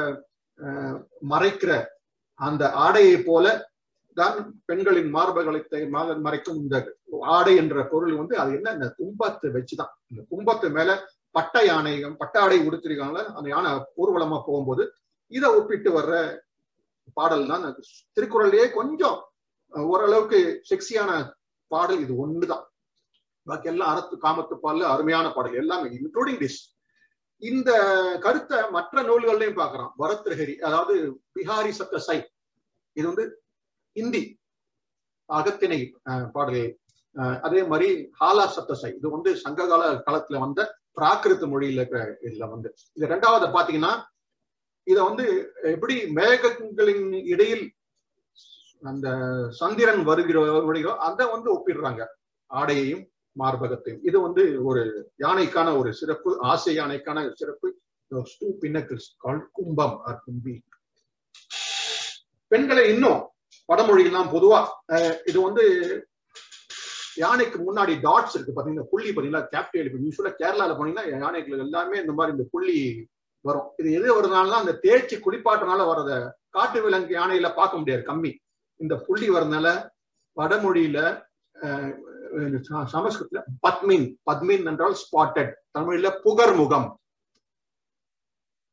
மறைக்கிற 1.32 1.73
அந்த 2.40 2.62
ஆடையை 2.85 3.16
போல 3.28 3.47
தான் 4.16 4.36
பெண்களின் 4.69 5.11
மார்பகத்தை 5.16 5.81
மறைக்கும் 6.27 6.61
இந்த 6.62 6.77
ஆடை 7.36 7.52
என்ற 7.62 7.82
பொருள் 7.93 8.15
வந்து 8.20 8.35
அது 8.43 8.51
என்ன? 8.59 8.69
இந்த 8.77 8.89
கும்பத்தை 8.98 9.48
வச்சுதான். 9.57 9.93
இந்த 10.11 10.23
கும்பத்து 10.32 10.69
மேல 10.77 10.90
பட்ட 11.35 11.57
யானை 11.69 11.93
பட்ட 12.23 12.35
ஆடை 12.44 12.59
உடுத்திருக்காங்கள 12.66 13.20
அந்த 13.36 13.47
யானை 13.55 13.70
ஊர்வலமா 14.02 14.39
போகும்போது 14.47 14.85
இதை 15.32 15.48
ஒப்பிட்டு 15.59 15.90
வர்ற 15.98 16.15
பாடல் 17.16 17.51
தான் 17.52 17.65
திருக்குறள்லயே 18.16 18.66
கொஞ்சம் 18.78 19.19
ஓரளவுக்கு 19.73 20.39
செக்ஸியான 20.70 21.11
பாடல் 21.70 22.01
இது 22.05 22.15
ஒண்ணுதான். 22.24 22.65
பாக்கி 23.47 23.69
எல்லாம் 23.71 23.91
அறத்து 23.93 24.17
காமத்து 24.23 24.55
பால்ல 24.62 24.91
அருமையான 24.93 25.27
பாடல் 25.35 25.61
எல்லாமே 25.62 25.89
இன்க்ளூடிங் 25.99 26.41
டிஸ் 26.43 26.61
இந்த 27.43 27.71
கருத்தை 28.25 28.59
மற்ற 28.75 29.03
நூல்கள்லயும் 29.03 29.59
பார்க்கிறோம் 29.59 29.93
வரத்ரஹரி 30.01 30.55
அதாவது 30.67 30.95
பிஹாரி 31.35 31.73
சத்த 31.77 32.01
சை. 32.07 32.19
இது 32.97 33.07
வந்து 33.09 33.25
இந்தி 33.97 34.23
அகத்திணை 35.29 35.81
அஹ், 36.11 36.27
பாடல்கள். 36.35 36.71
அதே 37.45 37.61
மாதிரி 37.71 37.89
ஹாலா 38.19 38.45
சத்தசை 38.55 38.91
இது 38.97 39.09
வந்து 39.15 39.31
சங்ககால 39.43 39.83
காலத்துல 40.05 40.41
வந்த 40.43 40.61
பிராகிருத 40.97 41.45
மொழியில 41.49 41.81
இருக்கிற 41.81 42.03
இதுல 42.27 42.45
வந்து. 42.53 42.69
இது 42.97 43.12
ரெண்டாவது 43.12 43.47
பாத்தீங்கன்னா 43.57 43.93
இத 44.87 44.99
வந்து 45.09 45.25
எப்படி 45.73 45.97
மேகங்களின் 46.17 47.05
இடையில் 47.33 47.65
அந்த 48.83 49.09
சந்திரன் 49.59 50.03
வருகிற 50.05 50.37
வருகிறோ 50.67 50.93
அதை 51.07 51.27
வந்து 51.35 51.49
ஒப்பிடுறாங்க. 51.55 52.03
ஆடையையும் 52.51 53.03
மார்பகத்தையும். 53.36 54.02
இது 54.02 54.19
வந்து 54.20 54.43
ஒரு 54.65 54.82
யானைக்கான 55.20 55.77
ஒரு 55.78 55.90
சிறப்பு 55.93 56.31
ஆசை 56.44 56.74
யானைக்கான 56.78 57.19
சிறப்பு. 57.35 57.69
கும்பம் 59.52 59.97
கும்பி. 60.24 60.55
பெண்களை 62.52 62.85
இன்னும் 62.90 63.20
வடமொழியெல்லாம் 63.69 64.31
பொதுவா 64.32 64.61
அஹ், 64.94 65.16
இது 65.27 65.39
வந்து 65.40 65.65
யானைக்கு 67.16 67.59
முன்னாடி 67.59 67.94
டாட்ஸ் 68.02 68.35
இருக்கு 68.35 68.52
பாத்தீங்கன்னா 68.52 68.90
புள்ளி 68.90 69.11
பாத்தீங்கன்னா 69.11 69.47
கேப்டிவ் 69.52 69.97
யூஸ்வலா 70.05 70.32
கேரளால 70.40 70.74
போனீங்கன்னா 70.74 71.07
யானைகள் 71.16 71.65
எல்லாமே 71.65 71.97
இந்த 72.01 72.12
மாதிரி 72.12 72.35
இந்த 72.36 72.47
புள்ளி 72.52 72.77
வரும். 73.44 73.69
இது 73.78 73.89
எது 73.93 74.09
வருதுனால 74.16 74.57
அந்த 74.57 74.73
தேய்ச்சி 74.85 75.16
குளிப்பாட்டுனால 75.19 75.86
வர்றத 75.86 76.12
காட்டு 76.51 76.78
விலங்கு 76.82 77.15
யானையில 77.15 77.48
பார்க்க 77.55 77.81
முடியாது 77.81 78.02
கம்மி. 78.02 78.32
இந்த 78.81 78.94
புள்ளி 79.07 79.28
வரதுனால 79.31 79.69
வடமொழியில 80.36 80.98
அஹ், 82.31 82.57
பத்மின் 83.65 84.07
பத்மின் 84.27 84.65
என்றால் 84.66 84.97
ஸ்பாட்டட் 85.02 85.52
தமிழ்ல 85.74 86.09
புகர்முகம். 86.24 86.89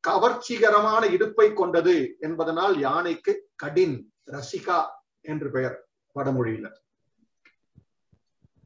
கவர்ச்சிகரமான 0.03 1.03
இடுப்பை 1.11 1.47
கொண்டது 1.53 1.95
என்பதனால் 2.19 2.75
யானைக்கு 2.79 3.31
கடின் 3.55 3.95
ரசிகா 4.31 4.79
என்று 5.25 5.47
பெயர் 5.51 5.75
வடமொழியில 6.15 6.67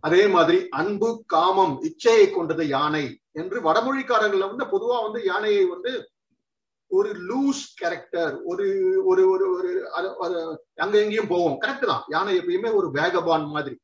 அதே 0.03 0.23
மாதிரி 0.27 0.59
அன்பு 0.71 1.09
காமம் 1.27 1.75
இச்சையை 1.87 2.27
கொண்டது 2.29 2.63
யானை 2.67 3.03
என்று 3.33 3.57
வடமொழிக்காரர்கள் 3.61 4.45
வந்து 4.45 4.65
பொதுவா 4.71 4.97
வந்து 5.03 5.19
யானையை 5.25 5.63
வந்து 5.65 5.91
ஒரு 6.91 7.11
லூஸ் 7.27 7.61
கேரக்டர் 7.77 8.33
ஒரு 8.45 8.65
ஒரு 9.05 9.23
ஒரு 9.33 9.45
ஒரு 9.55 9.69
அங்க 10.77 10.95
எங்கேயும் 10.99 11.29
போவோம். 11.29 11.57
கரெக்ட் 11.61 11.85
தான். 11.85 12.03
யானை 12.09 12.33
எப்பயுமே 12.39 12.69
ஒரு 12.73 12.87
வேகபான் 12.97 13.45
மாதிரி. 13.47 13.75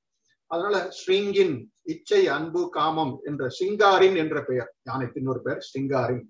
அதனால 0.47 0.93
ஸ்ரீங்கின் 0.97 1.55
இச்சை 1.81 2.27
அன்பு 2.27 2.69
காமம் 2.69 3.19
என்ற 3.23 3.47
சிங்காரின் 3.59 4.17
என்ற 4.17 4.43
பெயர். 4.43 4.75
யானைக்கு 4.83 5.19
இன்னொரு 5.19 5.41
பெயர்? 5.41 5.61
சிங்காரின். 5.73 6.25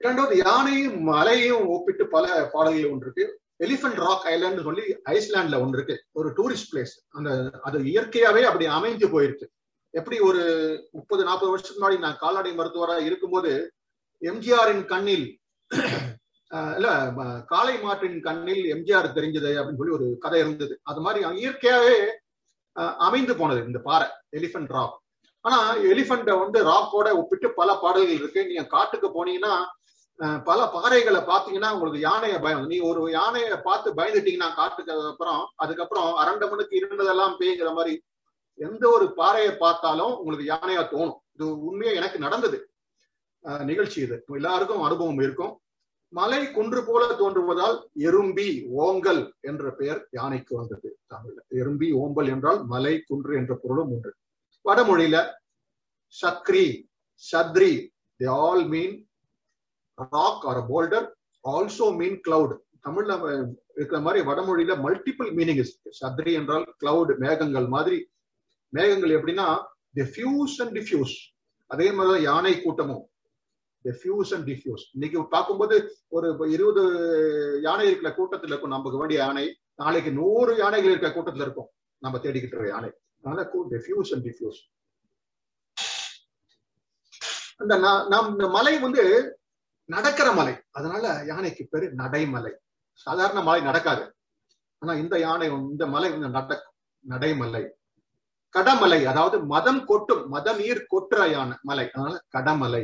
இரண்டாவது 0.00 0.36
யானையும் 0.36 1.02
மலையையும் 1.02 1.66
ஒப்பிட்டு 1.66 2.06
பல 2.06 2.50
பாடல்கள் 2.52 2.90
ஒன்று 2.90 3.06
இருக்கு 3.06 3.24
எலிஃபென்ட் 3.64 4.00
ராக் 4.06 4.24
ஐலாண்ட் 4.24 4.62
சொல்லி 4.62 4.82
ஐஸ்லாண்ட்ல 5.04 5.60
ஒன்று 5.60 5.78
இருக்கு 5.78 5.96
ஒரு 6.12 6.28
டூரிஸ்ட் 6.28 6.70
பிளேஸ் 6.72 6.94
அந்த 7.08 7.50
அது 7.62 7.78
இயற்கையாவே 7.78 8.42
அப்படி 8.42 8.66
அமைஞ்சு 8.66 9.06
போயிருக்கு. 9.14 9.46
எப்படி 9.90 10.18
ஒரு 10.18 10.42
முப்பது 10.92 11.24
நாற்பது 11.24 11.50
வருஷத்துக்கு 11.50 11.82
முன்னாடி 11.82 11.98
நான் 11.98 12.20
கால்நடை 12.20 12.52
மருத்துவரா 12.56 12.96
இருக்கும்போது 13.04 13.74
எம்ஜிஆரின் 14.22 14.84
கண்ணில் 14.84 15.26
இல்ல 16.76 16.88
காலை 17.14 17.36
காளை 17.52 17.74
மாற்றின் 17.84 18.18
கண்ணில் 18.26 18.64
எம்ஜிஆர் 18.74 19.14
தெரிஞ்சது 19.16 19.52
அப்படின்னு 19.60 19.80
சொல்லி 19.80 19.96
ஒரு 19.98 20.06
கதை 20.24 20.40
இருந்தது. 20.44 20.74
அது 20.90 21.00
மாதிரி 21.04 21.20
இயற்கையாவே 21.42 21.96
அமைந்து 23.06 23.34
போனது 23.40 23.60
இந்த 23.70 23.80
பாறை 23.88 24.06
எலிஃபென்ட் 24.38 24.74
ராக் 24.76 24.98
ஆனா 25.44 25.58
எலிஃபெண்ட்டை 25.92 26.34
வந்து 26.42 26.58
ராக்கோட 26.68 27.08
ஒப்பிட்டு 27.20 27.48
பல 27.58 27.70
பாடல்கள் 27.82 28.18
இருக்கு. 28.18 28.40
நீங்க 28.50 28.64
காட்டுக்கு 28.74 29.08
போனீங்கன்னா 29.16 29.54
பல 30.48 30.60
பாறைகளை 30.74 31.20
பாத்தீங்கன்னா 31.30 31.70
உங்களுக்கு 31.76 32.00
யானைய 32.08 32.34
பயம். 32.44 32.66
நீ 32.72 32.76
ஒரு 32.90 33.00
யானையை 33.18 33.56
பார்த்து 33.66 33.96
பயந்துட்டீங்கன்னா 33.98 34.50
காட்டுக்கு 34.60 34.92
அப்புறம் 35.12 35.42
அதுக்கப்புறம் 35.64 36.10
அரண்ட 36.22 36.46
மணிக்கு 36.52 36.74
இருந்ததெல்லாம் 36.80 37.34
பேய்ங்கிற 37.40 37.70
மாதிரி 37.78 37.94
எந்த 38.58 38.84
ஒரு 38.96 39.06
பாறையை 39.20 39.52
பார்த்தாலும் 39.64 40.12
உங்களுக்கு 40.20 40.46
யானையா 40.54 40.82
தோணும். 40.94 41.18
இது 41.36 41.46
உண்மையா 41.68 41.92
எனக்கு 42.00 42.18
நடந்தது. 42.26 42.58
நிகழ்ச்சி 43.70 43.98
இது. 44.06 44.16
எல்லாருக்கும் 44.40 44.84
அனுபவம் 44.88 45.22
இருக்கும். 45.26 45.52
மலை 46.16 46.40
குன்று 46.56 46.80
போல 46.86 47.04
தோன்றுவதால் 47.20 47.78
எறும்பி 48.08 48.48
ஓங்கல் 48.82 49.22
என்ற 49.40 49.70
பெயர் 49.78 50.00
யானைக்கு 50.18 50.52
வந்தது 50.56 50.88
தமிழ்ல. 51.12 51.38
எறும்பி 51.60 51.88
ஓம்பல் 52.02 52.28
என்றால் 52.34 52.60
மலை 52.72 52.94
குன்று 53.08 53.32
என்ற 53.40 53.52
பொருளும் 53.62 53.92
உண்டு. 53.94 54.10
வடமொழியில 54.64 55.16
சக்ரி 56.14 56.66
சத்ரி 57.22 57.72
they 58.20 58.28
all 58.44 58.64
mean 58.74 58.94
rock 59.98 60.46
or 60.50 60.62
boulder 60.70 61.08
also 61.44 61.88
mean 62.00 62.18
cloud 62.28 62.56
தமிழ்ல 62.86 63.12
இருக்கிற 63.76 63.98
மாதிரி 64.00 64.22
வடமொழியில 64.30 64.72
மல்டிபிள் 64.86 65.30
மீனிங் 65.38 65.62
சத்ரி 66.00 66.32
என்றால் 66.40 66.66
கிளவுட் 66.84 67.12
மேகங்கள் 67.24 67.68
மாதிரி. 67.76 67.98
மேகங்கள் 68.72 69.12
எப்படின்னா 69.18 69.48
diffuse 69.98 70.54
அண்ட் 70.62 70.76
டிஃப்யூஸ் 70.76 71.16
அதே 71.70 71.88
மாதிரி 71.92 72.22
யானை 72.22 72.52
கூட்டமும். 72.62 73.04
டிஃப்யூஸ் 73.84 74.34
அண்ட் 74.34 74.48
டிஃப்யூஸ் 74.48 74.84
இன்னைக்கு 74.92 75.28
பார்க்கும்போது 75.28 75.76
ஒரு 76.08 76.50
இருபது 76.50 76.82
யானை 77.62 77.86
இருக்கிற 77.86 78.14
கூட்டத்தில் 78.14 78.48
இருக்கும். 78.48 78.70
நமக்கு 78.70 78.98
வேண்டிய 78.98 79.20
யானை 79.20 79.58
நாளைக்கு 79.74 80.12
நூறு 80.12 80.56
யானைகள் 80.56 80.90
இருக்கிற 80.90 81.12
கூட்டத்தில் 81.12 81.42
இருக்கும். 81.42 81.68
நம்ம 81.98 82.18
தேடிக்கிட்டு 82.18 82.52
இருக்க 82.52 82.68
யானை. 82.68 82.90
அதனால 83.22 83.50
டிஃப்யூஸ் 83.70 84.12
அண்ட் 84.14 84.26
டிஃப்யூஸ் 84.26 84.60
அந்த 87.56 87.74
நம் 88.08 88.36
மலை 88.36 88.78
வந்து 88.78 89.02
நடக்கிற 89.84 90.32
மலை. 90.32 90.54
அதனால 90.70 91.22
யானைக்கு 91.26 91.66
பேரு 91.70 91.94
நடைமலை. 91.94 92.52
சாதாரண 92.92 93.42
மலை 93.42 93.60
நடக்காது. 93.62 94.04
ஆனா 94.78 94.92
இந்த 94.94 95.18
யானை 95.18 95.48
இந்த 95.48 95.86
மலை 95.86 96.10
வந்து 96.10 96.28
நடக்கும் 96.28 96.74
நடைமலை. 97.08 97.62
கடமலை 98.56 99.04
அதாவது 99.04 99.36
மதம் 99.44 99.84
கொட்டும் 99.86 100.28
மத 100.28 100.52
நீர் 100.52 100.86
கொட்டுற 100.92 101.30
யானை 101.30 101.56
மலை. 101.62 101.90
அதனால 101.90 102.14
கடமலை. 102.36 102.82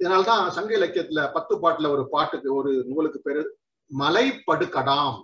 இதனால்தான் 0.00 0.50
சங்க 0.50 0.78
இலக்கியத்துல 0.78 1.32
பத்து 1.32 1.60
பாட்டுல 1.60 1.90
ஒரு 1.90 2.08
பாட்டுக்கு 2.08 2.54
ஒரு 2.54 2.84
நூலுக்கு 2.86 3.20
பேரு 3.20 3.42
மலை 3.90 4.42
படுகடாம் 4.46 5.18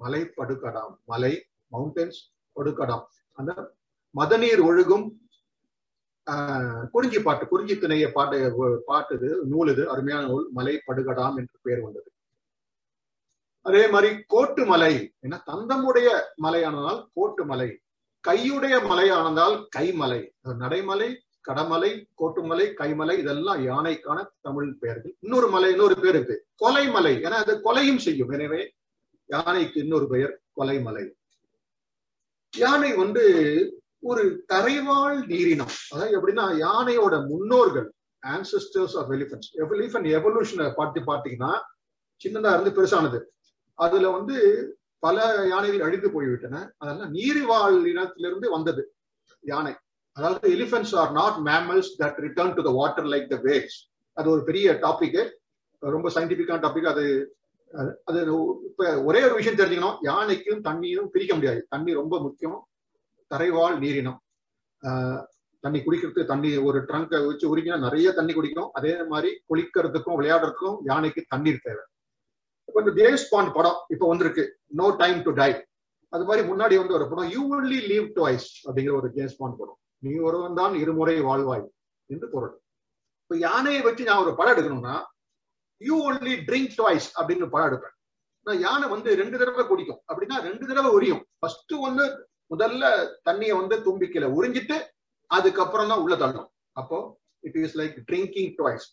மலை 0.00 0.32
படுகடாம் 0.36 0.94
மலை 1.04 1.32
மவுண்டன்ஸ் 1.72 2.20
படுகடாம் 2.56 3.04
அந்த 3.38 3.52
மதநீர் 4.14 4.60
ஒழுகும் 4.60 5.06
ஆஹ் 6.26 6.84
குறிஞ்சி 6.86 7.18
பாட்டு 7.18 7.48
குறிஞ்சி 7.48 7.74
திணைய 7.74 8.12
பாட்டு 8.12 8.36
பாட்டு 8.86 9.14
இது 9.14 9.44
நூல் 9.44 9.70
இது 9.70 9.90
அருமையான 9.90 10.26
நூல் 10.26 10.46
மலை 10.52 10.82
படுகடாம் 10.86 11.38
என்று 11.38 11.58
பெயர் 11.62 11.80
வந்தது. 11.80 12.08
அதே 13.66 13.88
மாதிரி 13.88 14.22
கோட்டு 14.26 14.66
மலை 14.66 14.92
ஏன்னா 15.22 15.38
தந்தமுடைய 15.46 16.08
மலையானதால் 16.42 17.08
கோட்டு 17.14 17.44
மலை 17.44 17.68
கையுடைய 18.24 18.74
மலையானதால் 18.88 19.68
கைமலை 19.76 20.20
நடைமலை 20.58 21.08
கடமலை 21.48 22.08
கோட்டுமலை 22.18 22.66
கைமலை 22.78 23.18
இதெல்லாம் 23.18 23.66
யானைக்கான 23.66 24.26
தமிழ் 24.40 24.78
பெயர்கள். 24.78 25.16
இன்னொரு 25.20 25.48
மலை 25.48 25.70
இன்னொரு 25.70 25.96
பேர் 26.00 26.14
இருக்கு. 26.14 26.46
கொலைமலை. 26.64 27.12
ஏன்னா 27.20 27.38
அது 27.42 27.60
கொலையும் 27.64 27.96
செய்யும். 27.96 28.30
எனவே 28.30 28.72
யானைக்கு 29.26 29.80
இன்னொரு 29.80 30.06
பெயர் 30.06 30.40
கொலைமலை. 30.56 31.10
யானை 32.56 32.94
வந்து 32.94 33.24
ஒரு 33.98 34.44
தரைவாழ் 34.52 35.26
நீரினம். 35.26 35.70
அதாவது 35.90 36.14
எப்படின்னா 36.16 36.46
யானையோட 36.66 37.26
முன்னோர்கள் 37.26 37.92
ஆன்சஸ்டர்ஸ் 38.26 38.96
ஆஃப் 38.96 39.10
எலிஃபன்ஸ் 39.10 39.48
எலிஃபன் 39.56 40.06
எவல்யூஷனை 40.16 40.72
பார்த்து 40.74 41.00
பார்த்தீங்கன்னா 41.00 41.60
சின்னதா 42.24 42.60
இருந்து 42.60 42.82
பெருசானது. 42.82 43.20
அதுல 43.74 44.10
வந்து 44.10 44.36
பல 44.98 45.46
யானைகள் 45.48 45.80
அழிந்து 45.80 46.10
போய்விட்டன. 46.10 46.72
அதெல்லாம் 46.76 47.14
நீர்வாழ் 47.14 47.86
இனத்திலிருந்து 47.86 48.50
வந்தது. 48.50 48.94
யானை. 49.40 49.74
அதாவது 50.16 50.48
elephants 50.56 50.94
are 51.02 51.12
not 51.20 51.38
mammals 51.50 51.90
that 52.02 52.18
return 52.26 52.54
to 52.58 52.64
the 52.68 52.72
water 52.80 53.08
like 53.14 53.26
the 53.34 53.38
waves 53.48 53.78
அது 54.16 54.28
ஒரு 54.34 54.42
பெரிய 54.50 54.74
டாபிக் 54.84 55.18
ரொம்ப 55.82 56.08
சயின்டிபிக்கான 56.16 56.62
டாபிக் 56.66 56.90
அது 56.92 57.06
அது 58.08 58.18
இப்ப 58.68 58.82
ஒரே 59.08 59.20
ஒரு 59.26 59.34
விஷயம் 59.38 59.58
தெரிஞ்சுக்கணும். 59.60 59.96
யானைக்கும் 60.08 60.60
தண்ணியும் 60.66 61.08
பிரிக்க 61.14 61.32
முடியாது. 61.34 61.60
தண்ணி 61.72 61.92
ரொம்ப 62.00 62.14
முக்கியம். 62.26 62.58
தரைவாழ் 63.30 63.76
நீரினம். 63.84 64.18
தண்ணி 65.64 65.78
குடிக்கிறதுக்கு 65.84 66.30
தண்ணி 66.30 66.50
ஒரு 66.68 66.78
ட்ரங்கை 66.88 67.18
வச்சு 67.26 67.46
உரிக்கினா 67.52 67.78
நிறைய 67.84 68.08
தண்ணி 68.18 68.32
குடிக்கும் 68.38 68.70
அதே 68.78 68.94
மாதிரி 69.12 69.30
குளிக்கிறதுக்கும் 69.50 70.18
விளையாடுறதுக்கும் 70.18 70.76
யானைக்கு 70.90 71.20
தண்ணீர் 71.32 71.64
தேவை. 71.66 71.84
இப்போ 72.68 72.78
இந்த 72.84 72.92
ஜேம்ஸ் 73.00 73.26
பாண்ட் 73.32 73.54
படம் 73.56 73.78
இப்போ 73.94 74.06
வந்திருக்கு. 74.12 74.44
நோ 74.80 74.86
டைம் 75.02 75.20
டு 75.26 75.32
டை 75.40 75.50
அது 76.12 76.24
மாதிரி 76.28 76.42
முன்னாடி 76.50 76.74
வந்து 76.82 76.96
ஒரு 76.98 77.06
படம். 77.12 77.30
யூ 77.34 77.42
ஒன்லி 77.54 77.80
லீவ் 77.92 78.08
டுவைஸ் 78.18 78.48
அப்படிங்கிற 78.66 78.94
ஒரு 79.00 79.10
ஜேம்ஸ் 79.16 79.38
பாண்ட் 79.40 79.58
படம். 79.62 79.78
நீ 80.04 80.12
ஒருவன் 80.28 80.58
தான் 80.60 80.74
இருமுறை 80.82 81.16
வாழ்வாய் 81.28 81.66
என்று 82.10 82.26
பொருள். 82.34 82.54
இப்ப 83.22 83.36
யானையை 83.46 83.80
வச்சு 83.86 84.08
நான் 84.08 84.22
ஒரு 84.24 84.32
படம் 84.38 84.54
எடுக்கணும்னா 84.54 84.96
யூ 85.80 85.96
ஒன்லி 86.08 86.34
ட்ரிங்க் 86.48 86.74
டாய்ஸ் 86.80 87.08
அப்படின்னு 87.18 87.46
படம் 87.54 87.68
எடுப்பேன். 87.68 87.94
நான் 88.46 88.60
யானை 88.66 88.86
வந்து 88.94 89.10
ரெண்டு 89.20 89.36
தடவை 89.40 89.64
குடிக்கும். 89.66 90.00
அப்படின்னா 90.10 90.36
ரெண்டு 90.48 90.64
தடவை 90.70 90.90
உரியும். 90.96 91.22
ஃபர்ஸ்ட் 91.40 91.74
வந்து 91.86 92.04
முதல்ல 92.52 92.84
தண்ணிய 93.28 93.52
வந்து 93.60 93.76
தும்பிக்கல 93.86 94.28
உறிஞ்சிட்டு 94.38 94.76
அதுக்கப்புறம் 95.30 95.90
தான் 95.92 96.02
உள்ள 96.04 96.14
தள்ளும். 96.22 96.48
அப்போ 96.80 96.98
it 97.44 97.58
is 97.62 97.76
like 97.80 97.96
drinking 98.10 98.52
toys 98.60 98.86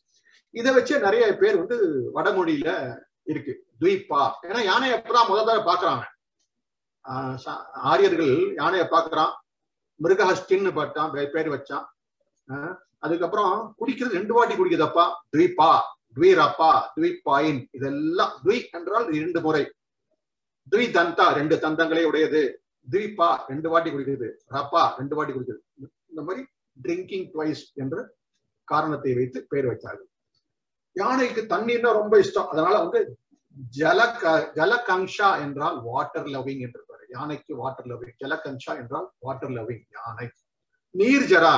இதை 0.59 0.69
வச்சு 0.77 0.93
நிறைய 1.05 1.25
பேர் 1.41 1.59
வந்து 1.61 1.77
வடமொழியில 2.15 2.69
இருக்கு. 3.31 3.53
துய்பா 3.81 4.21
ஏன்னா 4.47 4.61
யானையை 4.71 4.95
அப்பதான் 4.97 5.29
முதல் 5.31 5.47
தடவை 5.49 5.63
பாக்குறாங்க 5.69 6.05
ஆரியர்கள் 7.91 8.33
யானையை 8.61 8.87
பாக்குறான் 8.95 9.31
மிருகஹஸ்டின்னு 10.03 10.71
பார்த்தான் 10.77 11.11
பேர் 11.35 11.49
வச்சான். 11.55 11.85
அதுக்கப்புறம் 13.05 13.53
குடிக்கிறது 13.79 14.17
ரெண்டு 14.19 14.33
வாட்டி 14.37 14.55
குடிக்குதப்பா 14.55 15.05
துவிப்பா 15.33 15.71
த்வீரப்பா 16.15 16.71
துவிப்பாயின். 16.95 17.61
இதெல்லாம் 17.77 18.33
துவி 18.43 18.57
என்றால் 18.77 19.07
இரண்டு 19.17 19.39
முறை. 19.45 19.63
துவி 20.71 20.87
தந்தா 20.97 21.25
ரெண்டு 21.39 21.55
தந்தங்களே 21.65 22.03
உடையது. 22.09 22.41
துவிப்பா 22.87 23.29
ரெண்டு 23.51 23.67
வாட்டி 23.71 23.89
குடிக்கிறது. 23.89 24.29
ரப்பா 24.55 24.83
ரெண்டு 24.99 25.15
வாட்டி 25.17 25.33
குடிக்கிறது. 25.33 25.63
இந்த 26.11 26.21
மாதிரி 26.27 26.41
ட்ரிங்கிங் 26.77 27.27
ட்வைஸ் 27.33 27.63
என்ற 27.83 27.95
காரணத்தை 28.67 29.11
வைத்து 29.19 29.39
பெயர் 29.51 29.69
வச்சார்கள் 29.71 30.09
யானைக்கு 30.95 31.41
தண்ணீர்னா 31.53 31.91
ரொம்ப 32.01 32.13
இஷ்டம். 32.23 32.49
அதனால 32.53 32.75
வந்து 32.83 32.99
ஜலக 33.79 34.23
ஜலகங்ஷா 34.57 35.29
என்றால் 35.45 35.77
வாட்டர் 35.89 36.29
லவ்விங் 36.35 36.63
என்று 36.67 36.81
யானைக்கு 37.11 37.55
வாட்டர் 37.55 37.85
லவ்விங் 37.85 38.17
ஜலகஞ்சா 38.23 38.75
என்றால் 38.75 39.11
வாட்டர் 39.19 39.49
லவ்விங் 39.49 39.85
யானை. 39.95 40.29
நீர் 40.89 41.27
ஜரா 41.31 41.55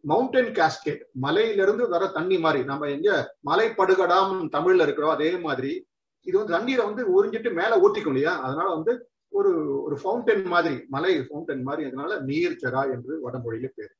மவுண்டன் 0.00 0.52
காஸ்கேட் 0.52 1.02
மலையிலிருந்து 1.12 1.88
வர 1.88 2.06
தண்ணி 2.06 2.38
மாதிரி. 2.38 2.64
நம்ம 2.64 2.86
எங்க 2.86 3.36
மலை 3.40 3.68
படுகடாம் 3.68 4.32
தமிழ்ல 4.52 4.82
இருக்கிறோம் 4.82 5.10
அதே 5.10 5.30
மாதிரி. 5.36 5.72
இது 6.20 6.36
வந்து 6.38 6.52
தண்ணீரை 6.52 6.84
வந்து 6.84 7.02
உறிஞ்சிட்டு 7.16 7.52
மேல 7.52 7.72
ஊத்திக்கும் 7.76 8.06
இல்லையா? 8.06 8.40
அதனால 8.40 8.74
வந்து 8.74 9.10
ஒரு 9.28 9.82
ஒரு 9.82 9.96
ஃபவுண்டன் 9.96 10.44
மாதிரி 10.44 10.84
மலை 10.88 11.18
ஃபவுண்டன் 11.18 11.62
மாதிரி. 11.62 11.86
அதனால 11.86 12.20
நீர் 12.20 12.60
ஜரா 12.62 12.92
என்று 12.92 13.14
வடமொழியில 13.28 13.66
பேரு. 13.74 13.94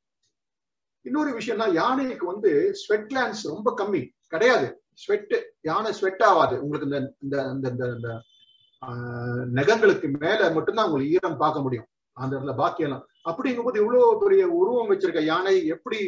இன்னொரு 1.01 1.31
விஷயம்னா 1.37 1.73
யானைக்கு 1.73 2.25
வந்து 2.25 2.73
ஸ்வெட் 2.73 3.11
கிளான்ஸ் 3.11 3.43
ரொம்ப 3.43 3.73
கம்மி. 3.77 4.01
கிடையாது. 4.27 4.83
ஸ்வெட் 4.93 5.33
யானை 5.61 5.91
ஸ்வெட் 5.91 6.23
ஆகாது. 6.23 6.63
உங்களுக்கு 6.63 6.87
இந்த 6.89 6.99
இந்த 7.21 7.69
இந்த 7.69 7.85
இந்த 7.95 8.09
நகங்களுக்கு 9.57 10.07
மேல 10.23 10.49
மட்டும்தான் 10.55 10.87
உங்களுக்கு 10.87 11.15
ஈரம் 11.17 11.41
பார்க்க 11.43 11.63
முடியும். 11.65 11.87
அந்த 12.17 12.31
இடத்துல 12.35 12.53
பாக்கியெல்லாம் 12.61 13.05
அப்படிங்கும்போது 13.29 13.77
இவ்வளவு 13.81 14.21
பெரிய 14.23 14.43
உருவம் 14.59 14.91
வச்சிருக்க 14.91 15.21
யானை 15.31 15.53
எப்படி 15.75 15.99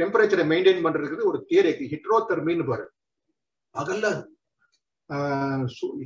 டெம்பரேச்சரை 0.00 0.44
மெயின்டைன் 0.52 0.84
பண்றதுக்கு 0.86 1.30
ஒரு 1.30 1.38
தியரி 1.50 1.72
ஹிட்ரோதெர்மின்னு 1.92 2.66
பாரு. 2.70 2.84
பகல்ல 3.74 4.06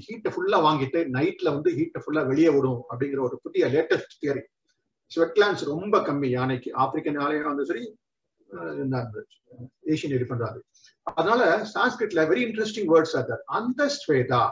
ஹீட்டை 0.07 0.31
ஃபுல்லா 0.35 0.59
வாங்கிட்டு 0.67 1.01
நைட்ல 1.17 1.49
வந்து 1.57 1.71
ஹீட்டை 1.79 2.01
ஃபுல்லா 2.03 2.23
வெளியே 2.31 2.51
விடும் 2.57 2.83
அப்படிங்கிற 2.91 3.21
ஒரு 3.29 3.37
புதிய 3.45 3.67
லேட்டஸ்ட் 3.75 4.15
தியரி 4.23 4.43
ஸ்வெட்லாண்ட்ஸ் 5.11 5.65
ரொம்ப 5.73 5.97
கம்மி 6.09 6.29
யானைக்கு. 6.37 6.71
ஆப்பிரிக்கன் 6.83 7.19
யானையா 7.21 7.49
வந்து 7.53 7.67
சரி 7.71 7.85
ஏஷியன் 9.93 10.15
எலிஃபென்ட் 10.19 10.47
அது 10.49 10.61
அதனால 11.17 11.43
சான்ஸ்கிரிட்ல 11.75 12.23
வெரி 12.31 12.43
இன்ட்ரெஸ்டிங் 12.49 12.89
வேர்ட்ஸ் 12.93 13.17
ஆர் 13.21 13.43
அந்த 13.59 13.89
Shweta 13.99 14.43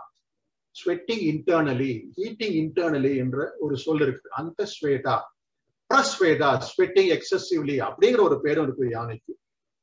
sweating 0.76 1.24
internally 1.32 1.90
heating 2.18 2.56
internally 2.62 3.12
என்ற 3.16 3.38
ஒரு 3.58 3.76
சொல் 3.76 4.02
இருக்கு. 4.04 4.26
அந்த 4.40 4.66
ஸ்வேதா 4.74 5.16
பிரஸ்வேதா 5.90 6.50
ஸ்வெட்டிங் 6.68 7.10
எக்ஸசிவ்லி 7.16 7.76
அப்படிங்கிற 7.88 8.22
ஒரு 8.28 8.38
பேரும் 8.44 8.66
இருக்கு 8.66 8.86
யானைக்கு 8.90 9.32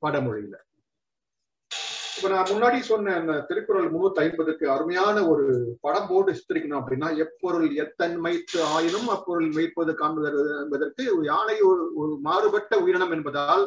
வடமொழியில. 0.02 0.56
இப்ப 2.18 2.30
நான் 2.32 2.50
முன்னாடி 2.52 2.80
சொன்ன 2.88 3.12
அந்த 3.20 3.34
திருக்குறள் 3.50 3.86
முன்னூத்தி 3.92 4.20
ஐம்பதுக்கு 4.24 4.66
அருமையான 4.74 5.18
ஒரு 5.32 5.46
படம் 5.82 6.08
போட்டு 6.10 6.32
சித்தரிக்கணும் 6.38 6.80
அப்படின்னா 6.80 7.10
எப்பொருள் 7.26 7.68
எத்தன்மைத்து 7.84 8.58
ஆயினும் 8.74 9.10
அப்பொருள் 9.16 9.48
மெய்ப்பது 9.58 9.94
காண்பது 10.02 10.42
என்பதற்கு 10.64 11.04
யானை 11.30 11.58
ஒரு 11.70 11.86
ஒரு 12.02 12.14
மாறுபட்ட 12.28 12.82
உயிரினம் 12.84 13.16
என்பதால் 13.18 13.64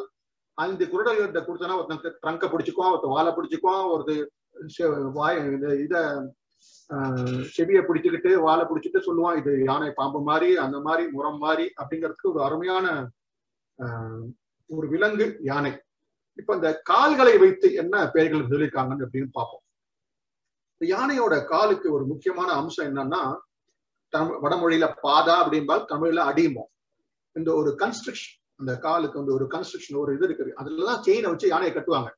ஐந்து 0.57 0.85
குரடல் 0.91 1.21
கொடுத்தனா 1.39 1.77
ஒருத்தன் 1.79 2.19
ட்ரங்க 2.23 2.49
பிடிச்சிக்குவான் 2.51 2.93
ஒருத்தன் 2.93 3.15
வாழை 3.15 3.31
பிடிச்சிக்குவான் 3.33 3.89
ஒரு 3.95 4.15
வாய் 5.17 5.39
இத 5.85 5.95
செவியை 7.55 7.81
பிடிச்சுக்கிட்டு 7.87 8.31
வாழை 8.45 8.63
பிடிச்சிட்டு 8.69 8.99
சொல்லுவான் 9.05 9.37
இது 9.41 9.51
யானை 9.69 9.89
பாம்பு 9.99 10.19
மாதிரி 10.29 10.49
அந்த 10.65 10.77
மாதிரி 10.87 11.03
முரம் 11.15 11.39
மாதிரி 11.45 11.65
அப்படிங்கிறதுக்கு 11.81 12.31
ஒரு 12.33 12.41
அருமையான 12.47 12.87
ஒரு 14.69 14.87
விலங்கு 14.93 15.25
யானை. 15.49 15.71
இப்ப 16.39 16.55
இந்த 16.59 16.69
கால்களை 16.89 17.33
வைத்து 17.43 17.67
என்ன 17.81 17.95
பெயர்கள் 18.15 18.49
சொல்லியிருக்காங்கன்னு 18.51 19.05
அப்படின்னு 19.07 19.29
பார்ப்போம். 19.37 19.63
இந்த 20.73 20.85
யானையோட 20.93 21.35
காலுக்கு 21.51 21.87
ஒரு 21.97 22.05
முக்கியமான 22.11 22.49
அம்சம் 22.59 22.87
என்னன்னா 22.89 23.21
தமிழ் 24.13 24.39
வடமொழியில 24.43 24.87
பாதா 25.03 25.35
அப்படின்பால் 25.43 25.85
தமிழ்ல 25.91 26.23
அடிமோ 26.31 26.63
இந்த 27.35 27.49
ஒரு 27.59 27.71
கன்ஸ்ட்ரக்ஷன் 27.83 28.35
அந்த 28.61 28.71
காலுக்கு 28.85 29.19
வந்து 29.21 29.35
ஒரு 29.37 29.45
கன்ஸ்ட்ரக்ஷன் 29.53 30.01
ஒரு 30.01 30.11
இது 30.15 30.25
இருக்குது. 30.27 30.51
அதுலதான் 30.61 31.03
செயினை 31.05 31.29
வச்சு 31.31 31.47
யானையை 31.53 31.71
கட்டுவாங்க. 31.75 32.09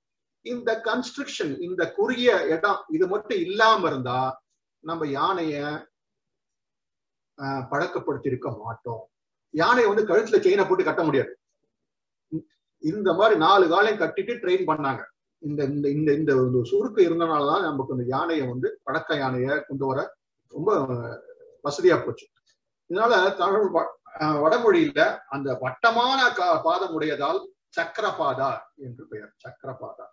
இந்த 0.45 0.71
கன்ஸ்ட்ரக்ஷன் 0.87 1.53
இந்த 1.67 1.81
குறுகிய 1.97 2.31
இடம் 2.55 2.81
இது 2.95 3.05
மட்டும் 3.13 3.39
இல்லாம 3.45 3.87
இருந்தா 3.91 4.19
நம்ம 4.85 5.05
யானைய 5.05 5.85
பழக்கப்படுத்தி 7.41 8.27
இருக்க 8.27 8.51
மாட்டோம். 8.51 9.09
யானையை 9.49 9.93
வந்து 9.93 10.15
கழுத்துல 10.15 10.39
செயினை 10.39 10.65
போட்டு 10.65 10.83
கட்ட 10.83 11.03
முடியாது. 11.03 11.39
இந்த 12.77 13.13
மாதிரி 13.13 13.39
நாலு 13.39 13.69
காலையும் 13.69 14.07
கட்டிட்டு 14.07 14.39
ட்ரெயின் 14.39 14.67
பண்ணாங்க. 14.67 15.03
இந்த 15.37 15.63
இந்த 15.63 15.89
இந்த 15.89 16.13
இந்த 16.13 16.35
சுருக்கு 16.35 16.97
இருந்தனாலதான் 16.97 17.61
நமக்கு 17.61 17.93
இந்த 17.93 18.05
யானையை 18.07 18.47
வந்து 18.47 18.79
படக்க 18.83 19.15
யானையை 19.15 19.63
கொண்டு 19.67 19.85
வர 19.85 20.15
ரொம்ப 20.47 20.79
வசதியா 21.63 22.05
போச்சு. 22.05 22.27
இதனால 22.89 23.35
தமிழ் 23.35 23.83
வடமொழியில 24.19 25.19
அந்த 25.27 25.57
வட்டமான 25.59 26.27
கா- 26.27 26.61
பாதம் 26.63 27.01
உடையதால் 27.01 27.45
சக்கரபாதா 27.81 28.59
என்று 28.75 29.07
பெயர். 29.07 29.35
சக்கரபாதா. 29.47 30.05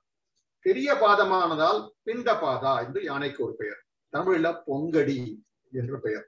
பெரிய 0.60 0.94
பாதமானதால் 0.94 1.90
பிண்ட 2.04 2.32
பாதா 2.32 2.86
என்று 2.86 3.02
யானைக்கு 3.02 3.44
ஒரு 3.44 3.54
பெயர். 3.54 3.84
தமிழ்ல 4.12 4.62
பொங்கடி 4.66 5.42
என்று 5.72 6.00
பெயர். 6.00 6.26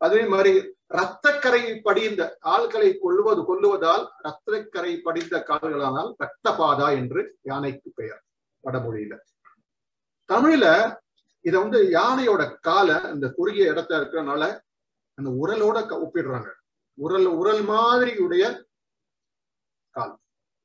அதே 0.00 0.26
மாதிரி 0.26 0.52
ரத்தக்கரை 0.88 1.80
படிந்த 1.82 2.36
கால்களை 2.40 2.98
கொள்வது 2.98 3.42
கொல்லுவதால் 3.42 4.04
ரத்தக்கரை 4.24 5.00
படிந்த 5.02 5.44
கால்களானால் 5.48 6.10
ரத்தபாதா 6.18 6.88
என்று 6.96 7.38
யானைக்கு 7.42 7.90
பெயர் 7.94 8.22
வடமொழியில. 8.64 9.14
தமிழ்ல 10.28 10.66
இத 11.40 11.58
வந்து 11.58 11.78
யானையோட 11.82 12.58
காலை 12.60 12.96
இந்த 13.12 13.28
குறுகிய 13.30 13.72
இடத்துல 13.72 13.98
இருக்கிறதுனால 14.00 14.42
அந்த 15.18 15.30
உரலோட 15.42 15.78
ஒப்பிடுறாங்க. 16.04 16.50
உரல் 16.98 17.24
உரல் 17.24 17.62
மாதிரி 17.62 18.16
உடைய 18.16 18.44
கால். 19.90 20.18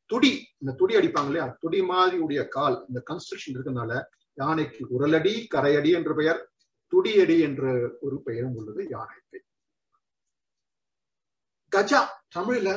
துடி 0.06 0.32
இந்த 0.58 0.74
துடி 0.74 0.96
அடிப்பாங்க 0.96 1.26
இல்லையா? 1.26 1.58
துடி 1.60 1.82
மாதிரி 1.82 2.18
உடைய 2.18 2.48
கால் 2.48 2.86
இந்த 2.88 3.04
கன்ஸ்ட்ரக்ஷன் 3.10 3.56
இருக்கனால 3.56 3.92
யானைக்கு 4.38 4.82
உரலடி 4.96 5.34
கரையடி 5.54 5.92
என்ற 6.00 6.14
பெயர் 6.20 6.40
துடியடி 6.94 7.38
என்ற 7.48 7.64
ஒரு 8.06 8.18
பெயரும் 8.26 8.56
உள்ளது 8.60 8.82
யானைக்கு. 8.96 9.38
கஜா 11.72 12.02
தமிழ்ல 12.36 12.70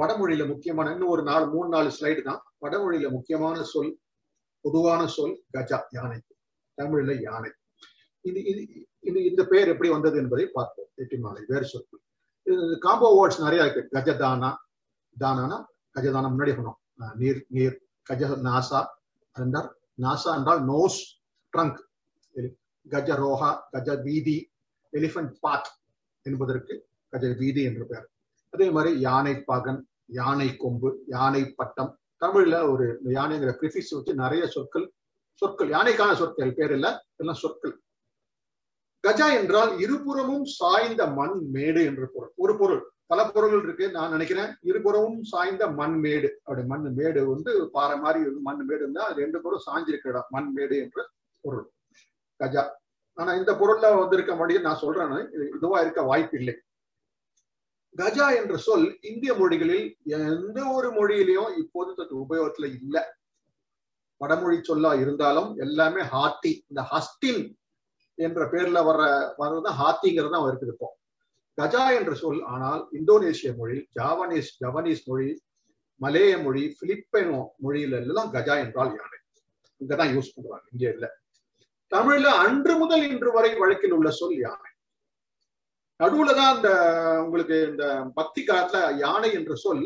வடமொழியில 0.00 0.44
முக்கியமான 0.52 0.92
இன்னும் 0.94 1.12
ஒரு 1.14 1.22
நாலு 1.30 1.44
மூணு 1.54 1.68
நாலு 1.74 1.90
ஸ்லைடு 1.96 2.22
தான். 2.28 2.40
வடமொழியில 2.64 3.08
முக்கியமான 3.16 3.56
சொல் 3.72 3.92
பொதுவான 4.64 5.02
சொல் 5.16 5.34
கஜா 5.56 5.78
யானைக்கு 5.96 6.32
தமிழ்ல 6.78 7.12
யானை. 7.26 7.50
இது 8.24 8.40
இது 9.08 9.18
இந்த 9.30 9.42
பெயர் 9.50 9.70
எப்படி 9.72 9.90
வந்தது 9.94 10.16
என்பதை 10.22 10.46
பார்ப்போம். 10.56 10.88
எட்டிமாலை 11.02 11.42
வேறு 11.52 11.66
சொற்கள் 11.72 12.02
இது 12.46 12.78
காம்போ 12.86 13.08
வேர்ட்ஸ் 13.16 13.44
நிறைய 13.44 13.64
இருக்கு. 13.64 13.82
கஜதானா 13.96 14.50
தானானா 15.16 15.58
கஜதானா 15.96 16.28
முன்னாடி 16.32 16.52
சொன்னோம். 16.58 16.78
நீர் 17.20 17.40
நீர் 17.56 17.76
கஜ 18.08 18.22
நாசா 18.48 18.80
நாசா 20.04 20.30
என்றால் 20.38 20.62
நோஸ் 20.64 20.98
ட்ரங்க் 21.52 21.80
கஜ 22.86 23.08
ரோஹா 23.22 23.50
கஜ 23.70 23.88
வீதி 24.02 24.36
எலிஃபண்ட் 24.92 25.32
பாத் 25.40 25.70
என்பதற்கு 26.26 26.74
கஜ 27.12 27.24
வீதி 27.38 27.62
என்று 27.62 27.84
பெயர். 27.86 28.06
அதே 28.54 28.66
மாதிரி 28.70 28.90
யானை 29.00 29.34
பாகன் 29.48 29.80
யானை 30.18 30.48
கொம்பு 30.56 30.90
யானை 31.06 31.42
பட்டம். 31.60 31.92
தமிழ்ல 32.20 32.56
ஒரு 32.72 32.86
யானைங்கிற 33.16 33.52
பிரிஃபிக்ஸ் 33.60 33.94
வச்சு 33.96 34.14
நிறைய 34.14 34.46
சொற்கள் 34.46 34.86
சொற்கள் 35.42 35.70
யானைக்கான 35.70 36.12
சொற்கள் 36.14 36.56
பேர் 36.58 36.72
இல்ல 36.76 36.88
எல்லாம் 37.16 37.40
சொற்கள். 37.42 37.74
கஜா 39.04 39.28
என்றால் 39.40 39.70
இருபுறமும் 39.78 40.46
சாய்ந்த 40.58 41.02
மண் 41.18 41.36
மேடு 41.54 41.82
என்று 41.90 42.06
பொருள். 42.14 42.32
ஒரு 42.36 42.54
பொருள். 42.58 42.82
பல 43.10 43.20
பொருள்கள் 43.24 43.62
இருக்கு. 43.62 43.90
நான் 43.90 44.10
நினைக்கிறேன் 44.10 44.50
இருபுறமும் 44.60 45.22
சாய்ந்த 45.22 45.64
மண் 45.68 45.96
மேடு. 45.98 46.28
அப்படி 46.42 46.62
மண் 46.66 46.86
மேடு 46.98 47.20
வந்து 47.30 47.70
பாறை 47.70 47.98
மாதிரி 47.98 48.30
மண் 48.30 48.64
மேடு 48.68 48.80
இருந்தா 48.80 49.02
அது 49.04 49.20
ரெண்டு 49.20 49.40
பொருள் 49.40 49.66
சாஞ்சிருக்க 49.66 50.12
இடம். 50.12 50.26
மண் 50.28 50.50
மேடு 50.52 50.76
என்ற 50.78 51.08
பொருள். 51.40 51.72
கஜா. 52.40 52.64
ஆனா 53.18 53.34
இந்த 53.34 53.52
பொருள்ல 53.52 53.98
வந்திருக்க 53.98 54.34
முடியும் 54.34 54.62
நான் 54.62 54.82
சொல்றேன். 54.82 55.30
இது 55.32 55.50
இதுவா 55.56 55.80
இருக்க 55.80 56.02
வாய்ப்பு 56.02 56.38
இல்லை. 56.38 56.54
கஜா 57.96 58.26
என்ற 58.40 58.56
சொல் 58.56 58.98
இந்திய 59.00 59.34
மொழிகளில் 59.34 59.86
எந்த 60.04 60.58
ஒரு 60.76 60.90
மொழியிலையும் 60.90 61.56
இப்போது 61.56 61.90
தத்து 61.92 62.14
உபயோகத்துல 62.24 62.68
இல்ல. 62.82 62.96
வடமொழி 64.16 64.58
சொல்லா 64.62 65.00
இருந்தாலும் 65.00 65.50
எல்லாமே 65.56 66.02
ஹாத்தி. 66.14 66.52
இந்த 66.68 66.82
ஹஸ்டின் 66.92 67.42
என்ற 68.14 68.44
பேர்ல 68.44 68.78
வர்ற 68.88 69.04
வர்றதுதான் 69.38 69.78
ஹாத்திங்கிறது 69.82 70.34
தான் 70.36 70.48
இருக்குது 70.48 70.74
இப்போ 70.76 70.88
கஜா 71.60 71.84
என்ற 71.96 72.12
சொல் 72.18 72.42
ஆனால் 72.52 72.82
இந்தோனேசிய 72.96 73.50
மொழி 73.56 73.78
ஜாவனீஸ் 73.96 74.50
ஜவனீஸ் 74.60 75.02
மொழி 75.08 75.28
மலேய 76.00 76.32
மொழி 76.44 76.62
பிலிப்பைனோ 76.78 77.40
மொழியில 77.62 77.98
எல்லாம் 78.02 78.30
கஜா 78.34 78.54
என்றால் 78.64 78.92
யானை 78.96 79.18
இங்கதான் 79.80 80.12
யூஸ் 80.14 80.34
பண்றாங்க 80.34 80.66
இங்க 80.72 80.84
இல்ல. 80.94 81.06
தமிழ்ல 81.92 82.28
அன்று 82.42 82.74
முதல் 82.80 83.04
இன்று 83.06 83.30
வரை 83.36 83.50
வழக்கில் 83.60 83.94
உள்ள 83.96 84.08
சொல் 84.18 84.36
யானை? 84.38 84.68
நடுவுல 86.00 86.34
தான் 86.36 86.52
இந்த 86.56 86.68
உங்களுக்கு 87.24 87.56
இந்த 87.70 87.84
பக்தி 88.16 88.42
காலத்துல 88.44 88.82
யானை 89.00 89.30
என்ற 89.38 89.54
சொல் 89.62 89.82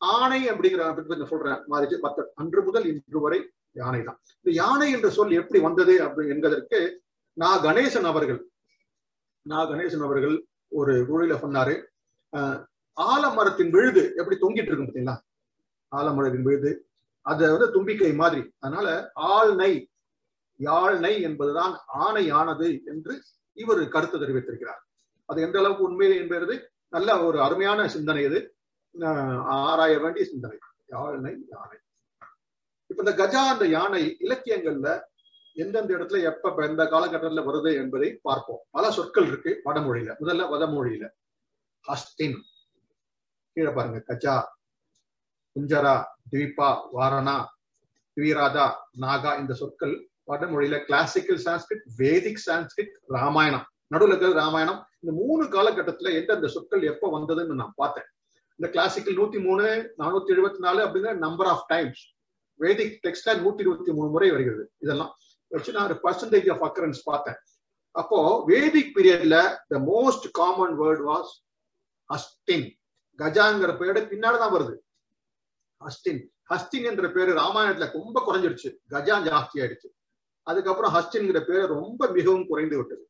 ஆணை 0.00 0.40
அப்படிங்கிற 0.50 0.82
கொஞ்சம் 1.02 1.30
சொல்றேன் 1.32 1.60
மாறிச்சு 1.70 1.96
பத்து 2.04 2.22
அன்று 2.40 2.60
முதல் 2.66 2.86
இன்று 2.90 3.20
வரை 3.24 3.40
யானை 3.76 4.00
தான் 4.02 4.18
இந்த 4.36 4.52
யானை 4.58 4.88
என்ற 4.92 5.08
சொல் 5.16 5.34
எப்படி 5.40 5.60
வந்தது 5.66 5.94
அப்படி 6.06 6.32
என்பதற்கு 6.34 6.78
நான் 7.36 7.64
கணேசன் 7.66 8.08
அவர்கள் 8.10 8.40
நான் 9.46 9.68
கணேசன் 9.70 10.06
அவர்கள் 10.06 10.36
ஒரு 10.72 10.94
குழுல 11.10 11.34
சொன்னாரு 11.36 11.74
ஆலமரத்தின் 12.96 13.70
விழுது 13.70 14.12
எப்படி 14.16 14.36
தொங்கிட்டு 14.36 14.70
இருக்கும் 14.70 14.88
பார்த்தீங்களா? 14.88 15.16
ஆலமரத்தின் 15.92 16.42
விழுது. 16.42 16.70
அது 17.26 17.50
வந்து 17.52 17.72
தும்பிக்கை 17.72 18.12
மாதிரி. 18.14 18.42
அதனால 18.58 18.88
ஆள்நை 19.34 19.72
யாழ்நை 20.60 21.20
என்பதுதான் 21.20 21.74
ஆணை 22.04 22.30
ஆனது 22.30 22.82
என்று 22.86 23.14
இவர் 23.56 23.88
கருத்து 23.88 24.18
தெரிவித்திருக்கிறார். 24.18 24.82
அது 25.28 25.42
எந்த 25.42 25.58
அளவுக்கு 25.58 25.84
உண்மை 25.84 26.16
என்பது 26.16 26.54
நல்ல 26.88 27.24
ஒரு 27.24 27.42
அருமையான 27.42 27.88
சிந்தனை 27.88 28.24
இது. 28.24 28.40
அஹ், 28.94 29.40
ஆராய 29.60 29.98
வேண்டிய 29.98 30.24
சிந்தனை. 30.24 30.58
யாழ்நை 30.88 31.32
யானை 31.48 31.78
இப்ப 32.90 33.02
இந்த 33.04 33.12
கஜா 33.16 33.42
அந்த 33.48 33.66
யானை 33.68 34.02
இலக்கியங்கள்ல 34.20 34.88
எந்தெந்த 35.52 35.94
இடத்துல 35.94 36.22
எப்ப 36.22 36.66
எந்த 36.66 36.84
காலகட்டத்துல 36.84 37.44
வருது 37.44 37.74
என்பதை 37.74 38.18
பார்ப்போம். 38.22 38.64
பல 38.70 38.90
சொற்கள் 38.90 39.26
இருக்கு 39.26 39.60
வடமொழியில. 39.64 40.14
முதல்ல 40.20 40.48
வடமொழியில. 40.48 41.08
ஹஸ்டின் 41.88 42.36
கீழே 43.52 43.70
பாருங்க. 43.70 44.02
கஜா 44.06 44.42
குஞ்சரா 45.58 46.04
தீபா 46.32 46.80
வாரணா 46.92 47.44
திவிராதா 48.16 48.70
நாகா 49.00 49.38
இந்த 49.38 49.54
சொற்கள் 49.54 50.08
வடமொழியில 50.26 50.84
கிளாசிக்கல் 50.84 51.42
சான்ஸ்கிரிட் 51.44 51.82
வேதிக் 51.98 52.40
சான்ஸ்கிரிட் 52.46 52.90
ராமாயணம். 53.06 53.66
நடுவில் 53.86 54.16
இருக்கிறது 54.16 54.46
ராமாயணம். 54.46 54.86
இந்த 55.00 55.22
மூணு 55.22 55.44
காலகட்டத்துல 55.44 56.12
எந்தெந்த 56.14 56.48
சொற்கள் 56.48 56.82
எப்ப 56.82 57.18
வந்ததுன்னு 57.18 57.54
நான் 57.54 57.72
பார்த்தேன். 57.76 58.04
இந்த 58.56 58.72
கிளாசிக்கல் 58.72 59.14
நூத்தி 59.14 59.42
மூணு 59.42 59.94
நானூத்தி 59.98 60.30
எழுபத்தி 60.30 60.58
நாலு 60.58 60.86
அப்படிங்கிற 60.86 61.16
number 61.16 61.46
of 61.46 61.68
times 61.68 62.14
Vedic 62.60 62.98
textile 63.02 63.40
நூத்தி 63.40 63.60
இருபத்தி 63.60 63.92
மூணு 63.92 64.10
முறை 64.10 64.30
வருகிறது. 64.30 64.72
இதெல்லாம் 64.78 65.16
வச்சு 65.50 65.72
நான் 65.72 65.84
ஒரு 65.84 66.00
பர்சன்டேஜ் 66.02 66.52
ஆஃப் 66.52 66.62
அக்கரன்ஸ் 66.62 66.98
பார்த்தேன். 67.04 67.34
அப்போ 67.90 68.44
வேதிக் 68.46 68.90
பீரியட்ல 68.96 69.56
the 69.68 69.78
most 69.78 70.30
common 70.30 70.80
word 70.80 71.08
was 71.08 71.30
ஹஸ்டின் 72.14 72.70
கஜாங்கிற 73.18 73.78
பேரு 73.78 74.00
பின்னாடிதான் 74.00 74.54
வருது. 74.56 74.76
ஹஸ்டின் 75.84 76.26
ஹஸ்டின் 76.50 76.84
என்ற 76.84 77.10
பேரு 77.10 77.34
ராமாயணத்துல 77.34 77.92
ரொம்ப 77.92 78.22
குறைஞ்சிடுச்சு. 78.26 78.76
கஜா 78.90 79.22
ஜாஸ்தி 79.22 79.54
ஆயிடுச்சு. 79.54 79.88
அதுக்கப்புறம் 80.42 80.94
ஹஸ்டின்ங்கிற 80.94 81.40
பேரு 81.40 81.66
ரொம்ப 81.66 82.08
மிகவும் 82.08 82.46
குறைந்து 82.46 82.76
விட்டது. 82.76 83.08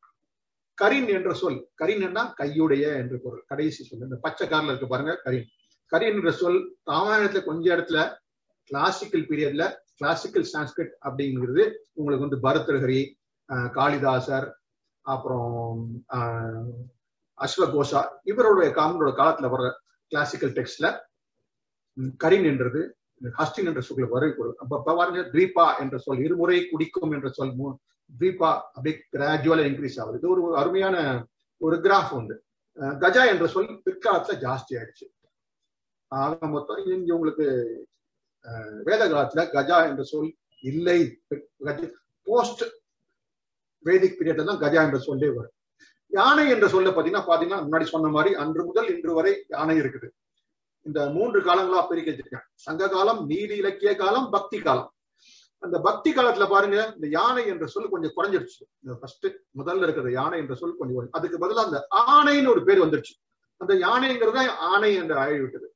கரின் 0.81 1.07
என்ற 1.07 1.33
சொல். 1.33 1.69
கரின் 1.81 2.01
என்ன 2.01 2.33
கையுடைய 2.37 2.95
என்று 2.95 3.21
பொருள். 3.21 3.43
கடைசி 3.47 3.83
சொல். 3.83 3.99
இந்த 3.99 4.15
பச்சை 4.21 4.47
கார்ல 4.47 4.65
இருக்கு 4.65 4.87
பாருங்க 4.87 5.21
கரின். 5.25 5.45
கரின் 5.91 6.15
என்ற 6.15 6.31
சொல் 6.31 6.75
ராமாயணத்துல 6.91 7.43
கொஞ்ச 7.43 7.75
இடத்துல 7.75 8.17
கிளாசிக்கல் 8.63 9.27
பீரியட்ல 9.27 9.77
கிளாசிக்கல் 10.01 10.49
சான்ஸ்கிரிட் 10.53 10.91
அப்படிங்கிறது 11.05 11.73
உங்களுக்கு 11.93 12.39
வந்து 12.39 12.49
பரதர்ஹரி 12.49 13.13
காளிதாசர் 13.51 14.51
அப்புறம் 15.01 16.05
அஸ்வகோஷா 17.41 18.07
இவருடைய 18.23 18.75
காமனோட 18.75 19.11
காலத்துல 19.11 19.51
வர்ற 19.55 19.71
கிளாசிக்கல் 20.07 20.51
டெக்ஸ்ட்ல 20.51 20.99
கரின் 22.23 22.45
என்றது 22.45 22.95
ஹஸ்டின் 23.37 23.65
என்ற 23.65 23.81
சொல்ல 23.81 24.05
வரை 24.05 24.33
பொருள். 24.37 24.55
அப்ப 24.57 24.81
பாருங்க 24.83 25.75
என்ற 25.79 25.97
சொல் 25.97 26.23
இருமுறை 26.23 26.69
குடிக்கும் 26.69 27.11
என்ற 27.11 27.29
சொல் 27.29 27.57
மூ- 27.57 27.75
அப்படியே 28.47 29.03
கிராஜுவலா 29.11 29.65
இன்க்ரீஸ் 29.65 30.01
ஆகுது. 30.01 30.17
இது 30.17 30.41
ஒரு 30.41 30.57
அருமையான 30.57 31.27
ஒரு 31.57 31.75
கிராஃப் 31.75 32.11
உண்டு. 32.11 32.43
கஜா 32.75 33.27
என்ற 33.27 33.47
சொல் 33.47 33.81
பிற்காலத்துல 33.89 34.33
ஜாஸ்தி 34.41 34.73
ஆயிடுச்சு. 34.73 35.13
ஆக 36.07 36.47
மொத்தம் 36.47 36.85
இங்க 36.85 37.13
உங்களுக்கு 37.15 37.87
வேத 38.87 39.01
காலத்துல 39.13 39.41
கஜா 39.55 39.79
என்ற 39.89 40.03
சொல் 40.11 40.31
இல்லை. 40.71 40.99
போஸ்ட் 42.27 42.63
வேதிக் 43.85 44.17
பீரியட்ல 44.19 44.47
தான் 44.49 44.61
கஜா 44.63 44.81
என்ற 44.87 44.99
சொல்லே 45.09 45.29
வரும். 45.35 45.55
யானை 46.11 46.45
என்ற 46.53 46.65
சொல்ல 46.73 46.89
பாத்தீங்கன்னா 46.95 47.27
பாத்தீங்கன்னா 47.29 47.65
முன்னாடி 47.65 47.85
சொன்ன 47.91 48.09
மாதிரி 48.15 48.31
அன்று 48.43 48.61
முதல் 48.69 48.89
இன்று 48.93 49.11
வரை 49.17 49.33
யானை 49.53 49.75
இருக்குது. 49.81 50.07
இந்த 50.85 50.99
மூன்று 51.15 51.39
காலங்களா 51.47 51.81
பிரிக்க 51.89 52.09
வச்சிருக்கேன் 52.11 52.45
சங்க 52.65 52.87
காலம் 52.95 53.21
நீதி 53.31 53.55
இலக்கிய 53.61 53.91
காலம் 54.01 54.27
பக்தி 54.35 54.57
காலம். 54.67 54.89
அந்த 55.63 55.77
பக்தி 55.87 56.11
காலத்துல 56.17 56.45
பாருங்க 56.53 56.77
இந்த 56.97 57.07
யானை 57.17 57.43
என்ற 57.53 57.65
சொல் 57.73 57.91
கொஞ்சம் 57.93 58.13
குறைஞ்சிருச்சு 58.17 58.63
ஃபர்ஸ்ட் 59.01 59.27
முதல்ல 59.59 59.85
இருக்கிற 59.87 60.11
யானை 60.19 60.37
என்ற 60.43 60.55
சொல் 60.61 60.77
கொஞ்சம் 60.79 60.97
குறைஞ்சு. 60.97 61.15
அதுக்கு 61.19 61.41
பதிலா 61.43 61.65
அந்த 61.67 61.79
ஆணைன்னு 62.13 62.51
ஒரு 62.53 62.63
பேர் 62.69 62.83
வந்துருச்சு 62.85 63.13
அந்த 63.61 63.73
யானைங்கிறத 63.85 64.39
ஆணை 64.71 64.91
என்று 65.01 65.15
ஆகிவிட்டது. 65.23 65.67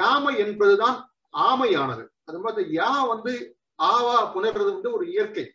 யாமை 0.00 0.32
என்பதுதான் 0.44 0.96
ஆமையானது. 1.38 2.08
அது 2.24 2.38
மாதிரி 2.40 2.78
யா 2.78 3.08
வந்து 3.08 3.56
ஆவா 3.82 4.32
புணர்றது 4.34 4.72
வந்து 4.72 4.92
ஒரு 4.92 5.10
இயற்கை. 5.10 5.52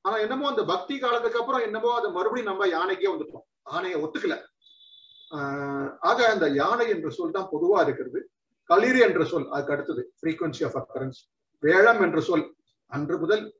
ஆனா 0.00 0.16
என்னமோ 0.16 0.48
அந்த 0.48 0.64
பக்தி 0.64 0.98
காலத்துக்கு 0.98 1.38
அப்புறம் 1.38 1.60
என்னமோ 1.60 1.94
அதை 1.94 2.10
மறுபடியும் 2.10 2.50
நம்ம 2.50 2.66
யானைக்கே 2.66 3.08
வந்துட்டோம். 3.12 3.44
யானையை 3.70 4.02
ஒத்துக்கல. 4.02 4.44
ஆஹ் 5.32 5.96
ஆக 6.00 6.30
அந்த 6.30 6.46
யானை 6.48 6.88
என்ற 6.88 7.10
சொல் 7.10 7.30
தான் 7.30 7.48
பொதுவா 7.52 7.82
இருக்கிறது. 7.82 8.30
களிறு 8.70 8.98
என்ற 8.98 9.24
சொல் 9.24 9.48
அதுக்கு 9.48 9.72
அடுத்தது 9.72 10.12
ஃப்ரீக்வன்சி 10.22 10.64
ஆஃப் 10.64 10.76
அக்கரன்ஸ் 10.76 11.20
வேளம் 11.58 12.00
என்ற 12.00 12.20
சொல் 12.20 12.54
அன்று 12.86 13.18
முதல் 13.18 13.56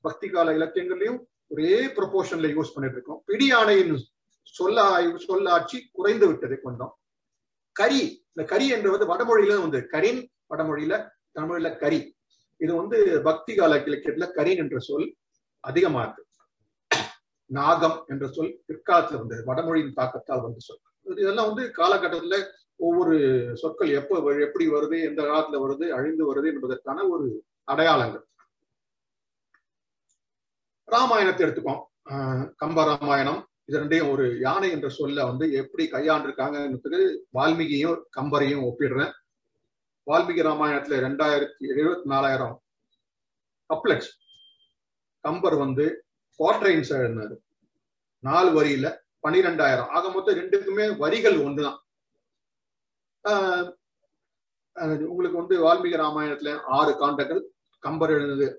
பக்தி 0.00 0.28
கால 0.28 0.52
இலக்கியங்கள்லயும் 0.52 1.20
ஒரே 1.48 1.86
ப்ரொபோர்ஷன்ல 1.86 2.48
யூஸ் 2.48 2.74
பண்ணிட்டு 2.74 2.96
இருக்கோம். 2.96 3.22
பிடி 3.26 3.46
யானையின் 3.46 3.96
சொல்ல 4.42 5.10
சொல்லாட்சி 5.16 5.88
குறைந்து 5.92 6.26
விட்டது 6.26 6.60
கொஞ்சம் 6.60 6.98
கரி 7.72 8.24
இந்த 8.28 8.44
கரி 8.44 8.68
என்றது 8.68 9.06
வடமொழியில 9.06 9.60
வந்து 9.60 9.88
கரின் 9.90 10.20
வடமொழியில 10.50 11.08
தமிழ்ல 11.34 11.76
கரி. 11.76 12.16
இது 12.56 12.74
வந்து 12.74 13.20
பக்தி 13.22 13.54
கால 13.54 13.76
இலக்கியத்துல 13.76 14.30
கரி 14.30 14.56
என்ற 14.56 14.78
சொல் 14.78 15.16
அதிகமா 15.60 16.02
இருக்கு. 16.02 16.26
நாகம் 17.44 18.04
என்ற 18.06 18.28
சொல் 18.28 18.62
பிற்காலத்துல 18.68 19.16
வந்தது. 19.16 19.44
வடமொழியின் 19.44 19.92
தாக்கத்தால் 19.92 20.42
வந்த 20.42 20.58
சொல். 20.58 20.78
இதெல்லாம் 21.02 21.54
வந்து 21.54 21.72
காலகட்டத்துல 21.76 22.44
ஒவ்வொரு 22.76 23.50
சொற்கள் 23.54 23.88
எப்ப 23.88 24.34
எப்படி 24.34 24.68
வருது 24.68 25.02
எந்த 25.02 25.22
காலத்துல 25.22 25.66
வருது 25.66 25.88
அழிந்து 25.88 26.24
வருது 26.34 26.46
என்பதற்கான 26.46 27.06
ஒரு 27.06 27.44
அடையாளங்கள். 27.64 28.26
ராமாயணத்தை 30.84 31.46
எடுத்துக்கோம் 31.46 31.82
ஆஹ் 32.10 32.52
கம்ப 32.64 32.84
ராமாயணம். 32.84 33.48
இது 33.64 33.80
ரெண்டையும் 33.80 34.10
ஒரு 34.10 34.38
யானை 34.38 34.70
என்ற 34.70 34.88
சொல்ல 34.88 35.26
வந்து 35.26 35.52
எப்படி 35.52 35.90
கையாண்டிருக்காங்கன்றது 35.90 37.18
வால்மீகியும் 37.34 38.02
கம்பரையும் 38.20 38.64
ஒப்பிடுறேன். 38.64 39.12
வால்மீகி 40.08 40.42
ராமாயணத்துல 40.42 40.96
ரெண்டாயிரத்தி 40.96 41.60
எழுபத்தி 41.60 42.04
நாலாயிரம் 42.04 42.62
கப்லெட்ஸ் 43.68 44.10
கம்பர் 45.20 45.54
வந்து 45.54 46.04
குவாட்ரைன்ஸ் 46.38 46.92
எழுதினாரு. 46.92 47.36
நாலு 48.18 48.62
வரியில 48.62 48.96
பனிரெண்டாயிரம் 49.22 49.88
ஆக 49.88 50.08
மொத்தம் 50.08 50.34
ரெண்டுக்குமே 50.34 50.96
வரிகள் 50.96 51.38
ஒண்ணுதான். 51.38 51.76
ஆஹ் 53.24 53.76
உங்களுக்கு 55.04 55.38
வந்து 55.38 55.64
வால்மீகி 55.64 55.88
ராமாயணத்துல 55.88 56.60
ஆறு 56.66 56.92
காண்டங்கள் 56.92 57.42
கம்பர் 57.78 58.10
எழுதுனது 58.10 58.54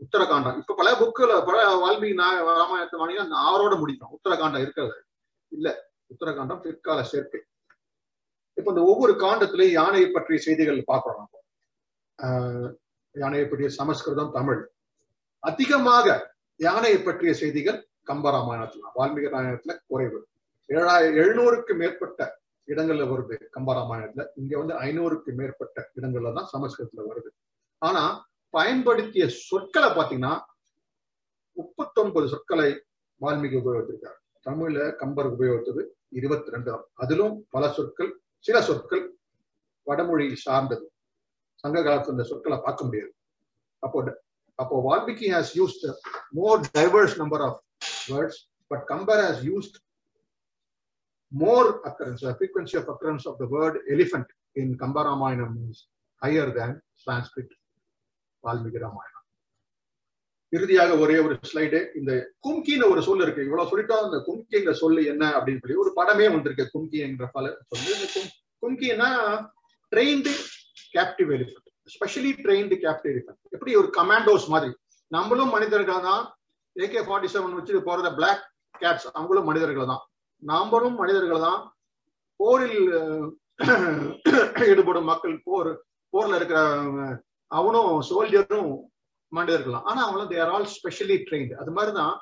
உத்தரகாண்டம். 0.00 0.56
இப்ப 0.56 0.74
பல 0.74 0.92
புக்குல 0.92 1.46
பல 1.46 1.76
வால்மீகி 1.76 2.14
ராமாயணத்தை 2.56 3.00
வாங்கினா 3.00 3.24
அந்த 3.24 3.36
ஆறோட 3.36 3.78
முடிக்கும். 3.78 4.18
உத்தரகாண்டம் 4.18 4.60
இருக்கிறது. 4.60 5.04
இல்ல. 5.48 5.90
உத்தரகாண்டம் 6.06 6.60
பிற்கால 6.60 7.02
சேர்க்கை. 7.02 7.40
இப்ப 8.54 8.70
இந்த 8.70 8.82
ஒவ்வொரு 8.82 9.12
காண்டத்திலையும் 9.12 9.70
யானையை 9.70 10.10
பற்றிய 10.10 10.40
செய்திகள் 10.40 10.82
பார்க்கிறோம் 10.84 11.18
நம்ம. 11.18 11.42
ஆஹ் 12.22 12.72
யானையை 13.12 13.48
பற்றிய 13.48 13.70
சமஸ்கிருதம் 13.70 14.32
தமிழ். 14.32 14.70
அதிகமாக 15.38 16.34
யானையை 16.56 17.02
பற்றிய 17.02 17.34
செய்திகள் 17.34 17.88
கம்பராமாயணத்துல 18.06 18.80
வால்மீகி 18.96 19.28
ராமாயணத்துல 19.28 19.78
குறைவு. 19.86 20.28
ஏழாயிரம் 20.68 21.16
எழுநூறுக்கு 21.16 21.76
மேற்பட்ட 21.76 22.40
இடங்கள்ல 22.66 23.06
வருது 23.06 23.46
கம்பராமாயணத்துல 23.56 24.26
இங்க 24.34 24.58
வந்து 24.58 24.74
ஐநூறுக்கு 24.74 25.32
மேற்பட்ட 25.34 25.90
இடங்கள்ல 25.96 26.32
தான் 26.32 26.48
சமஸ்கிருதத்துல 26.52 27.02
வருது. 27.10 27.30
ஆனா 27.78 28.26
பயன்படுத்திய 28.54 29.24
சொற்களை 29.48 29.88
பாத்தீங்கன்னா 29.98 30.34
முப்பத்தொன்பது 31.56 32.26
சொற்களை 32.34 32.68
வால்மீகி 33.20 33.56
உபயோகித்திருக்காரு 33.62 34.18
தமிழ்ல 34.46 34.80
கம்பர் 35.00 35.30
உபயோகித்தது 35.34 35.82
இருபத்தி 36.18 36.52
ரெண்டு 36.54 36.68
தான் 36.70 36.84
அதிலும் 37.02 37.34
பல 37.54 37.64
சொற்கள் 37.78 38.10
சில 38.44 38.56
சொற்கள் 38.68 39.04
வடமொழி 39.86 40.26
சார்ந்தது. 40.46 40.84
சங்க 41.64 41.78
காலத்துல 41.86 42.14
இந்த 42.16 42.26
சொற்களை 42.30 42.58
பார்க்க 42.66 42.86
முடியாது. 42.88 43.12
அப்போ 43.82 43.98
அப்போ 44.58 44.76
Valmiki 44.86 45.28
has 45.34 45.52
used 45.58 45.84
more 46.38 46.62
diverse 46.78 47.16
number 47.22 47.44
of 47.48 47.58
words 48.12 48.40
but 48.70 48.84
Kambar 48.92 49.22
has 49.24 49.42
used 49.50 49.76
more 51.32 51.68
occurrence 51.90 52.24
frequency 52.38 52.76
of 52.80 52.90
occurrence 52.94 53.26
of 53.30 53.38
the 53.42 53.46
word 53.56 53.78
word 54.10 54.26
in 54.56 54.74
Kambaramayanam 54.82 54.84
Kamba 54.84 55.00
Ramayanam 55.08 55.70
is 55.70 55.78
Valmiki 58.42 58.78
Ramayanam. 58.78 59.16
இறுதியாக 60.48 60.96
ஒரே 60.96 61.18
ஒரு 61.18 61.38
ஸ்லைடு 61.52 61.96
இந்த 61.96 62.32
கும்கின்னு 62.48 62.90
ஒரு 62.90 63.02
சொல் 63.02 63.20
இருக்கு. 63.20 63.44
இவ்வளவு 63.44 63.68
சொல்லிட்டோம் 63.68 64.04
இந்த 64.04 64.24
கும்கிங்கிற 64.26 64.72
சொல்லு 64.72 65.04
என்ன 65.04 65.30
அப்படின்னு 65.30 65.58
சொல்லி 65.60 65.76
ஒரு 65.76 65.92
படமே 65.96 66.30
வந்திருக்கு 66.30 66.70
கும்கி 66.74 66.98
என்ற 66.98 67.28
பல 67.32 67.58
சொல்லு. 67.66 67.98
இந்த 67.98 68.10
கும்- 68.14 68.66
கும்கின்னா 68.66 69.10
trained 69.96 70.30
captive 70.92 71.32
elephant 71.36 71.66
specially 71.84 72.30
trained 72.30 72.76
captive 72.82 73.16
elephant 73.16 73.42
எப்படி 73.50 73.76
ஒரு 73.76 73.90
கமாண்டோஸ் 73.96 74.46
மாதிரி. 74.46 74.76
நம்மளும் 75.06 75.50
மனிதர்கள் 75.50 76.00
தான். 76.00 76.38
ஏகே 76.78 77.04
ஃபார்ட்டி 77.04 77.26
செவன் 77.26 77.54
வச்சுட்டு 77.54 77.82
போறத 77.86 78.14
பிளாக் 78.14 78.52
கேட்ஸ் 78.78 79.10
அவங்களும் 79.12 79.44
மனிதர்கள் 79.44 79.86
தான். 79.86 80.08
நாம்பளும் 80.46 80.94
மனிதர்கள் 80.94 81.40
தான். 81.40 81.76
போரில் 82.36 82.90
ஈடுபடும் 84.54 85.04
மக்கள் 85.04 85.40
போர் 85.44 85.84
போர்ல 86.12 86.34
இருக்கிற 86.34 86.60
அவனும் 87.50 87.92
சோல்ஜரும் 88.10 88.72
மனிதர்கள் 89.32 89.58
இருக்கலாம் 89.58 89.88
ஆனா 89.90 90.00
அவங்களும் 90.04 90.32
தேர் 90.32 90.50
ஆல் 90.54 90.68
ஸ்பெஷலி 90.76 91.16
ட்ரெயின் 91.28 91.52
அது 91.62 91.70
மாதிரிதான் 91.70 92.14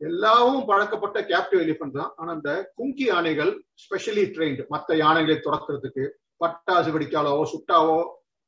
எல்லாவும் 0.00 0.62
பழக்கப்பட்ட 0.66 1.18
கேப்டிவ் 1.30 1.62
எலிஃபென்ட் 1.64 1.98
தான். 2.00 2.12
ஆனா 2.16 2.30
இந்த 2.32 2.52
குங்கி 2.78 3.04
யானைகள் 3.04 3.50
ஸ்பெஷலி 3.82 4.24
ட்ரெயின்டு 4.36 4.62
மற்ற 4.68 4.96
யானைகளை 4.96 5.36
துரத்துறதுக்கு 5.46 6.04
பட்டாசு 6.40 6.90
வெடிக்காலோ 6.94 7.34
சுட்டாவோ 7.52 7.98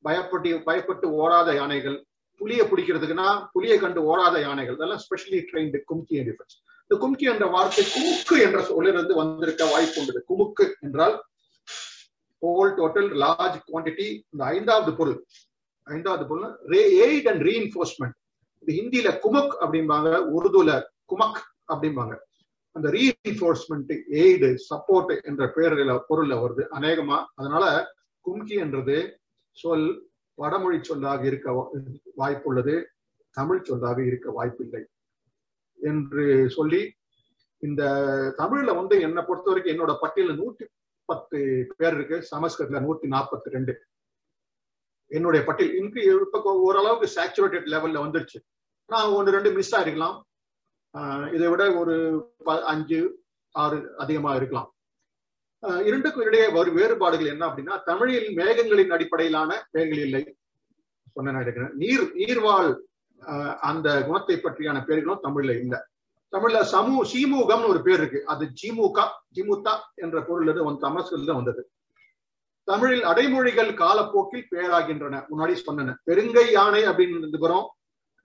பயப்பட்டு 0.05 0.51
பயப்பட்டு 0.67 1.07
ஓடாத 1.21 1.49
யானைகள் 1.55 1.97
புலியை 2.41 2.63
பிடிக்கிறதுக்குன்னா 2.67 3.27
புலியை 3.51 3.77
கண்டு 3.79 4.01
ஓடாத 4.11 4.35
யானைகள் 4.41 4.77
இதெல்லாம் 4.77 5.03
ஸ்பெஷலி 5.05 5.39
ட்ரெயின்டு 5.49 5.81
கும்கி 5.91 6.15
எலிஃபென்ட்ஸ் 6.23 6.57
இந்த 6.83 6.95
கும்கி 7.03 7.25
என்ற 7.33 7.45
வார்த்தை 7.55 7.83
குமுக்கு 7.93 8.35
என்ற 8.45 8.59
சொல்லிலிருந்து 8.63 9.13
வந்திருக்க 9.21 9.63
வாய்ப்பு 9.73 9.99
உண்டு. 10.01 10.23
குமுக்கு 10.29 10.65
என்றால் 10.81 11.15
ஹோல் 12.41 12.73
டோட்டல் 12.79 13.09
லார்ஜ் 13.23 13.59
குவாண்டிட்டி 13.67 14.07
இந்த 14.33 14.43
ஐந்தாவது 14.55 14.93
பொருள். 14.93 15.19
ஐந்தாவது 15.83 16.27
பொருள் 16.27 16.59
எய்ட் 16.67 17.29
அண்ட் 17.29 17.41
ரீஇன்ஃபோர்ஸ்மெண்ட் 17.41 18.15
இது 18.59 18.73
ஹிந்தியில 18.81 19.11
குமுக் 19.25 19.55
அப்படிம்பாங்க 19.61 20.09
உருதுல 20.37 20.81
குமக் 21.11 21.41
அப்படிம்பாங்க. 21.73 22.15
அந்த 22.71 22.89
ரீஇன்ஃபோர்ஸ்மெண்ட் 22.89 23.91
எய்டு 24.11 24.57
சப்போர்ட் 24.69 25.21
என்ற 25.21 25.51
பெயர்ல 25.55 25.99
பொருள்ல 26.09 26.35
வருது. 26.43 26.63
அநேகமா 26.71 27.25
அதனால 27.35 27.93
கும்கி 28.27 28.55
என்றது 28.57 29.19
சொல் 29.51 30.09
வடமொழி 30.35 30.83
சொல்லாக 30.83 31.25
இருக்க 31.25 31.71
வாய்ப்புள்ளது. 32.17 32.85
தமிழ் 33.31 33.63
சொல்லாக 33.63 34.05
இருக்க 34.05 34.31
வாய்ப்பில்லை 34.31 34.85
என்று 35.75 36.49
சொல்லி 36.49 36.93
இந்த 37.59 37.83
தமிழ்ல 38.37 38.75
வந்து 38.75 39.01
என்னை 39.01 39.23
பொறுத்த 39.27 39.51
வரைக்கும் 39.51 39.73
என்னோட 39.73 39.93
பட்டியல 40.01 40.35
நூத்தி 40.39 40.65
பத்து 41.05 41.67
பேர் 41.77 41.93
இருக்கு. 41.93 42.27
சமஸ்கிருத்துல 42.35 42.81
நூத்தி 42.85 43.07
நாற்பத்தி 43.15 43.49
ரெண்டு. 43.49 43.85
என்னுடைய 45.13 45.45
பட்டியல் 45.45 45.75
இங்கு 45.75 46.03
இப்போ 46.03 46.41
ஓரளவுக்கு 46.41 47.21
சேச்சுரேட்டட் 47.21 47.65
லெவல்ல 47.65 48.01
வந்துருச்சு. 48.01 48.61
நான் 48.87 49.05
ஒன்று 49.05 49.31
ரெண்டு 49.31 49.51
மிஸ் 49.51 49.75
ஆயிருக்கலாம் 49.75 50.21
ஆஹ் 50.97 51.33
இதை 51.33 51.47
விட 51.47 51.73
ஒரு 51.73 52.25
ப- 52.37 52.65
அஞ்சு 52.65 53.23
ஆறு 53.51 53.93
அதிகமா 53.97 54.35
இருக்கலாம். 54.35 54.73
இரண்டுக்கும் 55.61 56.23
இடையே 56.23 56.47
ஒரு 56.47 56.71
வேறுபாடுகள் 56.71 57.25
என்ன 57.25 57.47
அப்படின்னா 57.47 57.83
தமிழில் 57.83 58.35
மேகங்களின் 58.35 58.87
அடிப்படையிலான 58.87 59.67
பெயர்கள் 59.71 59.97
இல்லை. 59.97 60.35
சொன்ன 61.11 61.31
எடுக்கிறேன். 61.31 61.71
நீர் 61.71 62.11
நீர்வாழ் 62.15 62.77
அந்த 63.55 64.03
குணத்தை 64.03 64.35
பற்றியான 64.35 64.85
பெயர்களும் 64.85 65.23
தமிழ்ல 65.23 65.59
இல்லை. 65.59 65.79
தமிழ்ல 66.31 66.61
சமூ 66.61 67.03
சீமூகம்னு 67.03 67.67
ஒரு 67.67 67.81
பேர் 67.81 67.97
இருக்கு. 67.97 68.25
அது 68.25 68.49
ஜிமுகா 68.63 69.07
ஜிமுத்தா 69.35 69.79
என்ற 69.93 70.21
பொருள் 70.21 70.63
வந்து 70.63 70.79
சமஸ்கிருதம் 70.79 71.35
வந்தது. 71.35 71.71
தமிழில் 72.63 73.03
அடைமொழிகள் 73.03 73.73
காலப்போக்கில் 73.73 74.47
பெயராகின்றன. 74.51 75.25
முன்னாடி 75.31 75.53
சொன்னன. 75.53 75.97
பெருங்கை 76.05 76.51
யானை 76.51 76.83
அப்படின்னு 76.83 77.17
இருந்துக்கிறோம் 77.21 77.67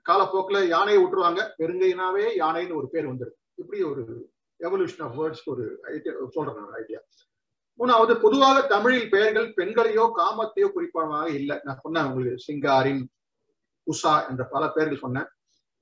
காலப்போக்கில் 0.02 0.68
யானையை 0.68 1.04
விட்டுருவாங்க. 1.04 1.40
பெருங்கைனாவே 1.58 2.24
யானைன்னு 2.38 2.74
ஒரு 2.74 2.88
பேர் 2.88 3.08
வந்துருக்கு. 3.08 3.38
இப்படி 3.54 3.82
ஒரு 3.82 4.30
எவல்யூஷன் 4.60 5.02
ஆஃப் 5.02 5.20
வேர்ட்ஸ் 5.20 5.44
ஒரு 5.44 5.80
ஐடியா 5.82 6.14
சொல்றேன் 6.30 6.70
ஐடியா 6.74 6.98
மூணாவது 7.78 8.20
பொதுவாக 8.20 8.66
தமிழில் 8.66 9.10
பெயர்கள் 9.10 9.54
பெண்களையோ 9.54 10.04
காமத்தையோ 10.16 10.72
குறிப்பாக 10.72 11.28
இல்லை. 11.30 11.60
நான் 11.62 11.78
சொன்னேன் 11.82 12.04
உங்களுக்கு 12.04 12.44
சிங்காரின் 12.52 13.02
உஷா 13.86 14.28
என்ற 14.28 14.44
பல 14.44 14.68
பெயர்கள் 14.68 14.98
சொன்னேன். 14.98 15.28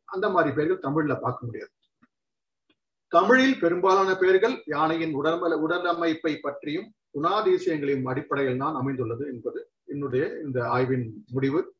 அந்த 0.04 0.28
மாதிரி 0.28 0.54
பெயர்கள் 0.54 0.92
தமிழ்ல 0.92 1.20
பார்க்க 1.20 1.46
முடியாது. 1.46 1.70
தமிழில் 3.08 3.58
பெரும்பாலான 3.58 4.16
பெயர்கள் 4.16 4.62
யானையின் 4.66 5.14
உடல்மல 5.14 5.54
உடலமைப்பை 5.66 6.38
பற்றியும் 6.40 6.94
குணாதிசயங்களின் 7.18 8.04
அடிப்படையில் 8.04 8.58
தான் 8.58 8.74
அமைந்துள்ளது 8.74 9.26
என்பது 9.26 9.70
என்னுடைய 9.84 10.38
இந்த 10.42 10.68
ஆய்வின் 10.68 11.24
முடிவு. 11.30 11.76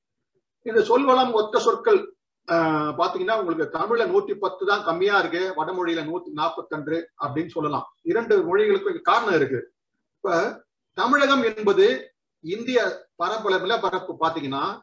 இந்த 0.62 0.80
சொல்வளம் 0.80 1.32
ஒத்த 1.32 1.58
சொற்கள் 1.58 2.14
ஆஹ் 2.52 2.92
பாத்தீங்கன்னா 2.98 3.38
உங்களுக்கு 3.38 3.78
தமிழ்ல 3.78 4.04
நூத்தி 4.10 4.34
பத்து 4.34 4.66
தான் 4.66 4.84
கம்மியா 4.84 5.18
இருக்கு 5.18 5.54
வடமொழியில 5.56 6.04
நூத்தி 6.04 6.30
நாற்பத்தன்று 6.32 7.10
அப்படின்னு 7.24 7.48
சொல்லலாம். 7.48 7.94
இரண்டு 8.02 8.34
மொழிகளுக்கும் 8.42 9.00
காரணம் 9.00 9.34
இருக்கு. 9.34 9.72
இப்ப 10.14 10.64
தமிழகம் 10.92 11.42
என்பது 11.42 12.12
இந்திய 12.40 13.08
பரப்பளவு 13.16 13.80
பரப்பு. 13.80 14.16
பாத்தீங்கன்னா 14.20 14.80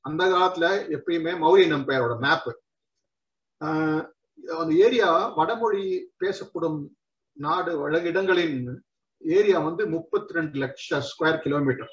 அந்த 0.00 0.24
காலத்துல 0.24 0.66
எப்பயுமே 0.88 1.32
மௌரியன் 1.38 1.74
எம்பையரோட 1.78 2.14
மேப்பு 2.18 2.52
அந்த 4.60 4.72
ஏரியா 4.86 5.08
வடமொழி 5.38 5.84
பேசப்படும் 6.22 6.78
நாடு 7.36 7.72
வழங்கிடங்களின் 7.82 8.60
ஏரியா 9.22 9.58
வந்து 9.68 9.82
முப்பத்தி 9.94 10.36
ரெண்டு 10.36 10.56
லட்சம் 10.62 11.04
ஸ்கொயர் 11.10 11.42
கிலோமீட்டர் 11.44 11.92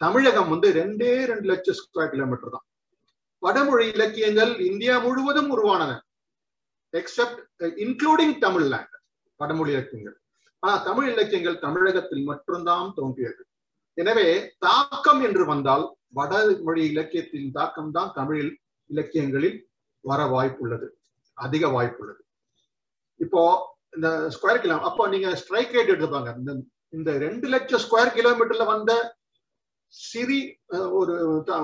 தமிழகம் 0.00 0.50
வந்து 0.52 0.68
ரெண்டே 0.80 1.10
ரெண்டு 1.30 1.46
லட்சம் 1.50 1.78
ஸ்கொயர் 1.80 2.12
கிலோமீட்டர் 2.14 2.54
தான். 2.54 2.66
வடமொழி 3.42 3.86
இலக்கியங்கள் 3.96 4.52
இந்தியா 4.70 4.94
முழுவதும் 5.06 5.50
உருவானது 5.54 5.96
எக்ஸப்ட் 6.92 7.40
இன்க்ளூடிங் 7.84 8.34
தமிழ்லேண்ட் 8.44 8.94
வடமொழி 9.40 9.70
இலக்கியங்கள். 9.74 10.16
ஆனா 10.62 10.74
தமிழ் 10.88 11.08
இலக்கியங்கள் 11.12 11.62
தமிழகத்தில் 11.66 12.24
மட்டும்தான் 12.30 12.88
தோன்றியது. 12.98 13.42
எனவே 13.94 14.26
தாக்கம் 14.66 15.20
என்று 15.28 15.44
வந்தால் 15.52 15.84
வடமொழி 16.18 16.82
இலக்கியத்தின் 16.92 17.50
தாக்கம் 17.58 17.92
தான் 17.96 18.10
தமிழ் 18.18 18.40
இலக்கியங்களில் 18.90 19.58
வர 20.04 20.20
வாய்ப்புள்ளது. 20.34 20.88
அதிக 21.46 21.66
வாய்ப்புள்ளது 21.76 22.22
இப்போ 23.20 23.42
இந்த 23.96 24.08
ஸ்கொயர் 24.34 24.60
கிலோ 24.64 24.76
அப்போ 24.88 25.02
நீங்க 25.14 25.28
ஸ்ட்ரைக் 25.40 25.74
ரேட் 25.76 25.92
எடுத்துப்பாங்க. 25.92 26.30
இந்த 26.40 26.52
இந்த 26.96 27.10
ரெண்டு 27.24 27.46
லட்சம் 27.54 27.82
ஸ்கொயர் 27.84 28.14
கிலோமீட்டர்ல 28.18 28.64
வந்த 28.72 28.92
சிறி 29.94 30.40
ஒரு 30.98 31.14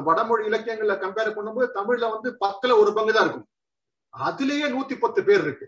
வடமொழி 0.08 0.42
இலக்கியங்கள்ல 0.50 0.94
கம்பேர் 1.04 1.36
பண்ணும்போது 1.36 1.68
தமிழ்ல 1.78 2.06
வந்து 2.14 2.30
பத்துல 2.44 2.78
ஒரு 2.82 2.90
பங்கு 2.96 3.12
தான் 3.16 3.26
இருக்கும். 3.26 3.48
அதுலயே 4.14 4.66
நூத்தி 4.74 4.96
பத்து 5.04 5.20
பேர் 5.28 5.44
இருக்கு. 5.46 5.66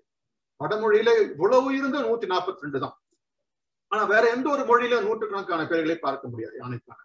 வடமொழியில 0.61 1.11
இவ்வளவு 1.27 1.69
இருந்தும் 1.79 2.07
நூத்தி 2.09 2.27
நாற்பத்தி 2.33 2.65
ரெண்டு 2.67 2.79
தான். 2.85 2.97
ஆனா 3.93 4.03
வேற 4.13 4.25
எந்த 4.37 4.47
ஒரு 4.55 4.63
மொழியில 4.71 4.97
நூற்றுக்கணக்கான 5.05 5.67
பேர்களை 5.71 5.97
பார்க்க 6.07 6.31
முடியாது 6.33 6.57
யானைக்கான. 6.63 7.01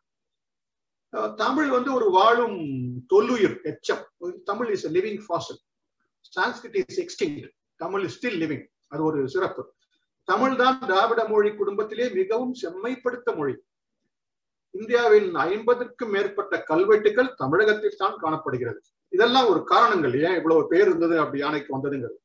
தமிழ் 1.44 1.70
வந்து 1.76 1.90
ஒரு 1.98 2.08
வாழும் 2.18 2.58
தொல்லுயிர் 3.12 3.58
எச்சம். 3.72 4.04
Tamil 4.50 4.72
is 4.76 4.88
living 4.96 5.22
fossil 5.26 5.62
Sanskrit 6.32 6.78
is 6.82 7.02
extinct 7.04 7.38
Tamil 7.76 8.06
is 8.08 8.16
still 8.18 8.40
living 8.44 8.66
அது 8.88 9.04
ஒரு 9.04 9.20
சிறப்பு. 9.30 9.64
தமிழ் 10.28 10.56
தான் 10.56 10.80
திராவிட 10.80 11.22
மொழி 11.28 11.52
குடும்பத்திலே 11.52 12.08
மிகவும் 12.10 12.56
செம்மைப்படுத்த 12.62 13.30
மொழி. 13.36 13.56
இந்தியாவில் 14.76 15.30
ஐம்பதுக்கும் 15.36 16.14
மேற்பட்ட 16.16 16.54
கல்வெட்டுகள் 16.70 17.36
தமிழகத்தில் 17.36 18.02
தான் 18.04 18.16
காணப்படுகிறது. 18.18 18.80
இதெல்லாம் 19.10 19.50
ஒரு 19.50 19.64
காரணங்கள். 19.64 20.14
ஏன் 20.28 20.38
இவ்வளவு 20.40 20.68
பேர் 20.68 20.88
இருந்தது 20.88 21.20
அப்படி 21.20 21.40
யானைக்கு 21.40 21.76
வந்ததுங்கிறது? 21.78 22.18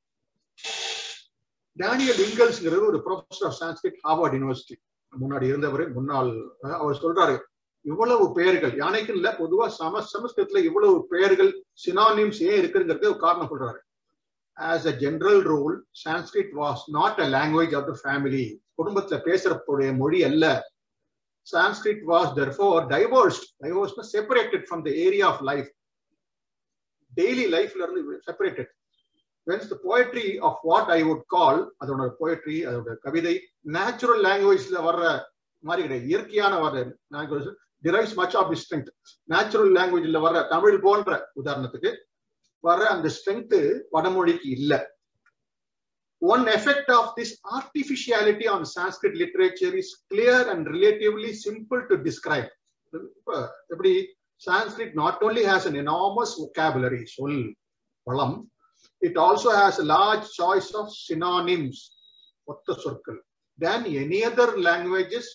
டேனியல் 1.77 2.23
இங்கல்ஸ்ங்கிறது 2.27 2.85
ஒரு 2.91 2.99
professor 3.07 3.49
of 3.49 3.59
Sanskrit 3.63 3.99
Harvard 4.07 4.37
University 4.37 4.77
முன்னாடி 5.13 5.43
இருந்தவர் 5.43 5.85
முன்னாள் 5.91 6.33
அவர் 6.79 7.03
சொல்றாரு 7.03 7.37
இவ்வளவு 7.85 8.25
பெயர்கள் 8.33 8.77
யானைக்கு 8.77 9.13
இல்ல 9.15 9.29
பொதுவா 9.39 9.67
சம 9.67 10.03
சமஸ்கிருதத்துல 10.13 10.63
இவ்வளவு 10.65 11.07
பெயர்கள் 11.07 11.51
சினானிம்ஸ் 11.85 12.41
ஏன் 12.49 12.59
இருக்குங்கிறது 12.63 13.11
ஒரு 13.13 13.19
காரணம் 13.19 13.51
சொல்றாரு. 13.53 13.79
As 14.59 14.87
a 14.87 14.95
general 15.05 15.43
rule 15.53 15.77
Sanskrit 16.05 16.53
was 16.63 16.83
not 16.99 17.21
a 17.21 17.29
language 17.29 17.75
of 17.75 17.87
the 17.91 17.95
family 18.03 18.45
குடும்பத்துல 18.79 19.19
பேசுறப்போடைய 19.29 19.91
மொழி 19.97 20.21
அல்ல. 20.23 20.45
Sanskrit 21.47 22.03
was 22.13 22.31
therefore 22.39 22.77
diversed 22.95 23.47
divorce 23.65 23.95
separated 24.17 24.63
from 24.71 24.81
the 24.87 24.91
area 25.07 25.27
of 25.27 25.43
life 25.43 25.71
daily 27.13 27.47
லைஃப்ல 27.57 27.83
இருந்து 27.87 28.19
separated 28.29 28.73
whence 29.47 29.67
the 29.67 29.79
poetry 29.87 30.29
of 30.41 30.55
what 30.63 30.87
I 30.91 31.03
would 31.03 31.23
call 31.35 31.57
அதோட 31.83 32.09
poetry 32.21 32.59
அதோட 32.71 32.95
கவிதை 33.07 33.35
natural 33.77 34.21
லாங்குவேஜ்ல 34.27 34.81
வர்ற 34.89 35.05
மாதிரி 35.65 35.83
கிடையாது. 35.85 36.07
இயற்கையான 36.07 36.55
வர்ற 36.65 36.79
language 37.17 37.49
derives 37.85 38.13
much 38.21 38.35
of 38.35 38.49
its 38.53 38.65
natural 39.29 39.73
லாங்குவேஜ்ல 39.73 40.21
வர்ற 40.27 40.39
தமிழ் 40.49 40.79
போன்ற 40.81 41.11
உதாரணத்துக்கு 41.41 41.91
வர்ற 42.67 42.85
அந்த 42.95 43.09
ஸ்ட்ரென்த் 43.17 43.59
வடமொழிக்கு 43.95 44.49
இல்ல 44.59 44.75
one 46.23 46.49
effect 46.49 46.89
of 46.91 47.15
this 47.17 47.39
artificiality 47.45 48.49
on 48.49 48.65
Sanskrit 48.65 49.15
literature 49.15 49.77
is 49.77 49.89
clear 50.11 50.51
and 50.51 50.67
relatively 50.67 51.33
simple 51.33 51.83
to 51.91 51.97
describe. 51.97 52.49
எப்படி 53.73 53.93
Sanskrit 54.37 54.95
not 54.95 55.23
only 55.23 55.45
has 55.45 55.67
an 55.67 55.77
enormous 55.77 56.31
vocabulary, 56.41 57.07
சொல் 57.07 57.57
வளம், 58.03 58.51
it 59.03 59.17
also 59.17 59.51
has 59.51 59.79
a 59.79 59.87
large 59.97 60.27
choice 60.41 60.71
of 60.81 60.87
synonyms, 61.07 61.79
ஒத்த 62.45 62.75
சொற்கள், 62.85 63.21
than 63.59 63.81
any 63.87 64.21
other 64.25 64.49
languages, 64.69 65.27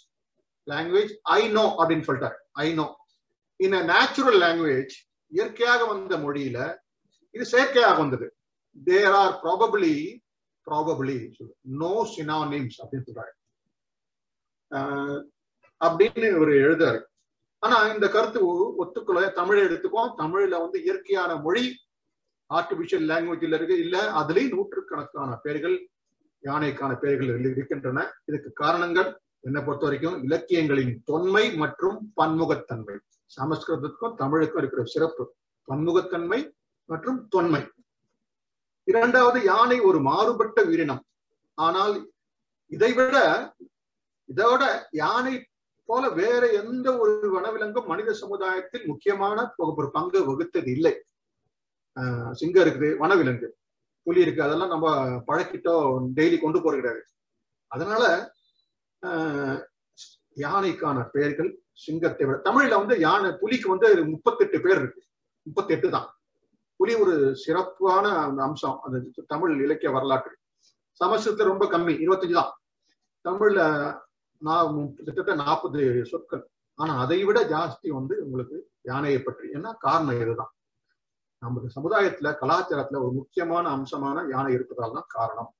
language 0.67 1.11
I 1.37 1.47
know 1.55 1.67
அப்படின்னு 1.79 2.07
சொல்லிட்டார் 2.09 2.37
I 2.65 2.75
know. 2.77 2.89
In 3.59 3.73
a 3.73 3.83
natural 3.95 4.37
language, 4.45 4.93
இயற்கையாக 5.27 5.81
வந்த 5.85 6.17
மொழியில 6.17 6.57
இது 7.35 7.45
செயற்கையாக 7.53 7.97
வந்தது. 8.01 8.27
There 8.77 9.15
are 9.21 9.35
probably 9.43 9.93
probably 10.67 11.17
no 11.81 11.93
synonyms 12.13 12.77
அப்படின்னு 12.81 13.07
சொல்றாரு 13.07 13.33
அப்படின்னு 15.81 16.27
ஒரு 16.41 16.53
எழுதாரு 16.65 16.99
ஆனா 17.63 17.77
இந்த 17.93 18.05
கருத்து 18.09 18.39
ஒத்துக்கொள்ள 18.81 19.27
தமிழை 19.39 19.61
எடுத்துக்கோம் 19.67 20.13
தமிழ்ல 20.21 20.55
வந்து 20.63 20.77
இயற்கையான 20.85 21.31
மொழி 21.45 21.65
ஆர்டிபிஷியல் 22.49 23.05
லாங்குவேஜ்ல 23.11 23.57
இருக்கு. 23.59 23.75
இல்ல 23.83 23.97
அதுலயும் 24.19 24.53
நூற்றுக்கணக்கான 24.55 25.29
பேர்கள் 25.43 25.75
யானைக்கான 26.43 26.91
பெயர்கள் 27.03 27.45
இருக்கின்றன. 27.51 27.99
இதுக்கு 28.29 28.49
காரணங்கள் 28.63 29.09
என்னை 29.47 29.61
பொறுத்த 29.61 29.85
வரைக்கும் 29.87 30.17
இலக்கியங்களின் 30.23 30.93
தொன்மை 31.09 31.45
மற்றும் 31.61 31.97
பன்முகத்தன்மை. 32.19 32.95
சமஸ்கிருதத்துக்கும் 33.37 34.17
தமிழுக்கும் 34.21 34.61
இருக்கிற 34.61 34.83
சிறப்பு. 34.95 35.23
பன்முகத்தன்மை 35.67 36.39
மற்றும் 36.85 37.27
தொன்மை. 37.27 37.63
இரண்டாவது 38.83 39.43
யானை 39.43 39.79
ஒரு 39.79 39.99
மாறுபட்ட 39.99 40.63
உயிரினம். 40.63 41.05
ஆனால் 41.57 42.11
இதைவிட 42.71 43.17
இதோட 44.29 44.63
யானை 44.91 45.47
போல 45.85 46.09
வேற 46.09 46.51
எந்த 46.51 46.97
ஒரு 46.97 47.13
வனவிலங்கும் 47.35 47.85
மனித 47.85 48.13
சமுதாயத்தில் 48.13 48.85
முக்கியமான 48.85 49.53
ஒரு 49.57 49.91
பங்கு 49.91 50.25
வகுத்தது 50.25 50.71
இல்லை. 50.71 50.93
ஆஹ் 51.99 52.31
சிங்கம் 52.31 52.65
இருக்குது 52.65 52.97
வனவிலங்கு 52.97 53.47
புலி 54.03 54.21
இருக்கு 54.21 54.43
அதெல்லாம் 54.43 54.69
நம்ம 54.69 54.87
பழக்கிட்டோம் 55.27 56.07
டெய்லி 56.15 56.37
கொண்டு 56.39 56.59
போறது 56.59 57.01
அதனால 57.67 58.33
ஆஹ் 59.01 59.59
யானைக்கான 60.35 61.09
பெயர்கள் 61.11 61.61
சிங்கத்தை 61.73 62.25
விட 62.25 62.37
தமிழ்ல 62.51 62.75
வந்து 62.75 62.99
யானை 62.99 63.31
புலிக்கு 63.31 63.69
வந்து 63.69 64.05
முப்பத்தெட்டு 64.05 64.61
பேர் 64.61 64.77
இருக்கு. 64.77 65.01
முப்பத்தெட்டு 65.43 65.89
தான். 65.89 66.07
புலி 66.83 66.95
ஒரு 66.95 67.35
சிறப்பான 67.35 68.05
அந்த 68.17 68.43
அம்சம். 68.43 68.79
அந்த 68.81 69.23
தமிழ் 69.27 69.51
இலக்கிய 69.63 69.91
வரலாற்று. 69.91 70.33
சமஸ்கிருதத்துல 71.01 71.51
ரொம்ப 71.51 71.65
கம்மி 71.65 71.93
இருபத்தஞ்சு 72.05 72.33
தான். 72.33 72.51
தமிழ்ல 73.27 73.61
நான் 74.37 74.93
கிட்டத்தட்ட 74.95 75.33
நாற்பது 75.43 76.05
சொற்கள். 76.05 76.49
ஆனா 76.79 76.93
அதை 76.97 77.23
விட 77.23 77.39
ஜாஸ்தி 77.43 77.87
வந்து 77.87 78.15
உங்களுக்கு 78.25 78.57
யானையை 78.81 79.21
பற்றி. 79.21 79.47
ஏன்னா 79.49 79.71
காரணம் 79.77 80.21
இதுதான். 80.21 80.51
நமது 81.43 81.67
சமுதாயத்துல 81.75 82.27
கலாச்சாரத்துல 82.41 83.01
ஒரு 83.05 83.11
முக்கியமான 83.11 83.65
அம்சமான 83.69 84.25
யானை 84.29 84.53
இருப்பதால் 84.53 84.93
தான் 84.93 85.11
காரணம். 85.17 85.55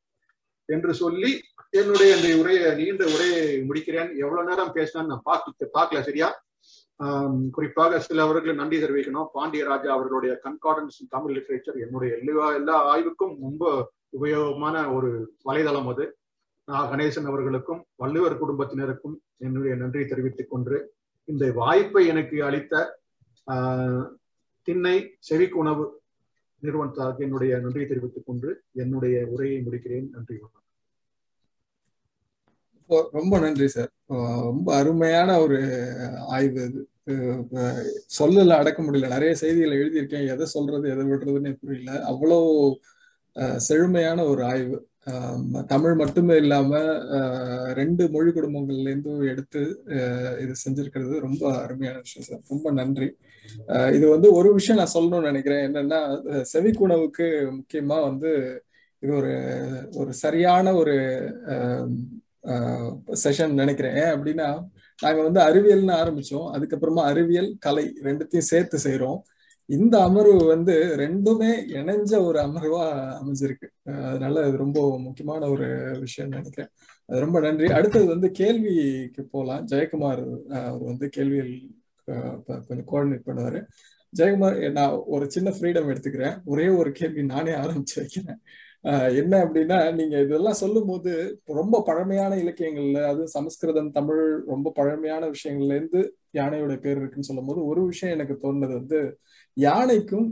என்று 0.66 0.94
சொல்லி 0.94 1.32
என்னுடைய 1.70 2.16
இந்த 2.16 2.30
உரையை 2.42 2.76
நீண்ட 2.76 3.04
உரையை 3.06 3.42
முடிக்கிறேன். 3.70 4.12
எவ்வளவு 4.18 4.50
நேரம் 4.50 4.76
பேசினான்னு 4.76 5.12
நான் 5.14 5.28
பார்க்க 5.30 5.70
பார்க்கல 5.74 6.02
சரியா? 6.02 6.30
குறிப்பாக 7.52 8.00
சிலவர்கள் 8.00 8.56
நன்றி 8.56 8.78
தெரிவிக்கணும். 8.82 9.30
பாண்டியராஜா 9.36 9.90
அவர்களுடைய 9.96 10.34
கன்கார்டன்ஸ் 10.44 11.00
தமிழ் 11.10 11.36
லிட்ரேச்சர் 11.38 11.80
என்னுடைய 11.86 12.12
எல்லா 12.18 12.48
எல்லா 12.60 12.76
ஆய்வுக்கும் 12.92 13.36
ரொம்ப 13.42 13.92
உபயோகமான 14.20 14.86
ஒரு 14.96 15.10
வலைதளம் 15.46 15.90
அது. 15.94 16.06
நான் 16.66 16.90
கணேசன் 16.92 17.30
அவர்களுக்கும் 17.32 17.82
வள்ளுவர் 17.96 18.40
குடும்பத்தினருக்கும் 18.44 19.16
என்னுடைய 19.38 19.76
நன்றி 19.76 20.04
தெரிவித்துக் 20.06 20.50
கொண்டு 20.50 20.78
இந்த 21.26 21.52
வாய்ப்பை 21.52 22.04
எனக்கு 22.08 22.38
அளித்த 22.44 23.02
திண்ணை 24.68 24.98
செவிக்குணவு 25.30 25.86
நிறுவனத்தாருக்கு 26.64 27.26
என்னுடைய 27.28 27.54
நன்றி 27.58 27.86
தெரிவித்துக் 27.88 28.26
கொண்டு 28.26 28.50
என்னுடைய 28.74 29.26
உரையை 29.34 29.58
முடிக்கிறேன். 29.60 30.10
நன்றி 30.16 30.36
வணக்கம். 30.36 30.63
ரொம்ப 32.90 33.40
நன்றி 33.40 33.68
சார். 33.68 33.92
ரொம்ப 34.48 34.68
அருமையான 34.76 35.30
ஒரு 35.40 35.60
ஆய்வு 36.28 36.62
இது. 36.70 36.82
சொல்லல 38.20 38.58
அடக்க 38.62 38.80
முடியல. 38.84 39.08
நிறைய 39.08 39.36
செய்திகளை 39.36 39.78
எழுதியிருக்கேன். 39.78 40.28
எதை 40.34 40.46
சொல்றது 40.46 40.86
எதை 40.90 41.06
விடுறதுன்னே 41.06 41.54
புரியல. 41.62 41.92
அவ்வளோ 42.12 42.40
செழுமையான 43.58 44.20
ஒரு 44.26 44.42
ஆய்வு. 44.46 44.78
தமிழ் 45.68 45.96
மட்டுமே 46.02 46.36
இல்லாம 46.38 46.72
ரெண்டு 47.74 48.04
மொழி 48.10 48.30
குடும்பங்கள்ல 48.32 48.92
இருந்து 48.92 49.14
எடுத்து 49.32 49.62
இது 50.44 50.54
செஞ்சிருக்கிறது 50.64 51.16
ரொம்ப 51.20 51.44
அருமையான 51.64 51.98
விஷயம் 51.98 52.28
சார். 52.30 52.44
ரொம்ப 52.48 52.72
நன்றி. 52.72 53.08
இது 53.98 54.06
வந்து 54.10 54.34
ஒரு 54.34 54.54
விஷயம் 54.54 54.80
நான் 54.82 54.96
சொல்லணும்னு 54.98 55.30
நினைக்கிறேன். 55.32 55.66
என்னன்னா 55.70 56.02
செவிக்குணவுக்கு 56.54 57.28
முக்கியமா 57.58 57.98
வந்து 58.10 58.32
இது 59.04 59.14
ஒரு 59.14 59.34
ஒரு 59.96 60.14
சரியான 60.14 60.74
ஒரு 60.74 60.96
செஷன் 63.24 63.60
நினைக்கிறேன். 63.62 63.96
ஏன் 64.04 64.14
அப்படின்னா 64.16 64.48
நாங்க 65.00 65.20
வந்து 65.22 65.40
அறிவியல்னு 65.42 65.94
ஆரம்பிச்சோம். 66.02 66.48
அதுக்கப்புறமா 66.56 67.04
அறிவியல் 67.12 67.52
கலை 67.60 67.86
ரெண்டுத்தையும் 68.08 68.50
சேர்த்து 68.52 68.78
செய்யறோம் 68.84 69.22
இந்த 69.66 69.96
அமர்வு 70.04 70.40
வந்து 70.46 70.74
ரெண்டுமே 71.02 71.52
இணைஞ்ச 71.80 72.12
ஒரு 72.26 72.40
அமர்வா 72.40 72.84
அமைஞ்சிருக்கு. 73.20 73.68
அதனால 74.10 74.42
அது 74.46 74.58
ரொம்ப 74.58 74.80
முக்கியமான 75.00 75.50
ஒரு 75.50 75.68
விஷயம் 76.00 76.34
நினைக்கிறேன். 76.36 76.72
அது 77.10 77.20
ரொம்ப 77.20 77.40
நன்றி. 77.40 77.68
அடுத்தது 77.78 78.06
வந்து 78.06 78.32
கேள்விக்கு 78.32 79.24
போகலாம் 79.32 79.64
ஜெயக்குமார் 79.72 80.22
அவர் 80.68 80.84
வந்து 80.84 81.08
கேள்வியில் 81.18 81.56
கொஞ்சம் 82.68 82.88
கோஆர்டினேட் 82.92 83.28
பண்ணுவாரு. 83.30 83.62
ஜெயக்குமார் 84.18 84.58
நான் 84.72 85.00
ஒரு 85.16 85.26
சின்ன 85.32 85.50
ஃப்ரீடம் 85.50 85.90
எடுத்துக்கிறேன். 85.92 86.36
ஒரே 86.46 86.68
ஒரு 86.80 86.92
கேள்வி 86.92 87.24
நானே 87.24 87.52
ஆரம்பிச்சு 87.64 87.96
வைக்கிறேன். 87.96 88.40
என்ன 89.20 89.34
அப்படின்னா 89.46 89.78
நீங்க 89.94 90.16
இதெல்லாம் 90.20 90.60
சொல்லும் 90.62 90.88
போது 90.88 91.12
ரொம்ப 91.60 91.76
பழமையான 91.88 92.32
இலக்கியங்கள்ல 92.36 93.02
அது 93.12 93.24
சமஸ்கிருதம் 93.36 93.92
தமிழ் 93.92 94.24
ரொம்ப 94.48 94.74
பழமையான 94.76 95.30
விஷயங்கள்ல 95.36 95.78
இருந்து 95.80 96.02
யானையோட 96.34 96.76
பேர் 96.82 97.00
இருக்குன்னு 97.00 97.30
சொல்லும் 97.30 97.50
போது 97.50 97.62
ஒரு 97.66 97.82
விஷயம் 97.92 98.16
எனக்கு 98.16 98.36
தோணுது 98.44 98.74
வந்து 98.74 99.00
யானைக்கும் 99.58 100.28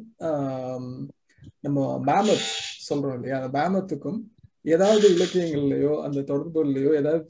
நம்ம 1.64 1.80
மேமத் 2.08 2.46
சொல்றோம் 2.88 3.16
இல்லையா? 3.18 3.38
அந்த 3.40 3.50
மேமத்துக்கும் 3.58 4.20
ஏதாவது 4.66 5.06
இலக்கியங்கள்லயோ 5.16 5.94
அந்த 6.06 6.20
தொடர்புலையோ 6.30 6.92
ஏதாவது 7.00 7.24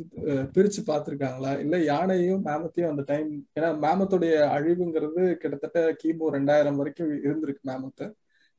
பிரிச்சு 0.56 0.82
பார்த்துருக்காங்களா? 0.88 1.52
இல்ல 1.64 1.76
யானையும் 1.92 2.42
மேமத்தையும் 2.48 2.92
அந்த 2.92 3.04
டைம் 3.12 3.30
ஏன்னா 3.58 3.70
மேமத்துடைய 3.86 4.34
அழிவுங்கிறது 4.56 5.24
கிட்டத்தட்ட 5.42 5.80
கிமு 6.02 6.34
ரெண்டாயிரம் 6.38 6.80
வரைக்கும் 6.82 7.14
இருந்திருக்கு 7.26 7.64
மேமத்தை 7.72 8.08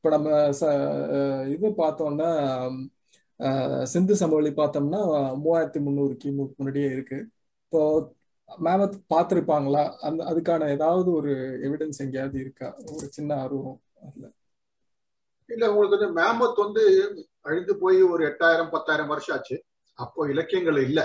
இப்ப 0.04 0.12
நம்ம 0.14 0.30
இது 1.48 1.68
பார்த்தோம்னா 1.76 2.30
சிந்து 3.84 4.14
சமவெளி 4.16 4.50
பார்த்தோம்னா 4.56 5.00
மூவாயிரத்தி 5.42 5.80
முந்நூறு 5.80 6.14
கிமுக்கு 6.22 6.56
முன்னாடியே 6.56 6.88
இருக்கு. 6.94 7.18
இப்போ 7.64 7.80
மேமத் 8.48 8.96
பார்த்திருப்பாங்களா? 9.12 9.82
அந்த 10.00 10.20
அதுக்கான 10.30 10.68
ஏதாவது 10.70 11.08
ஒரு 11.12 11.32
எவிடன்ஸ் 11.66 12.02
எங்கேயாவது 12.04 12.38
இருக்கா? 12.40 12.68
ஒரு 12.94 13.06
சின்ன 13.08 13.30
ஆர்வம் 13.44 13.78
அதுல. 14.06 14.26
இல்ல 15.48 15.64
உங்களுக்கு 15.72 15.96
வந்து 15.96 16.10
மேமத் 16.20 16.62
வந்து 16.64 16.84
அழிந்து 17.40 17.76
போய் 17.78 18.00
ஒரு 18.12 18.24
எட்டாயிரம் 18.30 18.74
பத்தாயிரம் 18.74 19.12
வருஷம் 19.14 19.36
ஆச்சு. 19.36 19.58
அப்போ 19.98 20.28
இலக்கியங்கள் 20.34 20.80
இல்ல. 20.88 21.00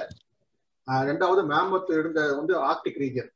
ரெண்டாவது 1.10 1.44
மேமத் 1.54 1.98
இருந்த 2.02 2.22
வந்து 2.36 2.56
ஆர்டிக் 2.68 3.02
ரீஜன் 3.04 3.32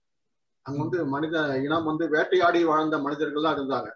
அங்க 0.66 0.80
வந்து 0.86 1.02
மனித 1.16 1.36
இனம் 1.66 1.90
வந்து 1.92 2.08
வேட்டையாடி 2.10 2.62
வாழ்ந்த 2.66 2.98
மனிதர்கள் 3.00 3.48
தான் 3.48 3.58
இருந்தாங்க. 3.58 3.90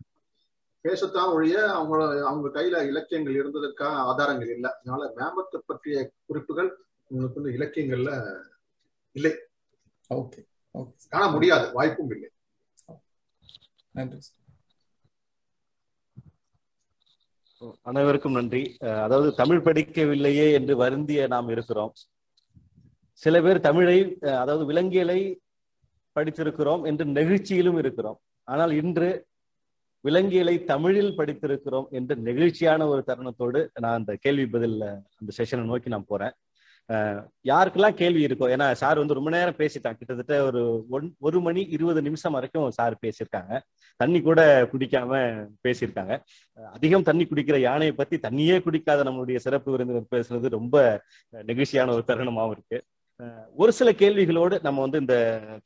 பேசத்தான் 0.86 1.34
ஒழிய 1.36 1.58
அவங்கள 1.78 2.02
அவங்க 2.30 2.48
கையில 2.58 2.82
இலக்கியங்கள் 2.92 3.40
இருந்ததற்கான 3.42 4.02
ஆதாரங்கள் 4.10 4.52
இல்லை. 4.56 4.72
அதனால 4.78 5.02
மேமத்தை 5.20 5.60
பற்றிய 5.66 5.98
குறிப்புகள் 6.30 6.70
உங்களுக்கு 7.12 7.40
வந்து 7.40 7.56
இலக்கியங்கள்ல 7.58 8.12
இல்லை. 9.16 9.34
ஓகே 10.10 10.42
காண 11.14 11.26
முடியாது 11.36 11.68
வாய்ப்பும் 11.78 12.14
இல்லை. 12.16 12.30
நன்றி 13.98 14.20
அனைவருக்கும் 17.90 18.36
நன்றி. 18.38 18.62
அதாவது 19.06 19.30
தமிழ் 19.40 19.64
படிக்கவில்லையே 19.68 20.48
என்று 20.58 20.74
வருந்திய 20.82 21.22
நாம் 21.34 21.48
இருக்கிறோம். 21.54 21.94
சில 23.22 23.36
பேர் 23.46 23.60
தமிழை 23.68 23.96
அதாவது 24.42 24.64
விலங்கியலை 24.72 25.20
படித்திருக்கிறோம் 26.16 26.84
என்று 26.90 27.06
நெகிழ்ச்சியிலும் 27.18 27.80
இருக்கிறோம். 27.84 28.20
ஆனால் 28.48 28.74
இன்று 28.82 29.10
விலங்கியலை 30.06 30.56
தமிழில் 30.72 31.16
படித்திருக்கிறோம் 31.20 31.88
என்ற 31.98 32.16
நெகிழ்ச்சியான 32.28 32.88
ஒரு 32.94 33.02
தருணத்தோடு 33.10 33.62
நான் 33.84 33.98
அந்த 34.00 34.14
கேள்வி 34.24 34.48
பதில் 34.56 34.76
அந்த 35.20 35.32
செஷனை 35.38 35.64
நோக்கி 35.70 35.94
நான் 35.94 36.12
போறேன். 36.12 36.36
யாருக்கெல்லாம் 37.50 37.96
கேள்வி 38.02 38.22
இருக்கும் 38.26 38.52
ஏன்னா 38.56 38.66
சார் 38.82 39.00
வந்து 39.02 39.18
ரொம்ப 39.18 39.30
நேரம் 39.36 39.58
பேசிட்டாங்க 39.62 40.00
கிட்டத்தட்ட 40.00 40.36
ஒரு 40.48 40.62
ஒன் 40.96 41.08
ஒரு 41.28 41.38
மணி 41.46 41.62
இருபது 41.76 42.02
நிமிஷம் 42.08 42.36
வரைக்கும் 42.38 42.76
சார் 42.78 42.96
பேசியிருக்காங்க. 43.04 43.54
தண்ணி 44.00 44.20
கூட 44.28 44.42
குடிக்காம 44.74 45.22
பேசியிருக்காங்க. 45.66 46.16
அதிகம் 46.76 47.08
தண்ணி 47.10 47.26
குடிக்கிற 47.26 47.60
யானையை 47.68 47.96
பத்தி 48.02 48.18
தண்ணியே 48.28 48.58
குடிக்காத 48.68 49.08
நம்மளுடைய 49.10 49.40
சிறப்பு 49.46 49.72
விருந்தினர் 49.76 50.14
பேசுறது 50.16 50.54
ரொம்ப 50.58 50.76
நெகிழ்ச்சியான 51.50 51.96
ஒரு 51.98 52.06
தருணமாகவும் 52.12 52.56
இருக்கு. 52.58 52.80
ஒரு 53.64 53.72
சில 53.80 53.90
கேள்விகளோடு 54.04 54.56
நம்ம 54.68 54.82
வந்து 54.86 55.04
இந்த 55.04 55.18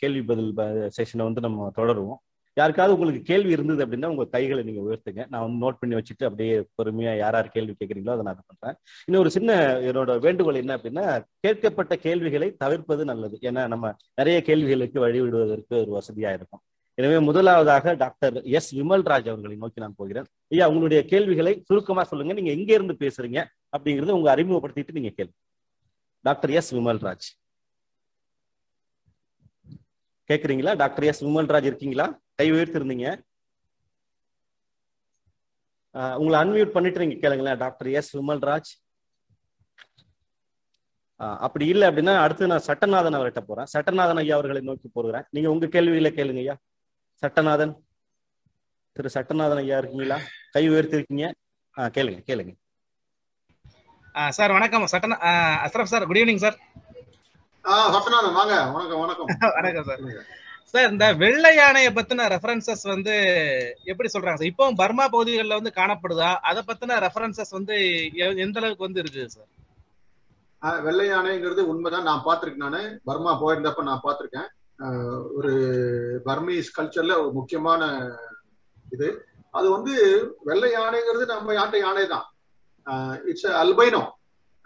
கேள்வி 0.02 0.24
பதில் 0.32 0.52
செஷனை 0.98 1.24
வந்து 1.30 1.46
நம்ம 1.48 1.72
தொடருவோம். 1.78 2.22
யாருக்காவது 2.60 2.96
உங்களுக்கு 2.96 3.22
கேள்வி 3.30 3.52
இருந்தது 3.56 3.82
அப்படின்னா 3.86 4.12
உங்க 4.14 4.26
கைகளை 4.36 4.62
நீங்க 4.68 4.82
உயர்த்துங்க. 4.86 5.24
நான் 5.32 5.44
வந்து 5.46 5.62
நோட் 5.64 5.80
பண்ணி 5.82 5.96
வச்சுட்டு 5.98 6.28
அப்படியே 6.30 6.56
பொறுமையா 6.78 7.14
யார் 7.24 7.38
யார் 7.38 7.50
கேள்வி 7.56 7.74
கேட்குறீங்களோ 7.80 8.14
அதை 8.16 8.26
நான் 8.30 8.40
பண்றேன். 8.52 8.78
இன்னும் 9.08 9.22
ஒரு 9.24 9.32
சின்ன 9.38 9.58
என்னோட 9.90 10.18
வேண்டுகோள் 10.26 10.62
என்ன 10.64 10.76
அப்படின்னா 10.78 11.06
கேட்கப்பட்ட 11.46 11.96
கேள்விகளை 12.06 12.50
தவிர்ப்பது 12.64 13.06
நல்லது. 13.12 13.38
ஏன்னா 13.50 13.64
நம்ம 13.74 13.94
நிறைய 14.22 14.40
கேள்விகளுக்கு 14.50 15.00
வழிவிடுவதற்கு 15.06 15.76
ஒரு 15.84 15.94
வசதியா 16.00 16.32
இருக்கும். 16.40 16.64
எனவே 17.00 17.18
முதலாவதாக 17.28 17.94
டாக்டர் 18.04 18.38
எஸ் 18.58 18.72
விமல்ராஜ் 18.78 19.30
அவர்களை 19.32 19.58
நோக்கி 19.64 19.84
நான் 19.84 20.00
போகிறேன். 20.00 20.26
ஐயா 20.54 20.66
உங்களுடைய 20.72 21.02
கேள்விகளை 21.12 21.54
சுருக்கமா 21.68 22.04
சொல்லுங்க. 22.10 22.34
நீங்க 22.40 22.52
எங்க 22.58 22.72
இருந்து 22.78 22.96
பேசுறீங்க 23.04 23.40
அப்படிங்கறத 23.76 24.16
உங்க 24.20 24.30
அறிமுகப்படுத்திட்டு 24.36 24.98
நீங்க 24.98 25.12
கேள்வி 25.20 25.36
டாக்டர் 26.28 26.54
எஸ் 26.60 26.72
விமல்ராஜ். 26.78 27.28
கேக்குறீங்களா? 30.30 30.72
டாக்டர் 30.82 31.08
எஸ் 31.12 31.24
விமல்ராஜ் 31.28 31.70
இருக்கீங்களா? 31.70 32.08
கை 32.40 32.52
உயர்த்திருந்தீங்க 32.52 33.08
உங்களை 36.16 36.38
அன்மியூட் 36.42 36.76
பண்ணிட்டு 36.76 37.08
நீங்க 37.08 37.16
கேளுங்களேன் 37.24 37.58
டாக்டர் 37.58 37.90
எஸ் 38.00 38.18
விமல்ராஜ். 38.18 38.70
அப்படி 41.46 41.66
இல்லை 41.68 41.88
அப்படின்னா 41.88 42.14
அடுத்து 42.26 42.48
நான் 42.48 42.66
சட்டநாதன் 42.68 43.18
அவர்கிட்ட 43.20 43.42
போறேன். 43.48 43.66
சட்டநாதன் 43.74 44.20
ஐயா 44.24 44.36
அவர்களை 44.36 44.62
நோக்கி 44.62 44.90
போகிறேன் 44.94 45.26
நீங்க 45.30 45.50
உங்க 45.52 45.66
கேள்வியில 45.66 46.10
கேளுங்க 46.20 46.42
ஐயா. 46.44 46.56
சட்டநாதன் 47.24 47.74
திரு 48.96 49.10
சட்டநாதன் 49.14 49.62
ஐயா 49.64 49.78
இருக்கீங்களா? 49.78 50.18
கை 50.52 50.70
உயர்த்திருக்கீங்க. 50.70 51.26
ஆஹ் 51.78 51.92
கேளுங்க 51.98 52.20
கேளுங்க. 52.30 52.54
சார் 54.38 54.52
வணக்கம். 54.52 54.86
சட்டனா 54.94 55.18
Ashraf 55.66 55.92
sir 55.94 56.06
good 56.06 56.18
evening 56.18 56.44
sir. 56.46 56.58
Sattanathan 57.96 58.34
வாங்க. 58.40 58.56
வணக்கம் 58.76 59.00
வணக்கம். 59.00 59.28
வணக்கம் 59.58 59.88
சார். 59.90 60.38
சார் 60.72 60.92
இந்த 60.94 61.06
வெள்ளை 61.22 61.52
யானையை 61.60 61.92
பத்தின 61.98 62.26
ரெஃபரன்சஸ் 62.34 62.84
வந்து 62.92 63.14
எப்படி 63.92 64.10
சொல்றாங்க 64.14 64.40
சார்? 64.40 64.52
இப்போ 64.52 64.66
பர்மா 64.82 65.06
பகுதிகளில் 65.14 65.58
வந்து 65.60 65.72
காணப்படுதா? 65.80 66.30
அதை 66.50 66.62
பத்தின 66.68 66.98
ரெஃபரன்சஸ் 67.06 67.56
வந்து 67.58 67.76
எந்த 68.46 68.60
அளவுக்கு 68.62 68.88
வந்து 68.88 69.02
இருக்குது 69.04 69.34
சார்? 69.36 69.50
வெள்ளை 70.86 71.08
யானைங்கிறது 71.14 71.64
உண்மைதான். 71.72 72.08
நான் 72.10 72.26
பார்த்துருக்கேன் 72.28 72.66
நானு. 72.68 72.82
பர்மா 73.10 73.34
போயிருந்தப்ப 73.42 73.88
நான் 73.90 74.06
பார்த்திருக்கேன். 74.06 74.50
ஒரு 75.38 75.54
பர்மீஸ் 76.28 76.70
கல்ச்சர்ல 76.78 77.16
ஒரு 77.24 77.32
முக்கியமான 77.40 77.82
இது. 78.96 79.10
அது 79.58 79.68
வந்து 79.76 79.94
வெள்ளை 80.50 80.72
யானைங்கிறது 80.78 81.26
நம்ம 81.34 81.54
யாட்டை 81.60 81.80
யானை 81.86 82.06
தான். 82.16 82.26
It's 83.32 83.52
albino 83.64 84.04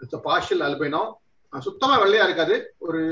it's 0.00 0.24
partial 0.30 0.64
albino 0.68 1.04
சுத்தமா 1.52 1.96
வெள்ளையா 2.02 2.24
இருக்காது. 2.28 2.54
ஒரு 2.88 3.02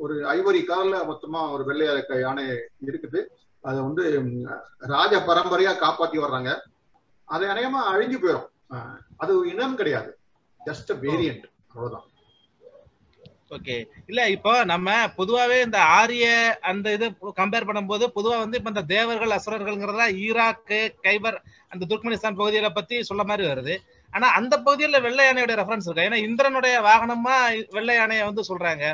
ஒரு 0.00 0.14
ஐவரி 0.34 0.60
கலர்ல 0.68 0.98
மொத்தமா 1.10 1.40
ஒரு 1.54 1.62
வெள்ளையா 1.68 1.92
இருக்க 1.96 2.20
யானை 2.20 2.44
இருக்குது. 2.88 3.20
அதை 3.64 3.78
வந்து 3.86 4.04
ராஜ 4.92 5.12
பரம்பரையா 5.28 5.72
காப்பாத்தி 5.82 6.18
வர்றாங்க. 6.22 6.52
அது 7.28 7.44
அநேகமா 7.52 7.82
அழிஞ்சு 7.92 8.18
போயிடும் 8.22 8.48
அது 9.22 9.32
இனம் 9.52 9.76
கிடையாது. 9.80 10.10
ஜஸ்ட் 10.60 10.90
வேரியன்ட் 11.04 11.46
அவ்வளவுதான். 11.72 12.06
ஓகே. 13.56 13.76
இல்ல 14.10 14.20
இப்போ 14.34 14.52
நம்ம 14.70 14.90
பொதுவாவே 15.16 15.56
இந்த 15.64 15.78
ஆரிய 15.96 16.26
அந்த 16.70 16.92
இது 16.96 17.06
கம்பேர் 17.40 17.66
பண்ணும்போது 17.68 18.04
பொதுவா 18.16 18.36
வந்து 18.42 18.58
இப்ப 18.58 18.72
இந்த 18.74 18.84
தேவர்கள் 18.94 19.36
அசுரர்கள்ங்கிறதா 19.36 20.06
ஈராக்கு 20.26 20.78
கைபர் 21.06 21.38
அந்த 21.72 21.86
துர்க்மனிஸ்தான் 21.90 22.38
பகுதியில 22.40 22.70
பத்தி 22.78 22.96
சொல்ல 23.10 23.24
மாதிரி 23.30 23.44
வருது. 23.50 23.74
ஆனா 24.12 24.26
அந்த 24.38 24.54
பகுதியில 24.66 25.00
வெள்ளை 25.06 25.24
யானையோட 25.26 25.54
ரெஃபரன்ஸ் 25.60 25.86
இருக்கு? 25.86 26.06
ஏன்னா 26.08 26.20
இந்திரனுடைய 26.28 26.74
வாகனமா 26.88 27.36
வெள்ளை 27.76 27.94
யானையை 27.98 28.24
வந்து 28.30 28.42
சொல்றாங்க. 28.50 28.86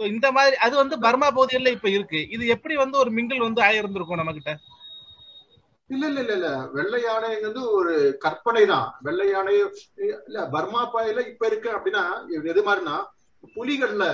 இந்த 0.00 0.26
மாதிரி 0.32 0.56
அது 0.56 0.74
வந்து 0.76 0.96
பர்மா 0.98 1.28
பகுதிகளில் 1.30 1.76
இப்ப 1.76 1.88
இருக்கு. 1.88 2.20
இது 2.34 2.46
எப்படி 2.46 2.74
வந்து 2.76 2.96
ஒரு 2.98 3.10
மிங்கிள் 3.10 3.46
வந்து 3.46 3.60
ஆயிருந்திருக்கும் 3.62 4.20
நம்ம 4.20 4.34
கிட்ட 4.34 4.52
இல்ல 5.90 6.04
இல்ல 6.06 6.20
இல்ல 6.20 6.32
இல்ல. 6.36 6.48
வெள்ளை 6.76 7.00
யானைங்கிறது 7.02 7.60
ஒரு 7.78 7.92
கற்பனை 8.24 8.62
தான். 8.66 8.86
வெள்ளை 9.06 9.26
யானை 9.28 9.52
இல்ல 10.26 10.46
பர்மா 10.54 10.82
பாயில 10.94 11.26
இப்ப 11.32 11.46
இருக்கு 11.46 11.68
அப்படின்னா 11.76 12.02
எது 12.52 12.62
மாதிரினா 12.68 12.96
புலிகள்ல 13.56 14.04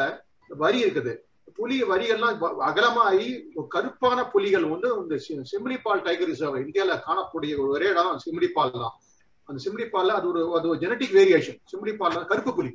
வரி 0.50 0.78
இருக்குது. 0.84 1.12
புலி 1.58 1.76
வரிகள்லாம் 1.90 2.36
அகலமாகி 2.68 3.28
கருப்பான 3.74 4.18
புலிகள் 4.34 4.66
வந்து 4.72 4.88
இந்த 5.00 5.16
சிம்லிபால் 5.52 6.04
டைகர் 6.06 6.30
ரிசர்வ் 6.30 6.62
இந்தியால 6.64 6.96
காணக்கூடிய 7.06 7.58
ஒரே 7.66 7.88
இடம் 7.90 8.20
சிம்லிபால் 8.24 8.76
தான். 8.76 8.94
அந்த 9.48 9.58
சிம்லிபால்ல 9.66 10.16
அது 10.18 10.28
ஒரு 10.32 10.42
அது 10.58 10.68
ஒரு 10.72 10.80
ஜெனட்டிக் 10.84 11.16
வேரியேஷன் 11.18 11.58
சிம்லிபால்ல 11.72 12.24
கருப்பு 12.30 12.52
புலி. 12.58 12.72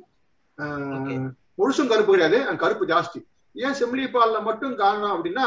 முழுசும் 1.58 1.90
கருப்பு 1.92 2.12
கிடையாது 2.14 2.56
கருப்பு 2.62 2.84
ஜாஸ்தி. 2.92 3.20
ஏன் 3.64 3.76
சிம்லிபால்ல 3.80 4.38
மட்டும் 4.48 4.74
காரணம் 4.82 5.14
அப்படின்னா 5.16 5.46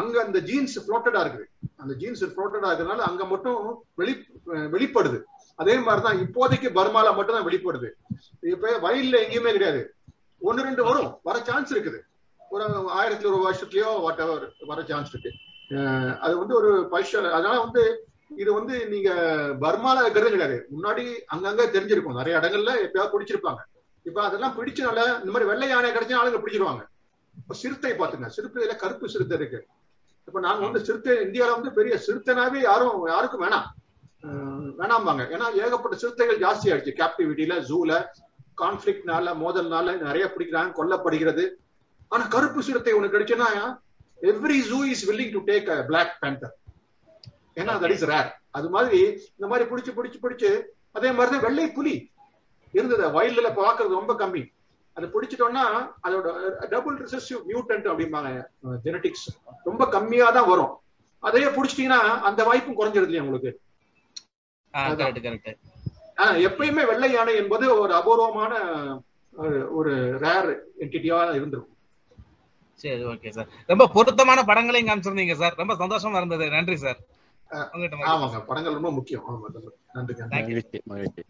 அங்க 0.00 0.14
அந்த 0.26 0.38
ஜீன்ஸ் 0.48 0.76
ஃப்ளோட்டடா 0.84 1.20
இருக்குது. 1.24 1.48
அந்த 1.82 1.92
ஜீன்ஸ் 2.00 2.24
ஃப்ளோட்டடா 2.24 2.68
இருக்கிறதுனால 2.68 3.04
அங்க 3.08 3.24
மட்டும் 3.32 3.58
வெளி 4.00 4.14
வெளிப்படுது. 4.74 5.18
அதே 5.62 5.74
மாதிரிதான் 5.86 6.20
இப்போதைக்கு 6.24 6.68
பர்மால 6.78 7.08
மட்டும் 7.18 7.36
தான் 7.36 7.46
வெளிப்படுது. 7.48 7.90
இப்ப 8.54 8.72
வயல்ல 8.86 9.20
எங்கேயுமே 9.24 9.52
கிடையாது. 9.56 9.82
ஒன்னு 10.48 10.66
ரெண்டு 10.68 10.82
வரும். 10.88 11.10
வர 11.28 11.36
சான்ஸ் 11.48 11.74
இருக்குது. 11.74 12.00
ஒரு 12.54 12.64
ஆயிரத்தி 13.00 13.26
ஒரு 13.30 13.38
வருஷத்துலயோ 13.44 13.92
வாட் 14.06 14.22
எவர் 14.24 14.46
வர 14.70 14.80
சான்ஸ் 14.90 15.12
இருக்கு. 15.14 15.32
அது 16.24 16.34
வந்து 16.40 16.54
ஒரு 16.60 16.72
பைஷல் 16.92 17.28
அதனால 17.36 17.54
வந்து 17.66 17.84
இது 18.42 18.50
வந்து 18.58 18.74
நீங்க 18.92 19.10
பர்மால 19.64 20.02
இருக்கிறது 20.02 20.32
கிடையாது. 20.34 20.58
முன்னாடி 20.76 21.04
அங்கங்க 21.34 21.64
தெரிஞ்சிருக்கும். 21.76 22.18
நிறைய 22.20 22.34
இடங்கள்ல 22.40 22.72
எப்பயாவது 22.86 23.14
குடிச்சிருப்பாங்க. 23.14 23.62
இப்ப 24.08 24.18
அதெல்லாம் 24.28 24.56
பிடிச்சனால 24.58 24.98
இந்த 25.20 25.30
மாதிரி 25.34 25.48
வெள்ளை 25.50 25.68
யானை 25.68 25.90
கிடைச்சா 25.94 26.18
ஆளுங்க 26.20 26.40
பிடிச்சிருவாங்க. 26.42 26.82
இப்ப 27.40 27.54
சிறுத்தை 27.62 27.92
பாத்துங்க 28.00 28.28
சிறுத்தையில 28.36 28.74
கருப்பு 28.82 29.12
சிறுத்தை 29.14 29.36
இருக்கு. 29.40 29.60
இப்ப 30.28 30.40
நாங்க 30.46 30.62
வந்து 30.66 30.82
சிறுத்தை 30.88 31.14
இந்தியால 31.26 31.54
வந்து 31.56 31.72
பெரிய 31.78 31.94
சிறுத்தைனாவே 32.06 32.60
யாரும் 32.68 33.00
யாருக்கும் 33.14 33.44
வேணாம். 33.44 33.66
வேணாம்பாங்க. 34.80 35.22
ஏன்னா 35.34 35.46
ஏகப்பட்ட 35.64 35.96
சிறுத்தைகள் 36.02 36.42
ஜாஸ்தி 36.44 36.66
ஆயிடுச்சு. 36.70 36.98
கேப்டிவிட்டியில 37.00 37.56
ஜூல 37.70 37.92
கான்ஃபிளிக்னால 38.62 39.34
மோதல்னால 39.42 39.96
நிறைய 40.06 40.24
பிடிக்கிறாங்க 40.34 40.72
கொல்லப்படுகிறது. 40.80 41.44
ஆனா 42.12 42.24
கருப்பு 42.34 42.60
சிறுத்தை 42.68 42.94
ஒண்ணு 42.98 43.14
கிடைச்சுன்னா 43.14 43.48
every 44.30 44.58
zoo 44.70 44.78
is 44.92 45.04
willing 45.08 45.30
to 45.36 45.40
take 45.48 45.68
a 45.74 45.76
black 45.88 46.12
panther 46.22 46.52
ஏன்னா 47.60 47.72
தட் 47.82 47.94
இஸ் 47.94 48.04
ரேர் 48.10 48.30
அது 48.58 48.68
மாதிரி 48.74 49.00
இந்த 49.36 49.46
மாதிரி 49.50 49.64
பிடிச்சு 49.70 49.92
பிடிச்சு 49.96 50.18
பிடிச்சு 50.24 50.50
அதே 50.96 51.10
மாதிரி 51.16 51.30
தான் 51.34 51.44
வெள்ளை 51.46 51.66
புலி 51.76 51.94
இருந்தது. 52.74 53.08
வயல்ல 53.08 53.52
பார்க்கறது 53.52 53.88
ரொம்ப 53.88 54.14
கம்மி. 54.14 54.52
அதை 54.92 55.08
பிடிச்சிட்டோம்னா 55.08 55.92
அதோட 56.02 56.52
டபுள் 56.68 57.02
ரிசசிவ் 57.04 57.42
மியூட்டன்ட் 57.48 57.88
அப்படிம்பாங்க 57.88 58.44
ஜெனட்டிக்ஸ் 58.84 59.52
ரொம்ப 59.64 59.88
கம்மியா 59.88 60.30
தான் 60.30 60.48
வரும். 60.48 60.78
அதையே 61.18 61.48
பிடிச்சிட்டீங்கன்னா 61.48 62.20
அந்த 62.20 62.44
வாய்ப்பும் 62.44 62.78
குறைஞ்சிருது 62.78 63.02
இல்லையா 63.02 63.22
உங்களுக்கு? 63.22 63.60
எப்பயுமே 66.36 66.86
வெள்ளை 66.86 67.12
யானை 67.12 67.34
என்பது 67.34 67.78
ஒரு 67.78 67.94
அபூர்வமான 67.94 68.58
ஒரு- 69.42 70.18
ரேர் 70.18 70.58
என்டிட்டியா 70.80 71.34
இருந்திருக்கும். 71.34 71.76
சரி 72.74 73.04
ஓகே 73.04 73.28
சார் 73.28 73.48
ரொம்ப 73.66 73.86
பொருத்தமான 73.86 74.42
படங்களையும் 74.42 74.94
காமிச்சிருந்தீங்க 74.94 75.34
சார் 75.34 75.54
ரொம்ப 75.54 75.74
சந்தோஷமா 75.74 76.16
இருந்தது. 76.16 76.50
நன்றி 76.50 76.76
சார். 76.76 76.98
ஆமாங்க. 78.06 78.46
படங்கள் 78.46 78.72
ரொம்ப 78.72 78.90
முக்கியம். 78.90 79.24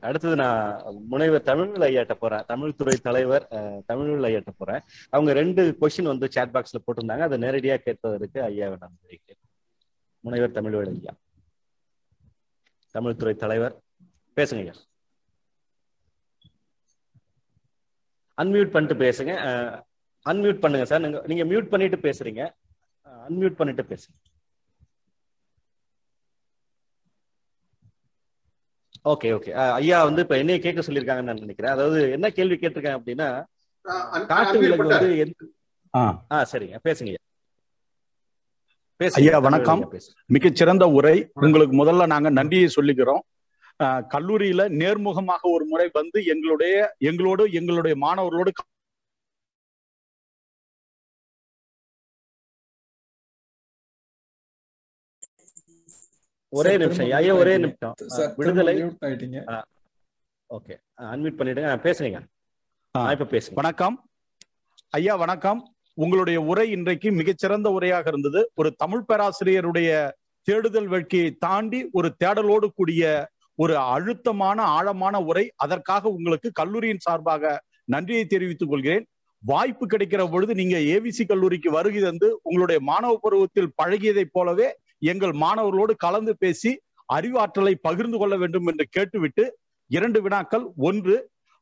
அடுத்தது 0.00 0.36
நான் 0.36 0.60
முனைவர் 1.08 1.42
தமிழ் 1.42 1.68
ஐயாட்ட 1.68 2.14
போறேன். 2.14 2.44
தமிழ் 2.46 2.74
துறை 2.74 2.96
தலைவர் 2.98 3.46
அஹ், 3.50 3.80
தமிழ் 3.86 4.24
ஐயாட்ட 4.24 4.48
போறேன். 4.56 4.80
அவங்க 5.10 5.32
ரெண்டு 5.32 5.76
கொஸ்டின் 5.80 6.02
வந்து 6.02 6.30
சேட் 6.30 6.48
பாக்ஸ்ல 6.48 6.80
போட்டிருந்தாங்க. 6.86 7.18
அதை 7.18 7.38
நேரடியா 7.38 7.76
கேட்பதற்கு 7.76 8.40
ஐயாவை 8.42 8.76
நான் 8.80 8.96
முனைவர் 10.24 10.50
தமிழ்வேல் 10.50 10.94
ஐயா. 10.94 11.12
தமிழ் 12.94 13.16
துறை 13.16 13.34
தலைவர் 13.34 13.74
பேசுங்க 14.36 14.58
ஐயா. 14.58 14.74
அன்மியூட் 18.38 18.70
பண்ணிட்டு 18.70 19.04
பேசுங்க. 19.04 19.32
அன்மியூட் 20.26 20.58
பண்ணுங்க 20.58 20.84
சார். 20.84 21.00
நீங்க 21.00 21.22
நீங்க 21.26 21.44
மியூட் 21.44 21.68
பண்ணிட்டு 21.68 21.96
பேசுறீங்க. 21.96 22.42
அன்மியூட் 23.28 23.54
பண்ணிட்டு 23.54 23.82
பேசுங்க. 23.82 24.16
ஓகே 29.04 29.28
ஓகே 29.34 29.50
ஐயா 29.74 30.04
வந்து 30.04 30.20
இப்ப 30.20 30.36
என்னைய 30.38 30.60
கேட்க 30.60 30.80
சொல்லியிருக்காங்கன்னு 30.80 31.28
நான் 31.28 31.42
நினைக்கிறேன். 31.42 31.72
அதாவது 31.72 32.10
என்ன 32.10 32.30
கேள்வி 32.30 32.56
கேட்டிருக்காங்க 32.56 32.98
அப்படின்னா 33.00 33.28
காட்டு 34.26 34.58
விலங்கு 34.58 34.86
வந்து 34.86 35.08
ஆ. 35.94 36.02
சரிங்க. 36.50 36.76
பேசுங்க 36.84 37.12
ஐயா. 39.20 39.38
வணக்கம். 39.38 39.80
பேசுங்க. 39.92 40.14
மிகச்சிறந்த 40.26 40.84
உரை. 40.90 41.16
உங்களுக்கு 41.40 41.74
முதல்ல 41.76 42.06
நாங்க 42.06 42.28
நன்றியை 42.30 42.68
சொல்லிக்கிறோம். 42.76 43.22
ஆஹ் 43.80 44.02
கல்லூரியில 44.08 44.62
நேர்முகமாக 44.74 45.42
ஒரு 45.52 45.64
முறை 45.64 45.86
வந்து 45.92 46.24
எங்களுடைய 46.24 46.74
எங்களோடு 47.02 47.52
எங்களுடைய 47.52 47.94
மாணவர்களோடு 47.96 48.50
ஒரே 56.54 56.76
நிமிஷம். 56.76 57.10
ஐயா 57.10 57.34
ஒரே. 57.34 57.58
நிமிஷம். 57.58 57.94
விடுதலை. 58.36 58.82
மியூட் 58.82 58.96
ஆயிட்டீங்க. 59.00 59.62
ஓகே. 60.54 60.76
அன்மியூட் 61.00 61.38
பண்ணிடுங்க. 61.38 61.78
ஆ, 62.98 63.12
இப்ப 63.12 63.24
பேசுங்க 63.24 63.54
வணக்கம். 63.54 64.08
ஐயா 64.90 65.16
வணக்கம். 65.16 65.74
உங்களுடைய 65.94 66.40
உரை 66.40 66.70
இன்றைக்கு 66.70 67.12
மிகச்சிறந்த 67.12 67.70
உரையாக 67.70 68.06
இருந்தது. 68.06 68.50
ஒரு 68.54 68.72
தமிழ் 68.72 69.04
பேராசிரியருடைய 69.08 70.10
தேடுதல் 70.42 70.88
வேட்கையை 70.88 71.36
தாண்டி 71.38 71.88
ஒரு 71.92 72.14
தேடலோடு 72.24 72.66
கூடிய 72.74 73.28
ஒரு 73.54 73.78
அழுத்தமான 73.78 74.62
ஆழமான 74.62 75.20
உரை. 75.20 75.52
அதற்காக 75.56 76.08
உங்களுக்கு 76.08 76.50
கல்லூரியின் 76.52 76.98
சார்பாக 76.98 77.62
நன்றியை 77.84 78.24
தெரிவித்துக் 78.24 78.68
கொள்கிறேன். 78.68 79.06
வாய்ப்பு 79.38 79.86
கிடைக்கிற 79.86 80.30
பொழுது 80.30 80.54
நீங்க 80.54 80.78
ஏவிசி 80.78 81.26
கல்லூரிக்கு 81.26 81.70
வருகை 81.70 82.00
தந்து 82.00 82.40
உங்களுடைய 82.42 82.80
மாணவ 82.80 83.18
பருவத்தில் 83.22 83.72
பழகியதைப் 83.82 84.32
போலவே 84.32 84.76
எங்கள் 85.10 85.34
மாணவர்களோடு 85.42 85.94
கலந்து 86.04 86.32
பேசி 86.42 86.70
அறிவாற்றலை 87.08 87.74
பகிர்ந்து 87.86 88.18
கொள்ள 88.18 88.34
வேண்டும் 88.42 88.68
என்று 88.70 88.84
கேட்டுவிட்டு 88.96 89.44
இரண்டு 89.90 90.18
வினாக்கள். 90.24 90.64
ஒன்று 90.88 91.16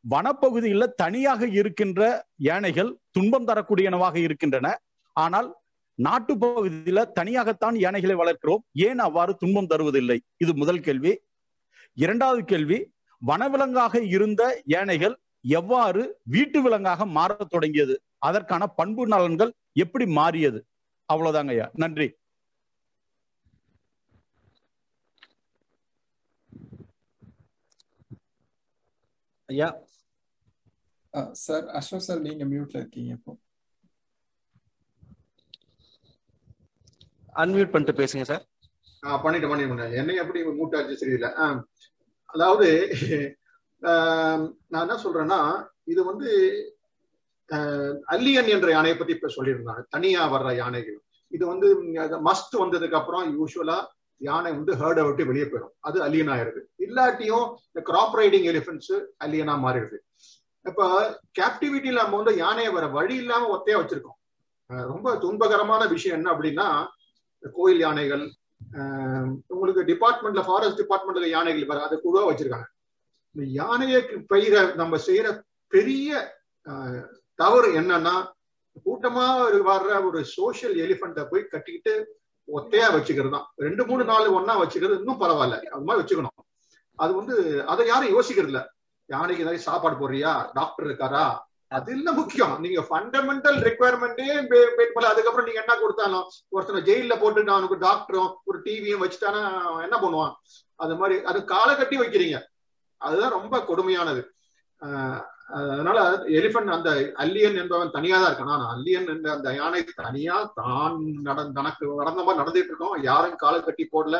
வனப்பகுதியில் 0.05 0.95
தனியாக 1.03 1.47
இருக்கின்ற 1.61 2.01
யானைகள் 2.49 2.91
துன்பம் 3.17 3.49
தரக்கூடியனவாக 3.49 4.17
இருக்கின்றன. 4.27 4.69
ஆனால் 5.17 5.49
நாட்டு 5.99 6.35
பகுதியில 6.45 7.01
தனியாகத்தான் 7.19 7.77
யானைகளை 7.85 8.15
வளர்க்கிறோம். 8.23 8.63
ஏன் 8.87 9.01
அவ்வாறு 9.07 9.33
துன்பம் 9.43 9.71
தருவதில்லை? 9.73 10.19
இது 10.45 10.53
முதல் 10.63 10.83
கேள்வி. 10.87 11.13
இரண்டாவது 11.97 12.43
கேள்வி 12.53 12.79
வனவிலங்காக 13.23 13.95
இருந்த 14.17 14.43
யானைகள் 14.75 15.15
எவ்வாறு 15.59 16.03
வீட்டு 16.35 16.59
விலங்காக 16.63 17.07
மாறத் 17.19 17.53
தொடங்கியது? 17.55 17.95
அதற்கான 18.29 18.63
பண்பு 18.79 19.03
நலன்கள் 19.13 19.53
எப்படி 19.85 20.07
மாறியது? 20.19 20.61
அவ்வளவுதாங்க 21.09 21.53
ஐயா 21.57 21.67
நன்றி. 21.83 22.09
ஐயா 29.53 29.69
சார் 31.41 31.67
அஸ்வத் 31.79 32.07
சார் 32.07 32.21
நீங்க 32.21 32.45
மியூட்ல 32.51 32.77
இருக்கீங்க 32.77 33.11
இப்போ. 33.17 33.33
அன்மியூட் 37.35 37.73
பண்ணிட்டு 37.73 37.99
பேசுங்க 38.01 38.25
சார் 38.25 38.43
ஆ, 39.03 39.17
பண்ணிட்டு 39.17 39.49
பண்ணிட்டு 39.49 39.71
என்னை 40.01 40.15
எப்படி 40.23 40.41
மூட்டாச்சு 40.53 41.01
சரியில்லை 41.01 41.31
ஆ, 41.37 41.47
அதாவது 42.29 42.69
நான் 44.73 44.85
என்ன 44.85 44.97
சொல்றேன்னா 45.05 45.41
இது 45.87 46.01
வந்து 46.05 46.29
அல்லியன் 48.09 48.51
என்ற 48.53 48.69
யானையை 48.71 48.97
பத்தி 48.97 49.13
இப்ப 49.13 49.31
சொல்லியிருந்தாங்க. 49.35 49.83
தனியா 49.91 50.23
வர்ற 50.33 50.51
யானைகள். 50.57 50.99
இது 51.33 51.45
வந்து 51.47 51.69
மஸ்ட் 52.29 52.55
வந்ததுக்கு 52.61 52.99
அப்புறம் 52.99 53.25
யூஸ்வலா 53.35 53.77
யானை 54.23 54.51
வந்து 54.53 54.73
ஹேர்டை 54.81 55.03
விட்டு 55.05 55.29
வெளியே 55.29 55.47
போயிடும் 55.47 55.75
அது 55.81 55.99
அலியன் 56.05 56.31
ஆயிருது 56.33 56.61
இல்லாட்டியும் 56.85 57.47
இந்த 57.69 57.81
கிராப் 57.89 58.17
ரைடிங் 58.19 58.47
எலிஃபென்ட்ஸ் 58.51 58.93
அலியனா 59.25 59.55
மாறிடுது. 59.63 59.99
இப்ப 60.65 60.83
கேப்டிவிட்டியில 61.39 62.03
நம்ம 62.03 62.19
வந்து 62.21 62.35
யானையை 62.39 62.71
வர 62.75 62.87
வழி 62.93 63.17
இல்லாம 63.23 63.49
ஒத்தையா 63.55 63.79
வச்சிருக்கோம். 63.81 64.19
ரொம்ப 64.91 65.15
துன்பகரமான 65.23 65.83
விஷயம் 65.93 66.19
என்ன 66.19 66.29
அப்படின்னா 66.35 66.67
கோயில் 67.43 67.83
யானைகள் 67.83 68.25
ஆஹ் 68.77 69.25
உங்களுக்கு 69.53 69.83
டிபார்ட்மெண்ட்ல 69.89 70.43
ஃபாரஸ்ட் 70.45 70.81
டிபார்ட்மெண்ட்ல 70.81 71.29
யானைகள் 71.31 71.71
வர 71.71 71.81
அதை 71.83 71.97
குழுவா 71.99 72.23
வச்சிருக்காங்க. 72.29 72.69
இந்த 73.37 73.45
யானையை 73.57 74.01
பெய்கிற 74.31 74.55
நம்ம 74.77 74.97
செய்யற 75.07 75.29
பெரிய 75.73 76.09
ஆஹ், 76.67 77.03
தவறு 77.39 77.69
என்னன்னா 77.79 78.15
கூட்டமா 78.87 79.25
ஒரு 79.47 79.59
வர்ற 79.65 79.95
ஒரு 80.09 80.21
சோசியல் 80.33 80.77
எலிஃபண்ட்டை 80.85 81.25
போய் 81.29 81.43
கட்டிக்கிட்டு 81.47 81.95
ஒத்தையா 82.55 82.95
வச்சுக்கிறது 82.95 83.31
தான் 83.31 83.47
ரெண்டு 83.57 83.87
மூணு 83.87 84.05
நாள் 84.05 84.29
ஒன்னா 84.29 84.67
வச்சுக்கிறது 84.67 84.99
இன்னும் 84.99 85.21
பரவாயில்ல. 85.21 85.63
அது 85.63 85.85
மாதிரி 85.85 86.05
வச்சுக்கணும். 86.05 86.41
அது 86.95 87.15
வந்து 87.15 87.67
அதை 87.67 87.87
யாரும் 87.87 88.21
யோசிக்கிறது 88.21 88.45
இல்ல 88.45 88.73
யானைக்கு 89.07 89.43
ஏதாவது 89.43 89.63
சாப்பாடு 89.63 89.97
போடுறியா? 89.97 90.51
டாக்டர் 90.53 90.87
இருக்காரா? 90.87 91.39
அது 91.69 91.93
இல்ல 91.93 92.13
முக்கியம். 92.13 92.61
நீங்க 92.61 92.81
ஃபண்டமெண்டல் 92.81 93.61
ரெக்குவயர்மெண்டே 93.61 94.27
பண்ணல. 94.95 95.05
அதுக்கப்புறம் 95.05 95.45
நீங்க 95.45 95.65
என்ன 95.67 95.81
கொடுத்தாலும் 95.81 96.23
ஒருத்தனை 96.49 96.83
ஜெயில 96.83 97.21
போட்டு 97.21 97.51
அவனுக்கு 97.51 97.77
டாக்டரும் 97.77 98.35
ஒரு 98.45 98.61
டிவியும் 98.63 99.03
வச்சுட்டானா 99.05 99.61
அவன் 99.61 99.91
என்ன 99.91 99.99
பண்ணுவான்? 100.01 100.33
அது 100.75 100.97
மாதிரி 100.97 101.25
அது 101.25 101.45
காலை 101.45 101.77
கட்டி 101.77 101.99
வைக்கிறீங்க. 101.99 102.43
அதுதான் 102.97 103.31
ரொம்ப 103.31 103.59
கொடுமையானது. 103.59 104.25
ஆஹ் 104.81 105.25
அதனால 105.59 105.99
எலிபென்ட் 106.39 106.75
அந்த 106.77 106.91
அல்லியன் 107.23 107.59
என்பவன் 107.63 107.95
தனியா 107.97 108.17
தான் 108.19 108.31
இருக்கான். 108.31 108.53
ஆனா 108.57 108.67
அல்லியன் 108.75 109.09
என்ற 109.15 109.29
அந்த 109.37 109.49
யானை 109.61 109.81
தனியா 110.03 110.37
தான் 110.61 110.97
நட 111.27 111.39
தனக்கு 111.59 111.85
நடந்த 112.01 112.21
மாதிரி 112.27 112.41
நடந்துட்டு 112.43 112.71
இருக்கோம். 112.73 112.97
யாரும் 113.11 113.41
காலை 113.43 113.59
கட்டி 113.67 113.85
போடல. 113.95 114.19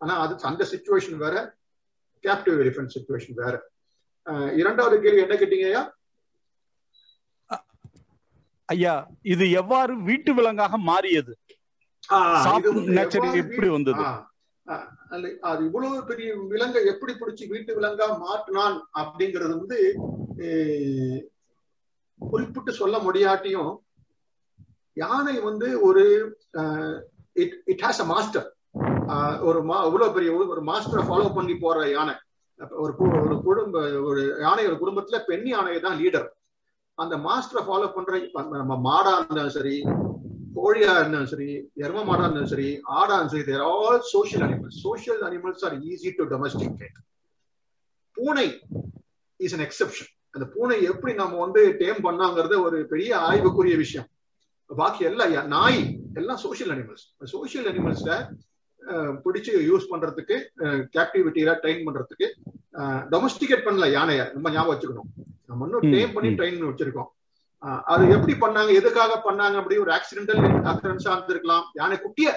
ஆனா 0.00 0.14
அது 0.24 0.34
அந்த 0.50 0.64
சுச்சுவேஷன் 0.72 1.22
வேற 1.24 1.36
கேப்டிவ் 2.24 2.60
எலிபென்ட் 2.64 2.94
சுச்சுவேஷன் 2.96 3.38
வேற. 3.42 3.54
இரண்டாவது 4.60 4.96
கேள்வி 5.04 5.24
என்ன 5.26 5.36
கேட்டீங்கய்யா 5.42 5.82
ஐயா? 8.68 8.94
இது 9.32 9.44
எவ்வாறு 9.60 9.92
வீட்டு 10.08 10.30
விலங்காக 10.38 10.74
மாறியது? 10.88 11.32
எப்படி 13.42 13.68
வந்தது? 13.76 14.04
அது 15.50 15.60
இவ்வளவு 15.68 15.96
பெரிய 16.10 16.28
விலங்கை 16.52 16.82
எப்படி 16.92 17.12
பிடிச்சு 17.20 17.44
வீட்டு 17.52 17.72
விலங்கா 17.78 18.06
மாற்றினான் 18.26 18.76
அப்படிங்கிறது 19.02 19.52
வந்து 19.60 19.78
குறிப்பிட்டு 22.20 22.72
சொல்ல 22.72 22.96
முடியாட்டியும் 22.98 23.72
யானை 24.96 25.36
வந்து 25.44 25.68
ஒரு 25.88 26.02
it 27.36 27.54
it 27.66 27.84
has 27.84 28.02
a 28.02 28.08
master 28.10 28.48
ஒரு 29.42 29.60
மா 29.68 29.76
இவ்வளவு 29.86 30.14
பெரிய 30.16 30.32
ஒரு 30.48 30.62
மாஸ்டரை 30.66 31.04
ஃபாலோ 31.06 31.28
பண்ணி 31.36 31.54
போற 31.56 31.78
யானை. 31.90 32.14
ஒரு 32.78 32.92
ஒரு 33.20 33.36
குடும்ப 33.44 33.76
ஒரு 34.08 34.22
யானை 34.40 34.62
ஒரு 34.66 34.76
குடும்பத்துல 34.82 35.18
பெண் 35.28 35.46
யானை 35.48 35.78
தான் 35.80 35.98
லீடர் 36.00 36.28
அந்த 36.98 37.14
மாஸ்டரை 37.26 37.62
ஃபாலோ 37.66 37.88
பண்ற 37.94 38.18
நம்ம 38.54 38.76
மாடா 38.86 39.12
இருந்தாலும் 39.18 39.56
சரி 39.56 39.76
கோழியா 40.56 40.92
இருந்தாலும் 40.98 41.32
சரி 41.32 41.48
எரும 41.82 42.04
மாடா 42.08 42.24
இருந்தாலும் 42.24 42.52
சரி 42.54 42.68
ஆடா 42.92 43.14
இருந்தாலும் 43.14 43.34
சரி 43.34 43.46
they're 43.48 43.64
all 43.70 44.00
social 44.12 44.44
animals 44.46 44.78
social 44.84 45.22
animals 45.28 45.64
are 45.68 45.76
easy 45.88 46.10
to 46.18 46.26
domesticate 46.32 46.98
பூனை 48.16 48.46
இஸ் 49.40 49.56
அன் 49.58 49.66
எக்ஸெப்ஷன் 49.68 50.10
அந்த 50.34 50.44
பூனை 50.54 50.76
எப்படி 50.90 51.12
நம்ம 51.20 51.38
வந்து 51.44 51.62
டேம் 51.80 52.00
பண்ணாங்கிறது 52.06 52.56
ஒரு 52.66 52.78
பெரிய 52.92 53.10
ஆய்வுக்குரிய 53.28 53.76
விஷயம். 53.84 54.08
பாக்கி 54.70 55.02
எல்லாம் 55.10 55.48
நாய் 55.54 55.80
எல்லாம் 56.20 56.40
சோஷியல் 56.44 56.72
அனிமல்ஸ் 56.74 57.06
சோஷியல் 57.34 57.68
அனிமல்ஸ்ல 57.70 58.10
பிடிச்சு 59.24 59.52
யூஸ் 59.70 59.88
பண்றதுக்கு 59.92 60.36
கேப்டிவிட்டியில 60.94 61.54
ட்ரெயின் 61.62 61.82
பண்றதுக்கு 61.86 62.26
டொமஸ்டிகேட் 63.12 63.66
பண்ணல 63.66 63.86
யானைய. 63.96 64.20
ரொம்ப 64.36 64.48
ஞாபகம் 64.54 64.72
வச்சுக்கணும். 64.72 65.08
நம்ம 65.48 65.66
இன்னும் 65.66 65.88
டேம் 65.94 66.14
பண்ணி 66.14 66.30
ட்ரெயின் 66.38 66.60
வச்சிருக்கோம். 66.68 67.10
அது 67.92 68.02
எப்படி 68.16 68.34
பண்ணாங்க 68.42 68.70
எதுக்காக 68.80 69.16
பண்ணாங்க 69.24 69.56
அப்படி 69.60 69.78
ஒரு 69.84 69.92
ஆக்சிடென்டல் 69.96 70.42
அக்கரன்ஸா 70.72 71.10
இருந்திருக்கலாம். 71.14 71.64
யானை 71.80 71.96
குட்டிய 72.04 72.28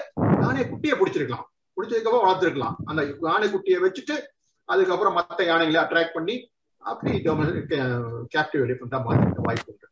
யானை 0.42 0.64
குட்டிய 0.72 0.94
பிடிச்சிருக்கலாம். 1.00 1.46
பிடிச்சதுக்கப்புறம் 1.76 2.26
வளர்த்துருக்கலாம். 2.26 2.76
அந்த 2.90 3.02
யானை 3.28 3.48
குட்டியை 3.54 3.78
வச்சுட்டு 3.84 4.16
அதுக்கப்புறம் 4.68 5.16
மற்ற 5.18 5.40
யானைகளை 5.52 5.80
அட்ராக்ட் 5.84 6.16
பண்ணி 6.18 6.36
அப்படி 6.90 7.12
கேப்டிவ் 8.34 8.64
எலிஃபண்டா 8.64 8.98
மாத்திருக்க 9.06 9.46
வாய்ப்பு 9.48 9.70
உண்டு. 9.72 9.86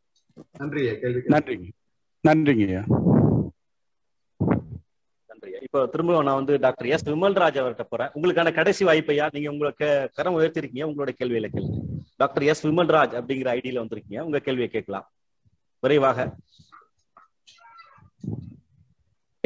நன்றி 0.58 0.82
கேள்வி 1.02 1.20
நன்றிங்க. 1.34 1.68
நன்றிங்க 2.28 2.66
நன்றி 5.28 5.50
இப்போ 5.66 5.80
திரும்ப 5.92 6.22
நான் 6.28 6.40
வந்து 6.40 6.54
டாக்டர் 6.64 6.90
எஸ் 6.94 7.06
விமல்ராஜ் 7.08 7.58
அவர்கிட்ட 7.62 7.84
போறேன். 7.92 8.10
உங்களுக்கான 8.18 8.52
கடைசி 8.58 8.82
வாய்ப்பையா 8.88 9.26
நீங்க 9.36 9.50
உங்களுக்கு 9.54 9.88
கரம் 10.18 10.36
உயர்த்திருக்கீங்க. 10.38 10.84
உங்களோட 10.90 11.12
கேள்வியில 11.20 11.48
கேள்வி 11.54 11.78
டாக்டர் 12.22 12.46
எஸ் 12.52 12.64
விமல்ராஜ் 12.66 13.14
அப்படிங்கிற 13.20 13.48
ஐடியில 13.58 13.82
வந்திருக்கீங்க. 13.82 14.20
உங்க 14.28 14.38
கேள்வியை 14.46 14.70
கேட்கலாம். 14.74 15.06
விரைவாக. 15.84 16.18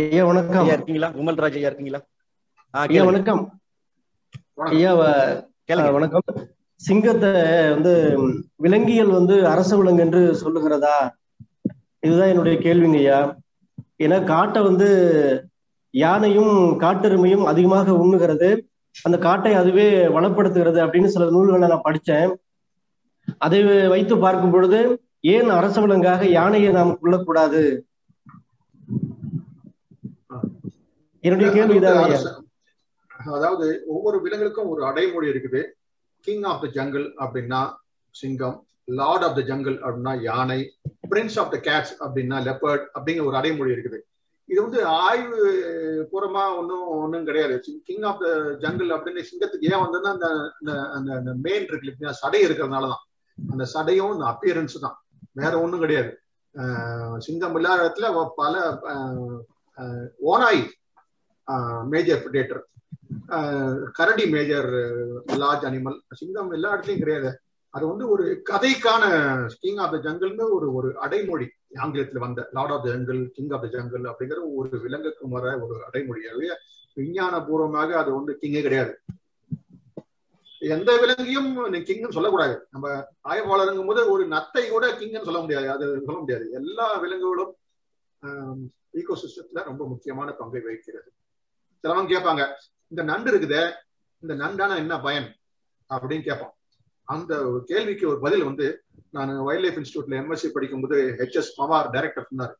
ஐயா 0.02 0.24
வணக்கம். 0.30 0.64
ஐயா 0.64 0.74
இருக்கீங்களா? 0.78 1.08
விமல்ராஜ் 1.20 1.58
ஐயா 1.60 1.70
இருக்கீங்களா? 1.70 2.00
ஐயா 2.90 3.02
வணக்கம். 3.10 3.42
ஐயா 4.74 4.92
வணக்கம். 4.96 6.26
சிங்கத்தை 6.80 7.30
வந்து 7.74 7.92
விலங்கியல் 8.64 9.12
வந்து 9.18 9.34
அரச 9.52 9.70
விலங்கு 9.78 10.02
என்று 10.04 10.20
சொல்லுகிறதா? 10.42 10.96
இதுதான் 12.06 12.32
என்னுடைய 12.32 12.56
கேள்விங்க 12.64 12.98
ஐயா. 13.02 13.20
ஏன்னா 14.04 14.18
காட்டை 14.32 14.60
வந்து 14.68 14.88
யானையும் 15.94 16.54
காட்டெருமையும் 16.82 17.44
அதிகமாக 17.52 17.94
உண்ணுகிறது. 18.02 18.48
அந்த 19.06 19.16
காட்டை 19.26 19.52
அதுவே 19.60 19.86
வளப்படுத்துகிறது 20.16 20.78
அப்படின்னு 20.84 21.12
சில 21.14 21.24
நூல்களை 21.34 21.68
நான் 21.72 21.86
படித்தேன். 21.86 22.30
அதை 23.46 23.60
வைத்து 23.94 24.14
பார்க்கும் 24.24 24.54
பொழுது 24.54 24.80
ஏன் 25.34 25.48
அரச 25.58 25.76
விலங்காக 25.84 26.28
யானையை 26.38 26.70
நாம் 26.78 26.98
கொள்ளக்கூடாது 27.00 27.62
என்னுடைய 31.24 31.48
கேள்வி 31.56 31.78
அதாவது 33.34 33.66
ஒவ்வொரு 33.94 34.16
விலங்குக்கும் 34.24 34.70
ஒரு 34.72 34.82
அடைமொழி 34.88 35.32
இருக்குது. 35.32 35.60
கிங் 36.26 36.46
ஆஃப் 36.50 36.62
த 36.64 36.68
ஜங்கிள் 36.76 37.06
அப்படின்னா 37.24 37.60
சிங்கம் 38.14 38.58
லார்ட் 38.98 39.24
ஆஃப் 39.26 39.36
த 39.38 39.42
ஜங்கிள் 39.50 39.76
அப்படின்னா 39.84 40.12
யானை 40.28 40.58
பிரின்ஸ் 41.10 41.38
ஆஃப் 41.42 41.52
த 41.54 41.58
கேட்ஸ் 41.68 41.94
அப்படின்னா 42.04 42.36
லெப்பர்ட் 42.48 42.84
அப்படிங்கிற 42.96 43.24
ஒரு 43.30 43.38
அடைமொழி 43.40 43.74
இருக்குது. 43.76 43.98
இது 44.48 44.58
வந்து 44.64 44.80
ஆய்வு 45.04 45.38
பூர்வமா 46.10 46.42
ஒன்றும் 46.58 46.84
ஒன்றும் 47.04 47.26
கிடையாது. 47.28 47.54
கிங் 47.88 48.04
ஆஃப் 48.10 48.20
த 48.24 48.28
ஜங்கிள் 48.64 48.90
அப்படின்னு 48.96 49.26
சிங்கத்துக்கு 49.30 49.70
ஏன் 49.70 49.82
வந்ததுன்னா 49.84 50.12
அந்த 50.16 50.28
அந்த 50.96 51.32
மெயின் 51.46 51.66
இருக்கு 51.68 51.88
இல்லையா 51.92 52.12
சடை 52.22 52.40
இருக்கிறதுனால 52.46 52.90
தான். 52.92 53.02
அந்த 53.38 53.64
சடையும் 53.74 54.14
இந்த 54.16 54.26
அப்பியரன்ஸ் 54.32 54.76
தான். 54.84 54.96
வேற 55.40 55.52
ஒன்றும் 55.64 55.82
கிடையாது. 55.84 56.12
சிங்கம் 57.24 57.56
இல்லாத 57.58 57.80
இடத்துல 57.82 58.06
பல 58.40 58.54
ஓனாய் 60.32 60.62
மேஜர் 61.92 62.22
பிரிடேட்டர் 62.24 62.62
கரடி 63.98 64.24
மேஜர் 64.34 64.70
லார்ஜ் 65.42 65.66
அனிமல் 65.68 65.98
சிங்கம் 66.20 66.54
எல்லா 66.56 66.70
இடத்துலயும் 66.74 67.02
கிடையாது. 67.04 67.30
அது 67.74 67.84
வந்து 67.92 68.04
ஒரு 68.14 68.24
கதைக்கான 68.50 69.04
கிங் 69.62 69.80
ஆஃப் 69.84 69.94
த 69.94 69.98
ஜங்கிள்னு 70.06 70.44
ஒரு 70.56 70.66
ஒரு 70.78 70.88
அடைமொழி. 71.04 71.46
ஆங்கிலத்தில் 71.82 72.24
வந்த 72.24 72.40
lord 72.56 72.74
of 72.74 72.84
the 72.84 72.88
jungle 72.94 73.20
king 73.36 73.52
of 73.56 73.64
the 73.64 73.68
jungle 73.74 74.04
அப்படிங்கிற 74.10 74.38
ஒரு 74.60 74.80
விலங்குக்கு 74.84 75.28
வர 75.34 75.44
ஒரு 75.64 75.76
அடைமொழியாகவே 75.88 76.48
விஞ்ஞான 76.96 77.40
பூர்வமாக 77.46 77.90
அது 78.02 78.10
வந்து 78.18 78.34
கிங்கே 78.42 78.62
கிடையாது. 78.66 78.94
எந்த 80.62 80.90
விலங்கையும் 81.02 81.50
கிங்னு 81.88 82.14
சொல்லக்கூடாது. 82.16 82.54
நம்ம 82.74 82.86
ஆய்வாளருங்கும் 83.30 83.90
போது 83.90 84.02
ஒரு 84.12 84.24
நத்தை 84.34 84.62
கூட 84.68 84.86
கிங்னு 85.00 85.26
சொல்ல 85.26 85.40
முடியாது. 85.40 85.68
அது 85.74 85.84
சொல்ல 86.06 86.18
முடியாது. 86.22 86.46
எல்லா 86.60 86.88
விலங்குகளும் 87.02 87.52
ஈகோசிஸ்டத்துல 89.00 89.62
ரொம்ப 89.70 89.82
முக்கியமான 89.92 90.28
பங்கை 90.40 90.62
வகிக்கிறது. 90.66 91.08
சிலவங்க 91.84 92.10
கேட்பாங்க 92.12 92.44
இந்த 92.88 93.02
நண்டு 93.02 93.32
இருக்குதே 93.32 93.72
இந்த 94.18 94.34
நண்டான 94.34 94.76
என்ன 94.76 95.00
பயன்? 95.00 95.36
அப்படின்னு 95.88 96.22
கேட்பான். 96.22 96.54
அந்த 97.02 97.62
கேள்விக்கு 97.64 98.08
ஒரு 98.08 98.20
பதில் 98.20 98.44
வந்து 98.44 98.84
நான் 99.10 99.42
வைல்ட் 99.42 99.64
லைஃப் 99.64 99.78
இன்ஸ்டியூட்ல 99.78 100.14
எம்எஸ்சி 100.14 100.48
படிக்கும்போது 100.52 101.14
ஹெச்எஸ் 101.18 101.60
பவார் 101.60 101.90
டைரக்டர் 101.90 102.28
சொன்னார். 102.28 102.58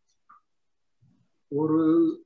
ஒரு 1.48 2.24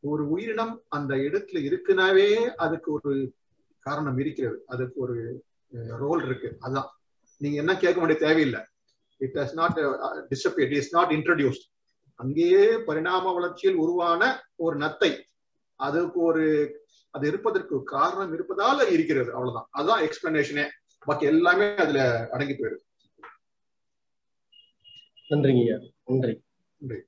ஒரு 0.00 0.30
உயிரினம் 0.30 0.82
அந்த 0.88 1.14
இடத்துல 1.14 1.54
இருக்குனாவே 1.54 2.34
அதுக்கு 2.54 2.92
ஒரு 2.92 3.32
காரணம் 3.78 4.18
இருக்கிறது. 4.18 4.62
அதுக்கு 4.66 5.00
ஒரு 5.00 5.44
ரோல் 5.70 6.24
இருக்கு. 6.24 6.56
அதான். 6.60 6.88
நீங்க 7.36 7.56
என்ன 7.56 7.76
கேட்க 7.76 7.98
வேண்டிய 8.00 8.26
தேவையில்லை. 8.26 8.60
It 9.16 9.36
has 9.36 9.52
not 9.52 9.78
disappear 10.30 10.60
it 10.60 10.72
is 10.72 10.94
not 10.94 11.10
introduced 11.10 11.74
அங்கேயே 12.14 12.78
பரிணாம 12.78 13.32
வளர்ச்சியில் 13.32 13.76
உருவான 13.76 14.48
ஒரு 14.54 14.76
நத்தை. 14.76 15.20
அதுக்கு 15.76 16.20
ஒரு 16.20 16.85
அது 17.16 17.28
இருப்பதற்கு 17.32 17.76
காரணம் 17.94 18.34
இருப்பதால 18.36 18.88
இருக்கிறது. 18.96 19.30
அவ்வளவுதான். 19.32 19.68
அதுதான் 19.78 20.02
எக்ஸ்பிளனேஷனே 20.06 20.64
பாக்கி 21.06 21.26
எல்லாமே 21.32 21.66
அதுல 21.84 22.00
அடங்கி 22.36 22.54
போயிடுது. 22.58 22.82
நன்றிங்க 25.30 25.76
நன்றி. 26.08 26.34
நன்றி. 26.80 26.98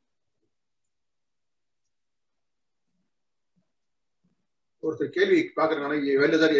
ஒருத்தர் 4.82 5.14
கேள்வி 5.16 5.38
பாக்குறாங்க 5.56 5.94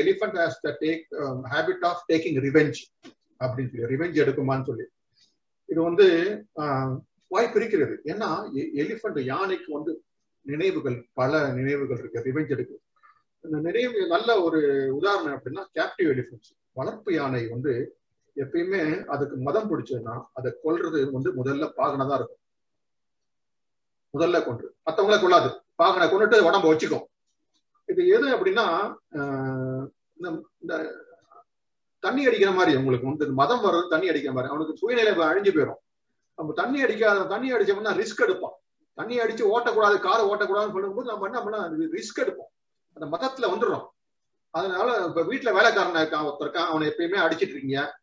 elephant 0.03 0.39
has 0.41 0.63
the 0.65 0.71
take 0.81 1.05
habit 1.53 1.85
of 1.91 2.03
taking 2.13 2.39
revenge 2.47 2.79
அப்படின்னு 3.45 3.71
சொல்லி 3.73 3.91
ரிவெஞ்ச் 3.93 4.21
எடுக்குமான்னு 4.23 4.69
சொல்லி. 4.71 4.87
இது 5.69 5.81
வந்து 5.89 6.07
வாய்ப்பு 7.35 7.59
இருக்கிறது 7.61 7.95
ஏன்னா 8.13 8.29
எலிஃபண்ட் 8.83 9.21
யானைக்கு 9.31 9.71
வந்து 9.77 9.93
நினைவுகள் 10.47 10.99
பல 11.21 11.41
நினைவுகள் 11.59 11.99
இருக்கு. 12.03 12.23
ரிவெஞ்ச் 12.29 12.55
எடுக்கு 12.57 12.77
இந்த 13.45 13.59
நல்ல 14.15 14.29
ஒரு 14.47 14.61
உதாரணம் 14.99 15.35
அப்படின்னா 15.37 15.63
கேப்டிவ் 15.77 16.11
எலிஃபென்ட்ஸ் 16.15 16.51
வளர்ப்பு 16.79 17.11
யானை 17.15 17.43
வந்து 17.55 17.73
எப்பயுமே 18.37 18.83
அதுக்கு 19.15 19.37
மதம் 19.47 19.69
பிடிச்சதுன்னா 19.71 20.17
அதை 20.39 20.51
கொல்றது 20.65 20.99
வந்து 21.15 21.31
முதல்ல 21.39 21.69
பாகனதா 21.79 22.17
இருக்கும். 22.19 22.43
முதல்ல 24.15 24.37
கொன்று. 24.45 24.67
மற்றவங்கள 24.87 25.17
கொள்ளாது. 25.23 25.49
பாகனை 25.81 26.07
கொண்டுட்டு 26.11 26.37
உடம்ப 26.49 26.67
வச்சுக்கும். 26.73 27.07
இது 27.93 28.03
எது 28.17 28.27
அப்படின்னா 28.37 28.67
இந்த 30.19 30.75
தண்ணி 32.05 32.23
அடிக்கிற 32.29 32.51
மாதிரி 32.59 32.75
அவங்களுக்கு 32.77 33.11
வந்து 33.11 33.27
மதம் 33.41 33.65
வர்றது 33.65 33.93
தண்ணி 33.95 34.09
அடிக்கிற 34.11 34.33
மாதிரி. 34.35 34.53
அவனுக்கு 34.53 34.79
சுயநிலை 34.81 35.13
அழிஞ்சு 35.31 35.53
போயிடும் 35.57 35.81
நம்ம 36.39 36.53
தண்ணி 36.61 36.79
அடிக்காத 36.87 37.27
தண்ணி 37.33 37.49
அடிச்சோம்னா 37.55 37.95
ரிஸ்க் 38.01 38.25
எடுப்போம் 38.27 38.57
தண்ணி 38.99 39.17
அடிச்சு 39.23 39.45
ஓட்டக்கூடாது 39.55 39.97
காரை 40.07 40.23
ஓட்டக்கூடாதுன்னு 40.33 40.77
சொல்லும்போது 40.77 41.11
நம்ம 41.11 41.27
என்ன 41.31 41.41
பண்ண 41.45 41.59
ரிஸ்க் 41.97 42.23
எடுப்போம். 42.25 42.51
அந்த 42.99 43.17
மதத்துல 43.17 43.41
வந்துடுறோம். 43.41 43.87
அதனால 44.51 45.05
இப்ப 45.05 45.21
வீட்டுல 45.21 45.53
வேலைக்காரன் 45.53 45.95
இருக்கான் 45.95 46.29
ஒருத்தருக்கான் 46.29 46.67
அவனை 46.71 46.89
எப்பயுமே 46.89 47.25
அடிச்சிட்டு 47.25 47.49
இருக்கீங்க. 47.49 48.01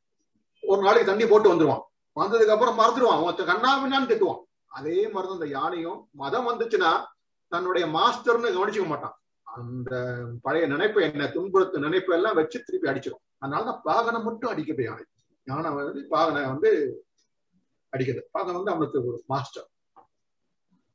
ஒரு 0.62 0.82
நாளைக்கு 0.82 1.06
தண்ணி 1.06 1.26
போட்டு 1.26 1.54
வந்துருவான். 1.54 1.82
வந்ததுக்கு 2.20 2.54
அப்புறம் 2.56 2.80
மறந்துடுவான். 2.80 3.26
ஒருத்தர் 3.28 3.50
கண்ணாமின்னான்னு 3.50 4.12
திட்டுவான். 4.12 4.44
அதே 4.66 5.08
மாதிரிதான் 5.08 5.32
அந்த 5.32 5.48
யானையும் 5.48 6.10
மதம் 6.12 6.50
வந்துச்சுன்னா 6.50 7.06
தன்னுடைய 7.48 7.88
மாஸ்டர்னு 7.88 8.54
கவனிச்சுக்க 8.56 8.88
மாட்டான். 8.88 9.20
அந்த 9.44 10.24
பழைய 10.42 10.68
நினைப்பு 10.68 11.02
என்ன 11.02 11.26
துன்புறுத்து 11.26 11.78
நினைப்பு 11.78 12.14
எல்லாம் 12.14 12.36
வச்சு 12.36 12.64
திருப்பி 12.64 12.90
அடிச்சிடும் 12.90 13.46
அதனாலதான் 13.46 13.80
பாகனை 13.86 14.24
மட்டும் 14.24 14.52
அடிக்குது 14.52 14.84
யானை. 14.84 15.04
யானை 15.44 15.72
வந்து 15.72 16.00
பாகனை 16.00 16.48
வந்து 16.48 17.04
அடிக்கிறது. 17.90 18.30
பாகன் 18.32 18.56
வந்து 18.56 18.72
அவனுக்கு 18.72 19.06
ஒரு 19.06 19.24
மாஸ்டர். 19.28 19.70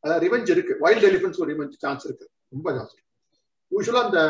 அதாவது 0.01 0.22
ரிவெஞ்ச் 0.27 0.51
இருக்கு. 0.51 0.77
வைல்ட் 0.81 1.05
எலிஃபென்ட்ஸ் 1.05 1.40
ஒரு 1.40 1.55
ரிவெஞ்ச் 1.55 1.78
சான்ஸ் 1.78 2.05
இருக்கு. 2.05 2.31
ரொம்ப 2.48 2.72
ஜாஸ்தி. 2.72 3.10
யூஸ்வலா 3.74 4.02
அந்த 4.06 4.20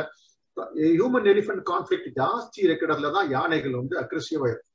ஹியூமன் 0.74 1.28
எலிஃபென்ட் 1.32 1.62
கான்ஃபிளிக் 1.70 2.08
ஜாஸ்தி 2.20 2.60
இருக்கிற 2.68 2.94
தான் 3.16 3.30
யானைகள் 3.30 3.78
வந்து 3.80 3.94
அக்ரெசிவா 4.00 4.46
இருக்கும். 4.50 4.66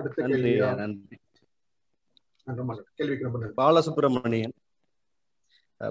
அடுத்த 0.00 0.24
பாலசுப்ரமணியன். 3.60 4.54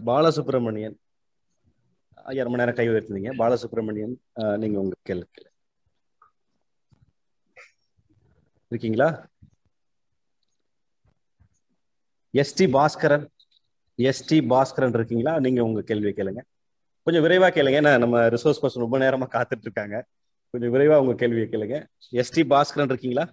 பாலசுப்ரமணியன். 0.10 0.96
ஐயா 2.32 2.44
நேரம் 2.62 2.78
கை 2.80 2.86
பாலசுப்ரமணியன் 3.42 4.16
நீங்க 4.62 4.78
உங்க 4.84 4.96
கேள்வி 5.10 5.28
இருக்கீங்களா? 8.72 9.08
எஸ்டி 12.38 12.66
பாஸ்கரன் 12.76 13.26
எஸ்டி 13.98 14.38
பாஸ்கரன் 14.52 14.94
இருக்கீங்களா? 14.94 15.40
நீங்க 15.40 15.64
உங்க 15.64 15.82
கேள்வியை 15.82 16.14
கேளுங்க. 16.18 16.42
கொஞ்சம் 17.04 17.24
விரைவா 17.24 17.50
கேளுங்க. 17.56 17.78
ஏன்னா 17.82 18.00
நம்ம 18.00 18.20
ரிசோர்ஸ் 18.28 18.62
பர்சன் 18.62 18.84
ரொம்ப 18.86 18.98
நேரமா 18.98 19.28
காத்துட்டு 19.36 19.66
இருக்காங்க. 19.68 20.06
கொஞ்சம் 20.50 20.74
விரைவா 20.74 20.96
உங்க 20.96 21.14
கேள்வியை 21.14 21.48
கேளுங்க. 21.50 21.86
எஸ்டி 22.12 22.44
பாஸ்கரன் 22.54 22.92
இருக்கீங்களா? 22.94 23.26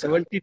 செவன்டி 0.00 0.38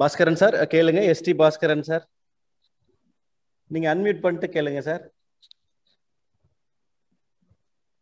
பாஸ்கரன். 0.00 0.40
சார் 0.42 0.54
கேளுங்க. 0.54 1.02
ST 1.12 1.32
Bhaskaran 1.42 1.80
sir. 1.80 2.08
நீங்க 3.66 3.94
அன்மியூட் 3.94 4.20
பண்ணிட்டு 4.20 4.60
கேளுங்க 4.60 4.78
சார். 4.78 5.04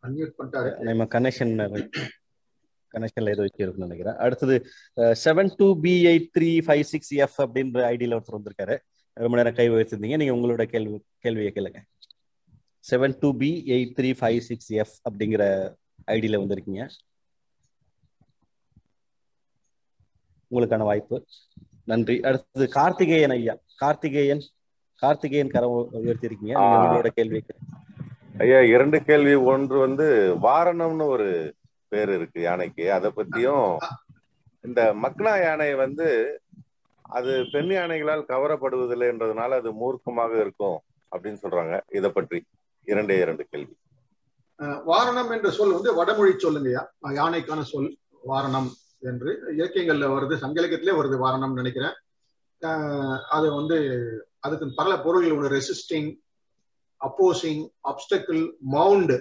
அன்மியூட் 0.05 0.33
பண்ணிட்டாரு. 0.39 0.71
நம்ம 0.89 1.05
கனெக்ஷன் 1.15 1.53
கனெக்ஷன்ல 2.95 3.31
ஏதோ 3.35 3.45
நினைக்கிறேன். 3.85 4.17
அடுத்தது 4.25 4.57
seven 5.25 5.51
two 5.57 5.69
B 5.85 5.93
eight 6.11 6.29
three 6.39 6.51
five 6.67 6.85
six 6.93 7.13
F 7.25 7.39
அப்படின்ற 7.43 7.81
ஐடியில் 7.93 8.17
ஒருத்தர் 8.17 8.39
வந்திருக்காரு. 8.39 8.77
ரொம்ப 9.13 9.37
நேரம் 9.37 9.55
கை 9.55 9.67
வச்சிருந்தீங்க 9.71 10.17
நீங்க 10.21 10.35
உங்களோட 10.35 10.65
கேள்வி 10.75 10.99
கேள்வியை 11.19 11.53
கேளுங்க. 11.55 11.81
Seven 12.91 13.17
two 13.21 13.31
B 13.43 13.51
eight 13.67 13.95
three 13.99 14.11
five 14.21 14.39
six 14.49 14.71
F 14.83 14.95
அப்படிங்கிற 15.11 15.43
ஐடியில் 16.07 16.41
வந்திருக்கீங்க. 16.43 16.89
உங்களுக்கான 20.51 20.85
வாய்ப்பு. 20.91 21.17
நன்றி. 21.85 22.17
அடுத்தது 22.29 22.67
கார்த்திகேயன் 22.69 23.35
ஐயா. 23.39 23.55
கார்த்திகேயன் 23.77 24.43
கார்த்திகேயன் 25.03 25.55
கரம் 25.55 25.89
உயர்த்திருக்கீங்க 25.93 26.55
நீங்க 26.59 26.77
உங்களோட 26.79 27.11
கேள்வி 27.19 27.41
ஐயா 28.43 28.61
இரண்டு 28.75 28.99
கேள்வி. 29.09 29.35
ஒன்று 29.51 29.77
வந்து 29.83 30.07
வாரணம்னு 30.45 31.05
ஒரு 31.15 31.29
பேர் 31.91 32.11
இருக்கு 32.15 32.41
யானைக்கு. 32.47 32.85
அதை 32.97 33.09
பத்தியும் 33.19 33.69
இந்த 34.67 34.81
மக்னா 35.03 35.33
யானை 35.43 35.69
வந்து 35.83 36.07
அது 37.19 37.33
பெண் 37.53 37.71
யானைகளால் 37.77 38.23
கவரப்படுவதில்லை 38.33 39.07
என்றதுனால 39.13 39.59
அது 39.61 39.71
மூர்க்கமாக 39.83 40.33
இருக்கும் 40.45 40.79
அப்படின்னு 41.13 41.43
சொல்றாங்க. 41.45 41.75
இதை 41.99 42.11
பற்றி 42.11 42.39
இரண்டே 42.89 43.19
இரண்டு 43.25 43.45
கேள்வி. 43.51 43.75
வாரணம் 44.91 45.31
என்ற 45.37 45.49
சொல் 45.59 45.77
வந்து 45.77 45.93
வடமொழி 46.01 46.35
சொல்லுங்கய்யா 46.47 46.83
யானைக்கான 47.21 47.61
சொல் 47.73 47.91
வாரணம் 48.31 48.69
என்று. 49.11 49.31
இலக்கியங்கள்ல 49.59 50.09
வருது 50.17 50.37
சங்க 50.43 50.61
இலக்கியத்திலே 50.61 50.99
வருது 51.01 51.19
வாரணம் 51.25 51.59
நினைக்கிறேன். 51.61 51.97
அது 53.37 53.47
வந்து 53.59 53.79
அதுக்கு 54.47 54.67
பல 54.83 54.91
பொருள்கள் 55.07 55.37
ஒன்று 55.39 55.55
ரெசிஸ்டிங் 55.57 56.11
அப்போசிங் 57.07 57.63
அப்டக்கிள் 57.91 58.43
மவுண்ட் 58.75 59.15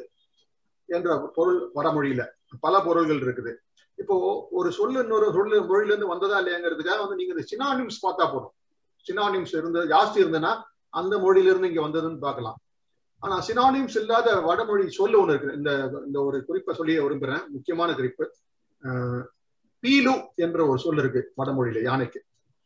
என்ற 0.90 1.10
பொருள் 1.36 1.60
வடமொழியில 1.76 2.24
பல 2.66 2.76
பொருள்கள் 2.88 3.22
இருக்குது. 3.26 3.52
இப்போ 4.00 4.16
ஒரு 4.58 4.70
சொல்லு 4.78 4.98
இன்னொரு 5.04 5.28
சொல்லு 5.38 5.56
மொழியில 5.70 5.92
இருந்து 5.92 6.12
வந்ததா 6.12 6.38
இல்லையாங்கிறதுக்காக 6.42 7.00
வந்து 7.04 7.18
நீங்க 7.20 7.34
இந்த 7.36 7.46
சினானிம்ஸ் 7.52 8.04
பார்த்தா 8.06 8.26
போதும். 8.34 8.54
சினானிம்ஸ் 9.08 9.54
இருந்தது 9.60 9.86
ஜாஸ்தி 9.94 10.18
இருந்ததுன்னா 10.24 10.54
அந்த 10.94 11.14
மொழியிலிருந்து 11.24 11.70
இங்க 11.72 11.82
வந்ததுன்னு 11.88 12.26
பார்க்கலாம். 12.28 12.58
ஆனா 13.24 13.36
சினானிம்ஸ் 13.48 13.98
இல்லாத 14.02 14.30
வடமொழி 14.48 14.86
சொல்லு 15.00 15.18
ஒண்ணு 15.22 15.34
இருக்கு 15.34 15.58
இந்த 15.60 15.72
இந்த 16.08 16.18
ஒரு 16.28 16.38
குறிப்பை 16.48 16.74
சொல்லிய 16.80 17.02
விரும்புறேன். 17.06 17.44
முக்கியமான 17.56 17.90
குறிப்பு. 18.00 18.26
பீலு 19.84 20.14
என்ற 20.46 20.60
ஒரு 20.72 20.80
சொல் 20.86 21.02
இருக்கு 21.04 21.22
வடமொழியில 21.40 21.82
யானைக்கு. 21.90 22.20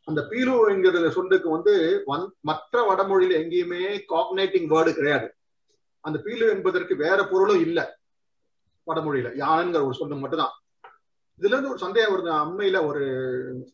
அந்த 0.08 0.20
பீலு 0.30 1.10
சொல்லுக்கு 1.10 1.50
வந்து 1.50 2.02
மற்ற 2.40 2.82
வடமொழியில 2.90 3.36
எங்கேயுமே 3.40 4.00
காக்னேட்டிங் 4.08 4.68
வேர்டு 4.68 4.94
கிடையாது. 4.94 5.34
அந்த 6.00 6.20
பீலு 6.24 6.48
என்பதற்கு 6.48 6.96
வேற 6.96 7.26
பொருளும் 7.26 7.60
இல்லை. 7.60 7.84
வடமொழியில. 8.86 9.30
யானைங்கிற 9.36 9.84
ஒரு 9.84 9.94
சொல்லு 9.94 10.14
மட்டும்தான். 10.14 10.50
இதுல 11.40 11.46
இருந்து 11.46 11.68
ஒரு 11.68 11.78
சந்தேகம் 11.78 12.14
வருது. 12.14 12.28
அம்மையில 12.28 12.86
ஒரு 12.86 13.04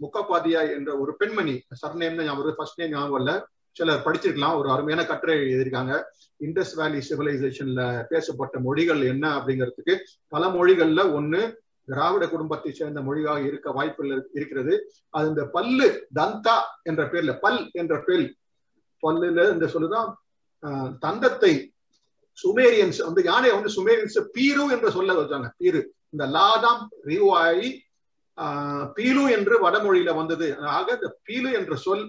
முக்கப்பாதியா 0.01 0.71
என்ற 0.71 0.99
ஒரு 0.99 1.17
பெண்மணி 1.17 1.63
சர்நேம்னு 1.87 2.25
ஞாபகம் 2.25 2.55
ஃபர்ஸ்ட் 2.57 2.81
நேம் 2.81 2.91
ஞாபகம் 2.91 3.17
இல்ல 3.17 3.49
சிலர் 3.71 4.03
படிச்சிருக்கலாம். 4.05 4.57
ஒரு 4.57 4.71
அருமையான 4.71 5.07
கட்டுரை 5.07 5.39
எழுதியிருக்காங்க. 5.39 6.03
இண்டஸ் 6.45 6.75
வேலி 6.75 7.01
சிவிலைசேஷன்ல 7.09 8.05
பேசப்பட்ட 8.09 8.59
மொழிகள் 8.59 9.01
என்ன 9.01 9.37
அப்படிங்கிறதுக்கு 9.37 9.99
பல 10.29 10.47
மொழிகள்ல 10.47 11.03
ஒண்ணு 11.19 11.55
திராவிட 11.89 12.25
குடும்பத்தை 12.29 12.71
சேர்ந்த 12.73 13.01
மொழியாக 13.03 13.41
இருக்க 13.43 13.69
வாய்ப்பு 13.73 14.05
இருக்கிறது. 14.35 14.75
அது 15.15 15.27
இந்த 15.29 15.45
பல்லு 15.55 15.89
தந்தா 16.19 16.57
என்ற 16.83 17.03
பேர்ல 17.13 17.33
பல் 17.41 17.61
என்ற 17.75 17.95
பேர் 18.07 18.25
பல்லுல 19.03 19.47
இந்த 19.53 19.67
சொல்லுதான் 19.75 20.11
தந்தத்தை 21.03 21.53
சுமேரியன்ஸ் 22.39 23.01
வந்து 23.07 23.23
யானை 23.25 23.51
வந்து 23.53 23.71
சுமேரியன்ஸ் 23.77 24.19
பீரு 24.35 24.65
என்ற 24.71 24.89
சொல்ல 24.91 25.13
வச்சாங்க. 25.15 25.49
பீரு. 25.61 25.81
இந்த 26.13 26.25
லாதாம் 26.37 26.85
ரிவாயி 27.07 27.69
ஆஹ், 28.39 28.87
பீலு 28.97 29.25
என்று 29.31 29.55
வடமொழியில 29.65 30.13
வந்தது. 30.15 30.47
ஆக 30.71 30.87
இந்த 30.93 31.09
பீலு 31.27 31.51
என்ற 31.53 31.75
சொல் 31.77 32.03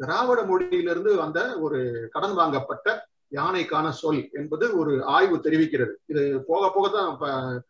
திராவிட 0.00 0.40
மொழியிலிருந்து 0.42 1.12
வந்த 1.16 1.38
ஒரு 1.58 1.78
கடன் 2.10 2.34
வாங்கப்பட்ட 2.34 2.86
யானைக்கான 3.32 3.86
சொல் 3.94 4.22
என்பது 4.32 4.64
ஒரு 4.78 4.92
ஆய்வு 5.14 5.36
தெரிவிக்கிறது. 5.44 5.92
இது 6.06 6.22
போக 6.46 6.62
போக 6.70 6.86
தான் 6.88 7.10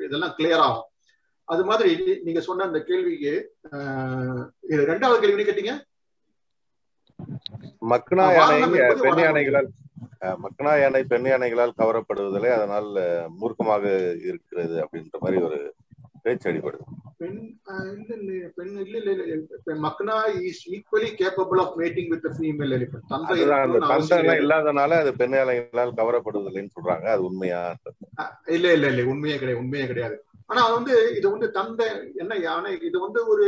இதெல்லாம் 0.07 0.35
கிளியர் 0.39 0.65
ஆகும். 0.67 0.89
அது 1.48 1.62
மாதிரி 1.64 1.93
நீங்க 2.24 2.40
சொன்ன 2.40 2.64
அந்த 2.64 2.81
கேள்விக்கு 2.82 3.32
ரெண்டாவது 4.90 5.20
கேள்வி 5.20 5.36
என்ன 5.36 5.48
கேட்டீங்க 5.48 5.74
மக்னா 7.85 8.24
யானை 8.32 8.56
பெண். 8.73 9.23
யானைகளால் 9.23 9.69
மக்னா 10.43 10.73
யானை 10.77 11.02
பெண் 11.05 11.28
யானைகளால் 11.28 11.78
கவரப்படுவதில்லை 11.78 12.51
அதனால் 12.56 12.90
மூர்க்கமாக 13.39 13.85
இருக்கிறது 14.28 14.77
அப்படின்ற 14.85 15.19
மாதிரி 15.20 15.40
ஒரு 15.43 15.59
பேச்சு 16.23 16.48
அடிபடுது 16.51 16.85
பெண் 17.23 17.40
ஆஹ், 17.70 17.89
இல்ல 17.94 18.11
இல்ல 18.19 18.49
பெண் 18.57 18.73
இல்ல 18.77 18.94
இல்ல 19.01 19.11
இல்ல 19.15 19.24
இப்ப 19.57 19.74
makhna 19.85 20.15
is 20.49 20.62
equally 20.73 21.11
capable 21.19 21.61
of 21.61 21.74
mating 21.78 22.11
with 22.12 22.27
female 22.36 22.74
elephant 22.77 23.11
தந்தை. 23.12 24.19
இல்லாதனால 24.40 24.99
அது 25.03 25.12
பெண் 25.20 25.36
யானைகளால் 25.39 25.97
கவரப்படுவதில்லைன்னு 25.99 26.74
சொல்றாங்க. 26.77 27.07
அது 27.15 27.23
உண்மையா? 27.28 27.61
இல்ல 28.53 28.66
இல்ல 28.77 28.86
இல்ல 28.93 29.05
உண்மையே 29.11 29.36
கிடையாது 29.36 29.61
உண்மையே 29.61 29.86
கிடையாது. 29.86 30.16
ஆனா 30.51 30.61
அது 30.65 30.74
வந்து 30.78 30.94
இது 31.19 31.27
வந்து 31.31 31.49
தந்தை 31.53 31.86
என்ன 32.16 32.35
யானை 32.43 32.73
இது 32.89 32.97
வந்து 32.99 33.20
ஒரு 33.28 33.47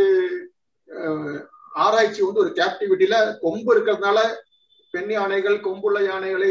ஆராய்ச்சி 1.76 2.20
வந்து 2.22 2.42
ஒரு 2.42 2.51
கேப்டிவிட்டில 2.55 3.14
கொம்பு 3.40 3.70
இருக்கிறதுனால 3.74 4.18
பெண் 4.94 5.12
யானைகள் 5.12 5.56
கொம்புள்ள 5.60 5.98
யானைகளை 6.05 6.51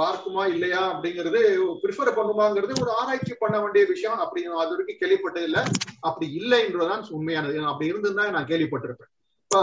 பார்க்குமா 0.00 0.42
இல்லையா 0.54 0.80
அப்படிங்கிறது 0.92 1.40
ப்ரிஃபர் 1.82 2.10
பண்ணுமாங்கிறது 2.18 2.72
ஒரு 2.82 2.90
ஆராய்ச்சி 3.00 3.34
பண்ண 3.42 3.56
வேண்டிய 3.62 3.84
விஷயம். 3.92 4.18
அப்படி 4.24 4.40
அது 4.62 4.72
வரைக்கும் 4.72 5.00
கேள்விப்பட்டது 5.02 5.46
இல்ல 5.48 5.60
அப்படி 6.08 6.26
இல்லைன்றதுதான் 6.40 7.04
உண்மையானது. 7.18 7.56
அப்படி 7.70 7.90
இருந்திருந்தா 7.90 8.26
நான் 8.36 8.50
கேள்விப்பட்டிருப்பேன். 8.52 9.10
இப்போ 9.44 9.60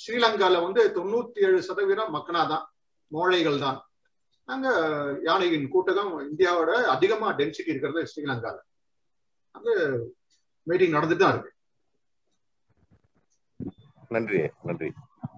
ஸ்ரீலங்கால 0.00 0.60
வந்து 0.66 0.82
தொண்ணூத்தி 0.98 1.46
ஏழு 1.46 1.60
சதவீதம் 1.68 2.14
மக்கனா 2.16 2.42
தான் 2.52 2.64
மோழைகள் 3.12 3.58
தான். 3.64 3.78
அங்க 4.48 4.68
யானையின் 5.28 5.72
கூட்டகம் 5.74 6.12
இந்தியாவோட 6.30 6.72
அதிகமா 6.94 7.28
டென்சிட்டி 7.40 7.72
இருக்கிறது 7.72 8.02
ஸ்ரீலங்கால. 8.12 8.56
அங்க 9.54 9.70
மீட்டிங் 10.66 10.96
நடந்துட்டு 10.96 11.24
தான் 11.24 11.34
இருக்கு. 11.34 11.52
நன்றி 14.16 14.40
நன்றி. 14.68 14.90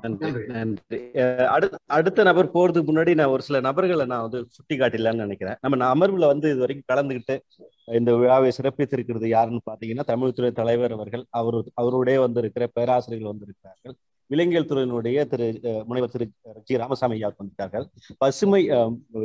நன்றி 0.08 0.98
அஹ் 1.12 1.76
அடுத்த 1.86 2.22
நபர் 2.22 2.52
போறதுக்கு 2.54 2.90
முன்னாடி 2.90 3.14
நான் 3.14 3.26
ஒரு 3.26 3.42
சில 3.42 3.60
நபர்களை 3.60 4.06
நான் 4.06 4.20
வந்து 4.20 4.46
சுட்டி 4.48 4.76
காட்டிடலாம்னு 4.76 5.24
நினைக்கிறேன். 5.24 5.56
நம்ம 5.60 5.94
அமர்வுல 5.94 6.26
வந்து 6.26 6.50
இது 6.50 6.58
வரைக்கும் 6.58 6.90
கலந்துகிட்டு 6.92 7.38
இந்த 7.84 8.14
விழாவை 8.16 8.52
சிறப்பித்திருக்கிறது 8.62 9.26
யாருன்னு 9.26 9.60
பாத்தீங்கன்னா 9.70 10.04
தமிழ்துறை 10.06 10.52
தலைவர் 10.52 10.92
அவர்கள் 10.92 11.24
அவர் 11.30 11.62
அவருடைய 11.74 12.20
வந்து 12.20 12.40
இருக்கிற 12.40 12.66
பேராசிரியர்கள் 12.66 13.30
வந்திருக்கிறார்கள். 13.30 13.94
விலங்கியல் 14.26 14.64
துறையினுடைய 14.64 15.26
திரு 15.26 15.60
முனைவர் 15.62 16.10
திரு 16.10 16.26
ஜி 16.64 16.76
ராமசாமி 16.76 17.14
ஐயா 17.14 17.32
வந்திருக்கார்கள். 17.36 17.86
பசுமை 18.18 18.70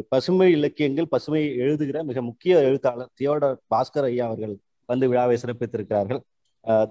பசுமை 0.10 0.52
இலக்கியங்கள் 0.52 1.08
பசுமை 1.08 1.56
எழுதுகிற 1.56 2.04
மிக 2.04 2.22
முக்கிய 2.22 2.60
எழுத்தாளர் 2.60 3.10
தியோட 3.22 3.56
பாஸ்கர் 3.76 4.10
ஐயா 4.12 4.26
அவர்கள் 4.26 4.58
வந்து 4.86 5.08
விழாவை 5.08 5.38
சிறப்பித்திருக்கிறார்கள். 5.46 6.22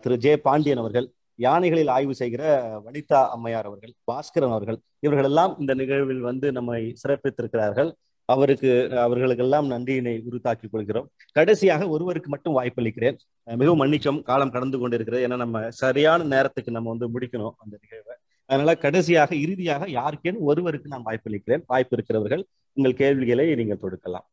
திரு 0.00 0.16
ஜே 0.18 0.36
பாண்டியன் 0.36 0.78
அவர்கள் 0.78 1.08
யானைகளில் 1.46 1.90
ஆய்வு 1.96 2.14
செய்கிற 2.20 2.42
வனிதா 2.86 3.20
அம்மையார் 3.34 3.68
அவர்கள் 3.70 3.92
பாஸ்கரன் 4.10 4.54
அவர்கள் 4.56 4.78
இவர்கள் 5.06 5.28
எல்லாம் 5.30 5.52
இந்த 5.62 5.72
நிகழ்வில் 5.80 6.22
வந்து 6.30 6.46
நம்மை 6.58 6.80
சிறப்பித்திருக்கிறார்கள். 7.02 7.90
அவருக்கு 8.28 8.70
அவர்களுக்கெல்லாம் 9.04 9.68
நன்றியினை 9.70 10.14
உருத்தாக்கிக் 10.28 10.72
கொள்கிறோம். 10.74 11.06
கடைசியாக 11.38 11.88
ஒருவருக்கு 11.94 12.28
மட்டும் 12.28 12.56
வாய்ப்பளிக்கிறேன். 12.58 13.16
மிகவும் 13.60 13.80
மன்னிச்சம் 13.82 14.20
காலம் 14.28 14.52
கடந்து 14.56 14.78
கொண்டிருக்கிறது. 14.78 15.22
ஏன்னா 15.26 15.38
நம்ம 15.44 15.62
சரியான 15.82 16.26
நேரத்துக்கு 16.34 16.76
நம்ம 16.76 16.92
வந்து 16.94 17.08
முடிக்கணும் 17.14 17.54
அந்த 17.62 17.74
நிகழ்வை. 17.84 18.16
அதனால 18.50 18.74
கடைசியாக 18.84 19.30
இறுதியாக 19.44 19.88
யாருக்கேனும் 19.98 20.46
ஒருவருக்கு 20.50 20.92
நான் 20.94 21.06
வாய்ப்பளிக்கிறேன். 21.08 21.64
வாய்ப்பு 21.72 21.94
இருக்கிறவர்கள் 21.96 22.44
உங்கள் 22.76 23.00
கேள்விகளை 23.02 23.46
நீங்கள் 23.60 23.82
தொடுக்கலாம். 23.84 24.26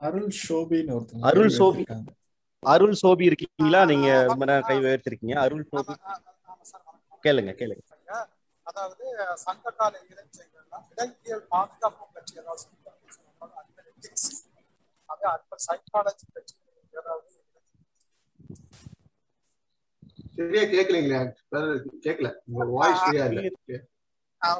அருள் 0.00 0.30
ஷோபின்னு 0.42 0.94
ஒருத்தர் 0.96 1.26
அருள் 1.28 1.52
சோபி 1.58 1.84
அருள் 2.62 2.96
சோபி 3.00 3.24
இருக்கீங்களா 3.28 3.80
நீங்க 3.90 4.08
ரொம்ப 4.28 4.44
நேரம் 4.50 4.68
கை 4.68 4.76
உயர்த்திருக்கீங்க 4.82 5.36
அருள் 5.44 5.64
சோபி 5.70 5.94
கேளுங்க 7.24 7.52
கேளுங்க 7.60 7.82
அதாவது 8.66 9.04
சங்ககால 9.44 9.94
இலக்கியங்கள்லாம் 10.10 10.84
விலங்கியல் 10.90 11.44
பாதுகாப்பு 11.52 12.06
பற்றி 12.16 12.34
ஏதாவது 12.40 12.64
அது 15.08 15.24
அது 15.32 15.58
சைக்காலஜி 15.66 16.26
பற்றி 16.34 16.54
ஏதாவது 16.92 17.26
சரியா 20.38 20.64
கேட்கலீங்களா 20.72 21.20
கேட்கல 22.04 22.28
உங்க 22.48 22.66
வாய்ஸ் 22.76 23.02
சரியா 23.04 23.24
இல்ல 23.30 23.48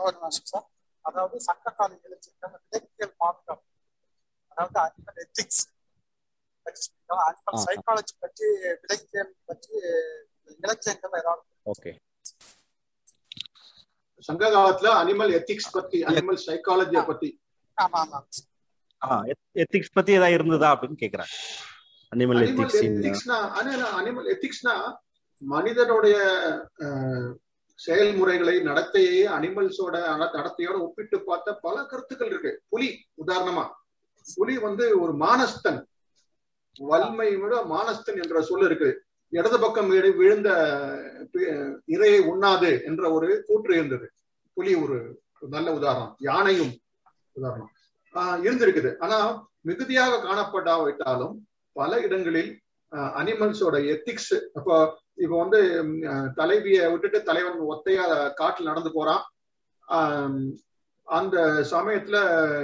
ஒரு 0.03 0.17
நிமிஷம் 0.17 0.49
சார் 0.53 0.67
அதாவது 1.05 1.37
சங்ககால 1.49 1.91
இலக்கியங்கள் 2.07 2.63
விலங்கியல் 2.67 3.15
பாதுகாப்பு 3.21 3.67
அதாவது 4.59 4.79
அனிமல் 4.85 5.19
எத்திக்ஸ் 5.25 5.63
அனிமல் 7.27 7.59
சைக்காலஜி 7.67 8.15
பற்றி 8.25 8.47
விலங்கியல் 8.83 9.33
பற்றி 9.51 9.73
இலக்கியங்கள் 10.65 11.17
ஏதாவது 11.21 11.45
ஓகே. 11.73 11.91
சங்க 14.25 14.45
காலத்துல 14.55 14.89
அனிமல் 15.01 15.33
எத்திக்ஸ் 15.39 15.75
பத்தி 15.77 15.99
அனிமல் 16.11 16.39
சைக்காலஜிய 16.47 17.03
பத்தி. 17.11 17.29
ஆமா 17.79 18.01
ஆமா. 18.03 18.21
எத்திக்ஸ் 19.63 19.97
பத்தி 19.97 20.13
ஏதாவது 20.19 20.37
இருந்ததா 20.39 20.69
அப்படின்னு 20.75 21.03
கேக்குறாங்க. 21.03 21.35
அனிமல் 22.13 22.41
எத்திக்ஸ் 22.45 22.81
எத்திக்ஸ்னா 22.83 23.39
அனிமல் 23.99 24.29
எத்திக்ஸ்னா 24.35 24.75
மனிதனுடைய 25.43 26.17
செயல்முறைகளை 27.79 28.55
நடத்தையை 28.69 29.19
அனிமல்ஸோட 29.37 29.97
நடத்தையோட 30.37 30.77
ஒப்பிட்டு 30.87 31.17
பார்த்த 31.25 31.55
பல 31.67 31.77
கருத்துக்கள் 31.85 32.31
இருக்கு. 32.33 32.53
புலி 32.69 32.89
உதாரணமா. 33.23 33.65
புலி 34.35 34.59
வந்து 34.59 35.01
ஒரு 35.01 35.13
மானஸ்தன். 35.13 35.85
வல்மை 36.81 37.37
விட 37.37 37.65
மானஸ்தன் 37.65 38.23
என்ற 38.23 38.43
சொல் 38.43 38.65
இருக்கு 38.65 39.03
இடது 39.29 39.61
பக்கம் 39.61 39.89
விழுந்த 39.89 40.51
இரையை 41.87 42.19
உண்ணாது 42.19 42.83
என்ற 42.85 43.13
ஒரு 43.13 43.45
கூற்று 43.47 43.75
இருந்தது. 43.75 44.11
புலி 44.53 44.75
ஒரு 44.75 45.21
நல்ல 45.41 45.73
உதாரணம். 45.73 46.17
யானையும் 46.19 46.79
உதாரணம். 47.33 47.71
ஆஹ் 48.15 48.47
இருந்திருக்குது. 48.47 48.99
ஆனா 48.99 49.49
மிகுதியாக 49.61 50.17
காணப்படாவிட்டாலும் 50.17 51.35
பல 51.73 52.01
இடங்களில் 52.01 52.61
அனிமல்ஸோட 52.97 53.85
எத்திக்ஸ் 53.85 54.49
இப்போ 54.55 55.01
இப்போ 55.15 55.39
வந்து 55.39 55.85
தலைவியை 56.35 56.91
விட்டுட்டு 56.91 57.23
தலைவன் 57.23 57.61
ஒத்தையா 57.61 58.35
காட்டில் 58.35 58.67
நடந்து 58.67 58.91
போறான். 58.93 59.33
அந்த 61.05 61.67
சமயத்துல 61.71 62.17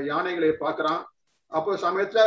யானைகளை 0.05 0.49
பார்க்கறான். 0.49 1.05
அப்போ 1.53 1.73
சமயத்துல 1.85 2.21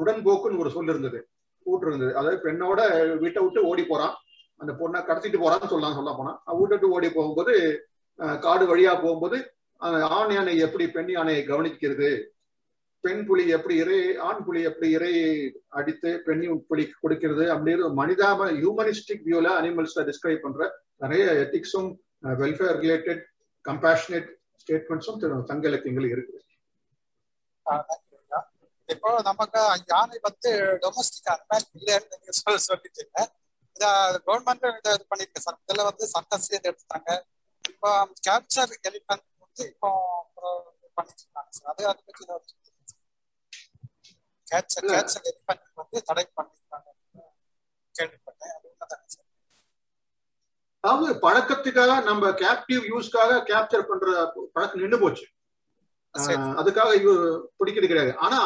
உடன்போக்குன்னு 0.00 0.62
ஒரு 0.62 0.70
சொல் 0.70 0.90
இருந்தது. 0.92 1.18
கூட்டு 1.66 1.86
இருந்தது. 1.86 2.12
அதாவது 2.16 2.38
பெண்ணோட 2.44 2.80
வீட்டை 3.22 3.40
விட்டு 3.42 3.60
ஓடி 3.66 3.84
போறான். 3.84 4.14
அந்த 4.60 4.72
பொண்ணை 4.80 5.00
கடத்திட்டு 5.08 5.38
போறான்னு 5.42 5.70
சொல்லலாம் 5.72 5.98
சொல்ல 5.98 6.12
போனா. 6.18 6.32
வீட்டை 6.58 6.74
விட்டு 6.74 6.94
ஓடி 6.96 7.08
போகும்போது 7.10 7.54
காடு 8.44 8.64
வழியா 8.70 8.92
போகும்போது 9.02 9.36
ஆண் 10.16 10.32
யானை 10.34 10.54
எப்படி 10.58 10.84
பெண் 10.90 11.10
யானையை 11.10 11.42
கவனிக்கிறது? 11.46 12.08
பெண் 13.04 13.22
புலி 13.26 13.44
எப்படி 13.56 13.74
இறை 13.76 13.98
ஆண் 14.28 14.42
புலி 14.44 14.60
எப்படி 14.62 14.88
இறை 14.96 15.12
அடித்து 15.78 16.10
பெண் 16.26 16.42
புலி 16.68 16.84
கொடுக்கிறது? 17.02 17.44
அப்படின்னு 17.54 17.86
மனிதாப 18.00 18.48
ஹியூமனிஸ்டிக் 18.58 19.24
வியூல 19.28 19.48
அனிமல்ஸ்ல 19.60 20.04
டிஸ்கிரைப் 20.10 20.44
பண்ற 20.44 20.68
நிறைய 20.96 21.24
எத்திக்ஸும் 21.44 21.88
வெல்ஃபேர் 22.42 22.78
ரிலேட்டட் 22.84 23.22
கம்பேஷனேட் 23.64 24.28
ஸ்டேட்மெண்ட்ஸும் 24.62 25.20
தங்க 25.50 25.64
இலக்கியங்கள் 25.68 26.12
இருக்கு 26.14 26.36
இப்போ 28.94 29.10
நமக்கு 29.28 29.60
யானை 29.92 30.16
வந்து 30.28 30.50
டொமஸ்டிக் 30.82 31.30
அனிமல் 31.34 31.66
இல்லைன்னு 31.78 32.12
நீங்க 32.12 32.34
சொல்ல 32.40 32.56
சொல்லிட்டீங்க. 32.68 33.18
இத 33.76 33.84
கவர்மெண்ட் 34.26 34.64
இது 34.78 35.04
பண்ணிருக்கு 35.10 35.44
சார். 35.46 35.58
இதுல 35.64 35.84
வந்து 35.90 36.04
சட்டம் 36.14 36.44
சேர்ந்து 36.46 36.70
எடுத்துட்டாங்க. 36.70 37.10
இப்போ 37.64 37.90
கேப்சர் 38.26 38.72
எலிபென்ட் 38.90 39.26
வந்து 39.44 39.62
இப்போ 39.72 39.88
பண்ணிட்டு 40.96 41.22
இருக்காங்க 41.24 41.50
சார். 41.58 41.70
அது 41.72 41.82
அதை 41.90 42.00
பத்தி 42.06 42.24
கேப்சர் 44.52 44.86
கேப்சர் 44.94 45.26
எலிபென்ட் 45.30 45.66
வந்து 45.80 45.98
தடை 46.08 46.24
பண்ணிருக்காங்க. 46.38 46.88
கேள்விப்பட்டேன். 47.94 48.54
அது 48.56 48.66
உண்மைதானே 48.72 49.06
சார்? 49.14 49.26
அதாவது 50.84 51.14
பழக்கத்துக்காக 51.24 51.92
நம்ம 52.08 52.32
கேப்டிவ் 52.42 52.84
யூஸ்க்காக 52.92 53.38
கேப்சர் 53.50 53.88
பண்ற 53.90 54.06
பழக்கம் 54.54 54.82
நின்று 54.84 54.98
போச்சு. 55.04 55.26
அதுக்காக 56.60 56.90
பிடிக்கிறது 57.58 57.90
கிடையாது. 57.90 58.12
ஆனா 58.26 58.40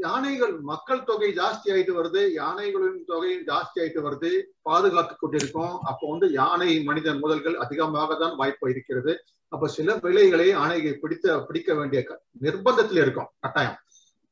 யானைகள் 0.00 0.60
மக்கள் 0.60 1.04
தொகை 1.04 1.32
ஜாஸ்தி 1.32 1.68
ஆயிட்டு 1.68 1.92
வருது. 1.92 2.32
யானைகளின் 2.32 3.04
தொகையும் 3.06 3.46
ஜாஸ்தி 3.46 3.78
ஆயிட்டு 3.78 4.00
வருது. 4.00 4.42
பாதுகாத்து 4.62 5.14
கொண்டிருக்கோம். 5.14 5.78
அப்போ 5.80 6.10
வந்து 6.10 6.30
யானை 6.30 6.82
மனிதன் 6.82 7.18
முதல்கள் 7.18 7.56
அதிகமாக 7.56 8.14
தான் 8.14 8.36
வாய்ப்பு 8.36 8.70
இருக்கிறது. 8.70 9.24
அப்ப 9.48 9.68
சில 9.68 9.94
விலைகளை 9.94 10.48
யானையை 10.48 10.92
பிடித்த 10.92 11.40
பிடிக்க 11.40 11.74
வேண்டிய 11.74 12.18
நிர்பந்தத்தில் 12.40 12.96
இருக்கும். 12.96 13.28
கட்டாயம். 13.40 13.76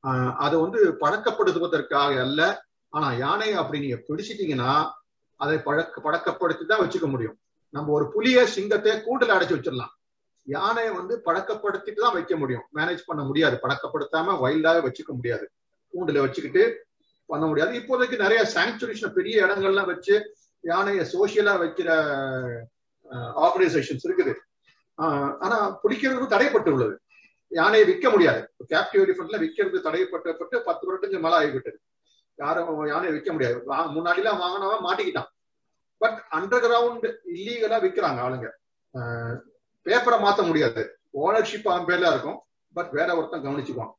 ஆஹ் 0.02 0.32
அதை 0.32 0.60
வந்து 0.60 0.96
பழக்கப்படுத்துவதற்காக 1.00 2.20
அல்ல. 2.20 2.64
ஆனா 2.88 3.12
யானை 3.12 3.52
அப்படி 3.52 3.78
நீங்க 3.80 4.02
பிடிச்சிட்டீங்கன்னா 4.08 4.90
அதை 5.36 5.58
பழக்க 5.58 6.00
பழக்கப்படுத்தி 6.00 6.66
தான் 6.66 6.80
வச்சுக்க 6.80 7.08
முடியும். 7.08 7.38
நம்ம 7.70 7.92
ஒரு 7.92 8.12
புலிய 8.12 8.46
சிங்கத்தை 8.46 9.02
கூண்டில் 9.02 9.28
அடைச்சு 9.28 9.56
வச்சிடலாம். 9.56 9.96
யானையை 10.44 10.92
வந்து 10.92 11.22
பழக்கப்படுத்திட்டு 11.24 11.94
தான் 11.94 12.12
வைக்க 12.12 12.36
முடியும். 12.36 12.62
மேனேஜ் 12.74 12.98
பண்ண 13.06 13.22
முடியாது. 13.22 13.58
பழக்கப்படுத்தாம 13.62 14.38
வைல்டாக 14.40 14.80
வச்சுக்க 14.80 15.06
முடியாது. 15.06 15.50
கூண்டுல 15.94 16.22
வச்சுக்கிட்டு 16.24 16.64
பண்ண 17.30 17.44
முடியாது. 17.46 17.72
இப்போதைக்கு 17.80 18.16
நிறைய 18.24 18.42
சாங்சுரிஷன் 18.54 19.16
பெரிய 19.18 19.44
இடங்கள்லாம் 19.46 19.90
வச்சு 19.92 20.14
யானையை 20.64 21.04
சோசியலா 21.14 21.54
வைக்கிற 21.62 21.90
ஆர்கனைசேஷன்ஸ் 23.44 24.06
இருக்குது. 24.08 24.34
ஆனா 25.44 25.58
பிடிக்கிறதுக்கு 25.82 26.32
தடைப்பட்டு 26.34 26.70
உள்ளது. 26.76 26.94
யானையை 27.52 27.84
விற்க 27.88 28.06
முடியாது. 28.14 28.40
கேப்டிவ் 28.70 29.12
ஃபண்ட்ல 29.18 29.38
விற்கிறது 29.42 29.78
தடைப்பட்டப்பட்டு 29.86 30.56
பத்து 30.68 30.84
வருடத்துக்கு 30.86 31.20
மேல 31.26 31.36
ஆகிவிட்டது. 31.42 31.78
யாரும் 32.38 32.70
யானையை 32.92 33.12
விற்க 33.14 33.30
முடியாது. 33.32 33.58
முன்னாடி 33.96 34.20
எல்லாம் 34.22 34.42
வாங்கினவன் 34.42 34.84
மாட்டிக்கிட்டான். 34.86 35.30
பட் 36.02 36.18
அண்டர் 36.38 36.64
கிரவுண்ட் 36.64 37.06
இல்லீகலா 37.34 37.78
விற்கிறாங்க 37.84 38.20
ஆளுங்க. 38.26 38.48
பேப்பரை 39.86 40.18
மாத்த 40.24 40.42
முடியாது. 40.48 40.82
ஓனர்ஷிப் 41.22 41.70
அவன் 41.72 41.88
பேர்ல 41.88 42.10
இருக்கும். 42.12 42.38
பட் 42.76 42.90
வேற 42.98 43.08
ஒருத்தன் 43.18 43.44
கவனிச்சுக்குவான். 43.46 43.92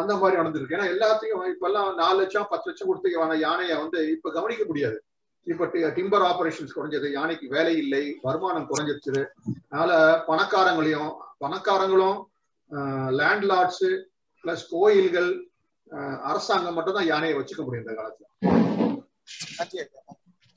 அந்த 0.00 0.12
மாதிரி 0.20 0.38
நடந்திருக்கு. 0.40 0.76
ஏன்னா 0.76 0.88
எல்லாத்தையும் 0.94 1.42
இப்ப 1.52 1.66
எல்லாம் 1.70 1.88
நாலு 2.02 2.16
லட்சம் 2.20 2.50
பத்து 2.52 2.68
லட்சம் 2.70 2.88
கொடுத்து 2.90 3.40
யானையை 3.46 3.76
வந்து 3.82 4.00
இப்ப 4.16 4.32
கவனிக்க 4.38 4.64
முடியாது. 4.70 4.98
இப்ப 5.52 5.90
டிம்பர் 5.96 6.24
ஆபரேஷன்ஸ் 6.28 6.76
குறைஞ்சது 6.76 7.08
யானைக்கு 7.16 7.46
வேலை 7.54 7.74
இல்லை 7.84 8.04
வருமானம் 8.26 8.68
குறைஞ்சிருச்சு. 8.70 9.24
அதனால 9.70 9.92
பணக்காரங்களையும் 10.28 11.10
பணக்காரங்களும் 11.44 12.20
லேண்ட்லார்ட்ஸ் 13.20 13.88
பிளஸ் 14.44 14.64
கோயில்கள் 14.74 15.30
அரசாங்கம் 16.30 16.76
மட்டும் 16.76 16.96
தான் 16.98 17.10
யானையை 17.12 17.34
வச்சுக்க 17.38 17.62
முடியும் 17.64 17.84
இந்த 17.84 17.94
காலத்துல. 17.98 18.24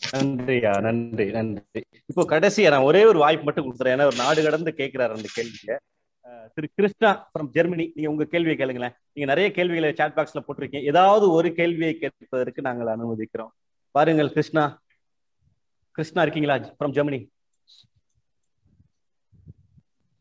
நன்றியா 0.01 0.71
நன்றி 0.85 1.25
நன்றி. 1.35 1.81
இப்போ 2.09 2.23
கடைசியா 2.31 2.71
நான் 2.73 2.87
ஒரே 2.89 3.01
ஒரு 3.11 3.19
வாய்ப்பு 3.23 3.47
மட்டும் 3.47 3.65
கொடுத்துறேன். 3.65 3.95
ஏன்னா 3.95 4.09
ஒரு 4.11 4.17
நாடு 4.23 4.39
கடந்து 4.47 4.71
கேட்கிறாரு 4.79 5.15
அந்த 5.17 5.29
கேள்விய. 5.37 5.75
திரு 6.53 6.69
கிருஷ்ணா 6.75 7.29
ஃப்ரம் 7.33 7.47
ஜெர்மனி 7.47 7.91
நீங்க 7.95 8.09
உங்க 8.09 8.23
கேள்வியை 8.23 8.57
கேளுங்களேன். 8.57 8.95
நீங்க 9.13 9.33
நிறைய 9.33 9.51
கேள்விகளை 9.51 9.93
சாட் 9.93 10.13
பாக்ஸ்ல 10.15 10.39
போட்டிருக்கீங்க. 10.47 10.83
ஏதாவது 10.83 11.31
ஒரு 11.31 11.53
கேள்வியை 11.53 11.97
கேட்பதற்கு 11.97 12.61
நாங்கள் 12.61 12.87
அனுமதிக்கிறோம். 12.87 13.49
பாருங்கள் 13.91 14.27
கிருஷ்ணா. 14.27 14.81
கிருஷ்ணா 15.91 16.21
இருக்கீங்களா? 16.21 16.75
ஃப்ரம் 16.79 16.89
ஜெர்மனி 16.89 17.29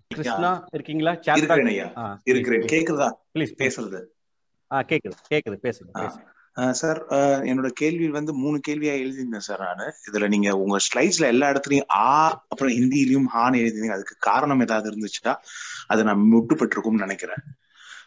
கிருஷ்ணா 0.06 0.68
இருக்கீங்களா? 0.72 1.18
ஐயா. 1.66 2.20
இருக்கிறேன். 2.24 2.60
கேக்குதா? 2.60 3.12
ப்ளீஸ் 3.34 3.54
பேசுறது. 3.58 4.06
ஆ 4.72 4.82
கேக்குது. 4.82 5.12
கேக்குது. 5.30 5.58
பேசுங்க 5.62 5.90
பேசுங்க. 5.94 6.35
சார் 6.76 7.00
என்னோட 7.48 7.68
கேள்வி 7.80 8.06
வந்து 8.10 8.32
மூணு 8.42 8.58
கேள்வியா 8.68 8.94
எழுதியிருந்தேன் 9.00 9.46
சார் 9.46 9.62
நான். 9.66 9.82
இதுல 10.08 10.28
நீங்க 10.34 10.50
உங்க 10.62 10.76
ஸ்லைட்ஸ்ல 10.86 11.26
எல்லா 11.32 11.46
இடத்துலயும் 11.52 11.90
ஆ 11.98 12.06
அப்புறம் 12.52 12.74
ஹிந்தியிலயும் 12.78 13.28
ஹான்னு 13.34 13.60
எழுதிருந்தீங்க 13.62 13.98
அதுக்கு 13.98 14.16
காரணம் 14.28 14.64
ஏதாவது 14.66 14.90
இருந்துச்சுன்னா 14.92 15.34
அது 15.88 16.06
நான் 16.08 16.24
முட்டுப்பட்டிருக்கும்னு 16.32 17.04
நினைக்கிறேன். 17.06 17.42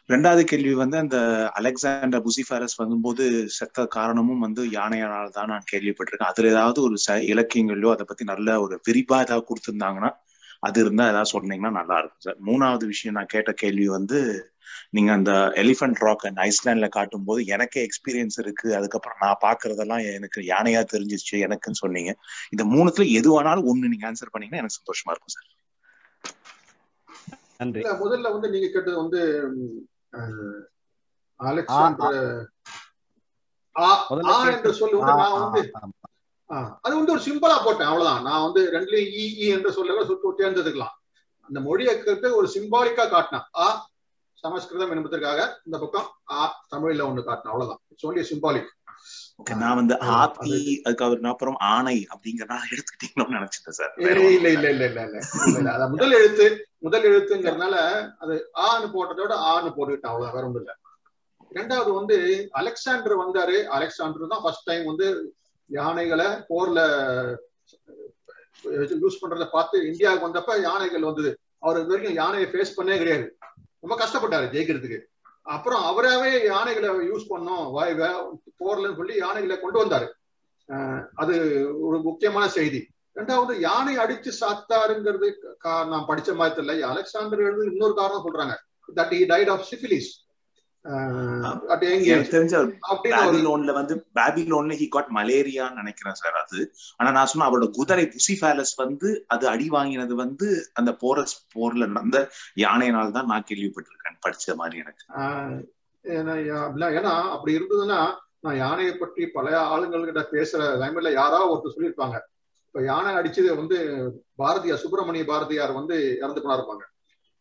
ரெண்டாவது 0.10 0.44
கேள்வி 0.52 0.74
வந்து 0.76 0.98
அந்த 1.02 1.18
அலெக்சாண்டர் 1.60 2.24
புசிஃபாரஸ் 2.28 2.76
வரும்போது 2.80 3.24
செத்த 3.58 3.86
காரணமும் 3.96 4.44
வந்து 4.46 4.62
யானையானால் 4.72 5.36
தான் 5.36 5.52
நான் 5.54 5.70
கேள்விப்பட்டிருக்கேன். 5.72 6.32
அதுல 6.32 6.52
ஏதாவது 6.54 6.80
ஒரு 6.88 6.98
ச 7.06 7.18
இலக்கியங்களையோ 7.34 7.92
அதை 7.96 8.06
பத்தி 8.10 8.26
நல்ல 8.32 8.58
ஒரு 8.66 8.78
விரிவா 8.88 9.20
ஏதாவது 9.26 9.48
கொடுத்துருந்தாங்கன்னா 9.50 10.12
அது 10.64 10.78
இருந்தா 10.84 11.04
ஏதாவது 11.12 11.34
சொன்னீங்கன்னா 11.34 11.72
நல்லா 11.80 11.98
இருக்கும் 12.02 12.26
சார். 12.26 12.40
மூணாவது 12.50 12.86
விஷயம் 12.94 13.18
நான் 13.18 13.34
கேட்ட 13.36 13.52
கேள்வி 13.62 13.88
வந்து 13.98 14.20
நீங்க 14.90 15.12
அந்த 15.12 15.32
எலிஃபென்ட் 15.56 16.00
ராக் 16.00 16.26
அண்ட் 16.26 16.40
ஐஸ்லாண்ட்ல 16.40 16.90
காட்டும் 16.90 17.24
போது 17.24 17.46
எனக்கே 17.46 17.82
எக்ஸ்பீரியன்ஸ் 17.86 18.38
இருக்கு. 18.38 18.76
அதுக்கப்புறம் 18.76 19.22
நான் 19.22 19.42
பாக்குறதெல்லாம் 19.42 20.14
எனக்கு 20.14 20.42
யானையா 20.42 20.84
தெரிஞ்சிச்சு 20.94 21.36
எனக்குன்னு 21.46 21.82
சொன்னீங்க. 21.84 22.14
இந்த 22.50 22.64
மூணுத்துல 22.66 23.12
எது 23.12 23.30
வேணாலும் 23.36 23.70
ஒண்ணு 23.72 23.92
நீங்க 23.94 24.12
ஆன்சர் 24.12 24.32
பண்ணீங்கன்னா 24.32 24.64
எனக்கு 24.64 24.80
சந்தோஷமா 24.80 25.14
இருக்கும் 25.14 25.36
சார் 25.36 25.48
நன்றி. 27.58 27.80
இல்ல 27.80 27.94
முதல்ல 27.96 28.32
வந்து 28.32 28.50
நீங்க 28.50 28.68
கேட்டது 28.68 28.98
வந்து 28.98 29.22
அலெக்சாண்டர் 31.40 32.18
ஆ 33.76 33.88
முதல்ல 34.10 34.26
ஆ 34.26 34.44
கேட்டு- 34.44 34.56
என்று 34.56 34.74
சொல்லி 34.74 34.96
வந்து 34.96 35.14
நான் 35.16 35.42
வந்து 35.42 35.62
அது 36.82 36.96
வந்து 36.96 37.12
ஒரு 37.12 37.22
சிம்பிளா 37.22 37.58
போட்டேன் 37.64 37.88
அவ்வளவுதான். 37.88 38.24
நான் 38.24 38.44
வந்து 38.46 38.62
ரெண்டுலயும் 38.72 39.10
இ 39.18 39.26
இ 39.42 39.48
என்று 39.56 39.72
சொல்ல 39.72 40.06
சுட்டு 40.06 40.38
தேர்ந்தெடுக்கலாம் 40.38 40.96
அந்த 41.50 41.60
மொழியை 41.60 41.94
கேட்டு 42.02 42.36
ஒரு 42.36 42.48
சிம்பாலிக்கா 42.54 43.06
காட்டினேன். 43.06 43.46
ஆ 43.58 43.89
சமஸ்கிருதம் 44.44 44.94
என்பதற்காக 44.96 45.40
இந்த 45.68 45.78
பக்கம் 45.78 46.08
ஆ 46.32 46.42
தமிழ்ல 46.74 47.08
ஒண்ணு 47.10 47.22
காட்டினேன். 47.28 47.54
அவ்வளவுதான். 47.54 47.82
இட்ஸ் 47.92 48.32
சிம்பாலிக் 48.32 48.70
ஓகே 49.42 49.54
நான் 49.62 49.78
வந்து 49.80 49.96
ஆத்தி 50.14 50.56
அதுக்கு 50.86 51.28
அப்புறம் 51.32 51.58
ஆணை 51.74 51.96
அப்படிங்கிற 52.14 52.46
நான் 52.54 52.72
எடுத்துக்கிட்டீங்களோன்னு 52.74 53.38
நினைச்சிட்டேன் 53.38 53.78
சார். 53.78 53.94
இல்ல 54.02 54.10
இல்ல 54.38 54.50
இல்ல. 54.50 54.70
இல்ல 54.74 54.84
இல்ல 55.60 55.70
அதான் 55.76 55.94
முதல் 55.94 56.16
எழுத்து 56.20 56.48
முதல் 56.80 57.08
எழுத்துங்கிறதுனால 57.12 57.76
அது 58.24 58.36
ஆன்னு 58.68 58.88
போட்டதோட 58.96 59.34
ஆன்னு 59.52 59.70
போட்டுக்கிட்டேன். 59.78 60.14
அவ்வளவு 60.14 60.36
வேற 60.36 60.46
ஒண்ணும் 60.48 60.64
இல்ல. 60.64 60.74
ரெண்டாவது 61.52 61.92
வந்து 62.00 62.18
அலெக்சாண்டர் 62.62 63.16
வந்தாரு. 63.24 63.58
அலெக்சாண்டர் 63.78 64.34
தான் 64.34 64.44
ஃபர்ஸ்ட் 64.44 64.68
டைம் 64.70 64.86
வந்து 64.86 65.08
யானைகளை 65.70 66.28
போர்ல 66.50 66.80
யூஸ் 69.04 69.22
பண்றத 69.22 69.46
பார்த்து 69.56 69.78
இந்தியாவுக்கு 69.90 70.28
வந்தப்ப 70.28 70.54
யானைகள் 70.70 71.08
வந்தது. 71.10 71.32
அவர் 71.66 71.80
இது 71.82 71.92
வரைக்கும் 71.92 72.20
யானையை 72.22 72.48
ஃபேஸ் 72.52 72.78
பண்ணே 72.78 72.98
கிடையாது. 73.02 73.26
ரொம்ப 73.80 74.06
கஷ்டப்பட்டாரு 74.06 74.44
ஜெயிக்கிறதுக்கு. 74.44 75.00
அப்புறம் 75.42 75.82
அவராவே 75.82 76.46
யானைகளை 76.46 76.90
யூஸ் 76.90 77.26
பண்ணோம். 77.30 77.72
வாய் 77.72 77.94
வே- 77.94 78.32
போர்லன்னு 78.60 78.96
சொல்லி 78.96 79.16
யானைகளை 79.16 79.60
கொண்டு 79.60 79.86
வந்தாரு. 79.86 80.08
அது 81.16 81.68
ஒரு 81.80 82.02
முக்கியமான 82.02 82.50
செய்தி. 82.50 82.88
ரெண்டாவது 83.16 83.60
யானை 83.60 83.98
அடிச்சு 83.98 84.32
சாத்தாருங்கிறது 84.40 85.34
நான் 85.62 86.06
படிச்ச 86.08 86.36
மாதிரி 86.36 86.68
தெரியல. 86.68 86.80
அலெக்சாண்டர் 86.80 87.64
இன்னொரு 87.64 87.94
காரணம் 87.94 88.34
சொல்றாங்க. 88.34 88.56
That 88.96 89.10
he 89.10 89.28
died 89.28 89.50
of 89.50 89.66
syphilis 89.72 90.29
வந்து 93.80 93.96
பேபிலோன்ல 94.18 94.76
ஹி 94.82 94.88
காட் 94.88 95.10
மலேரியான்னு 95.18 95.80
நினைக்கிறேன் 95.82 96.20
சார் 96.22 96.38
அது. 96.44 96.60
ஆனா 97.00 97.10
நான் 97.18 97.30
சொன்ன 97.32 97.48
அவரோட 97.50 97.68
குதிரை 97.78 98.06
புசிஃபாலஸ் 98.16 98.74
வந்து 98.84 99.10
அது 99.28 99.46
அடி 99.54 99.68
வாங்கினது 99.76 100.16
வந்து 100.16 100.48
அந்த 100.74 100.94
போரஸ் 101.04 101.36
போர்ல 101.56 101.90
நடந்த 101.90 102.20
யானையினால் 102.66 103.16
தான் 103.18 103.30
நான் 103.34 103.48
கேள்விப்பட்டிருக்கேன் 103.50 104.24
படிச்ச 104.26 104.56
மாதிரி 104.62 104.84
எனக்கு. 104.84 105.04
ஏன்னா 106.06 107.14
அப்படி 107.36 107.58
இருந்ததுன்னா 107.58 108.00
நான் 108.46 108.58
யானையை 108.58 108.94
பற்றி 108.96 109.24
பல 109.38 109.48
ஆளுங்கள்கிட்ட 109.72 110.22
பேசுற 110.36 110.60
டைம்ல 110.82 111.10
யாராவது 111.14 111.52
ஒருத்தர் 111.54 111.76
சொல்லியிருப்பாங்க. 111.76 112.18
இப்ப 112.68 112.82
யானை 112.84 113.12
அடிச்சது 113.20 113.50
வந்து 113.62 113.78
பாரதியார் 114.36 114.82
சுப்பிரமணிய 114.84 115.24
பாரதியார் 115.30 115.74
வந்து 115.78 115.96
இறந்து 116.22 116.42
போனா 116.44 116.58
இருப்பாங்க 116.58 116.86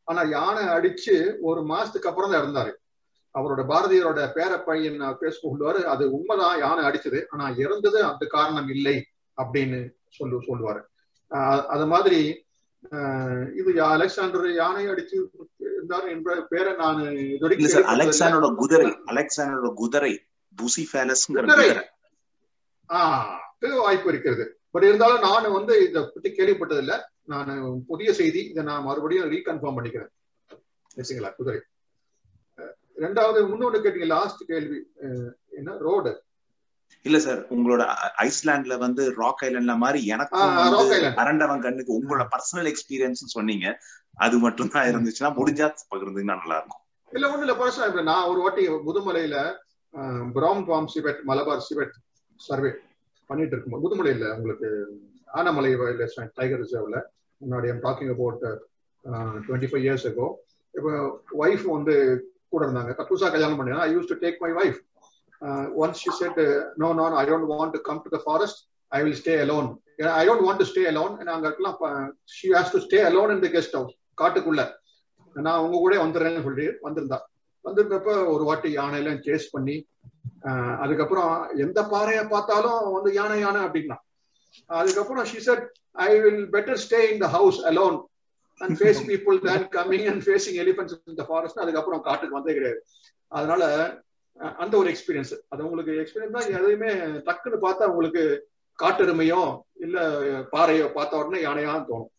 ஆனா 0.09 0.21
யானை 0.37 0.63
அடிச்சு 0.77 1.15
ஒரு 1.49 1.61
மாசத்துக்கு 1.73 2.09
அப்புறம் 2.11 2.31
தான் 2.31 2.41
இறந்தாரு. 2.43 2.73
அவரோட 3.37 3.63
பாரதியாரோட 3.71 4.21
பேர 4.37 4.53
பையன் 4.67 5.01
பேச 5.21 5.35
சொல்லுவாரு 5.43 5.81
அது 5.95 6.05
உண்மைதான் 6.19 6.59
யானை 6.59 6.83
அடிச்சது. 6.89 7.21
ஆனா 7.31 7.45
இறந்தது 7.65 7.99
அந்த 8.11 8.27
காரணம் 8.37 8.71
இல்லை 8.75 8.97
அப்படின்னு 9.43 9.81
சொல்லு 10.19 10.39
சொல்லுவாரு. 10.49 10.81
அது 11.75 11.87
மாதிரி 11.93 12.21
இது 13.61 13.71
அலெக்சாண்டர் 13.95 14.47
யானை 14.55 14.83
அடிச்சு 14.89 15.17
இருந்தார் 15.59 16.07
என்ற 16.15 16.37
பேரை 16.53 16.73
நான் 16.83 17.01
இல்ல. 17.17 17.81
அலெக்சாண்டரோட 17.95 18.49
குதிரை 18.63 18.91
அலெக்சாண்டரோட 19.13 19.71
குதிரை 19.83 20.13
வாய்ப்பு 23.85 24.09
இருக்கிறது. 24.13 24.45
பட் 24.71 24.87
இருந்தாலும் 24.89 25.25
நான் 25.27 25.57
வந்து 25.59 25.75
இதை 25.89 26.01
பத்தி 26.15 26.31
கேள்விப்பட்டதில்லை. 26.31 26.97
நான் 27.33 27.83
புதிய 27.87 28.09
செய்தி 28.21 28.41
இதை 28.51 28.63
நான் 28.65 28.87
மறுபடியும் 28.89 29.31
ரீகன்ஃபார்ம் 29.33 29.77
பண்ணிக்கிறேன். 29.79 30.13
குதிரை. 31.41 31.61
ரெண்டாவது 32.99 33.41
முன்னொன்னு 33.51 33.79
கேட்டீங்க 33.85 34.09
லாஸ்ட் 34.17 34.43
கேள்வி. 34.51 34.79
என்ன? 35.59 35.71
ரோடு. 35.87 36.13
இல்ல 37.05 37.19
சார் 37.27 37.41
உங்களோட 37.55 37.83
ஐஸ்லாண்ட்ல 38.25 38.75
வந்து 38.85 39.03
ராக் 39.21 39.43
ஐலாண்ட்ல 39.47 39.75
மாதிரி 39.83 40.01
Island. 40.09 41.19
அரண்டவன் 41.23 41.65
கண்ணுக்கு 41.67 41.93
உங்களோட 41.99 42.25
பர்சனல் 42.35 42.69
எக்ஸ்பீரியன்ஸ் 42.73 43.35
சொன்னீங்க. 43.37 43.67
அது 44.25 44.37
மட்டும் 44.45 44.73
தான் 44.75 44.89
இருந்துச்சுன்னா 44.91 45.31
முடிஞ்சா 45.39 45.67
பகிர்ந்தீங்கன்னா 45.93 46.39
நல்லா 46.43 46.57
இருக்கும் 46.59 46.85
இல்ல 47.13 47.27
ஒண்ணு 47.33 47.45
இல்ல 47.47 47.55
பர்சனல் 47.61 48.09
நான் 48.09 48.29
ஒரு 48.31 48.41
வாட்டி 48.45 48.63
முதுமலையில 48.89 49.37
brown 50.37 50.65
palm 50.69 50.89
civet 50.95 51.21
Malabar 51.25 51.63
civet 51.69 51.95
survey 52.41 52.71
பண்ணிட்டு 53.31 53.55
இருக்கும்போது 53.55 53.85
முதுமலையில 53.85 54.27
உங்களுக்கு 54.37 54.69
ஆனமலை 55.39 55.71
டைகர் 56.39 56.61
ரிசர்வ்ல 56.65 56.99
முன்னாடி 57.41 57.71
talking 57.87 58.13
about 58.17 58.45
twenty 59.47 59.71
five 59.71 59.85
years 59.87 60.07
ago. 60.11 60.27
இப்போ 60.75 60.91
ஒய்ஃப் 61.45 61.65
வந்து 61.77 61.95
கூட 62.53 62.63
இருந்தாங்க. 62.67 62.93
புதுசா 63.11 63.29
கல்யாணம் 63.35 63.59
பண்ணி 63.61 63.77
I 63.87 63.91
use 63.97 64.11
to 64.13 64.17
take 64.25 64.41
my 64.45 64.51
wife 64.61 64.81
once 65.83 66.01
she 66.05 66.13
said 66.21 66.41
no 66.83 66.89
no 67.01 67.05
I 67.23 67.25
don't 67.31 67.49
want 67.53 67.75
to 67.77 67.81
come 67.89 68.01
to 68.07 68.13
the 68.17 68.21
forest 68.25 68.61
I 68.93 69.01
will 69.05 69.19
stay 69.23 69.35
alone 69.45 69.69
I 70.21 70.23
don't 70.29 70.45
want 70.47 70.61
to 70.63 70.69
stay 70.73 70.83
alone 70.93 71.15
அங்க 71.37 71.47
இருக்கலாம் 71.51 71.79
she 72.37 72.49
has 72.57 72.75
to 72.75 72.81
stay 72.87 73.01
alone 73.11 73.33
in 73.35 73.45
the 73.47 73.51
guest 73.57 73.77
house 73.79 73.95
காட்டுக்குள்ள. 74.21 74.63
நான் 75.37 75.63
உங்க 75.65 75.77
கூட 75.85 75.97
வந்துடுறேன்னு 76.05 76.45
சொல்லி 76.47 76.67
வந்திருந்தா. 76.87 77.19
வந்திருந்தப்ப 77.65 78.11
ஒரு 78.35 78.45
வாட்டி 78.49 78.69
யானையெல்லாம் 78.79 79.23
சேஸ் 79.27 79.47
பண்ணி 79.55 79.77
uh, 80.49 80.73
அதுக்கப்புறம் 80.83 81.33
எந்த 81.65 81.79
பாறையை 81.93 82.23
பார்த்தாலும் 82.35 82.81
வந்து 82.97 83.11
யானை 83.19 83.39
யானை 83.41 83.61
அப்படின்னா. 83.67 83.97
அதுக்கப்புறம் 84.81 85.27
she 85.31 85.39
said 85.47 85.65
I 86.07 86.11
will 86.25 86.43
better 86.55 86.81
stay 86.85 87.01
in 87.13 87.23
the 87.25 87.29
house 87.37 87.59
alone 87.71 87.99
and 88.61 88.77
face 88.79 89.01
people 89.11 89.37
then 89.47 89.67
coming 89.79 90.07
and 90.13 90.23
facing 90.27 90.59
elephants 90.65 90.97
இந்த 91.13 91.25
ஃபாரஸ்ட் 91.29 91.63
அதுக்கப்புறம் 91.65 92.05
காட்டுக்கு 92.09 92.39
வந்தே 92.39 92.55
கிடையாது. 92.59 92.81
அதனால 93.33 93.63
அந்த 94.63 94.75
ஒரு 94.81 94.89
எக்ஸ்பீரியன்ஸ் 94.93 95.33
அது 95.53 95.67
உங்களுக்கு 95.67 95.93
எக்ஸ்பீரியன்ஸ் 96.03 96.37
தான். 96.37 96.53
எதையுமே 96.59 96.91
டக்குன்னு 97.29 97.59
பார்த்தா 97.67 97.91
உங்களுக்கு 97.93 98.23
காட்டெருமையோ 98.79 99.43
இல்ல 99.87 99.99
பாறையோ 100.53 100.87
பார்த்த 100.97 101.21
உடனே 101.21 101.41
யானையான்னு 101.47 101.89
தோணும். 101.91 102.13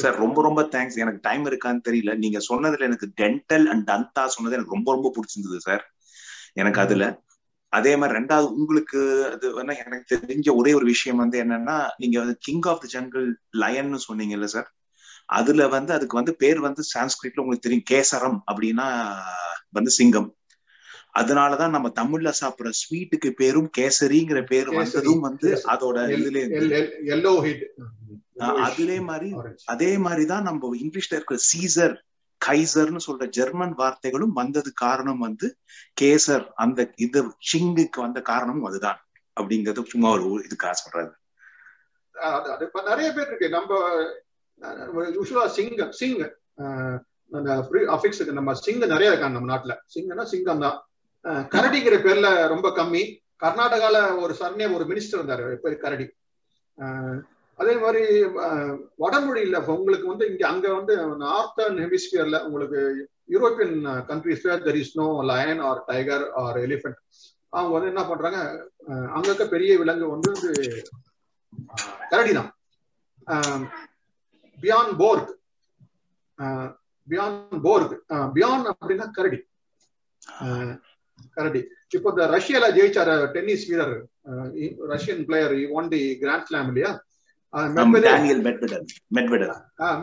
சார் 0.00 0.20
ரொம்ப 0.24 0.38
ரொம்ப 0.46 0.60
தேங்க்ஸ் 0.74 0.98
எனக்கு 1.04 1.20
டைம் 1.28 1.44
இருக்கான்னு 1.50 1.86
தெரியல. 1.88 2.12
நீங்க 2.24 2.38
சொன்னதுல 2.50 2.88
எனக்கு 2.90 3.08
டென்டல் 3.22 3.66
அண்ட் 3.72 3.84
டந்தா 3.90 4.24
சொன்னது 4.34 4.56
எனக்கு 4.58 4.76
ரொம்ப 4.76 4.88
ரொம்ப 4.96 5.08
பிடிச்சிருந்தது 5.16 5.60
சார் 5.68 5.84
எனக்கு 6.60 6.80
அதுல 6.84 7.06
அதே 7.72 7.92
மாதிரி 8.00 8.16
ரெண்டாவது 8.18 8.46
உங்களுக்கு 8.60 9.00
அது 9.32 9.46
வேணா 9.56 9.74
எனக்கு 9.82 10.06
தெரிஞ்ச 10.12 10.48
ஒரே 10.60 10.72
ஒரு 10.74 10.86
விஷயம் 10.92 11.20
வந்து 11.22 11.36
என்னன்னா 11.44 11.76
நீங்க 12.02 12.16
வந்து 12.22 12.36
கிங் 12.46 12.66
ஆஃப் 12.72 12.82
த 12.84 12.88
ஜங்கிள் 12.94 13.26
லயன்னு 13.62 13.98
சொன்னீங்கல்ல 14.08 14.48
சார் 14.54 14.68
அதுல 15.26 15.68
வந்து 15.68 15.92
அதுக்கு 15.92 16.16
வந்து 16.16 16.34
பேர் 16.36 16.60
வந்து 16.60 16.82
சான்ஸ்கிரிட்ல 16.94 17.40
உங்களுக்கு 17.40 17.66
தெரியும். 17.66 17.88
கேசரம் 17.92 18.38
அப்படின்னா 18.52 18.88
வந்து 19.68 19.90
சிங்கம். 19.90 20.30
அதனாலதான் 21.14 21.70
நம்ம 21.70 21.88
தமிழ்ல 22.00 22.32
சாப்பிடுற 22.40 22.72
ஸ்வீட்டுக்கு 22.80 23.30
பேரும் 23.30 23.70
கேசரிங்கிற 23.78 24.46
பேர் 24.46 24.70
வந்ததும் 24.70 25.20
வந்து. 25.20 25.60
அதோட 25.66 25.98
இதுல 26.16 26.40
எல்லோ 27.06 27.32
ஹிட் 27.46 27.64
ஆஹ் 28.38 28.62
அதே 28.66 29.00
மாதிரி 29.00 29.34
அதே 29.64 29.98
மாதிரிதான் 29.98 30.42
நம்ம 30.42 30.74
இங்கிலீஷ்ல 30.76 31.14
இருக்கிற 31.14 31.38
சீசர் 31.50 31.94
கைசர்னு 32.40 33.00
சொல்ற 33.06 33.26
ஜெர்மன் 33.28 33.74
வார்த்தைகளும் 33.76 34.34
வந்தது 34.40 34.72
காரணம் 34.72 35.18
வந்து 35.18 35.56
கேசர். 36.00 36.44
அந்த 36.54 36.90
இது 36.96 37.20
சிங்குக்கு 37.52 37.96
வந்த 37.96 38.20
காரணமும் 38.22 38.64
அதுதான் 38.64 39.00
அப்படிங்கறது 39.40 39.84
சும்மா 39.84 40.10
ஒரு 40.10 40.46
இதுக்காக 40.46 41.10
அது 42.12 42.64
இப்ப 42.64 42.82
நிறைய 42.82 43.12
பேர் 43.12 43.26
இருக்கு. 43.26 43.48
நம்ம 43.48 43.80
யூஸ்வலா 45.16 45.46
சிங்க 45.56 45.86
சிங்க. 45.98 46.22
அந்த 47.32 47.48
அஃபிக்ஸுக்கு 47.94 48.32
நம்ம 48.32 48.54
சிங்க 48.60 48.84
நிறைய 48.86 49.10
இருக்காங்க 49.10 49.36
நம்ம 49.36 49.50
நாட்டுல. 49.52 49.74
சிங்கன்னா 49.94 50.26
சிங்கம் 50.32 50.64
தான். 50.64 50.76
கரடிங்கிற 51.54 51.96
பேர்ல 52.04 52.26
ரொம்ப 52.52 52.68
கம்மி. 52.76 53.02
கர்நாடகால 53.42 53.96
ஒரு 54.22 54.34
சர்னே 54.38 54.66
ஒரு 54.76 54.84
மினிஸ்டர் 54.90 55.20
இருந்தாரு. 55.20 55.56
பேர் 55.64 55.82
கரடி. 55.82 56.06
அதே 57.58 57.74
மாதிரி 57.82 58.02
வடமொழியில 59.02 59.56
உங்களுக்கு 59.74 60.06
வந்து 60.10 60.24
இங்க 60.30 60.44
அங்க 60.48 60.66
வந்து 60.74 60.94
நார்த்தர்ன் 61.22 61.78
ஹெமிஸ்பியர்ல 61.82 62.38
உங்களுக்கு 62.46 62.80
European 63.30 63.76
countries 64.10 64.44
there 64.64 64.78
is 64.80 64.96
no 64.98 65.06
lion 65.30 65.62
or 65.68 65.80
tiger 65.88 66.24
or 66.42 66.58
elephant 66.64 66.98
அவங்க 67.52 67.72
வந்து 67.76 67.90
என்ன 67.92 68.02
பண்றாங்க 68.04 68.38
அஹ், 68.86 69.08
அங்க 69.14 69.26
இருக்க 69.28 69.46
பெரிய 69.54 69.72
விலங்கு 69.80 70.06
வந்து 70.08 70.32
கரடி 72.10 72.32
தான் 72.34 72.50
பியான் 74.66 74.96
போர்க் 74.96 75.38
பியான் 77.10 77.60
போர்க் 77.62 78.02
பியான் 78.34 78.72
அப்படின்னா 78.72 79.10
கரடி. 79.10 79.38
அஹ், 80.40 80.80
கரடி. 81.30 81.68
இப்போ 81.90 82.10
இந்த 82.10 82.26
ரஷ்யால 82.26 82.72
ஜெயிச்சார 82.72 83.30
டென்னிஸ் 83.30 83.68
வீரர் 83.68 84.06
Russian 84.88 85.24
player 85.24 85.70
won 85.70 85.88
the 85.88 86.18
grand 86.18 86.44
slam 86.44 86.66
இல்லையா? 86.66 87.04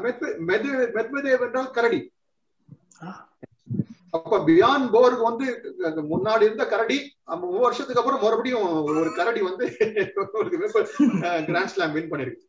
மெட்வெ- 0.03 0.38
மெட்வெதேவ் 0.94 1.41
என்றால் 1.41 1.72
கரடி. 1.72 2.11
அப்ப 4.10 4.38
பியாண்ட் 4.38 4.90
போர்க் 4.91 5.23
வந்து 5.23 5.76
முன்னாடி 5.85 6.41
இருந்த 6.41 6.65
கரடி 6.65 7.15
மூணு 7.26 7.60
வருஷத்துக்கு 7.60 8.02
அப்புறம் 8.02 8.22
மறுபடியும் 8.22 8.84
ஒரு 8.84 9.11
கரடி 9.15 9.41
வந்து 9.41 9.76
கிராண்ட் 11.45 11.68
ஸ்லாம் 11.68 11.94
வின் 11.94 12.11
பண்ணிருக்கு. 12.11 12.41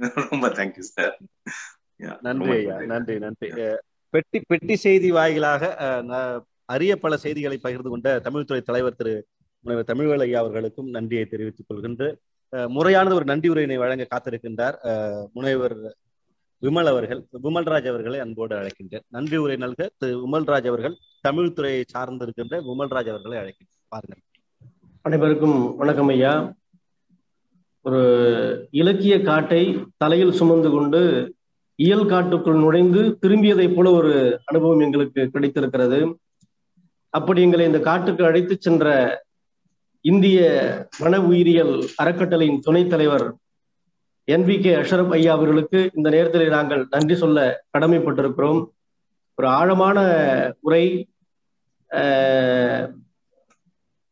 ரொம்ப 0.30 0.48
தேங்க்யூ 0.48 0.84
சார் 0.90 1.14
நன்றி 2.20 2.50
ஐயா 2.50 2.76
நன்றி. 2.84 3.18
நன்றி 3.18 3.48
பெட்டி 4.14 4.40
பெட்டி 4.46 4.76
செய்தி 4.76 5.10
வாயிலாக 5.10 5.62
அரிய 6.64 6.96
பல 6.96 7.16
செய்திகளை 7.16 7.58
பகிர்ந்து 7.58 7.90
கொண்ட 7.90 8.20
தமிழ்துறை 8.24 8.60
தலைவர் 8.62 8.96
திரு 8.96 9.14
முனைவர் 9.64 9.88
தமிழ்வேல் 9.88 10.20
ஐயா 10.20 10.38
அவர்களுக்கும் 10.38 10.90
நன்றியை 10.90 11.24
தெரிவித்துக் 11.24 11.68
கொள்கின்ற 11.68 12.04
முறையானது 12.66 13.14
ஒரு 13.14 13.24
நன்றி 13.24 13.48
உரையினை 13.50 13.76
வழங்க 13.76 14.06
காத்திருக்கின்றார் 14.10 14.76
முனைவர் 15.32 15.76
விமல் 16.62 16.88
அவர்கள் 16.88 17.20
விமல்ராஜ் 17.42 17.88
அவர்களை 17.88 18.18
அன்போடு 18.20 18.54
அழைக்கின்றேன். 18.56 19.04
நன்றி 19.08 19.36
உரை 19.36 19.56
நல்க 19.56 19.90
திரு 19.98 20.12
விமல்ராஜ் 20.24 20.66
அவர்கள் 20.66 20.96
தமிழ் 21.20 21.52
துறையை 21.52 21.84
சார்ந்திருக்கின்ற 21.94 22.56
விமல்ராஜ் 22.68 23.10
அவர்களை 23.12 23.38
அழைக்கின்றேன். 23.38 23.82
பாருங்கள். 23.88 24.22
அனைவருக்கும் 25.04 25.76
வணக்கம் 25.76 26.08
ஐயா. 26.08 26.32
ஒரு 27.84 28.00
இலக்கிய 28.70 29.22
காட்டை 29.22 29.60
தலையில் 29.96 30.32
சுமந்து 30.32 30.70
கொண்டு 30.70 31.00
இயல் 31.74 32.06
காட்டுக்குள் 32.06 32.58
நுழைந்து 32.62 33.02
திரும்பியதை 33.22 33.74
போல 33.74 33.90
ஒரு 33.90 34.40
அனுபவம் 34.44 34.80
எங்களுக்கு 34.80 35.22
கிடைத்திருக்கிறது. 35.30 36.00
அப்படி 37.08 37.42
எங்களை 37.42 37.66
இந்த 37.66 37.80
காட்டுக்கு 37.80 38.24
அழைத்து 38.24 38.56
சென்ற 38.60 38.86
இந்திய 40.00 40.40
வன 40.98 41.20
உயிரியல் 41.20 41.74
அறக்கட்டளையின் 42.02 42.60
துணைத் 42.60 42.90
தலைவர் 42.90 43.26
என் 44.24 44.44
வி 44.44 44.56
கே 44.62 44.74
அஷரப் 44.74 45.12
ஐயா 45.12 45.32
அவர்களுக்கு 45.32 45.78
இந்த 45.94 46.08
நேரத்தில் 46.10 46.48
நாங்கள் 46.48 46.86
நன்றி 46.90 47.14
சொல்ல 47.14 47.64
கடமைப்பட்டிருக்கிறோம். 47.78 48.60
ஒரு 49.38 49.48
ஆழமான 49.48 49.98
உரை 50.60 50.84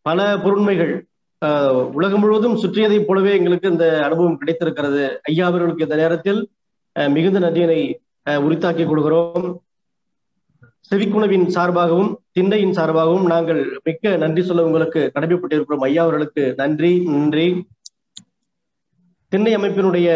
பல 0.03 0.37
பொருண்மைகள் 0.45 0.95
உலகம் 1.41 2.21
முழுவதும் 2.21 2.57
சுற்றியதைப் 2.57 3.05
போலவே 3.07 3.33
எங்களுக்கு 3.37 3.71
இந்த 3.71 3.87
அனுபவம் 4.05 4.39
கிடைத்திருக்கிறது. 4.39 5.21
ஐயா 5.23 5.47
அவர்களுக்கு 5.47 5.83
இந்த 5.83 5.97
நேரத்தில் 5.97 6.41
மிகுந்த 7.09 7.41
நன்றியினை 7.41 7.81
உரித்தாக்கிக் 8.31 8.89
கொள்கிறோம். 8.89 9.47
செவிக்குணவின் 10.89 11.45
சார்பாகவும் 11.57 12.11
திண்டையின் 12.39 12.75
சார்பாகவும் 12.79 13.27
நாங்கள் 13.33 13.61
மிக்க 13.85 14.17
நன்றி 14.17 14.43
சொல்ல 14.43 14.65
உங்களுக்கு 14.65 15.01
கடமைப்பட்டிருக்கிறோம். 15.15 15.85
ஐயா 15.89 16.03
அவர்களுக்கு 16.03 16.55
நன்றி 16.57 16.93
நன்றி. 17.05 17.47
திண்ணை 19.29 19.57
அமைப்பினுடைய 19.57 20.09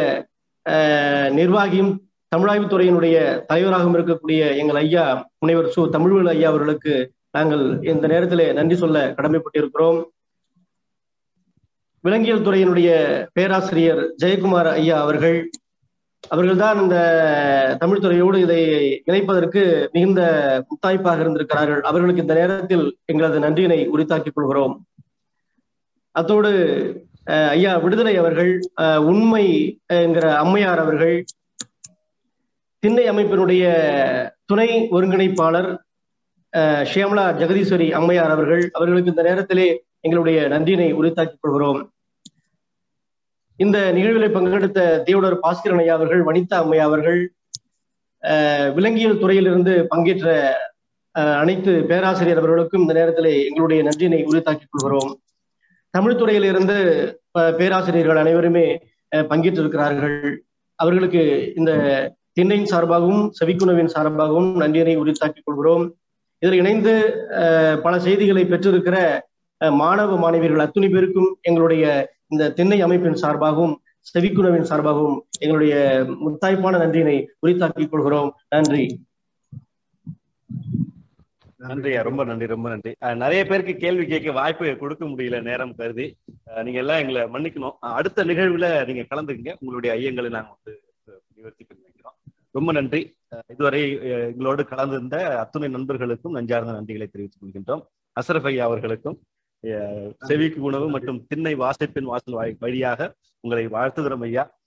நிர்வாகியும் 1.39 1.93
தமிழாய்வுத்துறையினுடைய 2.37 3.17
தலைவராகவும் 3.45 3.97
இருக்கக்கூடிய 3.97 4.41
எங்கள் 4.57 4.81
ஐயா 4.85 5.05
முனைவர் 5.39 5.73
சு. 5.77 5.81
தமிழ்வேலு 5.95 6.33
ஐயா 6.35 6.49
அவர்களுக்கு 6.49 6.95
நாங்கள் 7.31 7.65
இந்த 7.93 8.07
நேரத்திலே 8.07 8.53
நன்றி 8.53 8.77
சொல்ல 8.77 9.15
கடமைப்பட்டிருக்கிறோம். 9.17 10.01
விலங்கியல் 12.05 12.47
துறையினுடைய 12.47 12.91
பேராசிரியர் 13.33 14.01
ஜெயக்குமார் 14.23 14.71
ஐயா 14.79 14.97
அவர்கள் 15.01 15.37
அவர்கள்தான் 16.31 16.79
இந்த 16.83 16.97
தமிழ் 17.79 18.03
துறையோடு 18.05 18.39
இதை 18.41 18.59
இணைப்பதற்கு 19.09 19.63
மிகுந்த 19.93 20.23
முத்தாய்ப்பாக 20.69 21.23
இருந்திருக்கிறார்கள். 21.25 21.83
அவர்களுக்கு 21.91 22.25
இந்த 22.25 22.35
நேரத்தில் 22.41 22.85
எங்களது 23.11 23.39
நன்றியினை 23.45 23.79
உரித்தாக்கிக் 23.95 24.37
கொள்கிறோம். 24.37 24.75
அத்தோடு 26.15 26.51
ஐயா 27.57 27.73
விடுதலை 27.85 28.15
அவர்கள் 28.23 28.53
உண்மை 29.11 29.45
என்கிற 29.99 30.27
அம்மையார் 30.43 30.83
அவர்கள் 30.85 31.17
திண்ணை 32.83 33.05
அமைப்பினுடைய 33.11 33.65
துணை 34.51 34.69
ஒருங்கிணைப்பாளர் 34.97 35.71
ஷியாமலா 36.91 37.27
ஜெகதீஸ்வரி 37.41 37.89
அம்மையார் 37.99 38.35
அவர்கள் 38.37 38.65
அவர்களுக்கு 38.77 39.13
இந்த 39.15 39.25
நேரத்திலே 39.29 39.69
எங்களுடைய 40.05 40.39
நன்றியினை 40.53 40.89
உரித்தாக்கிக் 41.01 41.43
கொள்கிறோம். 41.45 41.81
இந்த 43.59 43.79
நிகழ்வில் 43.97 44.35
பங்கெடுத்த 44.37 44.81
தேவடர் 45.07 45.37
பாஸ்கரன் 45.45 45.83
ஐயா 45.83 45.95
அவர்கள் 45.99 46.23
வனிதா 46.29 46.57
அம்மையா 46.63 46.85
அவர்கள் 46.91 47.21
விலங்கியல் 48.77 49.21
துறையிலிருந்து 49.23 49.73
பங்கேற்ற 49.93 50.29
அனைத்து 51.43 51.73
பேராசிரியர் 51.91 52.41
அவர்களுக்கும் 52.41 52.83
இந்த 52.85 52.95
நேரத்திலே 52.99 53.33
எங்களுடைய 53.49 53.81
நன்றியினை 53.89 54.21
உரித்தாக்கிக் 54.31 54.73
கொள்கிறோம். 54.73 55.11
தமிழ் 55.95 56.19
துறையிலிருந்து 56.21 56.77
பேராசிரியர்கள் 57.61 58.21
அனைவருமே 58.23 58.67
பங்கேற்றிருக்கிறார்கள். 59.31 60.21
அவர்களுக்கு 60.79 61.23
இந்த 61.59 61.73
திண்ணையின் 62.37 62.71
சார்பாகவும் 62.73 63.25
செவிக்குணவின் 63.39 63.93
சார்பாகவும் 63.95 64.49
நன்றியினை 64.63 64.95
உரித்தாக்கிக் 65.03 65.47
கொள்கிறோம். 65.49 65.85
இதில் 66.43 66.61
இணைந்து 66.61 66.95
பல 67.85 67.95
செய்திகளை 68.07 68.45
பெற்றிருக்கிற 68.53 68.97
மாணவ 69.71 70.19
மாணவியர்கள் 70.19 70.59
அத்துணை 70.59 70.89
பேருக்கும் 70.89 71.39
எங்களுடைய 71.43 72.13
இந்த 72.29 72.51
திண்ணை 72.51 72.81
அமைப்பின் 72.81 73.23
சார்பாகவும் 73.23 73.75
செவிக்குணவின் 73.99 74.69
சார்பாகவும் 74.71 75.19
எங்களுடைய 75.39 76.05
முத்தாய்ப்பான 76.09 76.79
நன்றியினை 76.83 77.27
உரித்தாக்கிக் 77.47 77.89
கொள்கிறோம். 77.89 78.37
நன்றி. 78.49 79.05
நன்றி 81.57 82.03
ரொம்ப 82.03 82.25
நன்றி 82.25 82.47
ரொம்ப 82.47 82.69
நன்றி. 82.69 82.95
நிறைய 82.99 83.45
பேருக்கு 83.45 83.77
கேள்வி 83.77 84.07
கேட்க 84.07 84.33
வாய்ப்பு 84.33 84.77
கொடுக்க 84.77 85.05
முடியல 85.07 85.43
நேரம் 85.43 85.75
கருதி. 85.75 86.17
நீங்க 86.63 86.79
எல்லாம் 86.79 86.99
எங்களை 86.99 87.23
மன்னிக்கணும். 87.23 87.77
அடுத்த 87.81 88.25
நிகழ்வுல 88.25 88.87
நீங்க 88.87 89.05
கலந்துக்கங்க. 89.15 89.55
உங்களுடைய 89.61 89.97
ஐயங்களை 89.97 90.31
நாங்க 90.31 90.57
வந்து 90.65 90.81
நிவர்த்தி 91.35 91.65
பண்ணி 91.65 91.83
வைக்கிறோம் 91.85 92.17
ரொம்ப 92.51 92.73
நன்றி. 92.73 93.15
இதுவரை 93.49 93.99
எங்களோடு 94.03 94.63
கலந்திருந்த 94.63 95.15
அத்துணை 95.37 95.69
நண்பர்களுக்கும் 95.69 96.35
நஞ்சார்ந்த 96.35 96.73
நன்றிகளை 96.73 97.09
தெரிவித்துக் 97.11 97.43
கொள்கின்றோம். 97.43 97.83
அசரஃப் 98.21 98.47
ஐயா 98.47 98.65
அவர்களுக்கும் 98.65 99.21
செவிக்கு 100.19 100.63
உணவு 100.63 100.89
மற்றும் 100.89 101.27
திண்ணை 101.29 101.55
வாசிப்பின் 101.55 102.05
வாசல் 102.05 102.57
வழியாக 102.59 103.15
உங்களை 103.41 103.67
வாழ்த்துகிறோம் 103.67 104.23
ஐயா. 104.23 104.61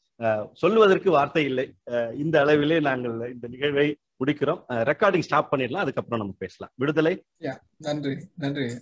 சொல்லுவதற்கு 0.54 1.12
வார்த்தை 1.12 1.46
இல்லை. 1.46 1.74
இந்த 2.18 2.46
அளவிலே 2.46 2.82
நாங்கள் 2.82 3.34
இந்த 3.34 3.48
நிகழ்வை 3.48 3.98
முடிக்கிறோம். 4.26 4.64
ரெக்கார்டிங் 4.70 5.20
ஸ்டாப் 5.20 5.56
பண்ணிடலாம். 5.56 5.76
அதுக்கப்புறம் 5.76 6.20
நம்ம 6.20 6.36
பேசலாம். 6.38 6.74
விடுதலை. 6.76 7.24
நன்றி. 7.78 8.18
நன்றி. 8.36 8.74